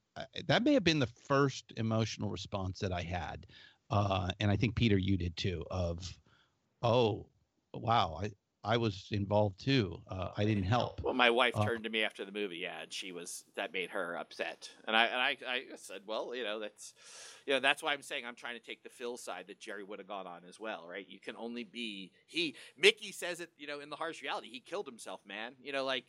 that 0.46 0.62
may 0.62 0.72
have 0.74 0.84
been 0.84 0.98
the 0.98 1.06
first 1.06 1.72
emotional 1.76 2.30
response 2.30 2.78
that 2.80 2.92
I 2.92 3.02
had, 3.02 3.46
uh, 3.90 4.30
and 4.40 4.50
I 4.50 4.56
think 4.56 4.74
Peter, 4.74 4.96
you 4.96 5.16
did 5.16 5.36
too. 5.36 5.64
Of, 5.70 6.18
oh, 6.82 7.26
wow, 7.74 8.18
I 8.22 8.30
I 8.66 8.76
was 8.76 9.06
involved 9.12 9.60
too. 9.60 10.02
Uh, 10.08 10.30
I 10.36 10.44
didn't 10.44 10.64
help. 10.64 11.00
Well, 11.02 11.14
my 11.14 11.30
wife 11.30 11.54
Uh, 11.56 11.64
turned 11.64 11.84
to 11.84 11.90
me 11.90 12.02
after 12.02 12.24
the 12.24 12.32
movie, 12.32 12.56
yeah, 12.58 12.82
and 12.82 12.92
she 12.92 13.12
was 13.12 13.44
that 13.54 13.72
made 13.72 13.90
her 13.90 14.16
upset, 14.16 14.68
and 14.86 14.96
I 14.96 15.06
and 15.06 15.20
I, 15.20 15.36
I 15.48 15.62
said, 15.76 16.02
well, 16.06 16.34
you 16.34 16.42
know, 16.42 16.58
that's, 16.58 16.92
you 17.46 17.52
know, 17.54 17.60
that's 17.60 17.82
why 17.82 17.92
I'm 17.92 18.02
saying 18.02 18.26
I'm 18.26 18.34
trying 18.34 18.58
to 18.58 18.64
take 18.64 18.82
the 18.82 18.88
Phil 18.88 19.16
side 19.16 19.44
that 19.46 19.60
Jerry 19.60 19.84
would 19.84 20.00
have 20.00 20.08
gone 20.08 20.26
on 20.26 20.40
as 20.48 20.58
well, 20.58 20.86
right? 20.88 21.06
You 21.08 21.20
can 21.20 21.36
only 21.36 21.62
be 21.64 22.10
he. 22.26 22.56
Mickey 22.76 23.12
says 23.12 23.40
it, 23.40 23.50
you 23.56 23.68
know, 23.68 23.78
in 23.80 23.88
the 23.88 23.96
harsh 23.96 24.20
reality, 24.22 24.48
he 24.50 24.60
killed 24.60 24.86
himself, 24.86 25.20
man. 25.26 25.52
You 25.62 25.72
know, 25.72 25.84
like 25.84 26.06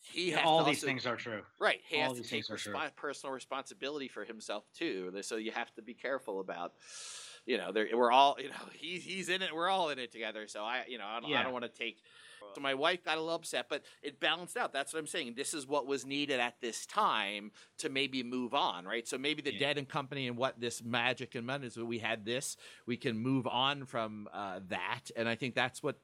he 0.00 0.30
Yeah, 0.30 0.38
has 0.38 0.46
all 0.46 0.58
to 0.60 0.64
these 0.66 0.78
also- 0.78 0.86
things 0.86 1.06
are 1.06 1.16
true. 1.16 1.42
Right, 1.58 1.80
he 1.88 1.96
all 1.96 2.08
has 2.08 2.12
to 2.16 2.22
take 2.22 2.30
things 2.30 2.50
are 2.50 2.56
true. 2.56 2.74
respo- 2.74 2.96
personal 2.96 3.32
responsibility 3.34 4.08
for 4.08 4.24
himself 4.24 4.64
too. 4.72 5.12
So 5.22 5.36
you 5.36 5.50
have 5.52 5.72
to 5.74 5.82
be 5.82 5.94
careful 5.94 6.40
about, 6.40 6.74
you 7.46 7.58
know, 7.58 7.72
we're 7.94 8.12
all, 8.12 8.36
you 8.38 8.48
know, 8.48 8.54
he's 8.72 9.04
he's 9.04 9.28
in 9.28 9.42
it, 9.42 9.54
we're 9.54 9.68
all 9.68 9.90
in 9.90 9.98
it 9.98 10.12
together. 10.12 10.46
So 10.46 10.62
I, 10.62 10.84
you 10.88 10.98
know, 10.98 11.06
I 11.06 11.20
don't, 11.20 11.30
Yeah. 11.30 11.42
don't 11.42 11.52
want 11.52 11.64
to 11.64 11.70
take. 11.70 11.98
So 12.54 12.60
my 12.60 12.74
wife 12.74 13.04
got 13.04 13.18
a 13.18 13.20
little 13.20 13.36
upset, 13.36 13.66
but 13.68 13.82
it 14.02 14.20
balanced 14.20 14.56
out. 14.56 14.72
That's 14.72 14.92
what 14.92 15.00
I'm 15.00 15.06
saying. 15.06 15.34
This 15.36 15.54
is 15.54 15.66
what 15.66 15.86
was 15.86 16.04
needed 16.04 16.40
at 16.40 16.60
this 16.60 16.86
time 16.86 17.50
to 17.78 17.88
maybe 17.88 18.22
move 18.22 18.54
on, 18.54 18.84
right? 18.84 19.06
So 19.06 19.18
maybe 19.18 19.42
the 19.42 19.52
Yeah. 19.52 19.60
Dead 19.60 19.78
and 19.78 19.88
Company 19.88 20.28
and 20.28 20.36
what 20.36 20.60
this 20.60 20.82
magic 20.82 21.34
and 21.34 21.46
money 21.46 21.66
is. 21.66 21.76
We 21.76 21.98
had 21.98 22.24
this, 22.24 22.56
we 22.86 22.96
can 22.96 23.18
move 23.18 23.46
on 23.46 23.84
from 23.86 24.28
uh, 24.32 24.60
that, 24.68 25.10
and 25.16 25.28
I 25.28 25.34
think 25.34 25.54
that's 25.54 25.82
what 25.82 25.96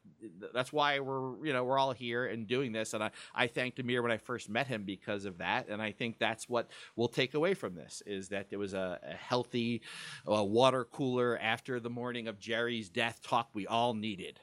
that's 0.55 0.73
why 0.73 1.01
we're 1.01 1.45
you 1.47 1.53
know 1.53 1.65
we're 1.65 1.79
all 1.79 1.93
here 1.93 2.27
and 2.27 2.47
doing 2.47 2.73
this. 2.73 2.95
And 2.95 3.03
I 3.03 3.11
I 3.35 3.47
thanked 3.47 3.79
Amir 3.79 4.03
when 4.03 4.13
I 4.13 4.19
first 4.19 4.49
met 4.49 4.67
him 4.67 4.85
because 4.85 5.25
of 5.25 5.39
that, 5.39 5.69
and 5.69 5.81
I 5.83 5.93
think 5.93 6.19
that's 6.19 6.49
what 6.49 6.71
we'll 6.97 7.09
take 7.09 7.35
away 7.35 7.55
from 7.55 7.75
this 7.75 8.03
is 8.07 8.29
that 8.29 8.51
there 8.51 8.59
was 8.59 8.75
a, 8.75 8.99
a 9.03 9.15
healthy 9.15 9.83
uh, 10.31 10.43
water 10.45 10.85
cooler 10.85 11.39
after 11.39 11.81
the 11.81 11.91
morning 11.91 12.29
of 12.29 12.39
Jerry's 12.39 12.89
death 12.89 13.21
talk 13.23 13.49
we 13.55 13.67
all 13.67 13.95
needed. 13.95 14.41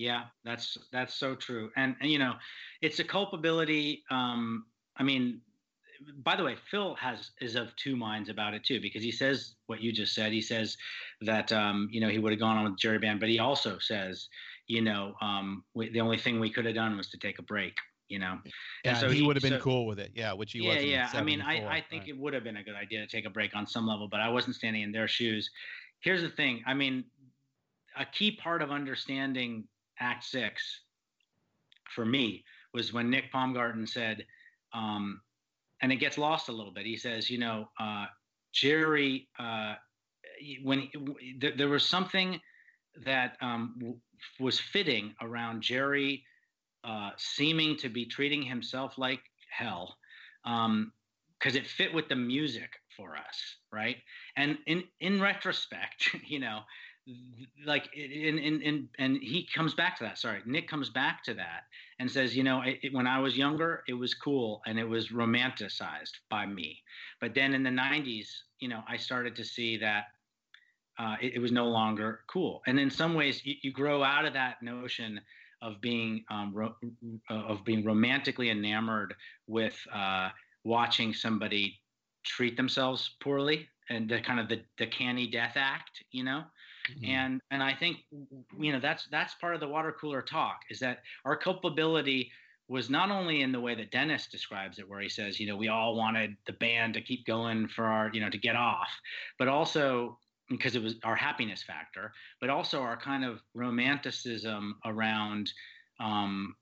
Yeah, 0.00 0.22
that's 0.44 0.78
that's 0.92 1.14
so 1.14 1.34
true. 1.34 1.70
And, 1.76 1.94
and 2.00 2.10
you 2.10 2.18
know, 2.18 2.32
it's 2.80 3.00
a 3.00 3.04
culpability. 3.04 4.02
Um, 4.10 4.64
I 4.96 5.02
mean, 5.02 5.42
by 6.24 6.36
the 6.36 6.42
way, 6.42 6.56
Phil 6.70 6.94
has 6.94 7.32
is 7.42 7.54
of 7.54 7.76
two 7.76 7.96
minds 7.96 8.30
about 8.30 8.54
it 8.54 8.64
too, 8.64 8.80
because 8.80 9.02
he 9.02 9.12
says 9.12 9.56
what 9.66 9.82
you 9.82 9.92
just 9.92 10.14
said. 10.14 10.32
He 10.32 10.40
says 10.40 10.74
that 11.20 11.52
um, 11.52 11.88
you 11.90 12.00
know 12.00 12.08
he 12.08 12.18
would 12.18 12.32
have 12.32 12.40
gone 12.40 12.56
on 12.56 12.64
with 12.64 12.78
Jerry 12.78 12.98
Band, 12.98 13.20
but 13.20 13.28
he 13.28 13.38
also 13.40 13.78
says, 13.78 14.26
you 14.68 14.80
know, 14.80 15.12
um, 15.20 15.64
we, 15.74 15.90
the 15.90 16.00
only 16.00 16.16
thing 16.16 16.40
we 16.40 16.50
could 16.50 16.64
have 16.64 16.74
done 16.74 16.96
was 16.96 17.10
to 17.10 17.18
take 17.18 17.38
a 17.38 17.42
break. 17.42 17.74
You 18.08 18.20
know, 18.20 18.38
Yeah, 18.84 18.92
And 18.92 18.98
so 18.98 19.08
he, 19.10 19.18
he- 19.18 19.22
would 19.26 19.36
have 19.36 19.42
been 19.42 19.52
so- 19.60 19.60
cool 19.60 19.86
with 19.86 20.00
it. 20.00 20.12
Yeah, 20.14 20.32
which 20.32 20.52
he 20.52 20.60
yeah, 20.60 20.68
wasn't. 20.70 20.88
yeah. 20.88 21.10
I 21.12 21.22
mean, 21.22 21.42
I, 21.42 21.64
I 21.76 21.84
think 21.90 22.02
right. 22.04 22.08
it 22.08 22.18
would 22.18 22.32
have 22.34 22.42
been 22.42 22.56
a 22.56 22.64
good 22.64 22.74
idea 22.74 23.00
to 23.00 23.06
take 23.06 23.26
a 23.26 23.30
break 23.30 23.54
on 23.54 23.66
some 23.66 23.86
level, 23.86 24.08
but 24.10 24.18
I 24.20 24.28
wasn't 24.30 24.56
standing 24.56 24.82
in 24.82 24.90
their 24.92 25.06
shoes. 25.06 25.48
Here's 26.00 26.22
the 26.22 26.30
thing. 26.30 26.62
I 26.66 26.74
mean, 26.74 27.04
a 27.96 28.04
key 28.04 28.32
part 28.32 28.62
of 28.62 28.70
understanding 28.72 29.64
Act 30.00 30.24
Six 30.24 30.80
for 31.94 32.04
me 32.04 32.44
was 32.72 32.92
when 32.92 33.10
Nick 33.10 33.32
Paumgarten 33.32 33.88
said, 33.88 34.24
um, 34.72 35.20
and 35.82 35.92
it 35.92 35.96
gets 35.96 36.18
lost 36.18 36.48
a 36.48 36.52
little 36.52 36.72
bit. 36.72 36.86
He 36.86 36.96
says, 36.96 37.30
you 37.30 37.38
know, 37.38 37.68
uh, 37.78 38.06
Jerry, 38.52 39.28
uh, 39.38 39.74
when 40.62 40.80
he, 40.80 41.38
there, 41.56 41.68
was 41.68 41.86
something 41.86 42.40
that 43.04 43.36
um, 43.40 43.74
w- 43.78 43.98
was 44.38 44.58
fitting 44.58 45.14
around 45.20 45.62
Jerry 45.62 46.24
uh, 46.84 47.10
seeming 47.16 47.76
to 47.78 47.88
be 47.88 48.06
treating 48.06 48.42
himself 48.42 48.98
like 48.98 49.20
hell 49.50 49.96
because 50.44 51.56
it 51.56 51.66
fit 51.66 51.92
with 51.92 52.08
the 52.08 52.16
music 52.16 52.70
for 52.96 53.16
us, 53.16 53.56
right? 53.72 53.96
And 54.36 54.58
in 54.66 54.84
in 55.00 55.20
retrospect, 55.20 56.10
you 56.26 56.38
know, 56.38 56.60
like 57.66 57.88
in 57.94 58.38
in 58.38 58.62
in 58.62 58.88
and 58.98 59.16
he 59.22 59.46
comes 59.54 59.74
back 59.74 59.98
to 59.98 60.04
that. 60.04 60.18
Sorry, 60.18 60.40
Nick 60.46 60.68
comes 60.68 60.90
back 60.90 61.22
to 61.24 61.34
that 61.34 61.64
and 61.98 62.10
says, 62.10 62.36
you 62.36 62.44
know, 62.44 62.62
it, 62.62 62.78
it- 62.82 62.92
when 62.94 63.06
I 63.06 63.18
was 63.20 63.36
younger, 63.36 63.82
it 63.88 63.94
was 63.94 64.14
cool 64.14 64.62
and 64.66 64.78
it 64.78 64.84
was 64.88 65.08
romanticized 65.08 66.12
by 66.30 66.46
me, 66.46 66.82
but 67.20 67.34
then 67.34 67.54
in 67.54 67.62
the 67.62 67.70
'90s, 67.70 68.28
you 68.60 68.68
know, 68.68 68.82
I 68.88 68.96
started 68.96 69.36
to 69.36 69.44
see 69.44 69.76
that. 69.78 70.04
Uh, 70.98 71.16
it, 71.22 71.34
it 71.36 71.38
was 71.38 71.52
no 71.52 71.66
longer 71.66 72.20
cool, 72.28 72.62
and 72.66 72.78
in 72.78 72.90
some 72.90 73.14
ways, 73.14 73.44
you, 73.46 73.54
you 73.62 73.72
grow 73.72 74.02
out 74.04 74.26
of 74.26 74.34
that 74.34 74.62
notion 74.62 75.20
of 75.62 75.80
being 75.80 76.24
um, 76.30 76.52
ro- 76.54 76.76
of 77.30 77.64
being 77.64 77.84
romantically 77.84 78.50
enamored 78.50 79.14
with 79.46 79.76
uh, 79.94 80.28
watching 80.64 81.14
somebody 81.14 81.80
treat 82.24 82.56
themselves 82.56 83.16
poorly 83.22 83.68
and 83.88 84.08
the 84.10 84.20
kind 84.20 84.40
of 84.40 84.48
the, 84.48 84.62
the 84.78 84.86
canny 84.86 85.26
death 85.26 85.54
act 85.56 86.04
you 86.12 86.22
know 86.24 86.42
Mhm. 86.88 87.04
and 87.08 87.40
and 87.50 87.62
i 87.62 87.74
think 87.74 87.98
you 88.58 88.72
know 88.72 88.80
that's 88.80 89.06
that's 89.10 89.34
part 89.34 89.54
of 89.54 89.60
the 89.60 89.68
water 89.68 89.92
cooler 90.00 90.22
talk 90.22 90.60
is 90.70 90.80
that 90.80 91.02
our 91.24 91.36
culpability 91.36 92.32
was 92.68 92.88
not 92.88 93.10
only 93.10 93.42
in 93.42 93.52
the 93.52 93.60
way 93.60 93.74
that 93.74 93.90
dennis 93.90 94.28
describes 94.28 94.78
it 94.78 94.88
where 94.88 95.00
he 95.00 95.08
says 95.08 95.38
you 95.40 95.46
know 95.46 95.56
we 95.56 95.68
all 95.68 95.96
wanted 95.96 96.36
the 96.46 96.52
band 96.52 96.94
to 96.94 97.00
keep 97.02 97.26
going 97.26 97.68
for 97.68 97.84
our 97.84 98.10
you 98.12 98.20
know 98.20 98.30
to 98.30 98.38
get 98.38 98.56
off 98.56 98.90
but 99.38 99.48
also 99.48 100.18
because 100.48 100.74
it 100.74 100.82
was 100.82 100.96
our 101.04 101.16
happiness 101.16 101.62
factor 101.62 102.12
but 102.40 102.50
also 102.50 102.80
our 102.80 102.96
kind 102.96 103.24
of 103.24 103.40
romanticism 103.54 104.78
around 104.84 105.52
um, 106.00 106.56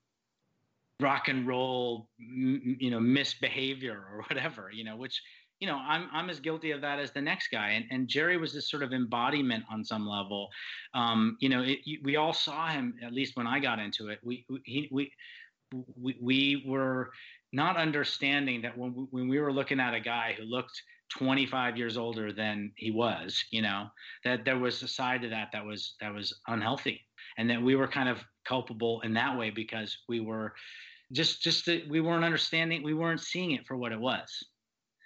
rock 0.99 1.27
and 1.27 1.47
roll 1.47 2.09
m- 2.19 2.77
you 2.79 2.91
know 2.91 2.99
misbehavior 2.99 4.05
or 4.11 4.21
whatever 4.29 4.69
you 4.71 4.83
know 4.83 4.95
which 4.97 5.21
you 5.59 5.67
know 5.67 5.77
i'm 5.77 6.07
i'm 6.11 6.29
as 6.29 6.39
guilty 6.39 6.71
of 6.71 6.81
that 6.81 6.99
as 6.99 7.11
the 7.11 7.21
next 7.21 7.49
guy. 7.49 7.71
And 7.71 7.85
and 7.91 8.07
jerry 8.07 8.37
was 8.37 8.53
this 8.53 8.69
sort 8.69 8.83
of 8.83 8.93
embodiment 8.93 9.63
on 9.71 9.83
some 9.83 10.07
level. 10.07 10.49
Um 10.93 11.37
you 11.39 11.49
know 11.49 11.63
it, 11.63 11.79
we 12.03 12.15
all 12.15 12.33
saw 12.33 12.69
him 12.69 12.95
at 13.03 13.13
least 13.13 13.35
when 13.35 13.47
i 13.47 13.59
got 13.59 13.79
into 13.79 14.09
it. 14.09 14.19
We 14.23 14.45
we 14.49 14.61
he, 14.63 14.89
we, 14.91 15.11
we 16.01 16.17
we 16.21 16.63
were 16.65 17.11
not 17.51 17.77
understanding 17.77 18.61
that 18.61 18.77
when 18.77 18.93
we, 18.93 19.03
when 19.11 19.27
we 19.27 19.39
were 19.39 19.51
looking 19.51 19.79
at 19.79 19.93
a 19.93 19.99
guy 19.99 20.35
who 20.37 20.43
looked 20.43 20.81
25 21.17 21.77
years 21.77 21.97
older 21.97 22.31
than 22.31 22.71
he 22.75 22.91
was 22.91 23.43
you 23.49 23.61
know 23.61 23.87
that 24.23 24.45
there 24.45 24.59
was 24.59 24.81
a 24.83 24.87
side 24.87 25.21
to 25.21 25.29
that 25.29 25.49
that 25.51 25.65
was 25.65 25.95
that 26.01 26.13
was 26.13 26.39
unhealthy. 26.47 27.01
And 27.37 27.49
that 27.49 27.61
we 27.61 27.75
were 27.75 27.87
kind 27.87 28.09
of 28.09 28.17
culpable 28.43 28.99
in 29.01 29.13
that 29.13 29.37
way 29.37 29.49
because 29.49 29.97
we 30.09 30.19
were 30.19 30.53
just 31.11 31.41
just 31.41 31.65
that 31.67 31.87
we 31.87 32.01
weren't 32.01 32.25
understanding 32.25 32.83
we 32.83 32.93
weren't 32.93 33.21
seeing 33.21 33.51
it 33.51 33.65
for 33.65 33.77
what 33.77 33.91
it 33.91 33.99
was 33.99 34.27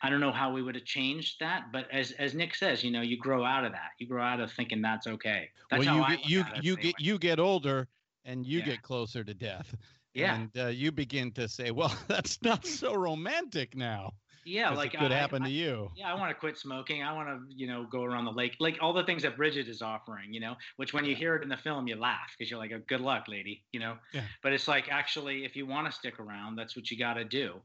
i 0.04 0.10
don't 0.10 0.20
know 0.20 0.32
how 0.32 0.52
we 0.52 0.62
would 0.62 0.76
have 0.76 0.86
changed 0.86 1.40
that 1.40 1.72
but 1.72 1.88
as 1.92 2.12
as 2.14 2.34
nick 2.36 2.54
says 2.54 2.84
you 2.84 2.92
know 2.92 3.02
you 3.02 3.18
grow 3.18 3.44
out 3.44 3.64
of 3.66 3.72
that 3.72 3.92
you 4.00 4.06
grow 4.08 4.22
out 4.24 4.40
of 4.40 4.52
thinking 4.52 4.82
that's 4.82 5.08
okay 5.08 5.50
that's 5.72 5.86
well, 5.86 5.98
you 6.10 6.16
get 6.18 6.30
you 6.30 6.38
you 6.62 6.74
anyway. 6.74 6.82
get 6.82 7.00
you 7.00 7.18
get 7.18 7.40
older 7.40 7.88
and 8.26 8.46
you 8.46 8.60
Yeah. 8.60 8.66
get 8.66 8.82
closer 8.84 9.24
to 9.24 9.34
death. 9.34 9.76
yeah 10.14 10.36
And 10.36 10.50
uh, 10.58 10.68
you 10.68 10.92
begin 10.94 11.32
to 11.34 11.50
say, 11.50 11.72
well, 11.72 11.94
that's 12.08 12.42
not 12.42 12.66
so 12.66 12.94
romantic 12.96 13.76
now. 13.76 14.14
Yeah, 14.46 14.70
like 14.70 14.94
it 14.94 15.00
could 15.00 15.12
I- 15.12 15.16
happen 15.18 15.42
I- 15.44 15.48
to 15.48 15.52
you. 15.52 15.92
yeah, 15.98 16.10
I 16.10 16.16
want 16.16 16.30
to 16.30 16.36
quit 16.36 16.58
smoking. 16.58 17.02
I 17.04 17.12
want 17.12 17.28
to, 17.30 17.38
you 17.54 17.68
know, 17.68 17.86
go 17.92 18.04
around 18.04 18.24
the 18.26 18.32
lake, 18.32 18.56
like 18.62 18.78
all 18.82 18.94
the 18.94 19.04
things 19.04 19.24
that 19.24 19.36
Brigid 19.36 19.68
is 19.68 19.82
offering, 19.82 20.34
you 20.34 20.40
know. 20.40 20.56
Which 20.78 20.94
when 20.94 21.04
you 21.04 21.16
hear 21.16 21.36
it 21.36 21.44
in 21.44 21.50
the 21.50 21.58
film, 21.58 21.88
you 21.88 21.96
laugh 21.98 22.30
because 22.38 22.50
you're 22.50 22.60
like, 22.60 22.72
oh, 22.74 22.82
"Good 22.88 23.02
luck, 23.02 23.26
lady," 23.28 23.64
you 23.74 23.80
know. 23.82 23.98
Yeah. 24.14 24.24
But 24.42 24.54
it's 24.54 24.68
like 24.70 24.88
actually, 24.90 25.44
if 25.46 25.56
you 25.58 25.66
want 25.66 25.88
to 25.88 25.92
stick 25.92 26.20
around, 26.20 26.56
that's 26.58 26.76
what 26.78 26.90
you 26.92 26.98
got 26.98 27.16
to 27.16 27.26
do. 27.26 27.56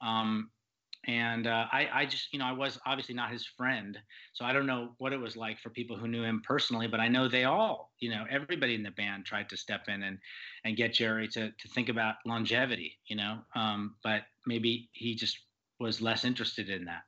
Um, 0.00 0.50
and 1.06 1.46
uh, 1.46 1.66
I, 1.72 1.88
I 1.92 2.06
just, 2.06 2.32
you 2.32 2.38
know, 2.38 2.46
I 2.46 2.52
was 2.52 2.78
obviously 2.86 3.14
not 3.14 3.30
his 3.30 3.46
friend, 3.46 3.98
so 4.32 4.44
I 4.44 4.52
don't 4.52 4.66
know 4.66 4.90
what 4.98 5.12
it 5.12 5.20
was 5.20 5.36
like 5.36 5.58
for 5.58 5.70
people 5.70 5.96
who 5.96 6.08
knew 6.08 6.22
him 6.22 6.42
personally. 6.46 6.86
But 6.86 7.00
I 7.00 7.08
know 7.08 7.28
they 7.28 7.44
all, 7.44 7.92
you 8.00 8.10
know, 8.10 8.24
everybody 8.30 8.74
in 8.74 8.82
the 8.82 8.90
band 8.92 9.24
tried 9.24 9.48
to 9.50 9.56
step 9.56 9.88
in 9.88 10.02
and 10.02 10.18
and 10.64 10.76
get 10.76 10.94
Jerry 10.94 11.28
to 11.28 11.50
to 11.50 11.68
think 11.68 11.88
about 11.88 12.16
longevity, 12.24 12.98
you 13.06 13.16
know. 13.16 13.38
Um, 13.54 13.96
but 14.02 14.22
maybe 14.46 14.88
he 14.92 15.14
just 15.14 15.38
was 15.80 16.00
less 16.00 16.24
interested 16.24 16.70
in 16.70 16.84
that. 16.86 17.02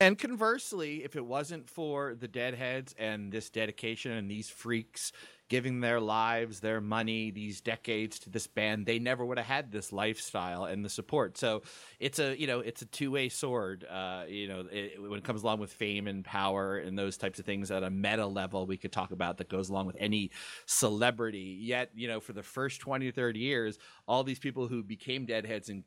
And 0.00 0.16
conversely, 0.16 1.02
if 1.02 1.16
it 1.16 1.26
wasn't 1.26 1.68
for 1.68 2.14
the 2.14 2.28
Deadheads 2.28 2.94
and 2.98 3.32
this 3.32 3.50
dedication 3.50 4.12
and 4.12 4.30
these 4.30 4.48
freaks 4.48 5.10
giving 5.48 5.80
their 5.80 5.98
lives, 5.98 6.60
their 6.60 6.80
money, 6.80 7.32
these 7.32 7.60
decades 7.60 8.20
to 8.20 8.30
this 8.30 8.46
band, 8.46 8.86
they 8.86 9.00
never 9.00 9.24
would 9.24 9.38
have 9.38 9.46
had 9.46 9.72
this 9.72 9.92
lifestyle 9.92 10.66
and 10.66 10.84
the 10.84 10.88
support. 10.88 11.36
So 11.36 11.62
it's 11.98 12.20
a 12.20 12.38
you 12.38 12.46
know 12.46 12.60
it's 12.60 12.82
a 12.82 12.86
two 12.86 13.10
way 13.10 13.28
sword. 13.28 13.84
Uh, 13.90 14.22
you 14.28 14.46
know 14.46 14.66
it, 14.70 15.02
when 15.02 15.18
it 15.18 15.24
comes 15.24 15.42
along 15.42 15.58
with 15.58 15.72
fame 15.72 16.06
and 16.06 16.24
power 16.24 16.78
and 16.78 16.96
those 16.96 17.16
types 17.16 17.40
of 17.40 17.44
things 17.44 17.72
at 17.72 17.82
a 17.82 17.90
meta 17.90 18.26
level, 18.26 18.66
we 18.66 18.76
could 18.76 18.92
talk 18.92 19.10
about 19.10 19.38
that 19.38 19.48
goes 19.48 19.68
along 19.68 19.86
with 19.86 19.96
any 19.98 20.30
celebrity. 20.66 21.58
Yet 21.60 21.90
you 21.96 22.06
know 22.06 22.20
for 22.20 22.34
the 22.34 22.44
first 22.44 22.80
20 22.80 23.08
or 23.08 23.12
30 23.12 23.40
years, 23.40 23.78
all 24.06 24.22
these 24.22 24.38
people 24.38 24.68
who 24.68 24.84
became 24.84 25.26
Deadheads 25.26 25.70
and 25.70 25.82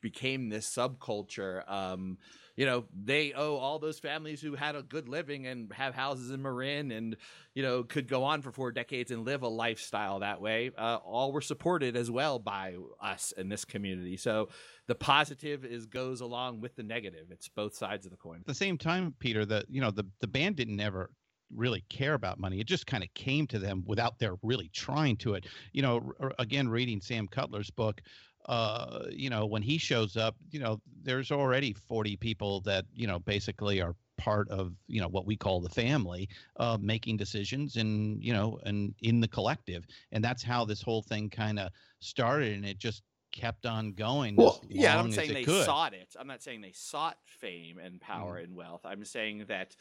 became 0.00 0.48
this 0.48 0.68
subculture. 0.68 1.68
Um, 1.70 2.18
you 2.56 2.66
know, 2.66 2.84
they 2.94 3.32
owe 3.32 3.56
all 3.56 3.78
those 3.78 3.98
families 3.98 4.42
who 4.42 4.54
had 4.54 4.76
a 4.76 4.82
good 4.82 5.08
living 5.08 5.46
and 5.46 5.72
have 5.72 5.94
houses 5.94 6.30
in 6.30 6.42
Marin 6.42 6.90
and, 6.90 7.16
you 7.54 7.62
know, 7.62 7.84
could 7.84 8.06
go 8.06 8.24
on 8.24 8.42
for 8.42 8.52
four 8.52 8.70
decades 8.70 9.10
and 9.10 9.24
live 9.24 9.42
a 9.42 9.48
lifestyle 9.48 10.20
that 10.20 10.42
way. 10.42 10.70
Uh, 10.76 10.98
all 11.02 11.32
were 11.32 11.40
supported 11.40 11.96
as 11.96 12.10
well 12.10 12.38
by 12.38 12.74
us 13.00 13.32
in 13.38 13.48
this 13.48 13.64
community. 13.64 14.18
So 14.18 14.50
the 14.88 14.94
positive 14.94 15.64
is 15.64 15.86
goes 15.86 16.20
along 16.20 16.60
with 16.60 16.76
the 16.76 16.82
negative. 16.82 17.28
It's 17.30 17.48
both 17.48 17.74
sides 17.74 18.04
of 18.04 18.10
the 18.10 18.18
coin. 18.18 18.40
At 18.40 18.46
the 18.46 18.54
same 18.54 18.76
time, 18.76 19.14
Peter, 19.20 19.46
that 19.46 19.64
you 19.70 19.80
know 19.80 19.90
the 19.90 20.04
the 20.20 20.26
band 20.26 20.56
didn't 20.56 20.80
ever 20.80 21.10
really 21.54 21.84
care 21.88 22.14
about 22.14 22.38
money. 22.38 22.60
It 22.60 22.66
just 22.66 22.86
kind 22.86 23.02
of 23.02 23.12
came 23.14 23.46
to 23.48 23.58
them 23.58 23.84
without 23.86 24.18
their 24.18 24.34
really 24.42 24.70
trying 24.72 25.16
to 25.18 25.34
it. 25.34 25.46
You 25.72 25.82
know, 25.82 26.12
again, 26.38 26.68
reading 26.68 27.00
Sam 27.00 27.26
Cutler's 27.26 27.70
book, 27.70 28.00
uh, 28.46 29.04
you 29.10 29.30
know, 29.30 29.46
when 29.46 29.62
he 29.62 29.78
shows 29.78 30.16
up, 30.16 30.36
you 30.50 30.60
know, 30.60 30.80
there's 31.02 31.30
already 31.30 31.72
40 31.72 32.16
people 32.16 32.60
that, 32.62 32.84
you 32.94 33.06
know, 33.06 33.18
basically 33.18 33.80
are 33.80 33.94
part 34.16 34.48
of, 34.50 34.72
you 34.86 35.00
know, 35.00 35.08
what 35.08 35.26
we 35.26 35.36
call 35.36 35.60
the 35.60 35.68
family, 35.68 36.28
uh, 36.56 36.76
making 36.80 37.16
decisions 37.16 37.76
and, 37.76 38.22
you 38.22 38.32
know, 38.32 38.58
and 38.64 38.94
in 39.02 39.20
the 39.20 39.28
collective. 39.28 39.86
And 40.12 40.22
that's 40.22 40.42
how 40.42 40.64
this 40.64 40.82
whole 40.82 41.02
thing 41.02 41.30
kind 41.30 41.58
of 41.58 41.70
started. 42.00 42.54
And 42.54 42.64
it 42.64 42.78
just 42.78 43.02
kept 43.32 43.66
on 43.66 43.92
going. 43.92 44.36
Well, 44.36 44.60
yeah, 44.68 44.98
I'm 44.98 45.12
saying 45.12 45.32
they 45.32 45.44
could. 45.44 45.64
sought 45.64 45.94
it. 45.94 46.14
I'm 46.18 46.26
not 46.26 46.42
saying 46.42 46.60
they 46.60 46.72
sought 46.72 47.16
fame 47.24 47.78
and 47.78 48.00
power 48.00 48.36
and 48.36 48.54
wealth. 48.54 48.82
I'm 48.84 49.04
saying 49.04 49.44
that 49.48 49.76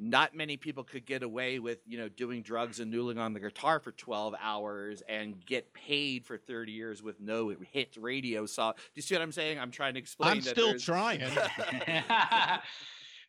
not 0.00 0.34
many 0.34 0.56
people 0.56 0.82
could 0.82 1.04
get 1.04 1.22
away 1.22 1.58
with, 1.58 1.78
you 1.86 1.98
know, 1.98 2.08
doing 2.08 2.42
drugs 2.42 2.80
and 2.80 2.92
noodling 2.92 3.18
on 3.18 3.34
the 3.34 3.40
guitar 3.40 3.78
for 3.78 3.92
12 3.92 4.34
hours 4.40 5.02
and 5.08 5.44
get 5.44 5.72
paid 5.74 6.24
for 6.24 6.38
30 6.38 6.72
years 6.72 7.02
with 7.02 7.20
no 7.20 7.54
hit 7.70 7.96
radio 7.98 8.46
song. 8.46 8.72
Do 8.76 8.82
you 8.94 9.02
see 9.02 9.14
what 9.14 9.22
I'm 9.22 9.32
saying? 9.32 9.58
I'm 9.58 9.70
trying 9.70 9.94
to 9.94 10.00
explain. 10.00 10.32
I'm 10.32 10.40
that 10.40 10.50
still 10.50 10.68
there's- 10.68 10.84
trying. 10.84 11.20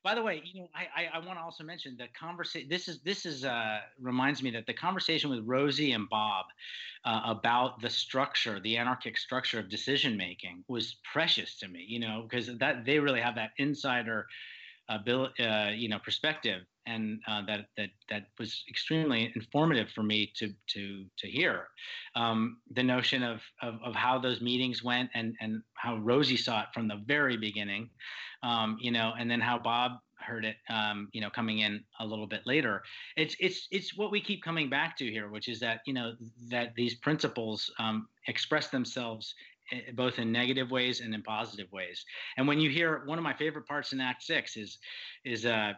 By 0.03 0.15
the 0.15 0.23
way, 0.23 0.41
you 0.43 0.61
know, 0.61 0.69
I, 0.73 1.03
I, 1.03 1.09
I 1.17 1.19
want 1.19 1.37
to 1.37 1.43
also 1.43 1.63
mention 1.63 1.95
the 1.95 2.07
conversation. 2.19 2.67
This 2.67 2.87
is 2.87 3.01
this 3.01 3.23
is 3.23 3.45
uh, 3.45 3.81
reminds 3.99 4.41
me 4.41 4.49
that 4.51 4.65
the 4.65 4.73
conversation 4.73 5.29
with 5.29 5.41
Rosie 5.45 5.91
and 5.91 6.09
Bob 6.09 6.45
uh, 7.05 7.21
about 7.25 7.81
the 7.81 7.89
structure, 7.89 8.59
the 8.59 8.77
anarchic 8.77 9.15
structure 9.15 9.59
of 9.59 9.69
decision 9.69 10.17
making, 10.17 10.63
was 10.67 10.95
precious 11.03 11.55
to 11.59 11.67
me. 11.67 11.85
You 11.87 11.99
know, 11.99 12.25
because 12.27 12.57
that 12.57 12.83
they 12.83 12.97
really 12.97 13.21
have 13.21 13.35
that 13.35 13.51
insider 13.57 14.25
ability, 14.95 15.43
uh, 15.43 15.69
you 15.69 15.89
know, 15.89 15.99
perspective, 15.99 16.61
and 16.85 17.19
uh, 17.27 17.41
that 17.45 17.67
that 17.77 17.89
that 18.09 18.23
was 18.39 18.63
extremely 18.69 19.31
informative 19.35 19.89
for 19.89 20.03
me 20.03 20.31
to 20.37 20.53
to 20.67 21.05
to 21.17 21.27
hear. 21.27 21.67
Um, 22.15 22.57
the 22.71 22.83
notion 22.83 23.23
of, 23.23 23.41
of 23.61 23.75
of 23.83 23.95
how 23.95 24.19
those 24.19 24.41
meetings 24.41 24.83
went 24.83 25.09
and 25.13 25.35
and 25.41 25.61
how 25.73 25.97
Rosie 25.97 26.37
saw 26.37 26.61
it 26.61 26.67
from 26.73 26.87
the 26.87 27.01
very 27.05 27.37
beginning 27.37 27.89
um, 28.43 28.77
you 28.79 28.91
know, 28.91 29.13
and 29.17 29.29
then 29.29 29.39
how 29.39 29.57
Bob 29.57 29.93
heard 30.15 30.45
it, 30.45 30.57
um, 30.69 31.09
you 31.13 31.21
know, 31.21 31.29
coming 31.29 31.59
in 31.59 31.83
a 31.99 32.05
little 32.05 32.27
bit 32.27 32.41
later. 32.45 32.83
It's 33.17 33.35
it's 33.39 33.67
it's 33.71 33.95
what 33.97 34.11
we 34.11 34.21
keep 34.21 34.43
coming 34.43 34.69
back 34.69 34.97
to 34.97 35.05
here, 35.09 35.29
which 35.29 35.47
is 35.47 35.59
that 35.59 35.81
you 35.85 35.93
know 35.93 36.13
that 36.49 36.73
these 36.75 36.95
principles 36.95 37.71
um, 37.79 38.07
express 38.27 38.69
themselves 38.69 39.33
both 39.93 40.19
in 40.19 40.31
negative 40.31 40.71
ways 40.71 41.01
and 41.01 41.13
in 41.13 41.21
positive 41.23 41.71
ways. 41.71 42.03
And 42.37 42.47
when 42.47 42.59
you 42.59 42.69
hear 42.69 43.03
one 43.05 43.17
of 43.17 43.23
my 43.23 43.33
favorite 43.33 43.67
parts 43.67 43.93
in 43.93 44.01
Act 44.01 44.23
Six 44.23 44.57
is 44.57 44.77
is 45.25 45.45
uh, 45.45 45.73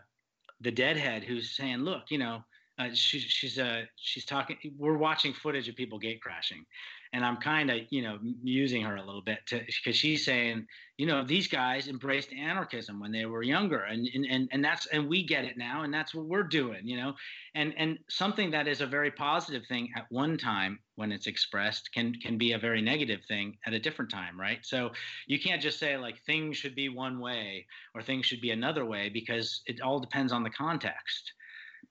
the 0.62 0.72
deadhead 0.72 1.24
who's 1.24 1.56
saying, 1.56 1.78
"Look, 1.78 2.04
you 2.10 2.18
know." 2.18 2.44
Uh, 2.80 2.90
she, 2.94 3.20
she's 3.20 3.60
uh, 3.60 3.84
she's 3.98 4.26
talking. 4.26 4.58
We're 4.80 4.98
watching 4.98 5.32
footage 5.32 5.70
of 5.70 5.76
people 5.76 6.00
gate 6.00 6.22
crashing, 6.24 6.66
and 7.14 7.24
I'm 7.24 7.38
kind 7.38 7.70
of 7.70 7.82
you 7.92 8.02
know 8.02 8.18
using 8.44 8.82
her 8.84 8.96
a 8.96 9.06
little 9.06 9.22
bit 9.22 9.40
to 9.48 9.60
because 9.60 9.96
she's 9.96 10.26
saying 10.26 10.66
you 10.98 11.06
know 11.06 11.24
these 11.24 11.48
guys 11.48 11.88
embraced 11.88 12.34
anarchism 12.34 13.00
when 13.00 13.12
they 13.12 13.26
were 13.26 13.44
younger 13.44 13.82
and, 13.82 14.08
and 14.14 14.26
and 14.30 14.50
and 14.52 14.66
that's 14.66 14.88
and 14.88 15.08
we 15.08 15.24
get 15.24 15.46
it 15.46 15.58
now 15.58 15.84
and 15.84 15.94
that's 15.94 16.14
what 16.14 16.26
we're 16.26 16.44
doing 16.44 16.88
you 16.88 16.98
know? 16.98 17.14
And 17.56 17.74
and 17.78 18.00
something 18.10 18.52
that 18.52 18.68
is 18.68 18.82
a 18.82 18.88
very 18.88 19.12
positive 19.12 19.64
thing 19.68 19.90
at 19.96 20.06
one 20.10 20.38
time 20.38 20.80
when 20.96 21.12
it's 21.12 21.28
expressed 21.28 21.94
can 21.94 22.14
can 22.16 22.38
be 22.38 22.54
a 22.54 22.58
very 22.58 22.82
negative 22.82 23.22
thing 23.28 23.58
at 23.66 23.74
a 23.74 23.80
different 23.80 24.12
time 24.12 24.40
right? 24.40 24.60
So 24.64 24.92
you 25.28 25.40
can't 25.40 25.62
just 25.62 25.80
say 25.80 25.98
like 25.98 26.16
things 26.26 26.58
should 26.58 26.76
be 26.76 26.90
one 26.90 27.20
way 27.20 27.68
or 27.94 28.02
things 28.02 28.26
should 28.26 28.42
be 28.42 28.52
another 28.52 28.86
way 28.86 29.10
because 29.10 29.62
it 29.68 29.82
all 29.82 30.00
depends 30.00 30.34
on 30.34 30.44
the 30.44 30.50
context 30.50 31.34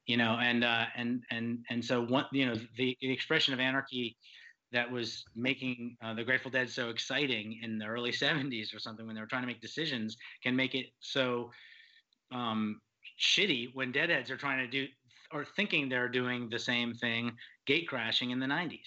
you 0.06 0.16
know? 0.16 0.36
And 0.40 0.64
uh 0.64 0.86
and 0.96 1.22
and 1.30 1.64
and 1.70 1.84
so 1.84 2.02
one 2.02 2.24
you 2.32 2.46
know 2.46 2.54
the, 2.76 2.96
the 3.00 3.12
expression 3.12 3.54
of 3.54 3.60
anarchy 3.60 4.16
that 4.72 4.90
was 4.90 5.24
making 5.34 5.96
uh, 6.02 6.14
the 6.14 6.24
Grateful 6.24 6.50
Dead 6.50 6.68
so 6.68 6.88
exciting 6.88 7.60
in 7.62 7.78
the 7.78 7.86
early 7.86 8.10
70s 8.12 8.74
or 8.74 8.78
something 8.78 9.06
when 9.06 9.14
they 9.14 9.20
were 9.20 9.26
trying 9.26 9.42
to 9.42 9.46
make 9.46 9.60
decisions 9.60 10.16
can 10.42 10.56
make 10.56 10.74
it 10.74 10.86
so 11.00 11.50
um, 12.32 12.80
shitty 13.20 13.68
when 13.74 13.92
Deadheads 13.92 14.30
are 14.30 14.36
trying 14.36 14.58
to 14.58 14.66
do 14.66 14.86
or 15.32 15.44
thinking 15.44 15.88
they're 15.88 16.08
doing 16.08 16.48
the 16.50 16.58
same 16.58 16.94
thing, 16.94 17.32
gate 17.66 17.88
crashing 17.88 18.30
in 18.30 18.38
the 18.38 18.46
90s. 18.46 18.80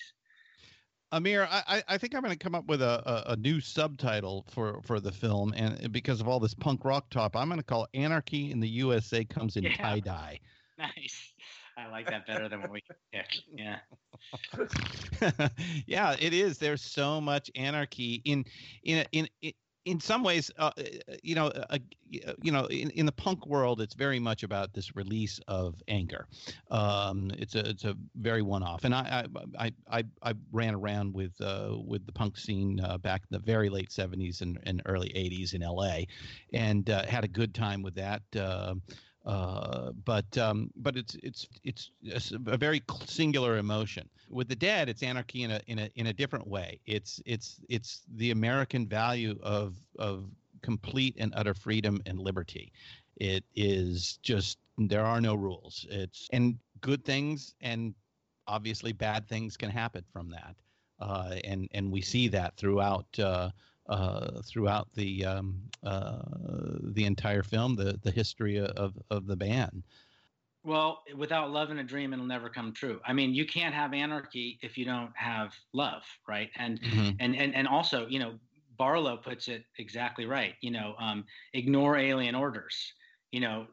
Amir, 1.11 1.47
I, 1.49 1.83
I- 1.87 1.97
think 1.97 2.13
I'm 2.13 2.21
going 2.21 2.33
to 2.33 2.37
come 2.37 2.55
up 2.55 2.65
with 2.65 2.81
a, 2.81 3.01
a, 3.29 3.33
a 3.33 3.35
new 3.37 3.61
subtitle 3.61 4.45
for, 4.49 4.81
for 4.83 4.99
the 4.99 5.11
film, 5.11 5.53
and 5.55 5.91
because 5.91 6.19
of 6.19 6.27
all 6.27 6.39
this 6.39 6.53
punk 6.53 6.83
rock 6.83 7.09
talk, 7.09 7.35
I'm 7.35 7.47
going 7.47 7.59
to 7.59 7.65
call 7.65 7.85
it 7.85 7.89
"Anarchy 7.93 8.51
in 8.51 8.59
the 8.59 8.67
USA 8.67 9.23
Comes 9.23 9.55
in 9.55 9.63
Yeah. 9.63 9.77
Tie 9.77 9.99
Dye." 10.01 10.39
Nice. 10.77 11.33
I 11.85 11.91
like 11.91 12.07
that 12.07 12.25
better 12.25 12.49
than 12.49 12.61
what 12.61 12.71
we 12.71 12.83
picked. 13.13 13.41
Yeah. 13.53 13.77
yeah, 15.85 16.15
it 16.19 16.33
is. 16.33 16.57
There's 16.57 16.81
so 16.81 17.21
much 17.21 17.51
anarchy 17.55 18.21
in 18.25 18.45
in 18.83 19.05
in 19.11 19.27
in, 19.41 19.53
in 19.85 19.99
some 19.99 20.23
ways. 20.23 20.49
Uh, 20.57 20.71
uh, 20.77 20.83
you 21.21 21.35
know, 21.35 21.47
uh, 21.47 21.65
uh, 21.69 22.33
you 22.41 22.51
know, 22.51 22.65
in, 22.65 22.89
in 22.91 23.05
the 23.05 23.11
punk 23.11 23.45
world, 23.45 23.81
it's 23.81 23.93
very 23.93 24.19
much 24.19 24.43
about 24.43 24.73
this 24.73 24.95
release 24.95 25.39
of 25.47 25.81
anger. 25.87 26.27
Um, 26.71 27.31
it's 27.37 27.55
a 27.55 27.69
it's 27.69 27.85
a 27.85 27.95
very 28.15 28.41
one 28.41 28.63
off, 28.63 28.83
and 28.83 28.95
I 28.95 29.25
I, 29.57 29.71
I 29.89 30.03
I 30.23 30.33
ran 30.51 30.73
around 30.73 31.13
with 31.13 31.39
uh, 31.39 31.75
with 31.85 32.05
the 32.05 32.11
punk 32.11 32.37
scene 32.37 32.79
uh, 32.79 32.97
back 32.97 33.21
in 33.21 33.37
the 33.37 33.43
very 33.43 33.69
late 33.69 33.89
'70s 33.89 34.41
and, 34.41 34.59
and 34.63 34.81
early 34.85 35.09
'80s 35.09 35.53
in 35.53 35.61
LA, 35.61 36.05
and 36.51 36.87
had 36.87 37.23
a 37.23 37.29
good 37.29 37.53
time 37.53 37.83
with 37.83 37.95
that. 37.95 38.23
Uh, 39.25 39.91
but 40.03 40.37
um, 40.37 40.69
but 40.75 40.95
it's 40.95 41.17
it's 41.23 41.47
it's 42.03 42.31
a 42.31 42.57
very 42.57 42.81
singular 43.05 43.57
emotion. 43.57 44.07
With 44.29 44.47
the 44.47 44.55
dead, 44.55 44.87
it's 44.87 45.01
anarchy 45.01 45.43
in 45.43 45.51
a 45.51 45.61
in 45.65 45.79
a 45.79 45.89
in 45.95 46.07
a 46.07 46.13
different 46.13 46.47
way. 46.47 46.79
It's 46.85 47.21
it's 47.25 47.59
it's 47.67 48.03
the 48.15 48.31
American 48.31 48.87
value 48.87 49.37
of 49.41 49.75
of 49.97 50.29
complete 50.61 51.15
and 51.17 51.33
utter 51.35 51.53
freedom 51.53 52.01
and 52.05 52.19
liberty. 52.19 52.71
It 53.17 53.43
is 53.55 54.19
just 54.21 54.59
there 54.77 55.05
are 55.05 55.21
no 55.21 55.33
rules. 55.35 55.87
It's 55.89 56.27
and 56.31 56.57
good 56.81 57.03
things 57.03 57.55
and 57.61 57.95
obviously 58.47 58.93
bad 58.93 59.27
things 59.27 59.57
can 59.57 59.69
happen 59.69 60.03
from 60.13 60.29
that. 60.29 60.55
Uh, 60.99 61.35
and 61.43 61.67
and 61.71 61.91
we 61.91 62.01
see 62.01 62.27
that 62.27 62.55
throughout 62.57 63.07
uh, 63.19 63.49
uh, 63.87 64.41
throughout 64.41 64.93
the 64.93 65.25
um, 65.25 65.69
uh, 65.83 66.21
the 66.81 67.05
entire 67.05 67.43
film, 67.43 67.75
the 67.75 67.99
the 68.01 68.11
history 68.11 68.57
of 68.59 69.01
of 69.09 69.27
the 69.27 69.35
band. 69.35 69.83
Well, 70.63 71.03
without 71.15 71.51
love 71.51 71.69
and 71.69 71.79
a 71.79 71.83
dream, 71.83 72.11
it'll 72.13 72.25
never 72.25 72.49
come 72.49 72.73
true. 72.73 72.99
I 73.05 73.13
mean, 73.13 73.33
you 73.35 73.45
can't 73.45 73.75
have 73.75 73.93
anarchy 73.93 74.57
if 74.61 74.77
you 74.77 74.85
don't 74.85 75.15
have 75.15 75.53
love, 75.73 76.03
right? 76.27 76.49
And 76.55 76.81
and 77.19 77.35
and 77.35 77.53
and 77.55 77.67
also, 77.67 78.07
you 78.07 78.19
know, 78.19 78.39
Barlow 78.77 79.17
puts 79.17 79.47
it 79.47 79.65
exactly 79.77 80.25
right. 80.25 80.55
You 80.61 80.71
know, 80.71 80.95
um, 80.99 81.25
ignore 81.53 81.97
alien 81.97 82.35
orders. 82.35 82.93
You 83.31 83.41
know, 83.41 83.67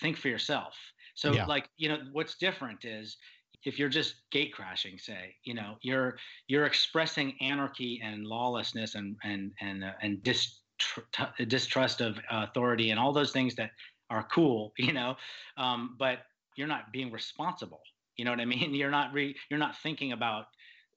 think 0.00 0.16
for 0.16 0.28
yourself. 0.28 0.76
So, 1.14 1.34
Yeah. 1.34 1.46
like, 1.46 1.68
you 1.76 1.88
know, 1.88 1.98
what's 2.12 2.36
different 2.36 2.84
is 2.84 3.16
if 3.64 3.78
you're 3.78 3.88
just 3.88 4.28
gate 4.30 4.52
crashing, 4.52 4.98
say, 4.98 5.36
you 5.44 5.54
know, 5.54 5.76
you're 5.82 6.18
you're 6.48 6.66
expressing 6.66 7.36
anarchy 7.40 8.00
and 8.02 8.26
lawlessness 8.26 8.94
and 8.94 9.16
and 9.22 9.52
and 9.60 9.84
uh, 9.84 9.92
and 10.00 10.22
distr- 10.22 11.48
distrust 11.48 12.00
of 12.00 12.18
authority 12.30 12.90
and 12.90 12.98
all 12.98 13.12
those 13.12 13.32
things 13.32 13.54
that 13.56 13.70
are 14.10 14.26
cool, 14.32 14.72
you 14.78 14.92
know, 14.92 15.16
um, 15.56 15.96
but 15.98 16.20
you're 16.56 16.66
not 16.68 16.92
being 16.92 17.12
responsible. 17.12 17.82
You 18.16 18.24
know 18.24 18.32
what 18.32 18.40
I 18.40 18.44
mean? 18.44 18.74
You're 18.80 18.90
not 18.90 19.12
re- 19.14 19.36
you're 19.50 19.58
not 19.58 19.76
thinking 19.76 20.12
about 20.12 20.46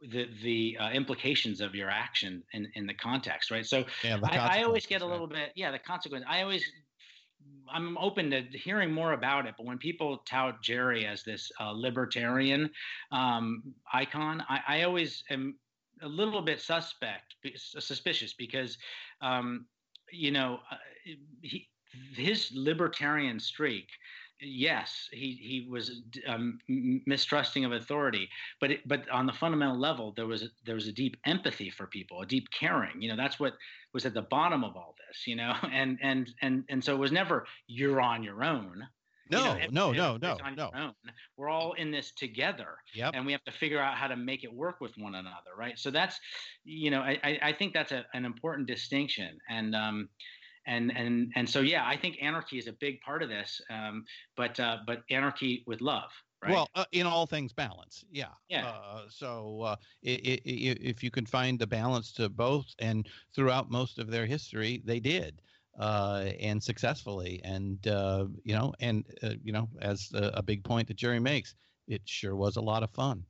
the 0.01 0.27
the 0.41 0.77
uh, 0.79 0.91
implications 0.91 1.61
of 1.61 1.75
your 1.75 1.89
action 1.89 2.43
in 2.51 2.69
in 2.75 2.85
the 2.87 2.93
context, 2.93 3.51
right? 3.51 3.65
So 3.65 3.85
Yeah, 4.03 4.17
I, 4.25 4.59
I 4.59 4.63
always 4.63 4.85
get 4.85 5.01
a 5.01 5.05
little 5.05 5.27
bit, 5.27 5.53
yeah, 5.55 5.71
the 5.71 5.79
consequence. 5.79 6.25
I 6.27 6.41
always, 6.41 6.65
I'm 7.71 7.97
open 7.97 8.29
to 8.31 8.41
hearing 8.53 8.91
more 8.91 9.13
about 9.13 9.47
it. 9.47 9.55
But 9.57 9.65
when 9.65 9.77
people 9.77 10.17
tout 10.25 10.61
Jerry 10.61 11.05
as 11.05 11.23
this 11.23 11.51
uh, 11.59 11.71
libertarian 11.71 12.69
um, 13.11 13.63
icon, 13.91 14.43
I, 14.47 14.59
I 14.67 14.83
always 14.83 15.23
am 15.29 15.55
a 16.01 16.07
little 16.07 16.41
bit 16.41 16.61
suspect, 16.61 17.35
suspicious 17.55 18.33
because, 18.33 18.77
um, 19.21 19.65
you 20.11 20.31
know, 20.31 20.59
uh, 20.71 20.75
he, 21.41 21.67
his 22.15 22.51
libertarian 22.53 23.39
streak. 23.39 23.87
Yes, 24.41 25.07
he 25.11 25.35
he 25.35 25.67
was 25.69 26.01
um, 26.27 26.59
mistrusting 26.67 27.63
of 27.63 27.71
authority, 27.71 28.29
but 28.59 28.71
it, 28.71 28.87
but 28.87 29.07
on 29.09 29.25
the 29.25 29.31
fundamental 29.31 29.79
level, 29.79 30.11
there 30.11 30.27
was 30.27 30.43
a, 30.43 30.47
there 30.65 30.75
was 30.75 30.87
a 30.87 30.91
deep 30.91 31.15
empathy 31.25 31.69
for 31.69 31.87
people, 31.87 32.19
a 32.21 32.25
deep 32.25 32.49
caring. 32.51 33.01
You 33.01 33.09
know, 33.09 33.15
that's 33.15 33.39
what 33.39 33.53
was 33.93 34.05
at 34.05 34.13
the 34.13 34.21
bottom 34.23 34.63
of 34.65 34.75
all 34.75 34.95
this. 35.07 35.27
You 35.27 35.37
know, 35.37 35.53
and 35.71 35.97
and 36.01 36.29
and 36.41 36.65
and 36.67 36.83
so 36.83 36.93
it 36.93 36.99
was 36.99 37.11
never 37.11 37.45
you're 37.67 38.01
on 38.01 38.21
your 38.23 38.43
own. 38.43 38.83
You 39.29 39.43
No, 39.43 39.43
know, 39.43 39.57
it- 39.63 39.71
no, 39.71 39.91
no, 39.93 40.17
no, 40.17 40.45
no. 40.73 40.95
We're 41.37 41.49
all 41.49 41.73
in 41.73 41.91
this 41.91 42.11
together, 42.13 42.77
Yep. 42.93 43.15
and 43.15 43.25
we 43.25 43.31
have 43.31 43.43
to 43.45 43.51
figure 43.51 43.79
out 43.79 43.97
how 43.97 44.07
to 44.07 44.15
make 44.17 44.43
it 44.43 44.53
work 44.53 44.81
with 44.81 44.97
one 44.97 45.15
another, 45.15 45.55
right? 45.55 45.77
So 45.79 45.89
that's, 45.91 46.19
you 46.63 46.91
know, 46.91 47.01
I 47.01 47.19
I, 47.23 47.39
I 47.43 47.53
think 47.53 47.73
that's 47.73 47.91
a, 47.91 48.05
an 48.13 48.25
important 48.25 48.67
distinction, 48.67 49.37
and 49.49 49.73
um, 49.75 50.09
and 50.67 50.95
and 50.95 51.31
and 51.35 51.49
so 51.49 51.61
yeah, 51.61 51.85
I 51.85 51.97
think 51.97 52.17
anarchy 52.21 52.57
is 52.57 52.67
a 52.67 52.73
big 52.73 53.01
part 53.01 53.23
of 53.23 53.29
this, 53.29 53.61
um, 53.69 54.05
but 54.35 54.59
uh, 54.59 54.77
but 54.85 55.03
anarchy 55.09 55.63
with 55.67 55.81
love. 55.81 56.09
Right? 56.41 56.51
Well, 56.51 56.67
uh, 56.75 56.85
in 56.91 57.05
all 57.05 57.25
things, 57.25 57.53
balance. 57.53 58.03
Yeah. 58.11 58.27
Yeah. 58.49 58.67
Uh, 58.67 59.03
so 59.07 59.61
uh, 59.61 59.75
if 60.01 61.01
you 61.01 61.09
can 61.09 61.25
find 61.25 61.57
the 61.57 61.67
balance 61.67 62.11
to 62.13 62.27
both, 62.27 62.65
and 62.79 63.07
throughout 63.33 63.71
most 63.71 63.97
of 63.97 64.11
their 64.11 64.25
history, 64.25 64.81
they 64.83 64.99
did, 64.99 65.41
uh, 65.79 66.25
and 66.41 66.61
successfully. 66.61 67.39
And 67.45 67.87
uh, 67.87 68.25
you 68.43 68.55
know, 68.55 68.73
and 68.81 69.05
uh, 69.23 69.35
you 69.41 69.53
know, 69.53 69.69
as 69.81 70.09
a, 70.13 70.31
a 70.35 70.43
big 70.43 70.65
point 70.65 70.89
that 70.89 70.97
Jerry 70.97 71.19
makes, 71.19 71.55
it 71.87 72.01
sure 72.05 72.35
was 72.35 72.57
a 72.57 72.61
lot 72.61 72.83
of 72.83 72.91
fun. 72.91 73.23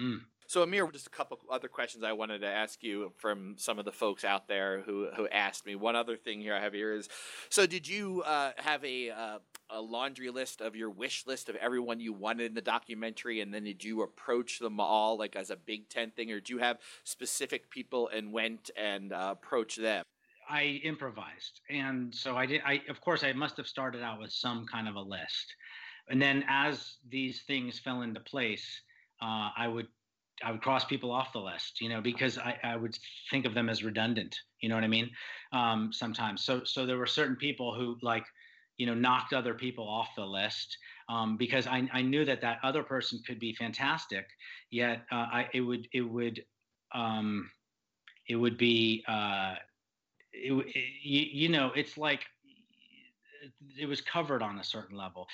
Mm. 0.00 0.18
So 0.48 0.62
Amir, 0.62 0.88
just 0.92 1.08
a 1.08 1.10
couple 1.10 1.38
other 1.50 1.66
questions 1.66 2.04
I 2.04 2.12
wanted 2.12 2.40
to 2.40 2.46
ask 2.46 2.82
you 2.82 3.12
from 3.16 3.54
some 3.58 3.80
of 3.80 3.84
the 3.84 3.92
folks 3.92 4.24
out 4.24 4.46
there 4.46 4.82
who 4.82 5.08
who 5.16 5.26
asked 5.28 5.66
me. 5.66 5.74
One 5.74 5.96
other 5.96 6.16
thing 6.16 6.40
here 6.40 6.54
I 6.54 6.60
have 6.60 6.72
here 6.72 6.92
is, 6.94 7.08
so 7.48 7.66
did 7.66 7.88
you 7.88 8.22
uh, 8.22 8.52
have 8.56 8.84
a 8.84 9.10
uh, 9.10 9.38
a 9.70 9.80
laundry 9.80 10.30
list 10.30 10.60
of 10.60 10.76
your 10.76 10.90
wish 10.90 11.26
list 11.26 11.48
of 11.48 11.56
everyone 11.56 11.98
you 11.98 12.12
wanted 12.12 12.46
in 12.46 12.54
the 12.54 12.60
documentary, 12.60 13.40
and 13.40 13.52
then 13.52 13.64
did 13.64 13.82
you 13.82 14.02
approach 14.02 14.60
them 14.60 14.78
all 14.78 15.18
like 15.18 15.34
as 15.34 15.50
a 15.50 15.56
Big 15.56 15.88
Ten 15.88 16.12
thing, 16.12 16.30
or 16.30 16.36
did 16.36 16.50
you 16.50 16.58
have 16.58 16.78
specific 17.02 17.68
people 17.68 18.08
and 18.08 18.32
went 18.32 18.70
and 18.76 19.12
uh, 19.12 19.30
approached 19.32 19.80
them? 19.80 20.04
I 20.48 20.80
improvised, 20.84 21.60
and 21.68 22.14
so 22.14 22.36
I 22.36 22.46
did. 22.46 22.62
I 22.64 22.82
of 22.88 23.00
course 23.00 23.24
I 23.24 23.32
must 23.32 23.56
have 23.56 23.66
started 23.66 24.02
out 24.02 24.20
with 24.20 24.30
some 24.30 24.64
kind 24.64 24.86
of 24.86 24.94
a 24.94 25.00
list, 25.00 25.56
and 26.08 26.22
then 26.22 26.44
as 26.48 26.98
these 27.08 27.42
things 27.42 27.80
fell 27.80 28.02
into 28.02 28.20
place, 28.20 28.80
uh, 29.20 29.50
I 29.56 29.66
would 29.66 29.88
I 30.44 30.52
would 30.52 30.60
cross 30.60 30.84
people 30.84 31.10
off 31.10 31.32
the 31.32 31.40
list, 31.40 31.80
you 31.80 31.88
know, 31.88 32.00
because 32.00 32.38
I, 32.38 32.58
I 32.62 32.76
would 32.76 32.98
think 33.30 33.46
of 33.46 33.54
them 33.54 33.68
as 33.68 33.82
redundant. 33.82 34.36
You 34.60 34.68
know 34.68 34.74
what 34.74 34.84
I 34.84 34.88
mean? 34.88 35.10
Um, 35.52 35.92
sometimes. 35.92 36.44
So 36.44 36.62
so 36.64 36.86
there 36.86 36.98
were 36.98 37.06
certain 37.06 37.36
people 37.36 37.74
who 37.74 37.96
like, 38.02 38.24
you 38.76 38.86
know, 38.86 38.94
knocked 38.94 39.32
other 39.32 39.54
people 39.54 39.88
off 39.88 40.08
the 40.16 40.24
list 40.24 40.76
um, 41.08 41.36
because 41.36 41.66
I, 41.66 41.88
I 41.92 42.02
knew 42.02 42.24
that 42.24 42.40
that 42.42 42.58
other 42.62 42.82
person 42.82 43.20
could 43.26 43.38
be 43.38 43.54
fantastic. 43.54 44.26
Yet 44.70 45.02
uh, 45.10 45.26
I 45.32 45.48
it 45.54 45.60
would 45.60 45.88
it 45.92 46.02
would 46.02 46.44
um, 46.94 47.50
it 48.28 48.36
would 48.36 48.58
be 48.58 49.04
uh, 49.08 49.54
it, 50.32 50.52
it, 50.52 50.84
you, 51.02 51.26
you 51.32 51.48
know 51.48 51.72
it's 51.74 51.96
like 51.96 52.26
it 53.78 53.86
was 53.86 54.00
covered 54.00 54.42
on 54.42 54.58
a 54.58 54.64
certain 54.64 54.96
level. 54.96 55.26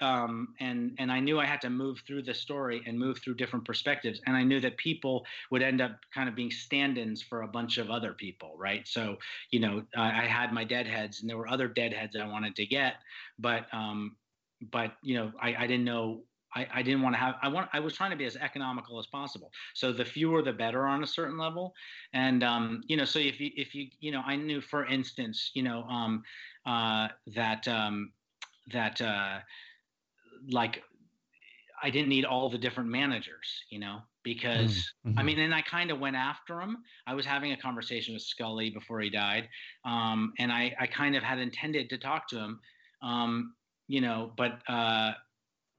Um, 0.00 0.54
and 0.60 0.94
and 0.98 1.10
i 1.10 1.20
knew 1.20 1.38
i 1.38 1.44
had 1.44 1.60
to 1.62 1.70
move 1.70 2.02
through 2.06 2.22
the 2.22 2.34
story 2.34 2.82
and 2.86 2.98
move 2.98 3.18
through 3.18 3.34
different 3.34 3.64
perspectives 3.64 4.20
and 4.26 4.36
i 4.36 4.42
knew 4.42 4.60
that 4.60 4.76
people 4.76 5.24
would 5.50 5.62
end 5.62 5.80
up 5.80 5.92
kind 6.14 6.28
of 6.28 6.34
being 6.34 6.50
stand-ins 6.50 7.22
for 7.22 7.42
a 7.42 7.48
bunch 7.48 7.78
of 7.78 7.90
other 7.90 8.12
people 8.12 8.54
right? 8.56 8.86
So 8.86 9.16
you 9.50 9.60
know 9.60 9.82
i, 9.96 10.22
I 10.22 10.26
had 10.26 10.52
my 10.52 10.64
deadheads 10.64 11.20
and 11.20 11.30
there 11.30 11.36
were 11.36 11.48
other 11.48 11.68
deadheads 11.68 12.16
i 12.16 12.26
wanted 12.26 12.56
to 12.56 12.66
get 12.66 12.94
but 13.38 13.66
um, 13.72 14.16
but 14.70 14.92
you 15.02 15.14
know 15.14 15.32
I, 15.40 15.54
I 15.54 15.66
didn't 15.66 15.84
know 15.84 16.24
I, 16.54 16.66
I 16.74 16.82
didn't 16.82 17.02
want 17.02 17.14
to 17.14 17.18
have 17.18 17.36
I 17.42 17.48
want 17.48 17.70
I 17.72 17.80
was 17.80 17.94
trying 17.94 18.10
to 18.10 18.16
be 18.16 18.24
as 18.24 18.36
economical 18.36 18.98
as 18.98 19.06
possible. 19.06 19.50
So 19.74 19.92
the 19.92 20.04
fewer 20.04 20.42
the 20.42 20.52
better 20.52 20.86
on 20.86 21.02
a 21.02 21.06
certain 21.06 21.38
level. 21.38 21.74
And 22.12 22.42
um, 22.42 22.82
you 22.86 22.96
know, 22.96 23.04
so 23.04 23.18
if 23.18 23.40
you 23.40 23.50
if 23.56 23.74
you 23.74 23.88
you 24.00 24.10
know, 24.12 24.22
I 24.22 24.36
knew 24.36 24.60
for 24.60 24.84
instance, 24.86 25.50
you 25.54 25.62
know, 25.62 25.82
um, 25.84 26.22
uh, 26.66 27.08
that 27.26 27.66
um, 27.68 28.12
that 28.72 29.00
uh, 29.00 29.40
like 30.50 30.82
I 31.82 31.90
didn't 31.90 32.08
need 32.08 32.24
all 32.24 32.50
the 32.50 32.58
different 32.58 32.90
managers, 32.90 33.64
you 33.70 33.78
know, 33.78 34.02
because 34.22 34.54
Mm, 34.54 34.84
I 35.16 35.22
mhm. 35.22 35.22
mean, 35.22 35.38
and 35.38 35.54
I 35.54 35.62
kind 35.62 35.90
of 35.90 35.98
went 35.98 36.16
after 36.16 36.60
him. 36.60 36.84
I 37.06 37.14
was 37.14 37.26
having 37.26 37.52
a 37.52 37.56
conversation 37.56 38.14
with 38.14 38.22
Scully 38.22 38.70
before 38.70 39.00
he 39.00 39.10
died, 39.10 39.48
um, 39.84 40.32
and 40.38 40.52
I 40.52 40.74
I 40.78 40.86
kind 40.86 41.16
of 41.16 41.22
had 41.22 41.38
intended 41.38 41.88
to 41.90 41.98
talk 41.98 42.28
to 42.28 42.38
him, 42.38 42.60
um, 43.02 43.56
you 43.86 44.00
know, 44.00 44.32
but 44.36 44.62
uh, 44.68 45.14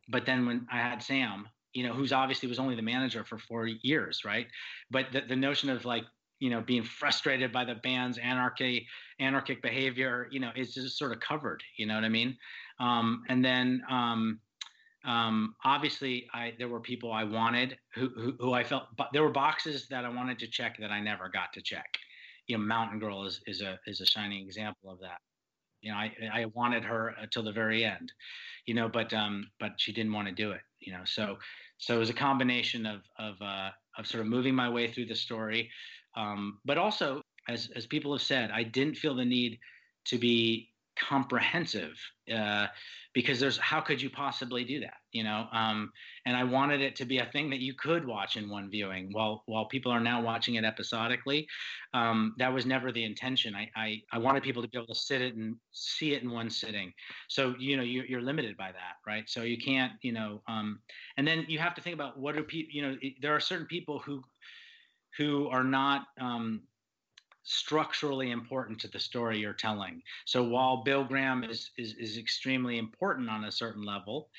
but 0.09 0.25
then 0.25 0.45
when 0.45 0.67
I 0.71 0.77
had 0.77 1.01
Sam, 1.01 1.47
you 1.73 1.87
know, 1.87 1.93
who's 1.93 2.11
obviously 2.11 2.49
was 2.49 2.59
only 2.59 2.75
the 2.75 2.81
manager 2.81 3.23
for 3.23 3.37
four 3.37 3.67
years, 3.67 4.23
right? 4.25 4.47
But 4.89 5.07
the, 5.11 5.21
the 5.21 5.35
notion 5.35 5.69
of 5.69 5.85
like, 5.85 6.03
you 6.39 6.49
know, 6.49 6.61
being 6.61 6.83
frustrated 6.83 7.51
by 7.51 7.65
the 7.65 7.75
band's 7.75 8.17
anarchy, 8.17 8.87
anarchic 9.19 9.61
behavior, 9.61 10.27
you 10.31 10.39
know, 10.39 10.51
is 10.55 10.73
just 10.73 10.97
sort 10.97 11.11
of 11.11 11.19
covered. 11.19 11.63
You 11.77 11.85
know 11.85 11.95
what 11.95 12.03
I 12.03 12.09
mean? 12.09 12.37
Um, 12.79 13.23
and 13.29 13.45
then 13.45 13.83
um, 13.89 14.39
um, 15.05 15.55
obviously, 15.63 16.27
I 16.33 16.53
there 16.57 16.67
were 16.67 16.79
people 16.79 17.11
I 17.11 17.23
wanted 17.23 17.77
who, 17.93 18.09
who 18.15 18.35
who 18.39 18.53
I 18.53 18.63
felt, 18.63 18.83
but 18.97 19.09
there 19.13 19.23
were 19.23 19.31
boxes 19.31 19.87
that 19.89 20.05
I 20.05 20.09
wanted 20.09 20.39
to 20.39 20.47
check 20.47 20.77
that 20.79 20.91
I 20.91 20.99
never 20.99 21.29
got 21.29 21.53
to 21.53 21.61
check. 21.61 21.97
You 22.47 22.57
know, 22.57 22.63
Mountain 22.63 22.99
Girl 22.99 23.25
is 23.25 23.41
is 23.47 23.61
a 23.61 23.79
is 23.87 24.01
a 24.01 24.05
shining 24.05 24.45
example 24.45 24.91
of 24.91 24.99
that. 24.99 25.19
You 25.81 25.91
know, 25.91 25.97
I 25.97 26.13
I 26.33 26.45
wanted 26.45 26.83
her 26.83 27.09
until 27.19 27.43
the 27.43 27.51
very 27.51 27.83
end 27.83 28.11
you 28.65 28.73
know 28.73 28.87
but 28.87 29.13
um 29.13 29.49
but 29.59 29.73
she 29.77 29.91
didn't 29.91 30.13
want 30.13 30.27
to 30.27 30.33
do 30.33 30.51
it 30.51 30.61
you 30.79 30.93
know 30.93 31.01
so 31.05 31.37
so 31.77 31.95
it 31.95 31.99
was 31.99 32.09
a 32.09 32.13
combination 32.13 32.85
of 32.85 33.01
of 33.17 33.41
uh 33.41 33.69
of 33.97 34.07
sort 34.07 34.21
of 34.21 34.27
moving 34.27 34.55
my 34.55 34.69
way 34.69 34.91
through 34.91 35.05
the 35.05 35.15
story 35.15 35.69
um 36.15 36.59
but 36.65 36.77
also 36.77 37.21
as 37.49 37.69
as 37.75 37.85
people 37.85 38.13
have 38.13 38.21
said 38.21 38.51
i 38.51 38.63
didn't 38.63 38.95
feel 38.95 39.15
the 39.15 39.25
need 39.25 39.59
to 40.05 40.17
be 40.17 40.70
comprehensive 40.99 41.97
uh 42.33 42.67
because 43.13 43.39
there's 43.39 43.57
how 43.57 43.81
could 43.81 44.01
you 44.01 44.09
possibly 44.09 44.63
do 44.63 44.79
that 44.81 44.97
you 45.11 45.23
know? 45.23 45.47
Um 45.51 45.91
and 46.25 46.35
i 46.37 46.43
wanted 46.43 46.81
it 46.81 46.95
to 46.97 47.05
be 47.05 47.17
a 47.19 47.25
thing 47.25 47.49
that 47.49 47.59
you 47.59 47.73
could 47.73 48.05
watch 48.05 48.37
in 48.37 48.49
one 48.49 48.69
viewing 48.69 49.09
while 49.11 49.43
while 49.45 49.65
people 49.65 49.91
are 49.91 49.99
now 49.99 50.21
watching 50.21 50.55
it 50.55 50.63
episodically. 50.65 51.47
Um 51.93 52.33
that 52.37 52.53
was 52.53 52.65
never 52.65 52.91
the 52.91 53.03
intention. 53.03 53.55
I 53.55 53.69
i, 53.75 54.01
I 54.11 54.17
wanted 54.19 54.43
people 54.43 54.61
to 54.61 54.67
be 54.69 54.77
able 54.77 54.93
to 54.93 54.95
sit 54.99 55.21
it 55.21 55.35
and 55.35 55.55
see 55.71 56.13
it 56.13 56.23
in 56.23 56.31
one 56.31 56.49
sitting. 56.49 56.93
So 57.29 57.55
you 57.59 57.77
know 57.77 57.83
you, 57.83 58.03
you're 58.07 58.21
limited 58.21 58.57
by 58.57 58.71
that 58.71 58.95
right? 59.07 59.27
So 59.29 59.43
you 59.43 59.57
can't 59.57 59.93
you 60.01 60.11
know 60.13 60.41
um 60.47 60.79
and 61.17 61.27
then 61.27 61.45
you 61.47 61.59
have 61.59 61.75
to 61.75 61.81
think 61.81 61.93
about 61.95 62.19
what 62.19 62.37
are 62.37 62.43
people 62.43 62.71
you 62.73 62.81
know 62.81 62.97
it- 63.01 63.15
there 63.21 63.35
are 63.35 63.39
certain 63.39 63.67
people 63.67 63.99
who 63.99 64.21
who 65.17 65.47
are 65.49 65.63
not 65.63 66.07
um 66.19 66.61
structurally 67.43 68.31
important 68.31 68.79
to 68.79 68.87
the 68.87 68.99
story 68.99 69.39
you're 69.39 69.53
telling 69.53 70.01
so 70.25 70.43
while 70.43 70.83
bill 70.83 71.03
graham 71.03 71.43
is 71.43 71.71
is, 71.77 71.93
is 71.95 72.17
extremely 72.17 72.77
important 72.77 73.29
on 73.29 73.43
a 73.45 73.51
certain 73.51 73.83
level 73.83 74.29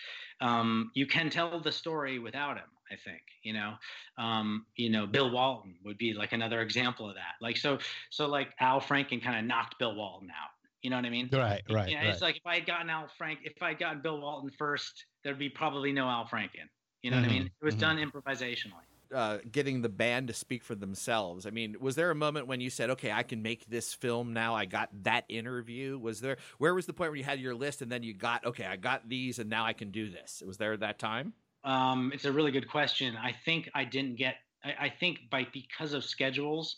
um, 0.40 0.90
you 0.94 1.06
can 1.06 1.30
tell 1.30 1.60
the 1.60 1.72
story 1.72 2.18
without 2.18 2.56
him 2.56 2.70
i 2.90 2.96
think 2.96 3.22
you 3.42 3.52
know 3.52 3.76
um, 4.18 4.66
you 4.76 4.90
know 4.90 5.06
bill 5.06 5.30
walton 5.30 5.78
would 5.84 5.98
be 5.98 6.12
like 6.14 6.32
another 6.32 6.60
example 6.60 7.08
of 7.08 7.14
that 7.16 7.34
like 7.40 7.56
so 7.56 7.78
so 8.10 8.26
like 8.26 8.54
al 8.60 8.80
franken 8.80 9.22
kind 9.22 9.38
of 9.38 9.44
knocked 9.44 9.78
bill 9.78 9.94
walton 9.94 10.30
out 10.30 10.50
you 10.82 10.90
know 10.90 10.96
what 10.96 11.04
i 11.04 11.10
mean 11.10 11.32
Right, 11.32 11.62
right, 11.68 11.96
yeah, 11.96 12.02
right. 12.02 12.12
it's 12.12 12.20
like 12.20 12.36
if 12.36 12.46
I 12.46 12.54
had 12.56 12.66
gotten 12.66 12.90
Al 12.90 13.08
Frank, 13.08 13.40
if 13.44 13.60
I 13.60 13.70
had 13.70 13.78
gotten 13.78 14.02
Bill 14.02 14.20
Walton 14.20 14.50
first, 14.50 15.06
there'd 15.24 15.38
be 15.38 15.48
probably 15.50 15.92
no 15.92 16.08
Al 16.08 16.26
Franken. 16.26 16.68
You 17.02 17.10
know 17.10 17.16
what 17.16 17.24
I 17.24 17.28
mean? 17.28 17.42
Mhm, 17.42 17.50
It 17.60 17.64
was 17.64 17.74
mhm. 17.74 17.80
done 17.80 17.96
improvisationally. 17.98 18.84
Uh, 19.12 19.38
getting 19.50 19.82
the 19.82 19.88
band 19.88 20.28
to 20.28 20.34
speak 20.34 20.64
for 20.64 20.74
themselves. 20.74 21.46
I 21.46 21.50
mean, 21.50 21.76
was 21.80 21.96
there 21.96 22.10
a 22.10 22.14
moment 22.14 22.46
when 22.46 22.60
you 22.60 22.70
said, 22.70 22.90
"Okay, 22.90 23.12
I 23.12 23.22
can 23.22 23.42
make 23.42 23.66
this 23.66 23.92
film 23.92 24.32
now"? 24.32 24.54
I 24.54 24.64
got 24.64 24.90
that 25.04 25.24
interview. 25.28 25.98
Was 25.98 26.20
there? 26.20 26.38
Where 26.58 26.74
was 26.74 26.86
the 26.86 26.92
point 26.92 27.10
where 27.10 27.16
you 27.16 27.24
had 27.24 27.40
your 27.40 27.54
list 27.54 27.82
and 27.82 27.90
then 27.90 28.02
you 28.02 28.14
got, 28.14 28.44
"Okay, 28.44 28.64
I 28.64 28.76
got 28.76 29.08
these, 29.08 29.38
and 29.38 29.48
now 29.48 29.64
I 29.64 29.72
can 29.72 29.90
do 29.90 30.10
this"? 30.10 30.42
Was 30.46 30.56
there 30.56 30.76
that 30.76 30.98
time? 30.98 31.34
Um, 31.64 32.10
it's 32.12 32.24
a 32.24 32.32
really 32.32 32.50
good 32.50 32.68
question. 32.68 33.16
I 33.16 33.34
think 33.44 33.70
I 33.74 33.84
didn't 33.84 34.16
get. 34.16 34.36
I, 34.64 34.86
I 34.86 34.88
think 34.88 35.30
by 35.30 35.46
because 35.52 35.92
of 35.92 36.04
schedules, 36.04 36.76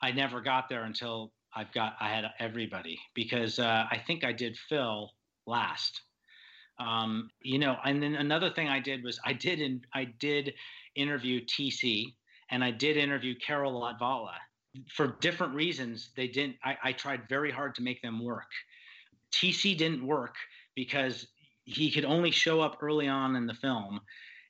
I 0.00 0.12
never 0.12 0.40
got 0.40 0.68
there 0.68 0.84
until 0.84 1.32
I've 1.54 1.72
got. 1.72 1.94
I 2.00 2.08
had 2.08 2.24
everybody 2.38 2.98
because 3.14 3.58
uh, 3.58 3.86
I 3.90 3.98
think 4.06 4.24
I 4.24 4.32
did 4.32 4.56
Phil 4.68 5.10
last. 5.46 6.02
Um, 6.78 7.30
you 7.42 7.58
know, 7.58 7.76
and 7.84 8.02
then 8.02 8.14
another 8.14 8.50
thing 8.50 8.68
I 8.68 8.80
did 8.80 9.04
was 9.04 9.20
I 9.24 9.34
did 9.34 9.60
in 9.60 9.82
I 9.92 10.04
did 10.04 10.54
interview 10.94 11.44
TC 11.44 12.14
and 12.50 12.64
I 12.64 12.70
did 12.70 12.96
interview 12.96 13.34
Carol 13.34 13.80
Latvala 13.80 14.34
for 14.94 15.16
different 15.20 15.54
reasons. 15.54 16.10
They 16.16 16.28
didn't. 16.28 16.56
I, 16.64 16.76
I 16.82 16.92
tried 16.92 17.28
very 17.28 17.50
hard 17.50 17.74
to 17.76 17.82
make 17.82 18.02
them 18.02 18.22
work. 18.22 18.48
TC 19.32 19.76
didn't 19.76 20.06
work 20.06 20.34
because 20.74 21.26
he 21.64 21.90
could 21.90 22.04
only 22.04 22.30
show 22.30 22.60
up 22.60 22.78
early 22.80 23.08
on 23.08 23.36
in 23.36 23.46
the 23.46 23.54
film 23.54 24.00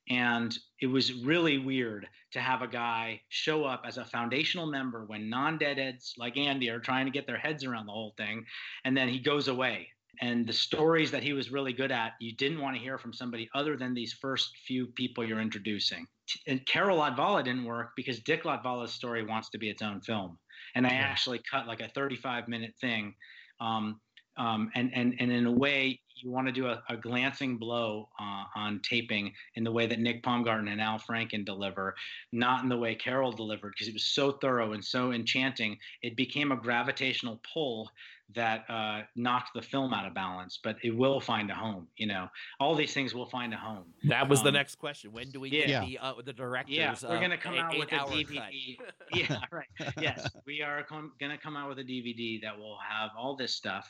and 0.09 0.59
it 0.81 0.87
was 0.87 1.13
really 1.23 1.59
weird 1.59 2.07
to 2.33 2.41
have 2.41 2.63
a 2.63 2.67
guy 2.67 3.21
show 3.29 3.65
up 3.65 3.83
as 3.87 3.99
a 3.99 4.05
foundational 4.05 4.67
member 4.67 5.05
when 5.05 5.29
non-deadheads 5.29 6.15
like 6.17 6.37
andy 6.37 6.71
are 6.71 6.79
trying 6.79 7.05
to 7.05 7.13
get 7.13 7.27
their 7.27 7.37
heads 7.37 7.65
around 7.65 7.87
the 7.87 7.93
whole 7.93 8.15
thing 8.17 8.45
and 8.85 8.97
then 8.97 9.09
he 9.09 9.19
goes 9.19 9.49
away 9.49 9.89
and 10.21 10.47
the 10.47 10.53
stories 10.53 11.11
that 11.11 11.23
he 11.23 11.33
was 11.33 11.51
really 11.51 11.73
good 11.73 11.93
at 11.93 12.13
you 12.21 12.35
didn't 12.35 12.61
want 12.61 12.77
to 12.77 12.83
hear 12.83 12.99
from 12.99 13.13
somebody 13.13 13.49
other 13.55 13.77
than 13.77 13.95
these 13.95 14.13
first 14.13 14.51
few 14.67 14.87
people 14.87 15.25
you're 15.25 15.41
introducing. 15.41 16.07
And 16.47 16.65
carol 16.67 16.99
latvala 16.99 17.45
didn't 17.45 17.65
work 17.65 17.91
because 17.97 18.21
dick 18.21 18.45
latvala's 18.45 18.93
story 18.93 19.25
wants 19.25 19.51
to 19.51 19.59
be 19.59 19.71
its 19.71 19.83
own 19.83 20.01
film. 20.01 20.39
And 20.75 20.87
i 20.87 20.91
actually 20.91 21.41
cut 21.51 21.67
like 21.67 21.81
a 21.81 21.89
35 21.89 22.49
minute 22.49 22.75
thing 22.81 23.15
um, 23.61 24.01
um, 24.37 24.71
and 24.75 24.91
and 24.95 25.15
and 25.19 25.31
in 25.31 25.47
a 25.47 25.53
way 25.53 26.01
you 26.23 26.31
want 26.31 26.47
to 26.47 26.53
do 26.53 26.67
a, 26.67 26.83
a 26.89 26.97
glancing 26.97 27.57
blow 27.57 28.09
uh, 28.19 28.45
on 28.55 28.81
taping 28.83 29.33
in 29.55 29.65
the 29.65 29.73
way 29.73 29.87
that 29.87 29.99
Nick 29.99 30.23
Paumgarten 30.23 30.71
and 30.71 30.81
Al 30.81 30.99
Franken 30.99 31.45
deliver, 31.45 31.95
not 32.33 32.63
in 32.63 32.69
the 32.69 32.77
way 32.77 32.95
Carol 32.95 33.33
delivered, 33.33 33.73
because 33.73 33.89
it 33.89 33.95
was 33.95 34.05
so 34.05 34.33
thorough 34.33 34.73
and 34.73 34.85
so 34.85 35.13
enchanting. 35.13 35.79
It 36.03 36.17
became 36.17 36.53
a 36.53 36.57
gravitational 36.57 37.41
pull 37.53 37.91
that 38.35 38.65
uh, 38.69 39.03
knocked 39.17 39.51
the 39.55 39.63
film 39.63 39.93
out 39.93 40.07
of 40.07 40.15
balance, 40.15 40.59
but 40.63 40.77
it 40.85 40.97
will 40.97 41.21
find 41.21 41.51
a 41.51 41.55
home. 41.55 41.89
You 41.97 42.07
know, 42.07 42.29
all 42.61 42.75
these 42.75 42.95
things 42.95 43.15
will 43.15 43.29
find 43.29 43.53
a 43.53 43.57
home. 43.57 43.87
That 44.05 44.29
was 44.29 44.43
the 44.43 44.49
Um, 44.49 44.55
next 44.55 44.77
question. 44.77 45.13
When 45.13 45.31
do 45.31 45.41
we 45.41 45.51
yeah. 45.51 45.67
get 45.67 45.87
the 45.87 45.99
uh, 45.99 46.15
the 46.25 46.33
directors? 46.33 46.77
Yeah, 46.77 46.95
we're 47.03 47.17
uh, 47.17 47.21
gonna 47.21 47.39
come 47.39 47.55
out 47.55 47.77
with 47.77 47.93
a 47.93 47.97
DVD. 47.97 48.79
yeah, 49.15 49.41
right. 49.51 49.67
Yes, 50.01 50.29
we 50.47 50.63
are 50.63 50.85
com- 50.85 51.13
gonna 51.19 51.39
come 51.39 51.57
out 51.57 51.69
with 51.69 51.79
a 51.79 51.85
DVD 51.85 52.41
that 52.43 52.57
will 52.57 52.79
have 52.89 53.11
all 53.19 53.35
this 53.37 53.55
stuff. 53.55 53.89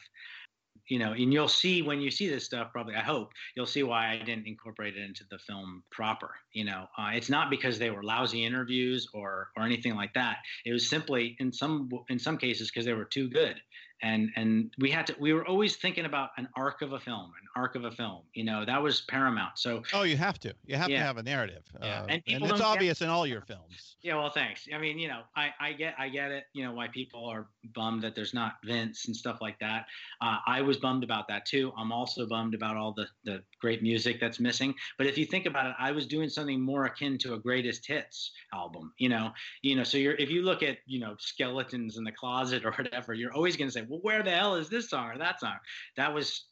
You 0.90 0.98
know, 0.98 1.12
and 1.12 1.32
you'll 1.32 1.48
see 1.48 1.82
when 1.82 2.00
you 2.00 2.10
see 2.10 2.28
this 2.28 2.44
stuff. 2.44 2.72
Probably, 2.72 2.94
I 2.96 3.00
hope 3.00 3.30
you'll 3.56 3.64
see 3.64 3.82
why 3.84 4.10
I 4.10 4.18
didn't 4.18 4.46
incorporate 4.46 4.96
it 4.96 5.02
into 5.02 5.24
the 5.30 5.38
film 5.38 5.82
proper. 5.90 6.32
You 6.52 6.64
know, 6.64 6.86
uh, 6.98 7.10
it's 7.14 7.30
not 7.30 7.48
because 7.48 7.78
they 7.78 7.90
were 7.90 8.02
lousy 8.02 8.44
interviews 8.44 9.08
or 9.14 9.48
or 9.56 9.64
anything 9.64 9.94
like 9.94 10.12
that. 10.14 10.38
It 10.66 10.72
was 10.72 10.88
simply 10.88 11.36
in 11.38 11.52
some 11.52 11.88
in 12.08 12.18
some 12.18 12.36
cases 12.36 12.70
because 12.70 12.84
they 12.84 12.92
were 12.92 13.04
too 13.04 13.30
good 13.30 13.56
and 14.02 14.31
and 14.36 14.70
we 14.78 14.90
had 14.90 15.06
to 15.06 15.14
we 15.18 15.32
were 15.32 15.47
always 15.47 15.77
thinking 15.77 16.05
about 16.05 16.31
an 16.36 16.48
arc 16.56 16.82
of 16.82 16.93
a 16.93 17.01
film 17.01 17.27
an 17.40 17.48
arc 17.60 17.74
of 17.74 17.85
a 17.85 17.90
film 17.90 18.22
you 18.35 18.44
know 18.44 18.64
that 18.64 18.82
was 18.82 19.02
paramount 19.02 19.59
so 19.59 19.82
Oh, 19.93 20.02
you 20.02 20.16
have 20.16 20.39
to. 20.40 20.55
You 20.66 20.77
have 20.77 20.89
Yeah. 20.90 20.98
to 21.01 21.05
have 21.05 21.16
a 21.16 21.22
narrative. 21.22 21.64
Yeah. 21.82 22.02
Uh, 22.02 22.06
And 22.09 22.22
and, 22.28 22.44
it's 22.44 22.60
obvious 22.60 23.02
in 23.02 23.09
all 23.09 23.27
your 23.27 23.40
films. 23.43 23.97
yeah 24.02 24.14
well 24.14 24.31
thanks 24.31 24.66
i 24.74 24.78
mean 24.78 24.98
you 24.98 25.09
know 25.09 25.22
i 25.36 25.52
i 25.60 25.72
get 25.72 25.94
i 25.98 26.09
get 26.09 26.31
it 26.31 26.44
you 26.55 26.64
know 26.64 26.72
why 26.72 26.89
people 26.89 27.24
are 27.27 27.48
bummed 27.74 28.02
that 28.02 28.14
there's 28.14 28.32
not 28.35 28.52
vince 28.64 29.06
and 29.06 29.14
stuff 29.16 29.39
like 29.40 29.59
that 29.59 29.86
uh, 30.22 30.39
i 30.47 30.60
was 30.62 30.77
bummed 30.78 31.05
about 31.05 31.27
that 31.28 31.44
too 31.47 31.72
i'm 31.77 31.93
also 31.93 32.27
bummed 32.27 32.55
about 32.55 32.77
all 32.77 32.93
the 32.93 33.06
the 33.24 33.43
great 33.60 33.82
music 33.82 34.18
that's 34.20 34.40
missing 34.40 34.74
but 34.98 35.06
if 35.06 35.18
you 35.18 35.27
think 35.27 35.44
about 35.47 35.66
it 35.66 35.74
i 35.78 35.90
was 35.93 36.06
doing 36.06 36.28
something 36.28 36.60
more 36.60 36.86
akin 36.86 37.18
to 37.18 37.35
a 37.35 37.39
greatest 37.39 37.86
hits 37.86 38.32
album 38.55 38.93
you 38.98 39.09
know 39.09 39.31
you 39.62 39.77
know 39.77 39.85
so 39.85 39.98
you're 39.98 40.14
if 40.14 40.31
you 40.31 40.43
look 40.43 40.62
at 40.62 40.78
you 40.86 40.98
know 41.01 41.14
skeletons 41.18 41.97
in 41.98 42.05
the 42.05 42.12
closet 42.12 42.64
or 42.64 42.72
whatever 42.72 43.12
you're 43.14 43.32
always 43.32 43.56
going 43.56 43.68
to 43.68 43.72
say 43.72 43.82
well 43.90 44.00
where 44.02 44.22
the 44.22 44.30
hell 44.30 44.54
is 44.54 44.68
this 44.70 44.88
song 44.88 45.10
or 45.10 45.18
that 45.18 45.40
song 45.40 45.56
that 45.96 46.14
was 46.14 46.46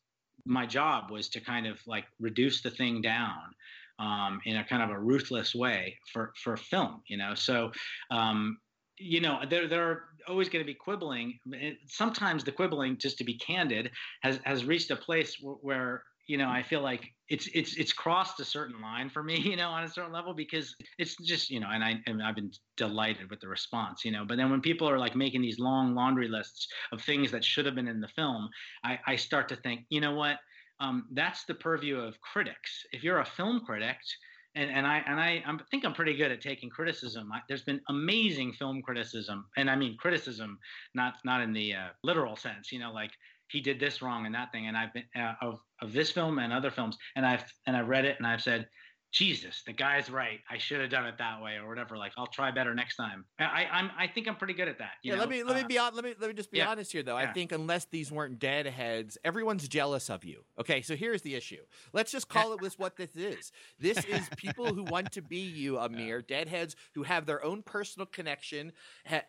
my 0.44 0.66
job 0.66 1.10
was 1.10 1.28
to 1.28 1.40
kind 1.40 1.66
of 1.66 1.78
like 1.86 2.04
reduce 2.20 2.62
the 2.62 2.70
thing 2.70 3.00
down 3.00 3.54
um, 3.98 4.40
in 4.44 4.56
a 4.56 4.64
kind 4.64 4.82
of 4.82 4.90
a 4.90 4.98
ruthless 4.98 5.54
way 5.54 5.96
for 6.12 6.32
for 6.42 6.56
film 6.56 7.02
you 7.06 7.16
know? 7.16 7.34
So 7.34 7.72
um, 8.10 8.58
you 8.98 9.20
know 9.20 9.40
there 9.48 9.68
there 9.68 9.84
are 9.84 10.04
always 10.26 10.48
going 10.48 10.64
to 10.64 10.66
be 10.66 10.74
quibbling. 10.74 11.38
Sometimes 11.86 12.44
the 12.44 12.52
quibbling 12.52 12.98
just 12.98 13.18
to 13.18 13.24
be 13.24 13.38
candid 13.38 13.90
has 14.22 14.40
has 14.44 14.64
reached 14.64 14.90
a 14.90 14.96
place 14.96 15.36
wh- 15.36 15.62
where 15.64 16.02
you 16.28 16.36
know 16.36 16.48
i 16.48 16.62
feel 16.62 16.80
like 16.80 17.12
it's 17.28 17.48
it's 17.54 17.76
it's 17.76 17.92
crossed 17.92 18.38
a 18.38 18.44
certain 18.44 18.80
line 18.80 19.10
for 19.10 19.22
me 19.22 19.38
you 19.44 19.56
know 19.56 19.70
on 19.70 19.82
a 19.82 19.88
certain 19.88 20.12
level 20.12 20.32
because 20.32 20.76
it's 20.98 21.16
just 21.16 21.50
you 21.50 21.58
know 21.58 21.68
and 21.72 21.82
i 21.82 21.96
and 22.06 22.22
i've 22.22 22.36
been 22.36 22.52
delighted 22.76 23.28
with 23.30 23.40
the 23.40 23.48
response 23.48 24.04
you 24.04 24.12
know 24.12 24.24
but 24.24 24.36
then 24.36 24.50
when 24.50 24.60
people 24.60 24.88
are 24.88 24.98
like 24.98 25.16
making 25.16 25.42
these 25.42 25.58
long 25.58 25.94
laundry 25.94 26.28
lists 26.28 26.68
of 26.92 27.02
things 27.02 27.32
that 27.32 27.44
should 27.44 27.66
have 27.66 27.74
been 27.74 27.88
in 27.88 28.00
the 28.00 28.08
film 28.08 28.48
i 28.84 28.98
i 29.06 29.16
start 29.16 29.48
to 29.48 29.56
think 29.56 29.80
you 29.88 30.00
know 30.00 30.14
what 30.14 30.36
um, 30.80 31.06
that's 31.10 31.44
the 31.44 31.54
purview 31.54 31.98
of 31.98 32.20
critics 32.20 32.84
if 32.92 33.02
you're 33.02 33.18
a 33.18 33.24
film 33.24 33.62
critic 33.66 33.96
and, 34.54 34.70
and 34.70 34.86
I 34.86 35.02
and 35.06 35.20
I 35.20 35.42
I'm, 35.46 35.60
think 35.70 35.84
I'm 35.84 35.92
pretty 35.92 36.16
good 36.16 36.32
at 36.32 36.40
taking 36.40 36.68
criticism. 36.70 37.30
I, 37.32 37.40
there's 37.48 37.62
been 37.62 37.80
amazing 37.88 38.52
film 38.52 38.82
criticism, 38.82 39.46
and 39.56 39.70
I 39.70 39.76
mean 39.76 39.96
criticism, 39.98 40.58
not 40.94 41.14
not 41.24 41.42
in 41.42 41.52
the 41.52 41.74
uh, 41.74 41.88
literal 42.02 42.34
sense. 42.34 42.72
You 42.72 42.80
know, 42.80 42.92
like 42.92 43.12
he 43.50 43.60
did 43.60 43.80
this 43.80 44.02
wrong 44.02 44.26
and 44.26 44.34
that 44.34 44.52
thing. 44.52 44.66
And 44.66 44.76
I've 44.76 44.92
been 44.92 45.04
uh, 45.16 45.34
of 45.40 45.60
of 45.80 45.92
this 45.92 46.10
film 46.10 46.38
and 46.38 46.52
other 46.52 46.70
films, 46.70 46.96
and 47.16 47.26
I've 47.26 47.44
and 47.66 47.76
I've 47.76 47.88
read 47.88 48.04
it, 48.04 48.16
and 48.18 48.26
I've 48.26 48.42
said, 48.42 48.68
Jesus, 49.10 49.62
the 49.66 49.72
guy's 49.72 50.10
right. 50.10 50.40
I 50.50 50.58
should 50.58 50.80
have 50.80 50.90
done 50.90 51.06
it 51.06 51.16
that 51.18 51.40
way, 51.42 51.54
or 51.56 51.66
whatever. 51.66 51.96
Like 51.96 52.12
I'll 52.18 52.26
try 52.26 52.50
better 52.50 52.74
next 52.74 52.96
time. 52.96 53.24
I 53.38 53.66
I'm, 53.70 53.90
I 53.98 54.06
think 54.06 54.28
I'm 54.28 54.36
pretty 54.36 54.52
good 54.52 54.68
at 54.68 54.78
that. 54.78 54.92
Yeah, 55.02 55.14
know? 55.14 55.20
let 55.20 55.30
me 55.30 55.42
let 55.42 55.56
me 55.56 55.62
Uh, 55.62 55.66
be 55.66 55.78
on. 55.78 55.94
Let 55.94 56.04
me 56.04 56.14
let 56.20 56.28
me 56.28 56.34
just 56.34 56.50
be 56.50 56.58
yeah, 56.58 56.68
honest 56.68 56.92
here, 56.92 57.02
though. 57.02 57.16
I 57.16 57.26
think 57.32 57.52
unless 57.52 57.86
these 57.86 58.12
weren't 58.12 58.38
deadheads, 58.38 59.16
everyone's 59.24 59.66
jealous 59.66 60.10
of 60.10 60.24
you. 60.24 60.44
Okay, 60.60 60.82
so 60.82 60.94
here's 60.94 61.22
the 61.22 61.34
issue. 61.34 61.62
Let's 61.94 62.12
just 62.12 62.28
call 62.28 62.52
it 62.52 62.60
with 62.60 62.78
what 62.78 62.96
this 62.96 63.16
is. 63.16 63.50
This 63.80 64.04
is 64.04 64.28
people 64.36 64.74
who 64.74 64.82
want 64.84 65.12
to 65.12 65.22
be 65.22 65.38
you, 65.38 65.78
Amir. 65.78 66.20
Deadheads 66.20 66.76
who 66.94 67.02
have 67.04 67.24
their 67.24 67.42
own 67.42 67.62
personal 67.62 68.04
connection. 68.06 68.72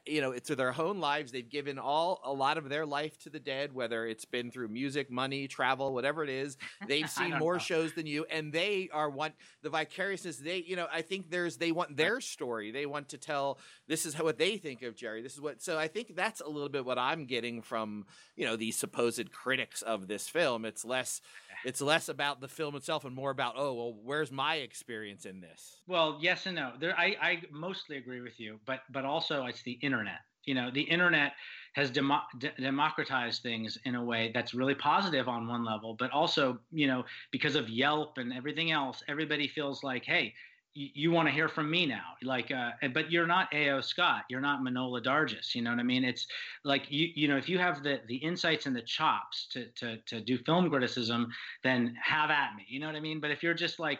You 0.06 0.20
know, 0.20 0.34
to 0.34 0.56
their 0.56 0.76
own 0.80 1.00
lives. 1.00 1.32
They've 1.32 1.50
given 1.50 1.80
all 1.80 2.20
a 2.26 2.34
lot 2.34 2.58
of 2.58 2.68
their 2.68 2.86
life 2.86 3.18
to 3.20 3.30
the 3.30 3.40
dead, 3.40 3.74
whether 3.74 4.06
it's 4.06 4.26
been 4.26 4.52
through 4.52 4.68
music, 4.68 5.10
money, 5.10 5.48
travel, 5.48 5.94
whatever 5.94 6.22
it 6.24 6.30
is. 6.30 6.58
They've 6.88 7.10
seen 7.10 7.38
more 7.38 7.54
know. 7.54 7.60
shows 7.60 7.94
than 7.94 8.06
you, 8.08 8.26
and 8.30 8.52
they 8.52 8.90
are 8.92 9.10
want 9.10 9.36
the 9.62 9.69
vicariousness. 9.70 10.38
They, 10.38 10.58
you 10.58 10.76
know, 10.76 10.88
I 10.92 11.02
think 11.02 11.30
there's 11.30 11.58
they 11.58 11.72
want 11.72 11.98
their 11.98 12.22
story. 12.22 12.72
They 12.72 12.86
want 12.86 13.10
to 13.10 13.18
tell 13.18 13.60
this 13.88 14.06
is 14.06 14.14
how, 14.14 14.24
what 14.24 14.38
they 14.38 14.58
think 14.58 14.82
of 14.82 14.96
Jerry. 14.96 15.22
This 15.22 15.34
is 15.34 15.42
what. 15.42 15.62
So 15.62 15.78
I 15.78 15.88
think 15.88 16.16
that's 16.16 16.42
a 16.42 16.48
little 16.48 16.70
bit 16.70 16.86
what 16.86 16.98
I'm 16.98 17.26
getting 17.26 17.62
from 17.62 18.06
you 18.36 18.46
know 18.46 18.56
these 18.56 18.78
supposed 18.78 19.32
critics 19.32 19.82
of 19.82 20.08
this 20.08 20.28
film. 20.28 20.66
It's 20.66 20.86
less, 20.86 21.22
it's 21.66 21.82
less 21.82 22.10
about 22.10 22.42
the 22.42 22.48
film 22.48 22.76
itself 22.76 23.06
and 23.06 23.16
more 23.16 23.32
about 23.32 23.56
oh 23.58 23.74
well, 23.74 23.96
where's 24.04 24.32
my 24.32 24.56
experience 24.56 25.26
in 25.26 25.42
this? 25.42 25.78
Well, 25.88 26.18
yes 26.22 26.46
and 26.46 26.56
no. 26.56 26.74
There, 26.80 26.98
I, 26.98 27.16
I 27.22 27.42
mostly 27.52 27.98
agree 27.98 28.22
with 28.22 28.40
you, 28.40 28.60
but 28.66 28.82
but 28.92 29.06
also 29.06 29.46
it's 29.46 29.64
the 29.64 29.74
internet. 29.74 30.20
You 30.50 30.56
know, 30.56 30.72
the 30.72 30.82
internet 30.82 31.34
has 31.74 31.92
de- 31.92 32.54
democratized 32.60 33.44
things 33.44 33.78
in 33.86 33.94
a 33.94 34.04
way 34.04 34.32
that's 34.34 34.56
really 34.56 34.74
positive 34.74 35.28
on 35.28 35.48
one 35.48 35.64
level, 35.64 35.96
but 36.00 36.10
also, 36.10 36.58
you 36.72 36.88
know, 36.88 37.06
because 37.30 37.54
of 37.54 37.70
Yelp 37.70 38.18
and 38.18 38.34
everything 38.34 38.72
else, 38.72 39.04
everybody 39.08 39.48
feels 39.48 39.84
like, 39.84 40.04
hey, 40.06 40.34
you, 40.74 40.88
you 40.96 41.12
want 41.12 41.28
to 41.28 41.32
hear 41.32 41.50
from 41.50 41.70
me 41.70 41.86
now, 41.86 42.16
like, 42.24 42.50
uh, 42.52 42.72
but 42.96 43.12
you're 43.12 43.28
not 43.28 43.54
A.O. 43.54 43.82
Scott, 43.82 44.24
you're 44.28 44.42
not 44.42 44.62
Manohla 44.62 45.04
Dargis. 45.06 45.54
You 45.54 45.62
know 45.62 45.70
what 45.70 45.80
I 45.80 45.84
mean? 45.84 46.04
It's 46.04 46.26
like 46.64 46.90
you, 46.90 47.10
you 47.14 47.28
know, 47.28 47.38
if 47.38 47.48
you 47.48 47.60
have 47.60 47.84
the 47.84 48.02
the 48.08 48.18
insights 48.18 48.66
and 48.66 48.76
the 48.76 48.82
chops 48.82 49.48
to 49.52 49.68
to 49.76 49.98
to 50.08 50.20
do 50.20 50.40
film 50.40 50.68
criticism, 50.68 51.28
then 51.64 51.96
have 52.04 52.32
at 52.32 52.56
me. 52.58 52.66
You 52.68 52.80
know 52.80 52.88
what 52.88 52.96
I 52.96 53.02
mean? 53.02 53.20
But 53.20 53.30
if 53.30 53.44
you're 53.44 53.54
just 53.54 53.80
like 53.80 54.00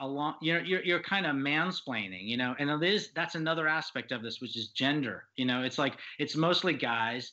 along 0.00 0.34
you 0.40 0.54
know 0.54 0.60
you're, 0.60 0.82
you're 0.82 1.02
kind 1.02 1.26
of 1.26 1.36
mansplaining 1.36 2.26
you 2.26 2.36
know 2.36 2.54
and 2.58 2.70
it 2.70 2.82
is 2.82 3.10
that's 3.14 3.34
another 3.34 3.68
aspect 3.68 4.12
of 4.12 4.22
this 4.22 4.40
which 4.40 4.56
is 4.56 4.68
gender 4.68 5.24
you 5.36 5.44
know 5.44 5.62
it's 5.62 5.78
like 5.78 5.96
it's 6.18 6.36
mostly 6.36 6.72
guys 6.72 7.32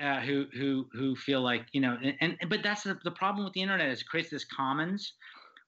uh, 0.00 0.20
who 0.20 0.46
who 0.52 0.86
who 0.92 1.16
feel 1.16 1.40
like 1.40 1.62
you 1.72 1.80
know 1.80 1.96
and, 2.02 2.14
and 2.20 2.50
but 2.50 2.62
that's 2.62 2.82
the, 2.82 2.98
the 3.04 3.10
problem 3.10 3.44
with 3.44 3.52
the 3.52 3.62
internet 3.62 3.88
is 3.88 4.00
it 4.00 4.06
creates 4.06 4.30
this 4.30 4.44
commons 4.44 5.14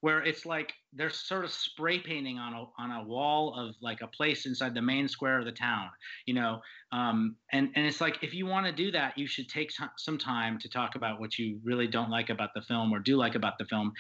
where 0.01 0.23
it's 0.23 0.47
like 0.47 0.73
they're 0.93 1.11
sort 1.11 1.45
of 1.45 1.53
spray 1.53 1.99
painting 1.99 2.39
on 2.39 2.55
a 2.55 2.65
on 2.79 2.91
a 2.91 3.05
wall 3.05 3.55
of 3.55 3.75
like 3.81 4.01
a 4.01 4.07
place 4.07 4.47
inside 4.47 4.75
the 4.75 4.83
main 4.83 5.07
square 5.09 5.39
of 5.39 5.45
the 5.45 5.53
town 5.53 5.89
you 6.27 6.35
know? 6.35 6.61
Um, 6.93 7.37
and 7.53 7.71
and 7.75 7.87
it's 7.87 8.01
like 8.01 8.23
if 8.23 8.35
you 8.35 8.47
want 8.47 8.67
to 8.67 8.73
do 8.73 8.91
that 8.93 9.17
you 9.17 9.27
should 9.27 9.49
take 9.49 9.71
t- 9.71 9.85
some 9.97 10.19
time 10.19 10.59
to 10.59 10.69
talk 10.69 10.95
about 10.97 11.21
what 11.21 11.39
you 11.39 11.61
really 11.63 11.87
don't 11.87 12.11
like 12.11 12.31
about 12.31 12.51
the 12.55 12.63
film 12.63 12.93
or 12.93 12.99
do 12.99 13.17
like 13.17 13.35
about 13.35 13.59
the 13.59 13.65
film 13.67 13.93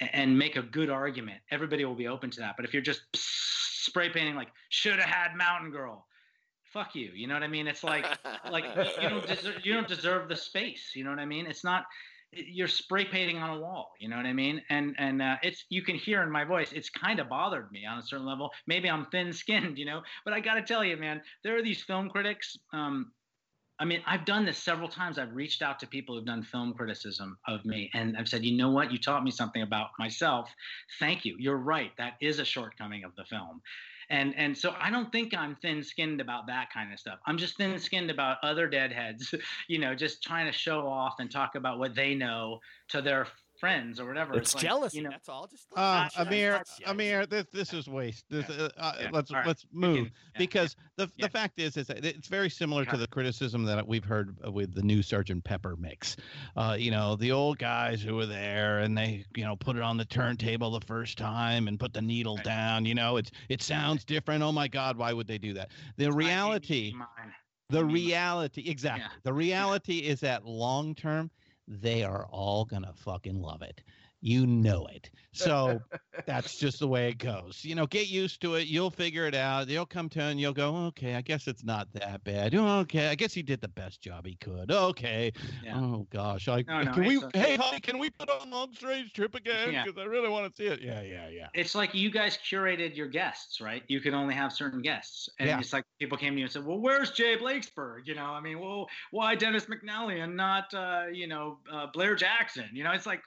a- 0.00 0.16
and 0.16 0.38
make 0.38 0.56
a 0.56 0.62
good 0.62 0.90
argument. 0.90 1.40
Everybody 1.50 1.84
will 1.84 1.94
be 1.94 2.08
open 2.08 2.30
to 2.30 2.40
that. 2.40 2.54
But 2.56 2.64
if 2.64 2.72
you're 2.72 2.82
just 2.82 3.02
spray 3.14 4.08
painting 4.08 4.36
like 4.36 4.48
should 4.68 4.98
have 4.98 5.08
had 5.08 5.36
mountain 5.36 5.70
girl. 5.70 6.06
Fuck 6.72 6.94
you. 6.94 7.10
You 7.14 7.26
know 7.26 7.34
what 7.34 7.42
i 7.42 7.48
mean? 7.48 7.66
It's 7.66 7.82
like 7.82 8.06
like 8.50 8.64
you 9.02 9.08
don't 9.08 9.26
deserve 9.26 9.66
you 9.66 9.74
don't 9.74 9.88
deserve 9.88 10.28
the 10.28 10.36
space. 10.36 10.92
You 10.94 11.04
know 11.04 11.10
what 11.10 11.18
i 11.18 11.26
mean? 11.26 11.46
It's 11.46 11.64
not 11.64 11.84
you're 12.32 12.68
spray 12.68 13.04
painting 13.04 13.38
on 13.38 13.56
a 13.56 13.60
wall 13.60 13.92
you 13.98 14.08
know 14.08 14.16
what 14.16 14.26
i 14.26 14.32
mean 14.32 14.62
and 14.70 14.94
and 14.98 15.20
uh, 15.20 15.36
it's 15.42 15.64
you 15.68 15.82
can 15.82 15.96
hear 15.96 16.22
in 16.22 16.30
my 16.30 16.44
voice 16.44 16.72
it's 16.72 16.88
kind 16.88 17.18
of 17.18 17.28
bothered 17.28 17.70
me 17.72 17.84
on 17.84 17.98
a 17.98 18.02
certain 18.02 18.26
level 18.26 18.50
maybe 18.66 18.88
i'm 18.88 19.06
thin 19.06 19.32
skinned 19.32 19.78
you 19.78 19.84
know 19.84 20.00
but 20.24 20.32
i 20.32 20.40
gotta 20.40 20.62
tell 20.62 20.84
you 20.84 20.96
man 20.96 21.20
there 21.42 21.56
are 21.56 21.62
these 21.62 21.82
film 21.82 22.08
critics 22.08 22.56
um 22.72 23.12
I 23.80 23.86
mean, 23.86 24.02
I've 24.06 24.26
done 24.26 24.44
this 24.44 24.58
several 24.58 24.90
times. 24.90 25.18
I've 25.18 25.34
reached 25.34 25.62
out 25.62 25.78
to 25.80 25.86
people 25.86 26.14
who've 26.14 26.26
done 26.26 26.42
film 26.42 26.74
criticism 26.74 27.38
of 27.48 27.64
me, 27.64 27.90
and 27.94 28.14
I've 28.14 28.28
said, 28.28 28.44
you 28.44 28.54
know 28.54 28.70
what? 28.70 28.92
You 28.92 28.98
taught 28.98 29.24
me 29.24 29.30
something 29.30 29.62
about 29.62 29.88
myself. 29.98 30.50
Thank 30.98 31.24
you. 31.24 31.34
You're 31.38 31.56
right. 31.56 31.90
That 31.96 32.16
is 32.20 32.40
a 32.40 32.44
shortcoming 32.44 33.04
of 33.04 33.16
the 33.16 33.24
film 33.24 33.62
and 34.10 34.36
and 34.36 34.56
so 34.56 34.74
I 34.78 34.90
don't 34.90 35.10
think 35.12 35.34
I'm 35.34 35.56
thin-skinned 35.62 36.20
about 36.20 36.46
that 36.48 36.72
kind 36.72 36.92
of 36.92 36.98
stuff. 36.98 37.20
I'm 37.26 37.38
just 37.38 37.56
thin-skinned 37.56 38.10
about 38.10 38.38
other 38.42 38.68
deadheads, 38.68 39.34
you 39.68 39.78
know, 39.78 39.94
just 39.94 40.22
trying 40.22 40.46
to 40.46 40.52
show 40.52 40.86
off 40.86 41.14
and 41.20 41.30
talk 41.30 41.54
about 41.54 41.78
what 41.78 41.94
they 41.94 42.14
know 42.14 42.60
to 42.88 43.00
their 43.00 43.26
friends 43.60 44.00
or 44.00 44.06
whatever. 44.06 44.34
It's, 44.36 44.54
like, 44.54 44.62
jealousy. 44.64 44.96
you 44.98 45.04
know. 45.04 45.10
that's 45.10 45.28
all. 45.28 45.46
Just 45.46 45.66
Uh, 45.76 46.04
that's- 46.04 46.16
Amir, 46.26 46.52
that's- 46.52 46.80
Amir, 46.86 47.26
this 47.26 47.46
this 47.52 47.72
is 47.74 47.86
waste. 47.88 48.24
This, 48.30 48.48
Yeah. 48.48 48.56
uh, 48.64 48.68
uh, 48.78 48.92
Yeah. 49.00 49.08
Let's 49.12 49.30
All 49.30 49.36
right. 49.36 49.46
let's 49.46 49.66
move 49.70 50.06
yeah. 50.06 50.38
because 50.38 50.74
the 50.96 51.10
Yeah. 51.16 51.26
the 51.26 51.30
fact 51.30 51.58
is 51.60 51.76
is 51.76 51.86
that 51.88 52.04
it's 52.04 52.26
very 52.28 52.48
similar 52.50 52.84
to 52.86 52.96
the 52.96 53.06
criticism 53.06 53.64
that 53.64 53.86
we've 53.86 54.04
heard 54.04 54.36
with 54.52 54.74
the 54.74 54.82
new 54.82 55.02
Sergeant 55.02 55.44
Pepper 55.44 55.76
mix. 55.76 56.16
Uh, 56.56 56.76
you 56.78 56.90
know, 56.90 57.14
the 57.16 57.30
old 57.32 57.58
guys 57.58 58.02
who 58.02 58.16
were 58.16 58.26
there 58.26 58.80
and 58.80 58.96
they 58.96 59.24
you 59.36 59.44
know 59.44 59.56
put 59.56 59.76
it 59.76 59.82
on 59.82 59.96
the 59.98 60.04
turntable 60.06 60.70
the 60.70 60.86
first 60.86 61.18
time 61.18 61.68
and 61.68 61.78
put 61.78 61.92
the 61.92 62.02
needle 62.02 62.36
Right. 62.36 62.44
down. 62.44 62.84
You 62.86 62.94
know, 62.94 63.18
it's 63.18 63.30
it 63.48 63.62
sounds 63.62 64.04
different. 64.04 64.42
Oh 64.42 64.52
my 64.52 64.68
God, 64.68 64.96
why 64.96 65.12
would 65.12 65.26
they 65.26 65.38
do 65.38 65.52
that? 65.54 65.70
The 65.98 66.10
reality. 66.10 66.94
The 67.68 67.84
reality, 67.84 68.68
exactly. 68.68 69.06
The 69.22 69.32
reality 69.32 69.98
is 69.98 70.18
that 70.20 70.44
long 70.44 70.92
term, 70.94 71.30
they 71.70 72.02
are 72.02 72.26
all 72.30 72.64
gonna 72.64 72.92
fucking 72.92 73.40
love 73.40 73.62
it. 73.62 73.82
You 74.22 74.46
know 74.46 74.86
it. 74.86 75.10
So 75.32 75.80
that's 76.26 76.58
just 76.58 76.80
the 76.80 76.88
way 76.88 77.08
it 77.08 77.18
goes. 77.18 77.64
You 77.64 77.74
know, 77.74 77.86
get 77.86 78.08
used 78.08 78.42
to 78.42 78.56
it. 78.56 78.66
You'll 78.66 78.90
figure 78.90 79.26
it 79.26 79.34
out. 79.34 79.68
You'll 79.68 79.86
come 79.86 80.08
to 80.10 80.20
and 80.20 80.40
you'll 80.40 80.52
go, 80.52 80.74
okay, 80.88 81.14
I 81.14 81.20
guess 81.22 81.46
it's 81.46 81.64
not 81.64 81.90
that 81.94 82.22
bad. 82.24 82.54
Okay, 82.54 83.08
I 83.08 83.14
guess 83.14 83.32
he 83.32 83.42
did 83.42 83.60
the 83.60 83.68
best 83.68 84.00
job 84.02 84.26
he 84.26 84.34
could. 84.36 84.70
Okay. 84.70 85.32
Yeah. 85.62 85.78
Oh 85.78 86.06
gosh, 86.10 86.48
I 86.48 86.64
No, 86.66 86.82
no, 86.82 86.92
can 86.92 87.04
we? 87.06 87.18
okay. 87.22 87.38
Hey, 87.38 87.56
honey, 87.56 87.80
can 87.80 87.98
we 87.98 88.10
put 88.10 88.28
on 88.28 88.50
Long 88.50 88.72
Strange 88.74 89.12
Trip 89.12 89.34
again? 89.34 89.72
Yeah. 89.72 89.84
Because 89.84 89.98
I 90.00 90.04
really 90.04 90.28
want 90.28 90.54
to 90.54 90.62
see 90.62 90.68
it. 90.68 90.80
Yeah, 90.82 91.00
yeah, 91.02 91.28
yeah. 91.28 91.48
it's 91.54 91.74
like 91.74 91.94
you 91.94 92.10
guys 92.10 92.36
curated 92.38 92.96
your 92.96 93.08
guests, 93.08 93.60
right? 93.60 93.82
You 93.88 94.00
can 94.00 94.14
only 94.14 94.34
have 94.34 94.52
certain 94.52 94.82
guests, 94.82 95.28
and 95.38 95.48
Yeah. 95.48 95.60
it's 95.60 95.72
like 95.72 95.84
people 95.98 96.18
came 96.18 96.34
to 96.34 96.38
you 96.38 96.44
and 96.44 96.52
said, 96.52 96.64
"Well, 96.66 96.78
where's 96.78 97.12
Jay 97.12 97.36
Blakesberg?" 97.36 98.06
You 98.08 98.16
know, 98.16 98.26
I 98.26 98.40
mean, 98.40 98.58
well, 98.58 98.88
why 99.12 99.34
Dennis 99.36 99.66
McNally 99.66 100.22
and 100.22 100.36
not, 100.36 100.72
uh, 100.74 101.04
you 101.12 101.26
know, 101.28 101.58
uh, 101.70 101.86
Blair 101.92 102.14
Jackson? 102.16 102.68
You 102.72 102.84
know, 102.84 102.92
it's 102.92 103.06
like, 103.06 103.22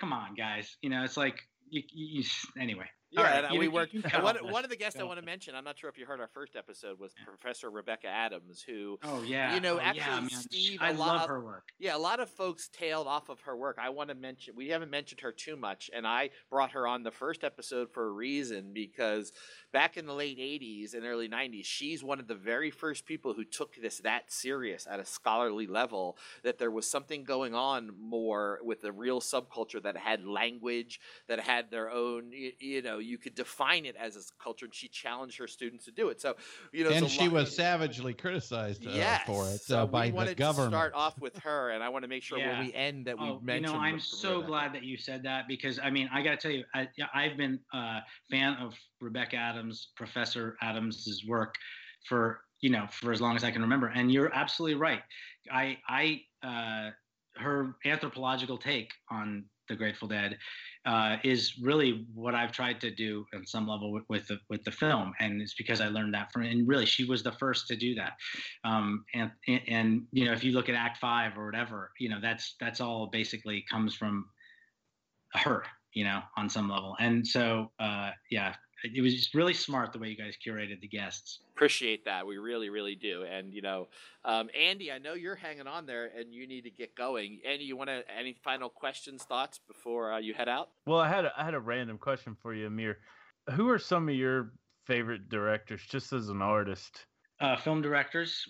come 0.00 0.12
on, 0.12 0.34
guys. 0.34 0.76
You 0.82 0.90
know, 0.90 1.04
it's 1.04 1.16
like, 1.16 1.38
you, 1.68 1.82
you, 1.92 2.24
anyway. 2.58 2.86
Yeah, 3.12 3.20
All 3.20 3.26
right, 3.26 3.44
and 3.44 3.58
we 3.58 3.66
worked. 3.68 3.92
and 3.94 4.22
one, 4.22 4.36
one 4.52 4.62
of 4.64 4.70
the 4.70 4.76
guests 4.76 5.00
I 5.00 5.02
want 5.02 5.18
to 5.18 5.24
mention, 5.24 5.54
I'm 5.56 5.64
not 5.64 5.76
sure 5.78 5.90
if 5.90 5.98
you 5.98 6.06
heard 6.06 6.20
our 6.20 6.28
first 6.28 6.54
episode, 6.54 6.98
was 7.00 7.12
Professor 7.26 7.68
Rebecca 7.70 8.06
Adams, 8.06 8.62
who, 8.62 8.98
Oh 9.02 9.22
yeah. 9.22 9.52
You 9.54 9.60
know, 9.60 9.78
oh, 9.78 9.80
actually, 9.80 10.20
man. 10.20 10.30
Steve, 10.30 10.78
I 10.80 10.90
a 10.90 10.94
lot 10.94 11.08
love 11.08 11.22
of- 11.22 11.28
her 11.28 11.40
work. 11.44 11.68
yeah, 11.80 11.96
a 11.96 11.98
lot 11.98 12.20
of 12.20 12.30
folks 12.30 12.68
tailed 12.72 13.08
off 13.08 13.28
of 13.28 13.40
her 13.40 13.56
work. 13.56 13.78
I 13.82 13.88
want 13.88 14.10
to 14.10 14.14
mention, 14.14 14.54
we 14.56 14.68
haven't 14.68 14.90
mentioned 14.90 15.20
her 15.22 15.32
too 15.32 15.56
much, 15.56 15.90
and 15.92 16.06
I 16.06 16.30
brought 16.50 16.70
her 16.72 16.86
on 16.86 17.02
the 17.02 17.10
first 17.10 17.42
episode 17.42 17.92
for 17.92 18.06
a 18.06 18.12
reason 18.12 18.72
because 18.72 19.32
back 19.72 19.96
in 19.96 20.06
the 20.06 20.14
late 20.14 20.38
80s 20.38 20.94
and 20.94 21.04
early 21.04 21.28
90s, 21.28 21.64
she's 21.64 22.04
one 22.04 22.20
of 22.20 22.28
the 22.28 22.34
very 22.36 22.70
first 22.70 23.06
people 23.06 23.34
who 23.34 23.44
took 23.44 23.74
this 23.76 23.98
that 23.98 24.30
serious 24.32 24.86
at 24.88 25.00
a 25.00 25.04
scholarly 25.04 25.66
level 25.66 26.16
that 26.44 26.58
there 26.58 26.70
was 26.70 26.88
something 26.88 27.24
going 27.24 27.54
on 27.56 27.90
more 28.00 28.60
with 28.62 28.82
the 28.82 28.92
real 28.92 29.20
subculture 29.20 29.82
that 29.82 29.96
had 29.96 30.24
language, 30.24 31.00
that 31.28 31.40
had 31.40 31.70
their 31.72 31.90
own, 31.90 32.30
you, 32.32 32.52
you 32.60 32.82
know, 32.82 32.98
you 33.00 33.18
could 33.18 33.34
define 33.34 33.84
it 33.86 33.96
as 33.96 34.16
a 34.16 34.20
culture, 34.42 34.66
and 34.66 34.74
she 34.74 34.88
challenged 34.88 35.38
her 35.38 35.46
students 35.46 35.84
to 35.86 35.90
do 35.92 36.08
it. 36.08 36.20
So, 36.20 36.36
you 36.72 36.84
know, 36.84 36.90
and 36.90 37.08
she 37.10 37.24
lot- 37.24 37.32
was 37.32 37.54
savagely 37.56 38.14
criticized 38.14 38.86
uh, 38.86 38.90
Yes. 38.90 39.22
for 39.26 39.48
it 39.48 39.60
so 39.60 39.80
uh, 39.82 39.86
by 39.86 40.10
we 40.10 40.24
the 40.24 40.34
government. 40.34 40.72
to 40.72 40.76
start 40.76 40.94
off 40.94 41.18
with 41.20 41.36
her, 41.38 41.70
and 41.70 41.82
I 41.82 41.88
want 41.88 42.02
to 42.04 42.08
make 42.08 42.22
sure 42.22 42.38
Yeah. 42.38 42.58
when 42.58 42.66
we 42.66 42.74
end 42.74 43.06
that 43.06 43.18
we 43.18 43.26
Oh, 43.26 43.40
you 43.46 43.60
know, 43.60 43.74
I'm 43.74 43.94
Re- 43.94 44.00
so 44.00 44.34
Rebecca. 44.36 44.46
glad 44.46 44.72
that 44.74 44.82
you 44.84 44.96
said 44.96 45.22
that 45.24 45.48
because 45.48 45.78
I 45.78 45.90
mean, 45.90 46.08
I 46.12 46.22
got 46.22 46.30
to 46.32 46.36
tell 46.36 46.50
you, 46.50 46.64
I, 46.74 46.88
I've 47.14 47.36
been 47.36 47.58
a 47.72 48.00
fan 48.30 48.54
of 48.54 48.74
Rebecca 49.00 49.36
Adams, 49.36 49.88
Professor 49.96 50.56
Adams's 50.62 51.24
work 51.26 51.54
for 52.08 52.40
you 52.60 52.70
know 52.70 52.86
for 52.90 53.12
as 53.12 53.20
long 53.20 53.36
as 53.36 53.44
I 53.44 53.50
can 53.50 53.62
remember, 53.62 53.88
and 53.88 54.12
you're 54.12 54.32
absolutely 54.34 54.76
right. 54.78 55.02
I 55.50 55.78
I 55.88 56.20
uh, 56.42 56.90
her 57.36 57.76
anthropological 57.84 58.58
take 58.58 58.92
on 59.10 59.44
the 59.70 59.76
Grateful 59.76 60.08
Dead 60.08 60.36
uh, 60.84 61.16
is 61.24 61.58
really 61.62 62.06
what 62.14 62.34
I've 62.34 62.52
tried 62.52 62.80
to 62.82 62.90
do 62.90 63.24
on 63.34 63.46
some 63.46 63.66
level 63.66 63.92
with, 63.92 64.04
with 64.08 64.26
the 64.26 64.38
with 64.50 64.62
the 64.64 64.72
film, 64.72 65.12
and 65.20 65.40
it's 65.40 65.54
because 65.54 65.80
I 65.80 65.88
learned 65.88 66.12
that 66.14 66.32
from. 66.32 66.42
And 66.42 66.68
really, 66.68 66.86
she 66.86 67.04
was 67.04 67.22
the 67.22 67.32
first 67.32 67.66
to 67.68 67.76
do 67.76 67.94
that. 67.94 68.12
Um, 68.64 69.04
and, 69.14 69.30
and 69.48 69.60
and 69.68 70.02
you 70.12 70.24
know, 70.26 70.32
if 70.32 70.44
you 70.44 70.52
look 70.52 70.68
at 70.68 70.74
Act 70.74 70.98
Five 70.98 71.38
or 71.38 71.46
whatever, 71.46 71.90
you 71.98 72.08
know, 72.08 72.18
that's 72.20 72.56
that's 72.60 72.80
all 72.80 73.06
basically 73.06 73.64
comes 73.70 73.94
from 73.94 74.26
her, 75.34 75.64
you 75.94 76.04
know, 76.04 76.20
on 76.36 76.48
some 76.50 76.68
level. 76.68 76.96
And 76.98 77.26
so, 77.26 77.70
uh, 77.78 78.10
yeah, 78.30 78.54
it 78.82 79.02
was 79.02 79.14
just 79.14 79.34
really 79.34 79.54
smart 79.54 79.92
the 79.92 79.98
way 79.98 80.08
you 80.08 80.16
guys 80.16 80.34
curated 80.44 80.80
the 80.80 80.88
guests. 80.88 81.40
Appreciate 81.54 82.04
that. 82.04 82.26
We 82.26 82.38
really, 82.38 82.70
really 82.70 82.94
do. 82.94 83.24
And 83.24 83.52
you 83.52 83.62
know, 83.62 83.88
um, 84.24 84.48
Andy, 84.58 84.90
I 84.90 84.98
know 84.98 85.14
you're 85.14 85.34
hanging 85.34 85.66
on 85.66 85.86
there, 85.86 86.10
and 86.16 86.32
you 86.32 86.46
need 86.46 86.62
to 86.62 86.70
get 86.70 86.94
going. 86.94 87.40
Andy, 87.46 87.64
you 87.64 87.76
want 87.76 87.90
to 87.90 88.02
any 88.16 88.36
final 88.42 88.68
questions, 88.68 89.22
thoughts 89.24 89.60
before 89.66 90.12
uh, 90.12 90.18
you 90.18 90.34
head 90.34 90.48
out? 90.48 90.70
Well, 90.86 91.00
I 91.00 91.08
had 91.08 91.24
a, 91.24 91.32
I 91.36 91.44
had 91.44 91.54
a 91.54 91.60
random 91.60 91.98
question 91.98 92.36
for 92.40 92.54
you, 92.54 92.66
Amir. 92.66 92.98
Who 93.54 93.68
are 93.68 93.78
some 93.78 94.08
of 94.08 94.14
your 94.14 94.52
favorite 94.86 95.28
directors, 95.28 95.82
just 95.88 96.12
as 96.12 96.28
an 96.28 96.42
artist? 96.42 97.06
Uh, 97.40 97.56
film 97.56 97.80
directors, 97.80 98.46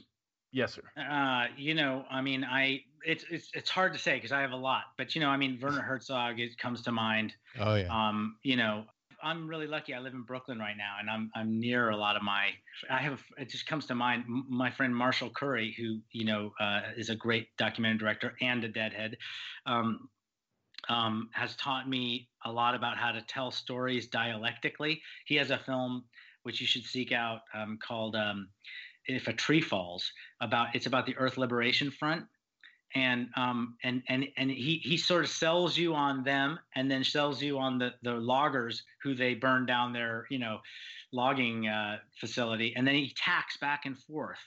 Yes, 0.52 0.74
sir. 0.74 0.82
Uh, 1.01 1.47
you 1.57 1.74
know, 1.74 2.05
I 2.11 2.20
mean, 2.20 2.44
I 2.44 2.82
it's 3.05 3.24
it's 3.31 3.51
it's 3.55 3.70
hard 3.70 3.93
to 3.93 3.98
say 3.98 4.15
because 4.16 4.32
I 4.32 4.40
have 4.40 4.51
a 4.51 4.57
lot, 4.57 4.82
but 4.98 5.15
you 5.15 5.20
know, 5.20 5.28
I 5.28 5.36
mean, 5.36 5.59
Werner 5.62 5.81
Herzog 5.81 6.40
it 6.40 6.59
comes 6.59 6.82
to 6.82 6.93
mind. 6.93 7.35
Oh 7.59 7.77
yeah. 7.77 7.86
Um, 7.89 8.36
you 8.43 8.57
know, 8.57 8.85
I'm 9.23 9.49
really 9.49 9.67
lucky. 9.67 9.95
I 9.95 10.01
live 10.01 10.15
in 10.15 10.23
Brooklyn 10.23 10.59
right 10.59 10.77
now, 10.77 10.97
and 11.01 11.11
I'm 11.11 11.31
I'm 11.35 11.59
near 11.59 11.91
a 11.91 11.97
lot 11.97 12.17
of 12.17 12.23
my. 12.23 12.51
I 12.91 12.99
have 12.99 13.23
it 13.39 13.49
just 13.49 13.67
comes 13.67 13.87
to 13.87 13.95
mind 13.95 14.25
my 14.27 14.71
friend 14.71 14.95
Marshall 14.95 15.31
Curry, 15.31 15.75
who 15.77 15.99
you 16.13 16.25
know 16.25 16.53
uh, 16.61 16.81
is 16.97 17.11
a 17.11 17.17
great 17.17 17.49
documentary 17.57 17.99
director 17.99 18.35
and 18.41 18.65
a 18.65 18.69
deadhead. 18.69 19.17
Um, 19.67 20.09
um, 20.89 21.29
has 21.33 21.55
taught 21.57 21.89
me 21.89 22.29
a 22.45 22.51
lot 22.51 22.75
about 22.75 22.97
how 22.97 23.13
to 23.13 23.21
tell 23.23 23.51
stories 23.51 24.09
dialectically. 24.09 25.03
He 25.27 25.37
has 25.37 25.51
a 25.51 25.59
film 25.59 26.05
which 26.43 26.61
you 26.61 26.67
should 26.67 26.85
seek 26.85 27.13
out 27.13 27.41
um, 27.55 27.79
called 27.87 28.17
um, 28.17 28.49
"If 29.07 29.29
a 29.29 29.33
Tree 29.33 29.61
Falls." 29.61 30.11
About 30.41 30.75
it's 30.75 30.87
about 30.87 31.07
the 31.07 31.17
Earth 31.17 31.37
Liberation 31.37 31.91
Front, 31.91 32.25
and 32.95 33.29
um, 33.37 33.77
and 33.83 34.03
and 34.09 34.27
and 34.37 34.51
he 34.51 34.81
he 34.83 34.97
sort 34.97 35.25
of 35.25 35.31
sells 35.31 35.77
you 35.77 35.95
on 35.95 36.25
them, 36.25 36.59
and 36.75 36.91
then 36.91 37.05
sells 37.05 37.43
you 37.43 37.59
on 37.59 37.79
the 37.79 37.95
the 38.03 38.15
loggers 38.15 38.83
who 39.03 39.15
they 39.15 39.35
burn 39.35 39.67
down 39.67 39.93
their 39.93 40.27
you 40.31 40.39
know 40.39 40.61
logging 41.12 41.69
uh, 41.69 41.99
facility, 42.19 42.75
and 42.77 42.87
then 42.87 42.95
he 42.95 43.12
tacks 43.17 43.57
back 43.57 43.87
and 43.87 43.99
forth. 43.99 44.39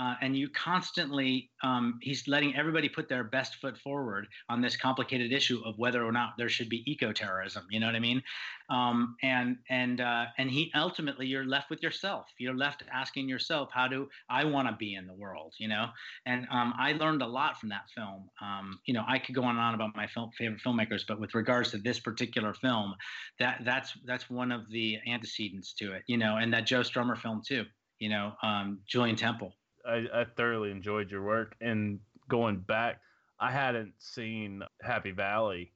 Uh, 0.00 0.14
and 0.22 0.34
you 0.34 0.48
constantly, 0.48 1.50
um, 1.62 1.98
he's 2.00 2.26
letting 2.26 2.56
everybody 2.56 2.88
put 2.88 3.06
their 3.06 3.22
best 3.22 3.56
foot 3.60 3.76
forward 3.76 4.24
on 4.48 4.62
this 4.62 4.74
complicated 4.74 5.30
issue 5.30 5.60
of 5.66 5.74
whether 5.76 6.02
or 6.08 6.12
not 6.12 6.30
there 6.38 6.48
should 6.48 6.70
be 6.70 6.82
eco-terrorism. 6.90 7.66
You 7.70 7.80
know 7.80 7.86
what 7.90 7.94
I 7.94 8.00
mean? 8.00 8.22
Um, 8.70 9.16
and 9.22 9.58
and 9.68 10.00
uh, 10.00 10.24
and 10.38 10.50
he 10.50 10.72
ultimately, 10.74 11.26
you're 11.26 11.50
left 11.56 11.68
with 11.68 11.82
yourself. 11.82 12.24
You're 12.38 12.56
left 12.56 12.82
asking 12.90 13.28
yourself, 13.28 13.68
how 13.78 13.88
do 13.88 14.08
I 14.30 14.42
want 14.44 14.68
to 14.68 14.76
be 14.76 14.94
in 14.94 15.06
the 15.06 15.18
world? 15.24 15.52
You 15.58 15.68
know? 15.68 15.86
And 16.24 16.46
um, 16.50 16.72
I 16.78 16.92
learned 16.92 17.20
a 17.20 17.26
lot 17.26 17.60
from 17.60 17.68
that 17.68 17.84
film. 17.94 18.30
Um, 18.40 18.78
you 18.86 18.94
know, 18.94 19.04
I 19.06 19.18
could 19.18 19.34
go 19.34 19.42
on 19.42 19.56
and 19.56 19.60
on 19.60 19.74
about 19.74 19.94
my 19.94 20.06
film, 20.06 20.30
favorite 20.38 20.62
filmmakers, 20.64 21.02
but 21.06 21.20
with 21.20 21.34
regards 21.34 21.72
to 21.72 21.78
this 21.78 22.00
particular 22.00 22.54
film, 22.54 22.94
that 23.38 23.60
that's 23.66 23.92
that's 24.06 24.30
one 24.30 24.50
of 24.50 24.62
the 24.70 24.98
antecedents 25.06 25.74
to 25.74 25.92
it. 25.92 26.04
You 26.06 26.16
know, 26.16 26.38
and 26.40 26.54
that 26.54 26.64
Joe 26.64 26.80
Strummer 26.80 27.18
film 27.18 27.42
too. 27.46 27.64
You 27.98 28.08
know, 28.08 28.32
um, 28.42 28.78
Julien 28.88 29.16
Temple. 29.16 29.52
I, 29.86 30.06
I 30.12 30.24
thoroughly 30.36 30.70
enjoyed 30.70 31.10
your 31.10 31.22
work. 31.22 31.56
And 31.60 32.00
going 32.28 32.60
back, 32.60 33.00
I 33.38 33.50
hadn't 33.50 33.94
seen 33.98 34.62
Happy 34.82 35.10
Valley. 35.10 35.72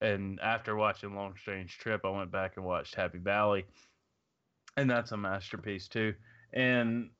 And 0.00 0.38
after 0.40 0.76
watching 0.76 1.14
Long 1.14 1.34
Strange 1.40 1.78
Trip, 1.78 2.02
I 2.04 2.10
went 2.10 2.30
back 2.30 2.56
and 2.56 2.66
watched 2.66 2.94
Happy 2.94 3.18
Valley. 3.18 3.64
And 4.76 4.90
that's 4.90 5.12
a 5.12 5.16
masterpiece 5.16 5.88
too. 5.88 6.14
And 6.52 7.10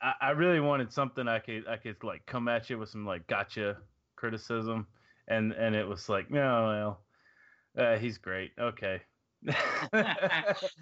I, 0.00 0.12
I 0.20 0.30
really 0.30 0.60
wanted 0.60 0.92
something 0.92 1.28
I 1.28 1.38
could 1.38 1.66
I 1.68 1.76
could 1.76 2.02
like 2.02 2.24
come 2.26 2.48
at 2.48 2.68
you 2.70 2.78
with 2.78 2.88
some 2.88 3.06
like 3.06 3.26
gotcha 3.26 3.76
criticism. 4.16 4.86
And 5.28 5.52
and 5.52 5.74
it 5.74 5.86
was 5.86 6.08
like, 6.08 6.30
no, 6.30 6.98
well, 7.76 7.86
uh, 7.86 7.98
he's 7.98 8.18
great. 8.18 8.52
Okay. 8.58 9.02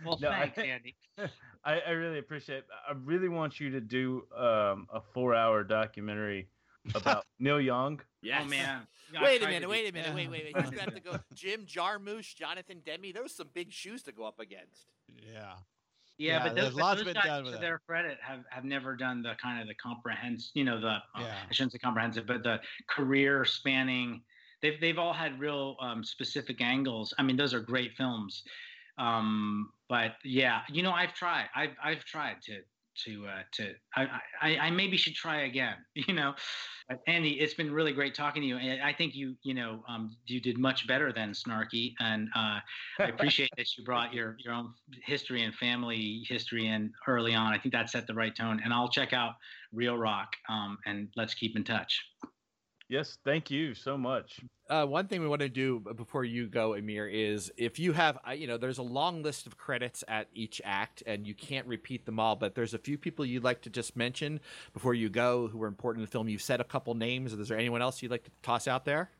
well, 0.04 0.18
No, 0.20 0.28
I- 0.30 0.48
thanks, 0.50 0.58
Andy. 0.58 0.94
I, 1.64 1.80
I 1.80 1.90
really 1.90 2.18
appreciate. 2.18 2.58
It. 2.58 2.66
I 2.88 2.92
really 3.04 3.28
want 3.28 3.58
you 3.60 3.70
to 3.70 3.80
do 3.80 4.26
um, 4.36 4.86
a 4.92 5.00
four-hour 5.12 5.64
documentary 5.64 6.48
about 6.94 7.24
Neil 7.38 7.60
Young. 7.60 8.00
Yes. 8.22 8.42
Oh 8.44 8.48
man. 8.48 8.86
I 9.16 9.22
Wait 9.22 9.36
a 9.36 9.38
tried 9.38 9.38
to 9.38 9.46
minute, 9.46 9.60
be- 9.62 9.66
wait 9.70 9.88
a 9.88 9.92
minute, 9.92 10.14
wait, 10.14 10.30
wait, 10.30 10.44
wait. 10.44 10.56
He's 10.62 10.70
gonna 10.70 10.82
have 10.82 10.94
to 10.94 11.00
go. 11.00 11.16
Jim 11.34 11.64
Jarmusch, 11.66 12.34
Jonathan 12.34 12.80
Demme. 12.84 13.12
Those 13.14 13.26
are 13.26 13.28
some 13.28 13.48
big 13.54 13.72
shoes 13.72 14.02
to 14.04 14.12
go 14.12 14.24
up 14.24 14.40
against. 14.40 14.86
Yeah. 15.08 15.54
Yeah, 16.16 16.38
Yeah, 16.38 16.42
but 16.44 16.54
those, 16.56 16.74
but 16.74 16.80
lots 16.82 17.04
those 17.04 17.14
guys, 17.14 17.24
done 17.24 17.44
to 17.44 17.50
their 17.52 17.80
credit, 17.88 18.18
have 18.22 18.40
have 18.50 18.64
never 18.64 18.94
done 18.96 19.22
the 19.22 19.34
kind 19.42 19.60
of 19.60 19.66
the 19.68 19.74
comprehensive, 19.74 20.50
you 20.54 20.64
know, 20.64 20.80
the 20.80 20.86
uh, 20.88 21.00
I 21.14 21.52
shouldn't 21.52 21.72
say 21.72 21.78
comprehensive, 21.78 22.26
but 22.26 22.42
the 22.42 22.60
career 22.88 23.44
spanning. 23.44 24.22
They've 24.64 24.80
they've 24.80 24.98
all 24.98 25.12
had 25.12 25.38
real 25.38 25.76
um, 25.78 26.02
specific 26.02 26.62
angles. 26.62 27.12
I 27.18 27.22
mean, 27.22 27.36
those 27.36 27.52
are 27.52 27.60
great 27.60 27.92
films. 27.98 28.44
Um, 28.96 29.72
but 29.90 30.12
yeah, 30.24 30.62
you 30.70 30.82
know, 30.82 30.92
I've 30.92 31.12
tried. 31.12 31.50
I've 31.54 31.76
I've 31.84 32.02
tried 32.06 32.36
to 32.46 32.60
to 33.04 33.26
uh, 33.26 33.42
to 33.52 33.74
I, 33.94 34.06
I 34.40 34.56
I 34.56 34.70
maybe 34.70 34.96
should 34.96 35.14
try 35.14 35.42
again. 35.42 35.76
You 36.08 36.14
know, 36.14 36.34
Andy, 37.06 37.40
it's 37.40 37.52
been 37.52 37.70
really 37.70 37.92
great 37.92 38.14
talking 38.14 38.40
to 38.40 38.48
you, 38.48 38.56
and 38.56 38.82
I 38.82 38.94
think 38.94 39.14
you 39.14 39.36
you 39.42 39.52
know 39.52 39.84
um, 39.86 40.16
you 40.24 40.40
did 40.40 40.56
much 40.56 40.86
better 40.86 41.12
than 41.12 41.32
Snarky, 41.32 41.92
and 42.00 42.28
uh, 42.34 42.60
I 43.00 43.04
appreciate 43.08 43.50
that 43.58 43.66
you 43.76 43.84
brought 43.84 44.14
your 44.14 44.36
your 44.42 44.54
own 44.54 44.72
history 45.02 45.42
and 45.42 45.54
family 45.54 46.24
history 46.26 46.68
in 46.68 46.90
early 47.06 47.34
on. 47.34 47.52
I 47.52 47.58
think 47.58 47.74
that 47.74 47.90
set 47.90 48.06
the 48.06 48.14
right 48.14 48.34
tone, 48.34 48.62
and 48.64 48.72
I'll 48.72 48.88
check 48.88 49.12
out 49.12 49.34
Reel 49.74 49.98
Rock, 49.98 50.36
um, 50.48 50.78
and 50.86 51.08
let's 51.16 51.34
keep 51.34 51.54
in 51.54 51.64
touch. 51.64 52.02
Yes, 52.88 53.18
thank 53.24 53.50
you 53.50 53.74
so 53.74 53.96
much. 53.96 54.40
Uh, 54.68 54.84
one 54.86 55.06
thing 55.06 55.20
we 55.20 55.28
want 55.28 55.40
to 55.40 55.48
do 55.48 55.80
before 55.96 56.24
you 56.24 56.46
go, 56.46 56.74
Amir, 56.74 57.08
is 57.08 57.50
if 57.56 57.78
you 57.78 57.92
have, 57.92 58.18
you 58.36 58.46
know, 58.46 58.58
there's 58.58 58.78
a 58.78 58.82
long 58.82 59.22
list 59.22 59.46
of 59.46 59.56
credits 59.56 60.04
at 60.06 60.28
each 60.34 60.60
act, 60.64 61.02
and 61.06 61.26
you 61.26 61.34
can't 61.34 61.66
repeat 61.66 62.04
them 62.04 62.20
all. 62.20 62.36
But 62.36 62.54
there's 62.54 62.74
a 62.74 62.78
few 62.78 62.98
people 62.98 63.24
you'd 63.24 63.44
like 63.44 63.62
to 63.62 63.70
just 63.70 63.96
mention 63.96 64.40
before 64.72 64.94
you 64.94 65.08
go 65.08 65.48
who 65.48 65.58
were 65.58 65.66
important 65.66 66.02
in 66.02 66.06
the 66.06 66.10
film. 66.10 66.28
You've 66.28 66.42
said 66.42 66.60
a 66.60 66.64
couple 66.64 66.94
names. 66.94 67.32
Is 67.32 67.48
there 67.48 67.58
anyone 67.58 67.82
else 67.82 68.02
you'd 68.02 68.10
like 68.10 68.24
to 68.24 68.30
toss 68.42 68.68
out 68.68 68.84
there? 68.84 69.10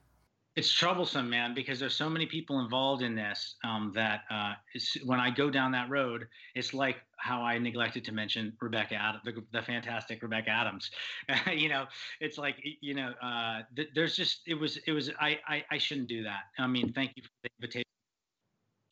It's 0.57 0.73
troublesome, 0.73 1.29
man, 1.29 1.53
because 1.53 1.81
there's 1.81 1.97
so 1.97 2.09
many 2.09 2.27
people 2.27 2.61
involved 2.61 3.03
in 3.03 3.17
this 3.17 3.57
um, 3.65 3.93
that 3.95 4.23
uh, 4.31 4.55
it's, 4.73 4.95
when 5.05 5.19
I 5.19 5.31
go 5.31 5.51
down 5.51 5.73
that 5.73 5.91
road, 5.91 6.29
it's 6.55 6.73
like 6.73 7.03
how 7.19 7.43
I 7.43 7.59
neglected 7.59 8.05
to 8.05 8.13
mention 8.13 8.57
Rebecca 8.61 8.95
Adams, 8.95 9.25
the, 9.25 9.45
the 9.53 9.63
fantastic 9.63 10.23
Rebecca 10.23 10.51
Adams. 10.51 10.93
you 11.53 11.69
know, 11.69 11.87
it's 12.21 12.39
like 12.39 12.61
you 12.81 12.95
know, 12.95 13.11
uh, 13.21 13.63
th- 13.75 13.89
there's 13.95 14.15
just 14.15 14.43
it 14.47 14.55
was 14.55 14.77
it 14.87 14.93
was 14.93 15.11
I, 15.19 15.41
I 15.49 15.65
I 15.73 15.79
shouldn't 15.79 16.09
do 16.09 16.23
that. 16.23 16.45
I 16.59 16.69
mean, 16.69 16.93
thank 16.93 17.17
you 17.17 17.25
for 17.25 17.31
the 17.43 17.51
invitation. 17.59 17.85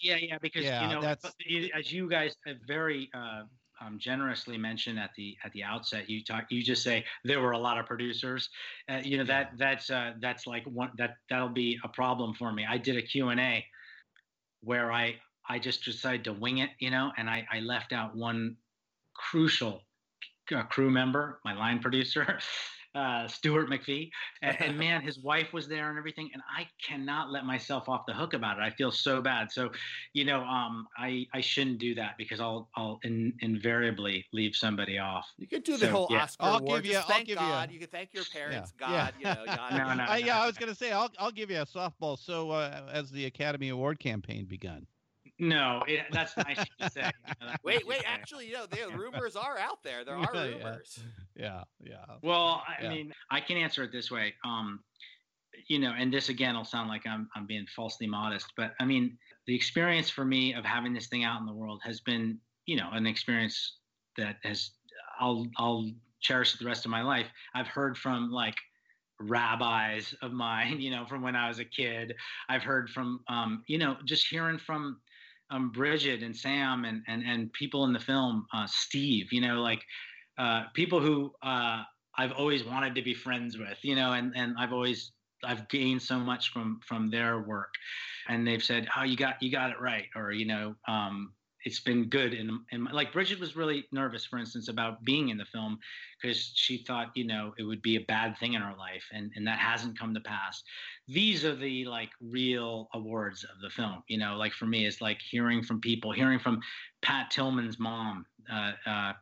Yeah, 0.01 0.17
yeah, 0.17 0.39
because 0.43 0.65
Yeah, 0.65 0.83
you 0.83 0.89
know, 0.89 1.15
as 1.75 1.93
you 1.93 2.09
guys 2.11 2.35
have 2.45 2.57
very 2.67 3.09
uh, 3.15 3.45
um, 3.85 3.99
generously 3.99 4.59
mentioned 4.59 4.99
at 4.99 5.11
the 5.17 5.37
at 5.45 5.53
the 5.53 5.63
outset, 5.63 6.09
you 6.09 6.23
talk, 6.23 6.45
you 6.51 6.63
just 6.63 6.83
say 6.83 7.05
there 7.25 7.41
were 7.41 7.53
a 7.53 7.59
lot 7.59 7.79
of 7.79 7.87
producers. 7.87 8.49
Uh, 8.89 9.01
you 9.03 9.19
know 9.19 9.25
that 9.25 9.53
that's 9.59 9.91
uh, 9.91 10.13
that's 10.21 10.47
like 10.47 10.65
one 10.65 10.91
that 10.99 11.17
that'll 11.29 11.49
be 11.49 11.79
a 11.85 11.89
problem 11.89 12.35
for 12.35 12.53
me. 12.53 12.67
I 12.69 12.79
did 12.79 12.97
a 12.97 13.03
Q 13.03 13.29
and 13.29 13.41
A 13.41 13.65
where 14.63 14.93
I 14.93 15.17
I 15.49 15.59
just 15.59 15.85
decided 15.85 16.25
to 16.25 16.33
wing 16.33 16.59
it, 16.59 16.71
you 16.79 16.91
know, 16.91 17.13
and 17.17 17.29
I 17.29 17.47
I 17.53 17.61
left 17.61 17.93
out 17.93 18.17
one 18.17 18.57
crucial 19.15 19.83
uh, 20.55 20.63
crew 20.65 20.91
member, 20.91 21.41
my 21.45 21.55
line 21.55 21.81
producer. 21.81 22.39
Uh, 22.95 23.27
Stuart 23.27 23.71
McPhee, 23.71 24.11
and, 24.43 24.55
and 24.61 24.79
man, 24.79 25.01
his 25.01 25.19
wife 25.19 25.55
was 25.55 25.67
there 25.67 25.89
and 25.89 25.97
everything, 25.99 26.29
and 26.35 26.43
I 26.55 26.69
cannot 26.87 27.31
let 27.31 27.47
myself 27.47 27.89
off 27.89 28.05
the 28.07 28.13
hook 28.13 28.35
about 28.35 28.59
it. 28.59 28.63
I 28.63 28.69
feel 28.71 28.93
so 28.93 29.23
bad. 29.23 29.51
So, 29.51 29.71
you 30.13 30.27
know, 30.27 30.43
um, 30.43 30.87
I 30.99 31.27
I 31.33 31.41
shouldn't 31.41 31.79
do 31.79 31.95
that 31.95 32.19
because 32.19 32.39
I'll 32.39 32.69
I'll 32.77 33.01
in, 33.03 33.33
invariably 33.41 34.27
leave 34.33 34.55
somebody 34.55 34.99
off. 34.99 35.27
You 35.39 35.47
could 35.47 35.65
do 35.65 35.79
the 35.79 35.87
So, 35.87 35.91
whole 35.93 36.07
yeah. 36.11 36.25
Oscar 36.25 36.45
I'll 36.45 36.59
award. 36.59 36.83
give 36.83 36.87
you- 36.87 36.93
Just 36.99 37.09
I'll 37.09 37.17
thank 37.17 37.29
give 37.29 37.39
God. 37.39 37.71
You, 37.73 37.79
can 37.79 37.89
thank 37.89 38.13
your 38.13 38.25
parents, 38.27 38.75
yeah. 38.79 38.87
God. 38.87 39.15
You 39.19 39.25
know, 39.25 39.45
God. 39.57 39.73
No, 39.73 39.95
no. 39.95 40.05
I, 40.05 40.19
yeah, 40.19 40.43
I 40.43 40.47
was 40.47 40.59
gonna 40.59 40.75
say 40.75 40.93
I'll 40.93 41.11
I'll 41.19 41.31
give 41.33 41.51
you 41.51 41.61
a 41.61 41.67
softball. 41.67 42.19
So 42.19 42.51
uh, 42.51 42.91
as 42.93 43.11
the 43.11 43.25
Academy 43.25 43.71
Award 43.71 44.01
campaign 44.01 44.45
begun. 44.45 44.87
No, 45.43 45.83
it, 45.89 46.07
that's 46.13 46.37
nice 46.37 46.65
to 46.79 46.89
say. 46.89 47.11
You 47.27 47.35
know, 47.41 47.49
that's 47.49 47.65
Wait, 47.65 47.85
wait. 47.85 48.01
say. 48.03 48.07
Actually, 48.07 48.47
you 48.47 48.53
know, 48.53 48.67
the 48.67 48.89
rumors 48.97 49.35
are 49.35 49.59
out 49.59 49.83
there. 49.83 50.05
There 50.05 50.17
are 50.19 50.33
Yeah, 50.33 50.45
yeah. 50.45 50.55
rumors. 50.57 51.05
Yeah, 51.35 51.65
yeah. 51.81 52.19
Well, 52.23 52.63
I 52.67 52.77
Yeah. 52.83 52.89
mean, 52.91 53.13
I 53.29 53.41
can 53.41 53.57
answer 53.57 53.83
it 53.83 53.91
this 53.91 54.09
way. 54.09 54.37
Um, 54.45 54.85
you 55.67 55.81
know, 55.81 55.93
and 55.99 56.15
this 56.15 56.29
again 56.29 56.55
will 56.55 56.65
sound 56.65 56.89
like 56.89 57.05
I'm 57.09 57.29
I'm 57.35 57.47
being 57.47 57.67
falsely 57.67 58.07
modest, 58.07 58.53
but 58.57 58.75
I 58.79 58.85
mean, 58.85 59.19
the 59.47 59.55
experience 59.57 60.09
for 60.09 60.25
me 60.25 60.55
of 60.55 60.65
having 60.65 60.93
this 60.93 61.09
thing 61.09 61.25
out 61.25 61.41
in 61.41 61.47
the 61.47 61.53
world 61.53 61.83
has 61.85 62.01
been, 62.01 62.41
you 62.67 62.77
know, 62.77 62.89
an 62.93 63.07
experience 63.07 63.81
that 64.17 64.37
has 64.45 64.71
I'll 65.19 65.47
I'll 65.57 65.91
cherish 66.21 66.55
it 66.55 66.61
the 66.61 66.67
rest 66.67 66.85
of 66.85 66.93
my 66.93 67.03
life. 67.03 67.27
I've 67.55 67.67
heard 67.67 67.99
from 67.99 68.31
like 68.31 68.57
rabbis 69.19 70.15
of 70.23 70.33
mine, 70.33 70.81
you 70.81 70.91
know, 70.91 71.05
from 71.07 71.23
when 71.23 71.35
I 71.37 71.49
was 71.49 71.59
a 71.59 71.65
kid. 71.65 72.15
I've 72.49 72.63
heard 72.63 72.91
from, 72.91 73.25
um, 73.29 73.65
you 73.67 73.77
know, 73.79 73.97
just 74.05 74.29
hearing 74.29 74.59
from 74.59 75.03
um, 75.53 75.71
Brigid 75.71 76.23
and 76.23 76.37
Sam 76.37 76.85
and 76.85 77.03
and 77.07 77.23
and 77.23 77.53
people 77.53 77.85
in 77.85 77.93
the 77.93 78.01
film, 78.01 78.47
uh, 78.53 78.67
Steve, 78.67 79.33
you 79.33 79.41
know, 79.41 79.61
like 79.61 79.83
uh, 80.39 80.65
people 80.75 81.01
who 81.01 81.31
uh, 81.43 81.83
I've 82.17 82.33
always 82.33 82.65
wanted 82.65 82.95
to 82.95 83.03
be 83.03 83.15
friends 83.15 83.59
with, 83.59 83.79
you 83.83 83.95
know, 83.95 84.15
and 84.15 84.33
and 84.35 84.55
I've 84.59 84.73
always 84.73 85.13
I've 85.45 85.69
gained 85.69 86.03
so 86.03 86.19
much 86.19 86.53
from 86.53 86.81
from 86.87 87.11
their 87.11 87.41
work, 87.41 87.73
and 88.29 88.47
they've 88.47 88.63
said, 88.63 88.89
"Oh, 88.97 89.03
you 89.03 89.17
got 89.17 89.43
you 89.43 89.53
got 89.53 89.71
it 89.71 89.81
right," 89.81 90.07
or 90.17 90.33
you 90.33 90.47
know, 90.47 90.75
um, 90.89 91.33
it's 91.65 91.81
been 91.81 92.09
good. 92.09 92.33
And 92.35 92.51
and 92.71 92.85
like 92.93 93.13
Brigid 93.13 93.41
was 93.41 93.57
really 93.57 93.87
nervous, 93.93 94.25
for 94.25 94.39
instance, 94.39 94.69
about 94.69 95.05
being 95.05 95.29
in 95.29 95.37
the 95.37 95.45
film 95.45 95.79
because 96.21 96.53
she 96.55 96.85
thought 96.85 97.11
you 97.15 97.25
know 97.25 97.55
it 97.59 97.63
would 97.63 97.83
be 97.83 97.97
a 97.97 98.01
bad 98.01 98.37
thing 98.39 98.55
in 98.55 98.63
her 98.63 98.77
life, 98.77 99.05
and 99.13 99.31
and 99.37 99.47
that 99.47 99.59
hasn't 99.59 99.99
come 99.99 100.15
to 100.15 100.21
pass. 100.21 100.63
These 101.09 101.45
are 101.45 101.55
the 101.55 101.85
like 101.87 102.11
real 102.21 102.89
awards 102.95 103.45
of 103.45 103.61
the 103.61 103.71
film, 103.71 104.03
you 104.09 104.19
know. 104.19 104.37
Like 104.37 104.53
for 104.53 104.67
me, 104.67 104.87
it's 104.87 105.01
like 105.01 105.21
hearing 105.21 105.63
from 105.63 105.81
people, 105.81 106.13
hearing 106.13 106.39
from 106.39 106.61
Pat 107.03 107.31
Tillman's 107.31 107.79
mom. 107.79 108.27
Uh, 108.53 108.73
uh, 108.87 109.13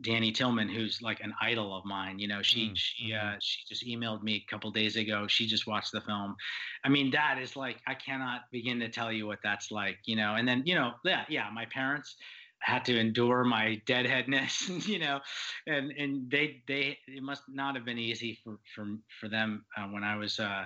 Dannie 0.00 0.32
Tillman, 0.32 0.68
who's 0.68 1.00
like 1.02 1.20
an 1.20 1.34
idol 1.40 1.76
of 1.76 1.84
mine. 1.84 2.18
You 2.18 2.28
know, 2.28 2.42
she 2.42 2.72
Mm, 2.72 2.76
she 2.76 3.12
uh, 3.14 3.36
she 3.40 3.60
just 3.68 3.86
emailed 3.86 4.22
me 4.22 4.36
a 4.46 4.50
couple 4.50 4.70
days 4.70 4.96
ago. 4.96 5.26
She 5.28 5.46
just 5.46 5.66
watched 5.66 5.92
the 5.92 6.00
film. 6.00 6.36
I 6.84 6.88
mean, 6.88 7.10
that 7.12 7.38
is 7.40 7.56
like 7.56 7.78
I 7.86 7.94
cannot 7.94 8.42
begin 8.50 8.80
to 8.80 8.88
tell 8.88 9.12
you 9.12 9.26
what 9.26 9.38
that's 9.42 9.70
like. 9.70 9.98
You 10.06 10.16
know, 10.16 10.34
and 10.34 10.46
then 10.48 10.62
you 10.66 10.74
know, 10.74 10.92
yeah, 11.04 11.24
yeah, 11.28 11.48
my 11.52 11.66
parents 11.66 12.16
had 12.60 12.84
to 12.86 12.98
endure 12.98 13.44
my 13.44 13.80
deadheadness. 13.86 14.68
You 14.88 14.98
know, 14.98 15.20
and 15.66 15.90
and 15.92 16.30
they 16.30 16.62
they 16.66 16.98
it 17.06 17.22
must 17.22 17.42
not 17.48 17.74
have 17.76 17.84
been 17.84 17.98
easy 17.98 18.38
for 18.44 18.58
for 18.74 18.86
for 19.20 19.28
them 19.28 19.64
uh, 19.76 19.86
when 19.86 20.04
I 20.04 20.16
was. 20.16 20.38
Uh, 20.38 20.64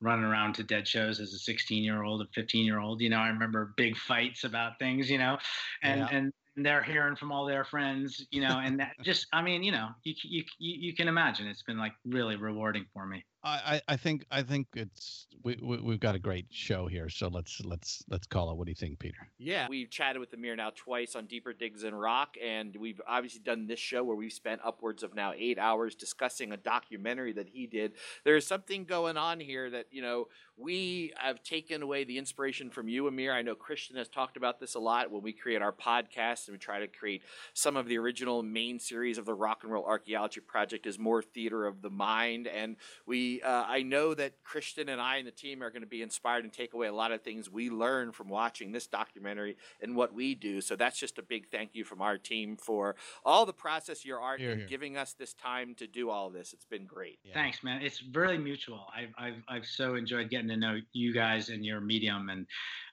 running 0.00 0.24
around 0.24 0.54
to 0.54 0.62
dead 0.62 0.86
shows 0.86 1.20
as 1.20 1.32
a 1.32 1.38
16 1.38 1.82
year 1.82 2.02
old 2.02 2.20
and 2.20 2.30
15 2.34 2.64
year 2.64 2.78
old 2.78 3.00
you 3.00 3.08
know 3.08 3.18
i 3.18 3.28
remember 3.28 3.72
big 3.76 3.96
fights 3.96 4.44
about 4.44 4.78
things 4.78 5.10
you 5.10 5.18
know 5.18 5.38
and 5.82 6.00
Yeah. 6.00 6.08
and 6.10 6.32
they're 6.64 6.82
hearing 6.82 7.16
from 7.16 7.32
all 7.32 7.46
their 7.46 7.64
friends 7.64 8.26
you 8.30 8.40
know 8.40 8.60
and 8.62 8.80
that 8.80 8.92
just 9.02 9.26
i 9.32 9.42
mean 9.42 9.62
you 9.62 9.72
know 9.72 9.88
you 10.04 10.14
you 10.24 10.44
you 10.58 10.94
can 10.94 11.08
imagine 11.08 11.46
it's 11.46 11.62
been 11.62 11.78
like 11.78 11.92
really 12.04 12.36
rewarding 12.36 12.84
for 12.92 13.06
me 13.06 13.24
I, 13.44 13.80
I 13.86 13.96
think 13.96 14.26
I 14.30 14.42
think 14.42 14.66
it's 14.74 15.26
we, 15.44 15.58
we 15.62 15.80
we've 15.80 16.00
got 16.00 16.14
a 16.14 16.18
great 16.18 16.46
show 16.50 16.86
here. 16.86 17.08
So 17.08 17.28
let's 17.28 17.60
let's 17.64 18.04
let's 18.10 18.26
call 18.26 18.50
it. 18.50 18.56
What 18.56 18.66
do 18.66 18.70
you 18.72 18.76
think, 18.76 18.98
Peter? 18.98 19.28
Yeah, 19.38 19.66
we've 19.68 19.90
chatted 19.90 20.18
with 20.20 20.32
Amir 20.32 20.56
now 20.56 20.70
twice 20.74 21.14
on 21.14 21.26
Deeper 21.26 21.52
Digs 21.52 21.84
in 21.84 21.94
Rock, 21.94 22.36
and 22.44 22.76
we've 22.76 23.00
obviously 23.06 23.40
done 23.40 23.66
this 23.66 23.78
show 23.78 24.02
where 24.02 24.16
we've 24.16 24.32
spent 24.32 24.60
upwards 24.64 25.02
of 25.02 25.14
now 25.14 25.32
eight 25.36 25.58
hours 25.58 25.94
discussing 25.94 26.52
a 26.52 26.56
documentary 26.56 27.32
that 27.32 27.48
he 27.48 27.66
did. 27.66 27.92
There's 28.24 28.46
something 28.46 28.84
going 28.84 29.16
on 29.16 29.40
here 29.40 29.70
that, 29.70 29.86
you 29.90 30.02
know, 30.02 30.26
we 30.56 31.12
have 31.16 31.42
taken 31.42 31.82
away 31.82 32.02
the 32.02 32.18
inspiration 32.18 32.70
from 32.70 32.88
you, 32.88 33.06
Amir. 33.06 33.32
I 33.32 33.42
know 33.42 33.54
Christian 33.54 33.96
has 33.96 34.08
talked 34.08 34.36
about 34.36 34.58
this 34.58 34.74
a 34.74 34.80
lot 34.80 35.10
when 35.10 35.22
we 35.22 35.32
create 35.32 35.62
our 35.62 35.72
podcast 35.72 36.48
and 36.48 36.54
we 36.54 36.58
try 36.58 36.80
to 36.80 36.88
create 36.88 37.22
some 37.54 37.76
of 37.76 37.86
the 37.86 37.96
original 37.96 38.42
main 38.42 38.80
series 38.80 39.18
of 39.18 39.24
the 39.24 39.34
Rock 39.34 39.60
and 39.62 39.72
Roll 39.72 39.84
Archaeology 39.84 40.40
Project 40.40 40.86
is 40.86 40.98
more 40.98 41.22
theater 41.22 41.64
of 41.66 41.80
the 41.80 41.90
mind. 41.90 42.48
And 42.48 42.74
we, 43.06 43.27
uh, 43.42 43.64
I 43.66 43.82
know 43.82 44.14
that 44.14 44.32
Christian 44.44 44.88
and 44.88 45.00
I 45.00 45.16
and 45.18 45.26
the 45.26 45.30
team 45.44 45.62
are 45.62 45.70
going 45.70 45.82
to 45.82 45.88
be 45.88 46.02
inspired 46.02 46.44
and 46.44 46.52
take 46.52 46.74
away 46.74 46.86
a 46.88 46.92
lot 46.92 47.12
of 47.12 47.22
things 47.22 47.50
we 47.50 47.70
learn 47.70 48.12
from 48.12 48.28
watching 48.28 48.72
this 48.72 48.86
documentary 48.86 49.56
and 49.82 49.94
what 49.96 50.12
we 50.14 50.34
do. 50.34 50.60
So 50.60 50.76
that's 50.76 50.98
just 50.98 51.18
a 51.18 51.22
big 51.22 51.48
thank 51.50 51.70
you 51.74 51.84
from 51.84 52.00
our 52.00 52.18
team 52.18 52.56
for 52.56 52.96
all 53.24 53.44
the 53.46 53.52
process, 53.52 54.04
your 54.04 54.20
art, 54.20 54.40
Here, 54.40 54.50
and 54.52 54.60
here. 54.60 54.68
giving 54.68 54.96
us 54.96 55.14
this 55.18 55.34
time 55.34 55.74
to 55.76 55.86
do 55.86 56.10
all 56.10 56.30
this. 56.30 56.52
It's 56.52 56.64
been 56.64 56.86
great. 56.86 57.18
Yeah. 57.24 57.34
thanks 57.34 57.62
man 57.62 57.82
it's 57.82 58.02
really 58.14 58.38
mutual 58.38 58.86
i've 58.96 59.12
i've, 59.18 59.42
I've 59.48 59.66
so 59.66 59.94
enjoyed 59.96 60.30
getting 60.30 60.48
to 60.48 60.56
know 60.56 60.78
you 60.92 61.12
guys 61.12 61.48
and 61.48 61.64
your 61.64 61.80
medium 61.80 62.28
and 62.30 62.46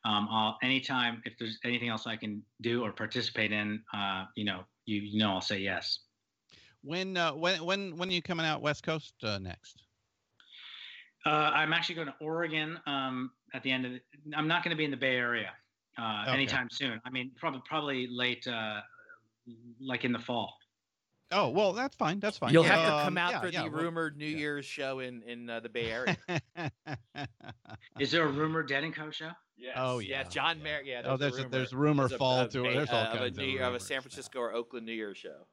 um, 0.04 0.28
I'll, 0.32 0.58
anytime 0.64 1.22
if 1.26 1.34
there's 1.40 1.58
anything 1.64 1.90
else 1.90 2.06
i 2.08 2.16
can 2.16 2.42
do 2.62 2.84
or 2.84 2.92
participate 2.92 3.52
in 3.52 3.82
uh, 3.94 4.26
you 4.36 4.46
know 4.46 4.62
you, 4.86 5.02
you 5.02 5.20
know 5.20 5.32
i'll 5.32 5.42
say 5.42 5.60
yes 5.60 6.00
When 6.84 7.18
uh, 7.18 7.32
when 7.34 7.64
when 7.66 7.98
when 7.98 8.10
are 8.10 8.14
you 8.14 8.22
coming 8.22 8.46
out 8.46 8.62
West 8.62 8.84
Coast 8.84 9.14
uh, 9.24 9.40
next? 9.40 9.82
Uh, 11.26 11.30
I'm 11.30 11.74
actually 11.74 11.96
going 11.96 12.08
to 12.08 12.14
Oregon 12.22 12.80
um, 12.86 13.32
at 13.54 13.64
the 13.64 13.72
end 13.72 13.86
of. 13.86 13.92
The, 13.94 14.02
I'm 14.36 14.48
not 14.48 14.64
going 14.64 14.72
to 14.72 14.78
be 14.78 14.86
in 14.86 14.92
the 14.92 14.98
Bay 14.98 15.16
Area 15.16 15.52
uh, 16.00 16.24
Okay. 16.24 16.32
anytime 16.34 16.70
soon. 16.70 17.02
I 17.06 17.10
mean, 17.10 17.32
probably 17.36 17.62
probably 17.68 18.08
late, 18.12 18.46
uh, 18.48 18.82
like 19.80 20.06
in 20.06 20.12
the 20.12 20.20
fall. 20.20 20.54
Oh 21.32 21.50
well, 21.50 21.74
that's 21.74 21.96
fine. 21.96 22.20
That's 22.20 22.38
fine. 22.38 22.54
You'll 22.54 22.64
have 22.64 22.86
to 22.88 22.94
Um, 22.96 23.04
come 23.06 23.18
out 23.18 23.32
yeah, 23.32 23.42
for 23.42 23.48
yeah, 23.50 23.64
the 23.64 23.70
well- 23.72 23.82
rumored 23.84 24.18
New 24.18 24.28
yeah. 24.28 24.38
Year's 24.38 24.66
show 24.66 25.00
in 25.00 25.24
in 25.24 25.50
uh, 25.50 25.60
the 25.62 25.70
Bay 25.70 25.92
Area. 25.92 26.18
Is 28.00 28.12
there 28.12 28.26
a 28.26 28.32
rumor 28.32 28.62
Dead 28.64 28.84
and 28.84 28.94
Co 28.96 29.10
show? 29.10 29.32
Yes. 29.58 29.74
Oh, 29.78 30.00
yeah, 30.00 30.18
yeah, 30.18 30.24
John 30.24 30.58
yeah. 30.58 30.64
Mer- 30.64 30.82
Yeah, 30.84 31.02
oh, 31.06 31.16
there's 31.18 31.38
there's 31.38 31.38
a 31.38 31.40
a, 31.40 31.44
rumor. 31.46 31.50
there's 31.50 31.74
rumor 31.74 32.08
There's 32.10 32.20
fall 32.20 32.42
a 32.42 32.50
to 32.50 32.62
Bay- 32.64 32.74
there's 32.74 32.90
all 32.90 32.96
uh, 32.98 33.04
of 33.06 33.18
kinds 33.20 33.22
a, 33.22 33.26
of, 33.42 33.48
New, 33.48 33.56
of 33.56 33.62
a 33.62 33.66
rumors, 33.68 33.88
San 33.88 33.96
yeah. 33.96 34.00
Francisco 34.02 34.40
or 34.40 34.54
Oakland 34.54 34.86
New 34.86 34.92
Year's 34.92 35.18
show. 35.18 35.48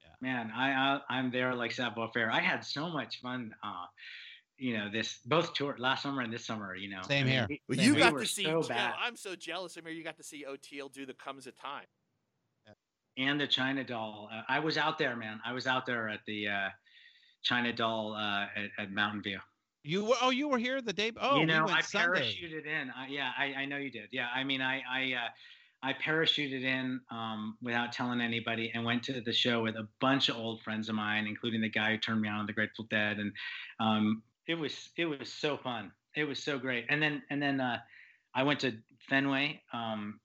Yeah. 0.00 0.06
Man, 0.20 0.50
I, 0.56 0.70
I 0.72 1.00
I'm 1.10 1.30
there 1.30 1.54
like 1.54 1.70
savoir 1.72 2.10
faire. 2.14 2.30
I 2.30 2.40
had 2.40 2.64
so 2.64 2.88
much 2.88 3.20
fun. 3.20 3.54
You 4.62 4.78
know, 4.78 4.88
this 4.88 5.18
both 5.26 5.54
tour 5.54 5.74
last 5.78 6.04
summer 6.04 6.22
and 6.22 6.32
this 6.32 6.44
summer. 6.46 6.76
You 6.76 6.88
know, 6.88 7.02
Same 7.02 7.26
here. 7.26 7.46
we- 7.48 7.60
Well, 7.68 7.78
Same 7.78 7.94
you 7.94 7.98
got 7.98 8.14
we 8.14 8.20
to 8.20 8.26
see. 8.26 8.44
so 8.44 8.62
bad. 8.62 8.94
I'm 9.00 9.16
so 9.16 9.34
jealous, 9.34 9.76
I 9.76 9.80
Amir. 9.80 9.92
You 9.92 10.04
got 10.04 10.16
to 10.18 10.22
see 10.22 10.44
Oteil 10.48 10.92
do 10.92 11.04
the 11.04 11.14
Comes 11.14 11.48
a 11.48 11.52
Time. 11.52 11.86
and 13.18 13.40
the 13.40 13.46
China 13.46 13.82
Doll. 13.84 14.30
Uh, 14.32 14.42
I 14.48 14.60
was 14.60 14.78
out 14.78 14.98
there, 14.98 15.16
man. 15.16 15.40
I 15.44 15.52
was 15.52 15.66
out 15.66 15.84
there 15.84 16.08
at 16.08 16.20
the 16.28 16.46
uh, 16.48 16.68
China 17.42 17.72
Doll 17.72 18.14
uh, 18.14 18.46
at, 18.56 18.70
at 18.78 18.92
Mountain 18.92 19.22
View. 19.24 19.40
You 19.84 20.04
were 20.04 20.14
oh 20.22 20.30
you 20.30 20.46
were 20.48 20.58
here 20.58 20.80
the 20.80 20.92
day 20.92 21.10
oh 21.20 21.40
you 21.40 21.46
know, 21.46 21.64
we 21.64 21.72
went 21.72 21.78
I 21.78 21.80
Sunday. 21.80 22.20
parachuted 22.32 22.66
in. 22.66 22.90
I, 22.96 23.08
yeah, 23.08 23.32
I, 23.36 23.44
I 23.62 23.64
know 23.64 23.78
you 23.78 23.90
did. 23.90 24.10
Yeah, 24.12 24.28
I 24.32 24.44
mean, 24.44 24.62
I 24.62 24.80
I 24.88 25.14
uh, 25.14 25.28
I 25.82 25.92
parachuted 25.94 26.62
in 26.62 27.00
um, 27.10 27.58
without 27.60 27.90
telling 27.90 28.20
anybody 28.20 28.70
and 28.74 28.84
went 28.84 29.02
to 29.04 29.20
the 29.20 29.32
show 29.32 29.60
with 29.64 29.74
a 29.74 29.88
bunch 30.00 30.28
of 30.28 30.36
old 30.36 30.62
friends 30.62 30.88
of 30.88 30.94
mine, 30.94 31.26
including 31.26 31.60
the 31.60 31.68
guy 31.68 31.90
who 31.90 31.98
turned 31.98 32.20
me 32.20 32.28
on 32.28 32.38
to 32.42 32.46
the 32.46 32.52
Grateful 32.52 32.86
Dead, 32.90 33.18
and 33.18 33.32
um, 33.80 34.22
it 34.46 34.54
was 34.54 34.90
it 34.96 35.06
was 35.06 35.32
so 35.32 35.56
fun. 35.56 35.92
It 36.16 36.24
was 36.24 36.42
so 36.42 36.58
great. 36.58 36.86
And 36.88 37.02
then 37.02 37.22
and 37.30 37.40
then 37.42 37.60
uh, 37.60 37.78
I 38.34 38.42
went 38.42 38.60
to 38.60 38.72
Fenway, 39.08 39.62
um, 39.72 40.20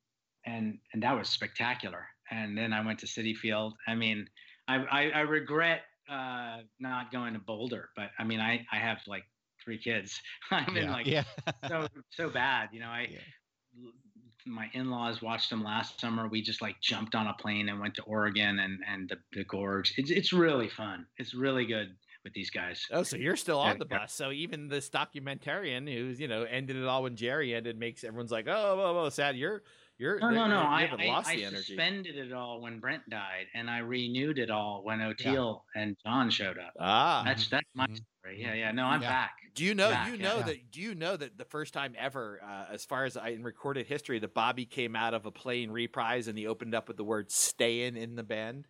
and 0.45 0.79
and 0.93 1.03
that 1.03 1.15
was 1.17 1.29
spectacular. 1.29 2.07
And 2.29 2.57
then 2.57 2.73
I 2.73 2.85
went 2.85 2.99
to 2.99 3.05
Citi 3.05 3.35
Field. 3.35 3.73
I 3.87 3.95
mean, 3.95 4.27
I 4.67 4.75
I, 4.77 5.09
I 5.09 5.19
regret 5.21 5.81
uh, 6.09 6.59
not 6.79 7.11
going 7.11 7.33
to 7.33 7.39
Boulder, 7.39 7.89
but 7.95 8.11
I 8.19 8.23
mean, 8.23 8.39
I 8.39 8.65
I 8.71 8.77
have 8.77 8.99
like 9.07 9.23
three 9.63 9.77
kids. 9.77 10.19
I'm 10.51 10.75
in 10.77 10.89
like 10.91 11.07
yeah. 11.07 11.23
so 11.67 11.87
so 12.09 12.29
bad. 12.29 12.69
You 12.73 12.81
know, 12.81 12.89
I 12.89 13.07
Yeah. 13.11 13.89
my 14.45 14.69
in-laws 14.73 15.21
watched 15.21 15.49
them 15.49 15.63
last 15.63 15.99
summer. 15.99 16.27
We 16.27 16.41
just 16.41 16.61
like 16.61 16.79
jumped 16.81 17.15
on 17.15 17.27
a 17.27 17.33
plane 17.33 17.69
and 17.69 17.79
went 17.79 17.95
to 17.95 18.03
Oregon 18.03 18.59
and 18.59 18.79
and 18.87 19.09
the, 19.09 19.17
the 19.33 19.43
gorge. 19.45 19.93
It's 19.97 20.11
it's 20.11 20.33
really 20.33 20.69
fun. 20.69 21.05
It's 21.17 21.33
really 21.33 21.65
good 21.65 21.95
with 22.27 22.33
these 22.33 22.49
guys. 22.49 22.85
Oh, 22.91 23.03
so 23.03 23.15
you're 23.15 23.37
still 23.37 23.59
on 23.59 23.79
the 23.79 23.87
yeah. 23.89 23.99
bus. 23.99 24.13
So 24.13 24.31
even 24.31 24.67
this 24.67 24.89
documentarian 24.89 25.91
who's, 25.91 26.19
you 26.19 26.27
know, 26.27 26.43
ended 26.43 26.75
it 26.75 26.85
all 26.85 27.03
when 27.03 27.15
Jerry 27.15 27.55
ended 27.55 27.79
makes 27.79 28.03
everyone's 28.03 28.31
like, 28.31 28.47
oh, 28.49 28.75
oh, 28.79 29.05
oh 29.05 29.09
sad. 29.09 29.37
You're, 29.37 29.63
you're, 29.97 30.19
No, 30.19 30.29
no, 30.29 30.47
no. 30.47 30.59
I, 30.59 30.81
haven't 30.83 31.01
I, 31.01 31.07
lost 31.07 31.29
I 31.29 31.37
the 31.37 31.45
energy. 31.45 31.63
suspended 31.63 32.17
it 32.17 32.33
all 32.33 32.61
when 32.61 32.79
Brent 32.79 33.09
died, 33.09 33.45
and 33.55 33.69
I 33.69 33.77
renewed 33.79 34.37
it 34.39 34.51
all 34.51 34.81
when 34.83 34.99
Oteil 34.99 35.61
and 35.75 35.95
John 36.05 36.29
showed 36.29 36.57
up. 36.59 36.73
Ah. 36.79 37.23
That's 37.25 37.47
that's 37.47 37.67
my 37.73 37.87
Mhm. 37.87 38.01
story. 38.19 38.41
Yeah, 38.41 38.53
yeah. 38.53 38.71
No, 38.71 38.83
I'm 38.85 39.01
Yeah. 39.01 39.09
back. 39.09 39.31
Do 39.55 39.63
you 39.63 39.73
know? 39.73 39.89
back, 39.89 40.11
you 40.11 40.17
know 40.17 40.37
Yeah. 40.37 40.43
that? 40.43 40.71
Do 40.71 40.81
you 40.81 40.93
know 40.93 41.15
that 41.17 41.37
the 41.37 41.45
first 41.45 41.73
time 41.73 41.95
ever, 41.97 42.39
uh, 42.43 42.71
as 42.73 42.85
far 42.85 43.05
as 43.05 43.15
I 43.17 43.29
in 43.29 43.41
recorded 43.43 43.87
history, 43.87 44.19
that 44.19 44.33
Bobby 44.35 44.65
came 44.65 44.95
out 44.95 45.13
of 45.15 45.25
a 45.25 45.31
Playin' 45.31 45.71
reprise 45.71 46.27
and 46.27 46.37
he 46.37 46.45
opened 46.45 46.75
up 46.75 46.87
with 46.89 46.97
the 46.97 47.03
word 47.03 47.31
"stayin' 47.31 47.95
in 47.97 48.15
the 48.15 48.23
band. 48.23 48.67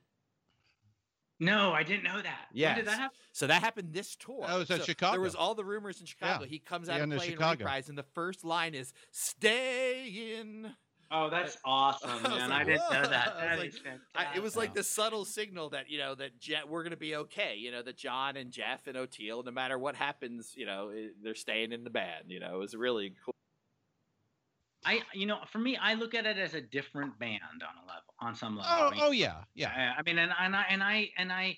No, 1.39 1.71
I 1.71 1.83
didn't 1.83 2.03
know 2.03 2.21
that. 2.21 2.47
Yeah, 2.51 2.73
did 2.75 2.85
that 2.85 2.97
happen? 2.97 3.17
So 3.31 3.45
that 3.47 3.61
happened 3.61 3.93
this 3.93 4.15
tour. 4.15 4.45
That 4.47 4.57
was 4.57 4.71
at 4.71 4.79
So 4.79 4.85
Chicago. 4.85 5.11
There 5.13 5.21
was 5.21 5.35
all 5.35 5.53
the 5.53 5.63
rumors 5.65 5.99
in 5.99 6.07
Chicago. 6.07 6.43
Yeah. 6.45 6.49
He 6.49 6.59
comes 6.59 6.89
out 6.89 6.97
Yeah, 6.97 7.03
of 7.03 7.11
in 7.11 7.17
Playin' 7.17 7.37
reprise, 7.39 7.89
and 7.89 7.97
the 7.97 8.05
first 8.15 8.43
line 8.43 8.73
is 8.73 8.91
"Stay 9.11 10.35
in." 10.39 10.73
Oh, 11.09 11.29
that's 11.29 11.57
awesome, 11.63 12.09
I 12.25 12.29
man. 12.29 12.49
like, 12.49 12.61
I 12.61 12.63
didn't 12.65 12.79
know 12.91 13.01
"Whoa." 13.03 13.09
that. 13.09 13.35
I 13.37 13.55
was 13.55 13.59
like. 13.75 13.99
I, 14.15 14.35
it 14.35 14.41
was 14.43 14.55
like 14.57 14.73
the 14.73 14.83
subtle 14.83 15.23
signal 15.25 15.69
that 15.69 15.89
you 15.89 15.99
know 15.99 16.15
that 16.15 16.39
Je- 16.39 16.55
we're 16.67 16.83
going 16.83 16.91
to 16.91 16.97
be 16.97 17.15
okay. 17.15 17.55
You 17.55 17.71
know 17.71 17.81
that 17.83 17.97
John 17.97 18.35
and 18.35 18.51
Jeff 18.51 18.87
and 18.87 18.97
Oteil, 18.97 19.45
no 19.45 19.51
matter 19.51 19.77
what 19.77 19.95
happens, 19.95 20.53
you 20.57 20.65
know 20.65 20.91
i- 20.93 21.09
they're 21.23 21.35
staying 21.35 21.71
in 21.71 21.83
the 21.83 21.89
band. 21.91 22.25
You 22.29 22.39
know, 22.39 22.55
it 22.55 22.59
was 22.59 22.75
really 22.75 23.13
cool. 23.23 23.33
I, 24.85 25.01
you 25.13 25.25
know, 25.25 25.39
for 25.51 25.57
me, 25.59 25.75
I 25.75 25.95
look 25.95 26.13
at 26.13 26.25
it 26.25 26.37
as 26.37 26.53
a 26.53 26.61
different 26.61 27.17
band 27.19 27.41
on 27.43 27.83
a 27.83 27.87
level, 27.87 28.13
on 28.21 28.35
some 28.35 28.55
level. 28.57 28.71
Oh, 28.73 28.87
I 28.87 28.91
mean, 28.91 28.99
oh 29.03 29.11
yeah, 29.11 29.43
yeah. 29.55 29.71
Yeah, 29.75 29.93
I 29.97 30.01
mean, 30.03 30.17
and, 30.17 30.31
and 30.39 30.55
I 30.55 30.65
and 30.69 30.83
I 30.83 31.09
and 31.17 31.31
I, 31.31 31.57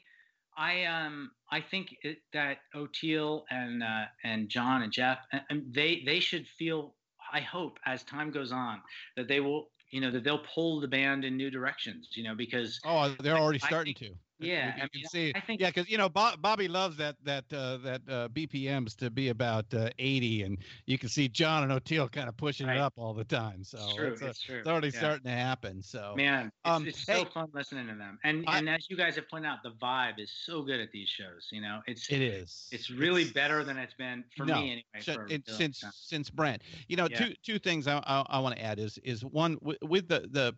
I 0.57 0.85
um, 0.85 1.31
I 1.51 1.61
think 1.61 1.95
it, 2.01 2.19
that 2.33 2.57
Oteil 2.75 3.43
and 3.51 3.83
uh, 3.83 4.05
and 4.23 4.49
John 4.49 4.81
and 4.81 4.91
Jeff, 4.91 5.19
and, 5.49 5.63
they 5.73 6.01
they 6.05 6.19
should 6.19 6.47
feel. 6.57 6.95
I 7.31 7.41
hope 7.41 7.77
as 7.85 8.03
time 8.03 8.31
goes 8.31 8.51
on 8.51 8.81
that 9.15 9.27
they 9.27 9.39
will, 9.39 9.69
you 9.91 10.01
know, 10.01 10.09
that 10.09 10.23
they'll 10.23 10.43
pull 10.55 10.79
the 10.79 10.87
band 10.87 11.23
in 11.25 11.37
new 11.37 11.51
directions. 11.51 12.09
You 12.15 12.23
know, 12.23 12.33
because 12.35 12.79
Oh, 12.83 13.15
they're 13.19 13.37
already 13.37 13.59
I 13.63 13.67
starting 13.67 13.93
think- 13.93 14.13
to. 14.13 14.17
Yeah, 14.39 14.67
you, 14.67 14.71
I 14.83 14.87
can 14.87 14.89
mean, 14.95 15.05
see. 15.05 15.31
I 15.35 15.39
think 15.41 15.59
yeah, 15.59 15.67
because 15.69 15.89
you 15.89 15.97
know 15.97 16.07
Bob, 16.07 16.41
Bobby 16.41 16.67
loves 16.67 16.95
that 16.97 17.17
that 17.23 17.51
uh, 17.51 17.77
that 17.77 18.01
uh, 18.07 18.29
BPMs 18.29 18.95
to 18.97 19.09
be 19.09 19.29
about 19.29 19.73
uh, 19.73 19.89
80, 19.99 20.43
and 20.43 20.57
you 20.85 20.97
can 20.97 21.09
see 21.09 21.27
John 21.27 21.63
and 21.69 21.71
Oteil 21.71 22.09
kind 22.11 22.29
of 22.29 22.37
pushing 22.37 22.67
Right. 22.67 22.77
it 22.77 22.81
up 22.81 22.93
all 22.95 23.13
the 23.13 23.25
time. 23.25 23.63
So 23.63 23.77
it's 23.81 23.95
true. 23.95 24.07
it's, 24.13 24.21
uh, 24.21 24.25
It's 24.27 24.41
true. 24.41 24.59
it's 24.59 24.67
already 24.67 24.89
yeah. 24.89 24.99
starting 24.99 25.23
to 25.23 25.31
happen. 25.31 25.81
So 25.81 26.13
Man, 26.15 26.47
it's, 26.47 26.55
Um, 26.63 26.87
it's 26.87 27.05
hey- 27.05 27.23
so 27.23 27.25
fun 27.25 27.49
listening 27.53 27.87
to 27.87 27.95
them, 27.95 28.17
and 28.23 28.45
I- 28.47 28.59
and 28.59 28.69
as 28.69 28.87
you 28.89 28.95
guys 28.95 29.15
have 29.15 29.27
pointed 29.29 29.49
out, 29.49 29.61
the 29.63 29.71
vibe 29.71 30.19
is 30.19 30.31
so 30.45 30.61
good 30.61 30.79
at 30.79 30.91
these 30.91 31.09
shows. 31.09 31.47
You 31.51 31.61
know, 31.61 31.81
it's 31.87 32.09
it 32.09 32.21
is. 32.21 32.69
it's 32.71 32.89
really 32.89 33.29
better 33.31 33.63
than 33.63 33.77
it's 33.77 33.93
been 33.95 34.23
for 34.37 34.45
No, 34.45 34.55
me 34.61 34.71
anyway. 34.71 35.01
si- 35.01 35.13
for 35.13 35.27
it- 35.29 35.47
since 35.49 35.83
since 35.93 36.29
Brent. 36.29 36.61
You 36.87 36.95
know, 36.95 37.07
Yeah. 37.11 37.17
two 37.25 37.33
two 37.43 37.59
things 37.59 37.87
I 37.87 37.97
I, 38.05 38.25
I 38.29 38.39
want 38.39 38.55
to 38.55 38.61
add 38.63 38.79
is 38.79 38.97
is 38.99 39.25
one 39.25 39.57
with, 39.61 39.77
with 39.81 40.07
the 40.07 40.21
the. 40.31 40.55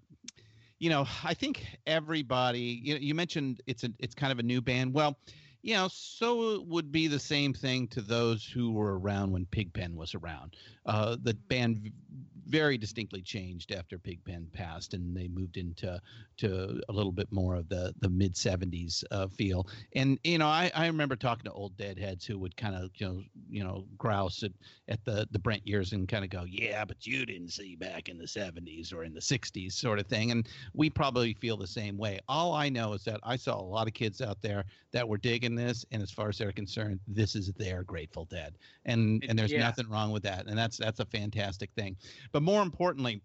You 0.82 0.90
know, 0.90 1.06
I 1.24 1.36
think 1.36 1.64
everybody. 1.86 2.82
You 2.84 2.96
know, 2.96 3.00
you 3.00 3.14
mentioned 3.14 3.62
it's 3.68 3.84
a 3.84 3.92
it's 4.00 4.16
kind 4.16 4.32
of 4.32 4.40
a 4.40 4.44
new 4.44 4.62
band. 4.62 4.96
Well, 4.96 5.16
you 5.62 5.76
know, 5.76 5.88
so 5.92 6.56
it 6.56 6.66
would 6.66 6.92
be 6.92 7.06
the 7.06 7.20
same 7.20 7.54
thing 7.54 7.88
to 7.90 8.02
those 8.02 8.44
who 8.44 8.72
were 8.72 8.98
around 8.98 9.32
when 9.32 9.46
Pigpen 9.46 9.96
was 9.96 10.16
around. 10.16 10.56
Uh, 10.88 11.18
the 11.22 11.36
band 11.36 11.92
very 12.48 12.78
distinctly 12.78 13.22
changed 13.22 13.72
after 13.72 13.98
Pigpen 13.98 14.48
passed, 14.54 14.94
and 14.94 15.16
they 15.16 15.28
moved 15.28 15.58
into 15.58 16.00
to 16.38 16.82
a 16.90 16.92
little 16.92 17.12
bit 17.12 17.32
more 17.32 17.56
of 17.56 17.70
the 17.70 17.94
the 18.00 18.10
mid 18.10 18.34
'70s 18.34 19.04
uh, 19.12 19.28
feel. 19.28 19.68
And 19.96 20.20
you 20.24 20.38
know, 20.38 20.48
I, 20.48 20.72
I 20.74 20.88
remember 20.88 21.16
talking 21.16 21.46
to 21.46 21.52
old 21.52 21.78
deadheads 21.78 22.26
who 22.26 22.40
would 22.40 22.58
kind 22.58 22.76
of 22.76 22.90
you 22.96 23.08
know 23.08 23.24
you 23.50 23.64
know 23.64 23.86
grouse 23.98 24.44
at, 24.44 24.52
at 24.88 25.04
the 25.06 25.28
the 25.32 25.40
Brent 25.40 25.68
years 25.68 25.94
and 25.94 26.08
kind 26.08 26.24
of 26.24 26.30
go, 26.30 26.44
yeah, 26.48 26.84
but 26.86 27.06
you 27.06 27.26
didn't 27.26 27.50
see 27.50 27.76
back 27.76 28.10
in 28.10 28.18
the 28.18 28.26
'70s 28.26 28.94
or 28.94 29.04
in 29.04 29.14
the 29.14 29.20
'60s, 29.20 29.74
sort 29.74 30.00
of 30.00 30.08
thing. 30.08 30.32
And 30.32 30.48
we 30.74 30.90
probably 30.90 31.34
feel 31.34 31.58
the 31.58 31.68
same 31.68 31.98
way. 31.98 32.20
All 32.28 32.54
I 32.54 32.70
know 32.70 32.94
is 32.94 33.04
that 33.04 33.20
I 33.24 33.36
saw 33.36 33.60
a 33.60 33.62
lot 33.62 33.88
of 33.88 33.94
kids 33.94 34.22
out 34.22 34.42
there 34.42 34.66
that 34.92 35.08
were 35.08 35.18
digging 35.18 35.56
this, 35.56 35.86
and 35.92 36.02
as 36.02 36.12
far 36.12 36.30
as 36.30 36.38
they're 36.38 36.52
concerned, 36.52 37.00
this 37.08 37.36
is 37.36 37.52
their 37.54 37.84
Grateful 37.84 38.26
Dead, 38.26 38.58
and 38.86 39.24
and 39.28 39.38
there's 39.38 39.52
yeah. 39.52 39.60
nothing 39.60 39.90
wrong 39.90 40.12
with 40.12 40.24
that, 40.24 40.48
and 40.48 40.58
that's 40.58 40.78
that's 40.78 41.00
a 41.00 41.06
fantastic 41.06 41.70
thing. 41.76 41.96
But 42.32 42.44
more 42.44 42.62
importantly, 42.62 43.22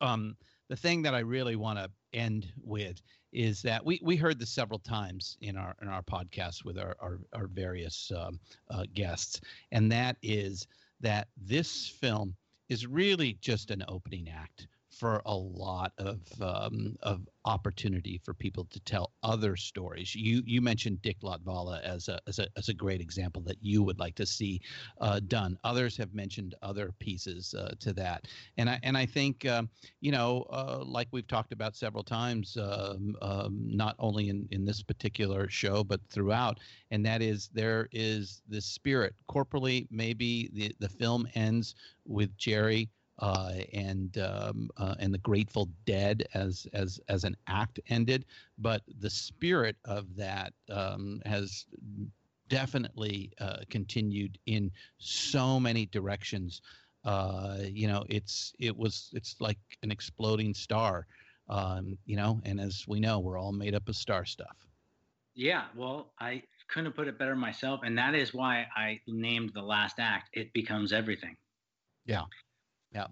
um, 0.00 0.36
the 0.68 0.76
thing 0.76 1.02
that 1.02 1.14
I 1.14 1.20
really 1.20 1.56
want 1.56 1.78
to 1.78 1.90
end 2.12 2.52
with 2.62 3.00
is 3.32 3.60
that 3.62 3.84
we 3.84 4.00
we 4.02 4.16
heard 4.16 4.38
this 4.38 4.50
several 4.50 4.78
times 4.78 5.36
in 5.40 5.56
our 5.56 5.74
in 5.82 5.88
our 5.88 6.02
podcast 6.02 6.64
with 6.64 6.78
our 6.78 6.96
our, 7.00 7.18
our 7.32 7.46
various 7.48 8.10
um, 8.16 8.38
uh, 8.70 8.84
guests, 8.94 9.40
and 9.72 9.90
that 9.92 10.16
is 10.22 10.66
that 11.00 11.28
this 11.36 11.88
film 11.88 12.34
is 12.68 12.86
really 12.86 13.36
just 13.40 13.70
an 13.70 13.84
opening 13.88 14.28
act 14.28 14.68
for 14.94 15.22
a 15.26 15.34
lot 15.34 15.92
of 15.98 16.20
um, 16.40 16.96
of 17.02 17.28
opportunity 17.44 18.18
for 18.24 18.32
people 18.32 18.64
to 18.70 18.80
tell 18.80 19.12
other 19.22 19.56
stories. 19.56 20.14
You 20.14 20.42
you 20.46 20.60
mentioned 20.60 21.02
Dick 21.02 21.20
Latvala 21.22 21.82
as 21.82 22.08
a 22.08 22.20
as 22.26 22.38
a 22.38 22.46
as 22.56 22.68
a 22.68 22.74
great 22.74 23.00
example 23.00 23.42
that 23.42 23.56
you 23.60 23.82
would 23.82 23.98
like 23.98 24.14
to 24.16 24.26
see 24.26 24.60
uh, 25.00 25.20
done. 25.26 25.58
Others 25.64 25.96
have 25.96 26.14
mentioned 26.14 26.54
other 26.62 26.92
pieces 26.98 27.54
uh, 27.54 27.74
to 27.80 27.92
that, 27.94 28.26
and 28.56 28.70
I 28.70 28.78
and 28.82 28.96
I 28.96 29.06
think 29.06 29.44
um, 29.46 29.68
you 30.00 30.12
know 30.12 30.46
uh, 30.50 30.82
like 30.84 31.08
we've 31.10 31.28
talked 31.28 31.52
about 31.52 31.76
several 31.76 32.04
times, 32.04 32.56
um, 32.56 33.16
um, 33.20 33.58
not 33.64 33.96
only 33.98 34.28
in 34.28 34.46
in 34.50 34.64
this 34.64 34.82
particular 34.82 35.48
show 35.48 35.82
but 35.84 36.00
throughout, 36.08 36.60
and 36.90 37.04
that 37.04 37.20
is 37.20 37.50
there 37.52 37.88
is 37.92 38.42
this 38.48 38.66
spirit. 38.66 39.14
Corporally, 39.26 39.88
maybe 39.90 40.50
the 40.52 40.74
the 40.78 40.88
film 40.88 41.26
ends 41.34 41.74
with 42.06 42.36
Jerry 42.36 42.88
uh, 43.18 43.52
and 43.72 44.18
um, 44.18 44.70
uh, 44.76 44.94
and 44.98 45.12
the 45.12 45.18
Grateful 45.18 45.68
Dead 45.86 46.26
as 46.34 46.66
as 46.72 47.00
as 47.08 47.24
an 47.24 47.36
act 47.46 47.80
ended, 47.88 48.24
but 48.58 48.82
the 49.00 49.10
spirit 49.10 49.76
of 49.84 50.14
that 50.16 50.52
um, 50.70 51.20
has 51.24 51.66
definitely 52.48 53.32
uh, 53.40 53.58
continued 53.70 54.38
in 54.46 54.70
so 54.98 55.58
many 55.58 55.86
directions. 55.86 56.60
Uh, 57.04 57.58
you 57.62 57.86
know, 57.86 58.04
it's 58.08 58.52
it 58.58 58.76
was 58.76 59.10
it's 59.12 59.36
like 59.40 59.58
an 59.82 59.90
exploding 59.90 60.54
star. 60.54 61.06
Um, 61.48 61.98
you 62.06 62.16
know, 62.16 62.40
and 62.44 62.58
as 62.60 62.84
we 62.88 63.00
know, 63.00 63.20
we're 63.20 63.38
all 63.38 63.52
made 63.52 63.74
up 63.74 63.88
of 63.88 63.96
star 63.96 64.24
stuff. 64.24 64.56
Yeah, 65.34 65.64
well, 65.76 66.12
I 66.20 66.42
couldn't 66.68 66.86
have 66.86 66.96
put 66.96 67.08
it 67.08 67.18
better 67.18 67.36
myself, 67.36 67.80
and 67.84 67.98
that 67.98 68.14
is 68.14 68.32
why 68.32 68.66
I 68.76 69.00
named 69.06 69.50
the 69.52 69.62
last 69.62 69.96
act. 69.98 70.30
It 70.32 70.52
becomes 70.52 70.92
everything. 70.92 71.36
Yeah. 72.06 72.22
Yeah. 72.94 73.08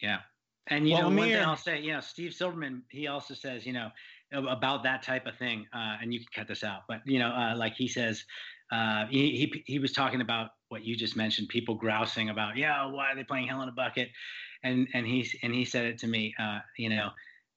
Yeah. 0.00 0.22
And 0.68 0.88
you 0.88 0.94
Well, 0.94 1.00
know, 1.00 1.08
one 1.10 1.30
thing 1.30 1.42
I'll 1.44 1.56
say, 1.56 1.80
you 1.80 1.92
know, 1.92 2.00
Steve 2.00 2.32
Silberman, 2.32 2.82
he 2.90 3.06
also 3.06 3.34
says, 3.34 3.64
you 3.66 3.72
know, 3.72 3.90
about 4.32 4.82
that 4.82 5.02
type 5.02 5.26
of 5.26 5.36
thing, 5.38 5.66
uh, 5.72 5.98
and 6.00 6.12
you 6.12 6.18
can 6.20 6.28
cut 6.34 6.48
this 6.48 6.64
out, 6.64 6.82
but 6.88 7.02
you 7.06 7.20
know, 7.20 7.28
uh, 7.30 7.54
like 7.56 7.74
he 7.74 7.86
says, 7.86 8.24
uh, 8.72 9.06
he, 9.06 9.36
he 9.36 9.62
he 9.66 9.78
was 9.78 9.92
talking 9.92 10.20
about 10.20 10.50
what 10.68 10.82
you 10.82 10.96
just 10.96 11.16
mentioned, 11.16 11.48
people 11.48 11.76
grousing 11.76 12.28
about, 12.28 12.56
yeah, 12.56 12.84
why 12.86 13.12
are 13.12 13.14
they 13.14 13.22
playing 13.22 13.46
Hell 13.46 13.62
in 13.62 13.68
a 13.68 13.72
Bucket, 13.72 14.10
and 14.64 14.88
and 14.92 15.06
he's 15.06 15.36
and 15.44 15.54
he 15.54 15.64
said 15.64 15.84
it 15.86 15.98
to 15.98 16.08
me, 16.08 16.34
uh, 16.40 16.58
you 16.76 16.88
know, 16.88 17.10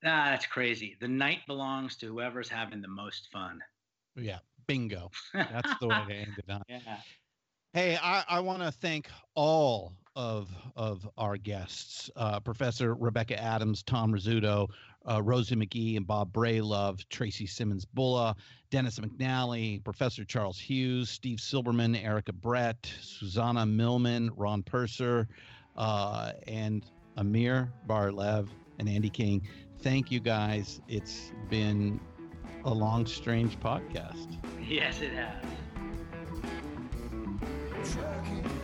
ah, 0.06 0.26
that's 0.30 0.46
crazy. 0.46 0.96
The 1.02 1.08
night 1.08 1.48
belongs 1.48 1.98
to 1.98 2.08
whoever's 2.08 2.50
having 2.50 2.82
the 2.82 2.88
most 2.88 3.30
fun. 3.32 3.62
Yeah, 4.16 4.40
bingo. 4.68 5.10
That's 5.48 5.74
the 5.80 5.88
way 5.90 6.06
to 6.06 6.14
end 6.14 6.38
it 6.40 6.50
on. 6.50 6.64
Yeah. 6.68 7.02
Hey, 7.74 8.00
I, 8.02 8.24
I 8.28 8.40
want 8.40 8.64
to 8.64 8.72
thank 8.72 9.10
all 9.36 9.94
of 10.16 10.50
of 10.76 11.08
our 11.20 11.38
guests, 11.38 12.10
uh, 12.16 12.40
Professor 12.40 12.96
Rebecca 12.96 13.40
Adams, 13.40 13.84
Tom 13.84 14.12
Rizzuto, 14.12 14.70
uh, 15.08 15.22
Rosie 15.22 15.56
McGee, 15.56 15.96
and 15.96 16.08
Bob 16.08 16.34
Bralove, 16.34 17.08
Tracy 17.10 17.46
Simmons 17.46 17.86
Bulla, 17.86 18.36
Dennis 18.72 18.98
McNally, 18.98 19.84
Professor 19.84 20.26
Charles 20.26 20.60
Hughes, 20.60 21.12
Steve 21.12 21.38
Silberman, 21.38 21.96
Erica 22.04 22.34
Brett, 22.34 22.92
Susana 23.02 23.68
Millman, 23.68 24.32
Ron 24.36 24.64
Purser, 24.64 25.28
uh, 25.78 26.32
and 26.48 26.90
Amir 27.18 27.72
Bar-Lev 27.86 28.50
and 28.80 28.90
Andy 28.90 29.12
King. 29.12 29.48
Thank 29.82 30.10
you 30.10 30.20
guys. 30.20 30.82
It's 30.88 31.32
been 31.50 32.00
a 32.66 32.74
long, 32.74 33.06
strange 33.06 33.60
podcast. 33.60 34.38
Yes, 34.68 35.02
it 35.02 35.12
has. 35.12 35.46
Trucking, 37.90 38.59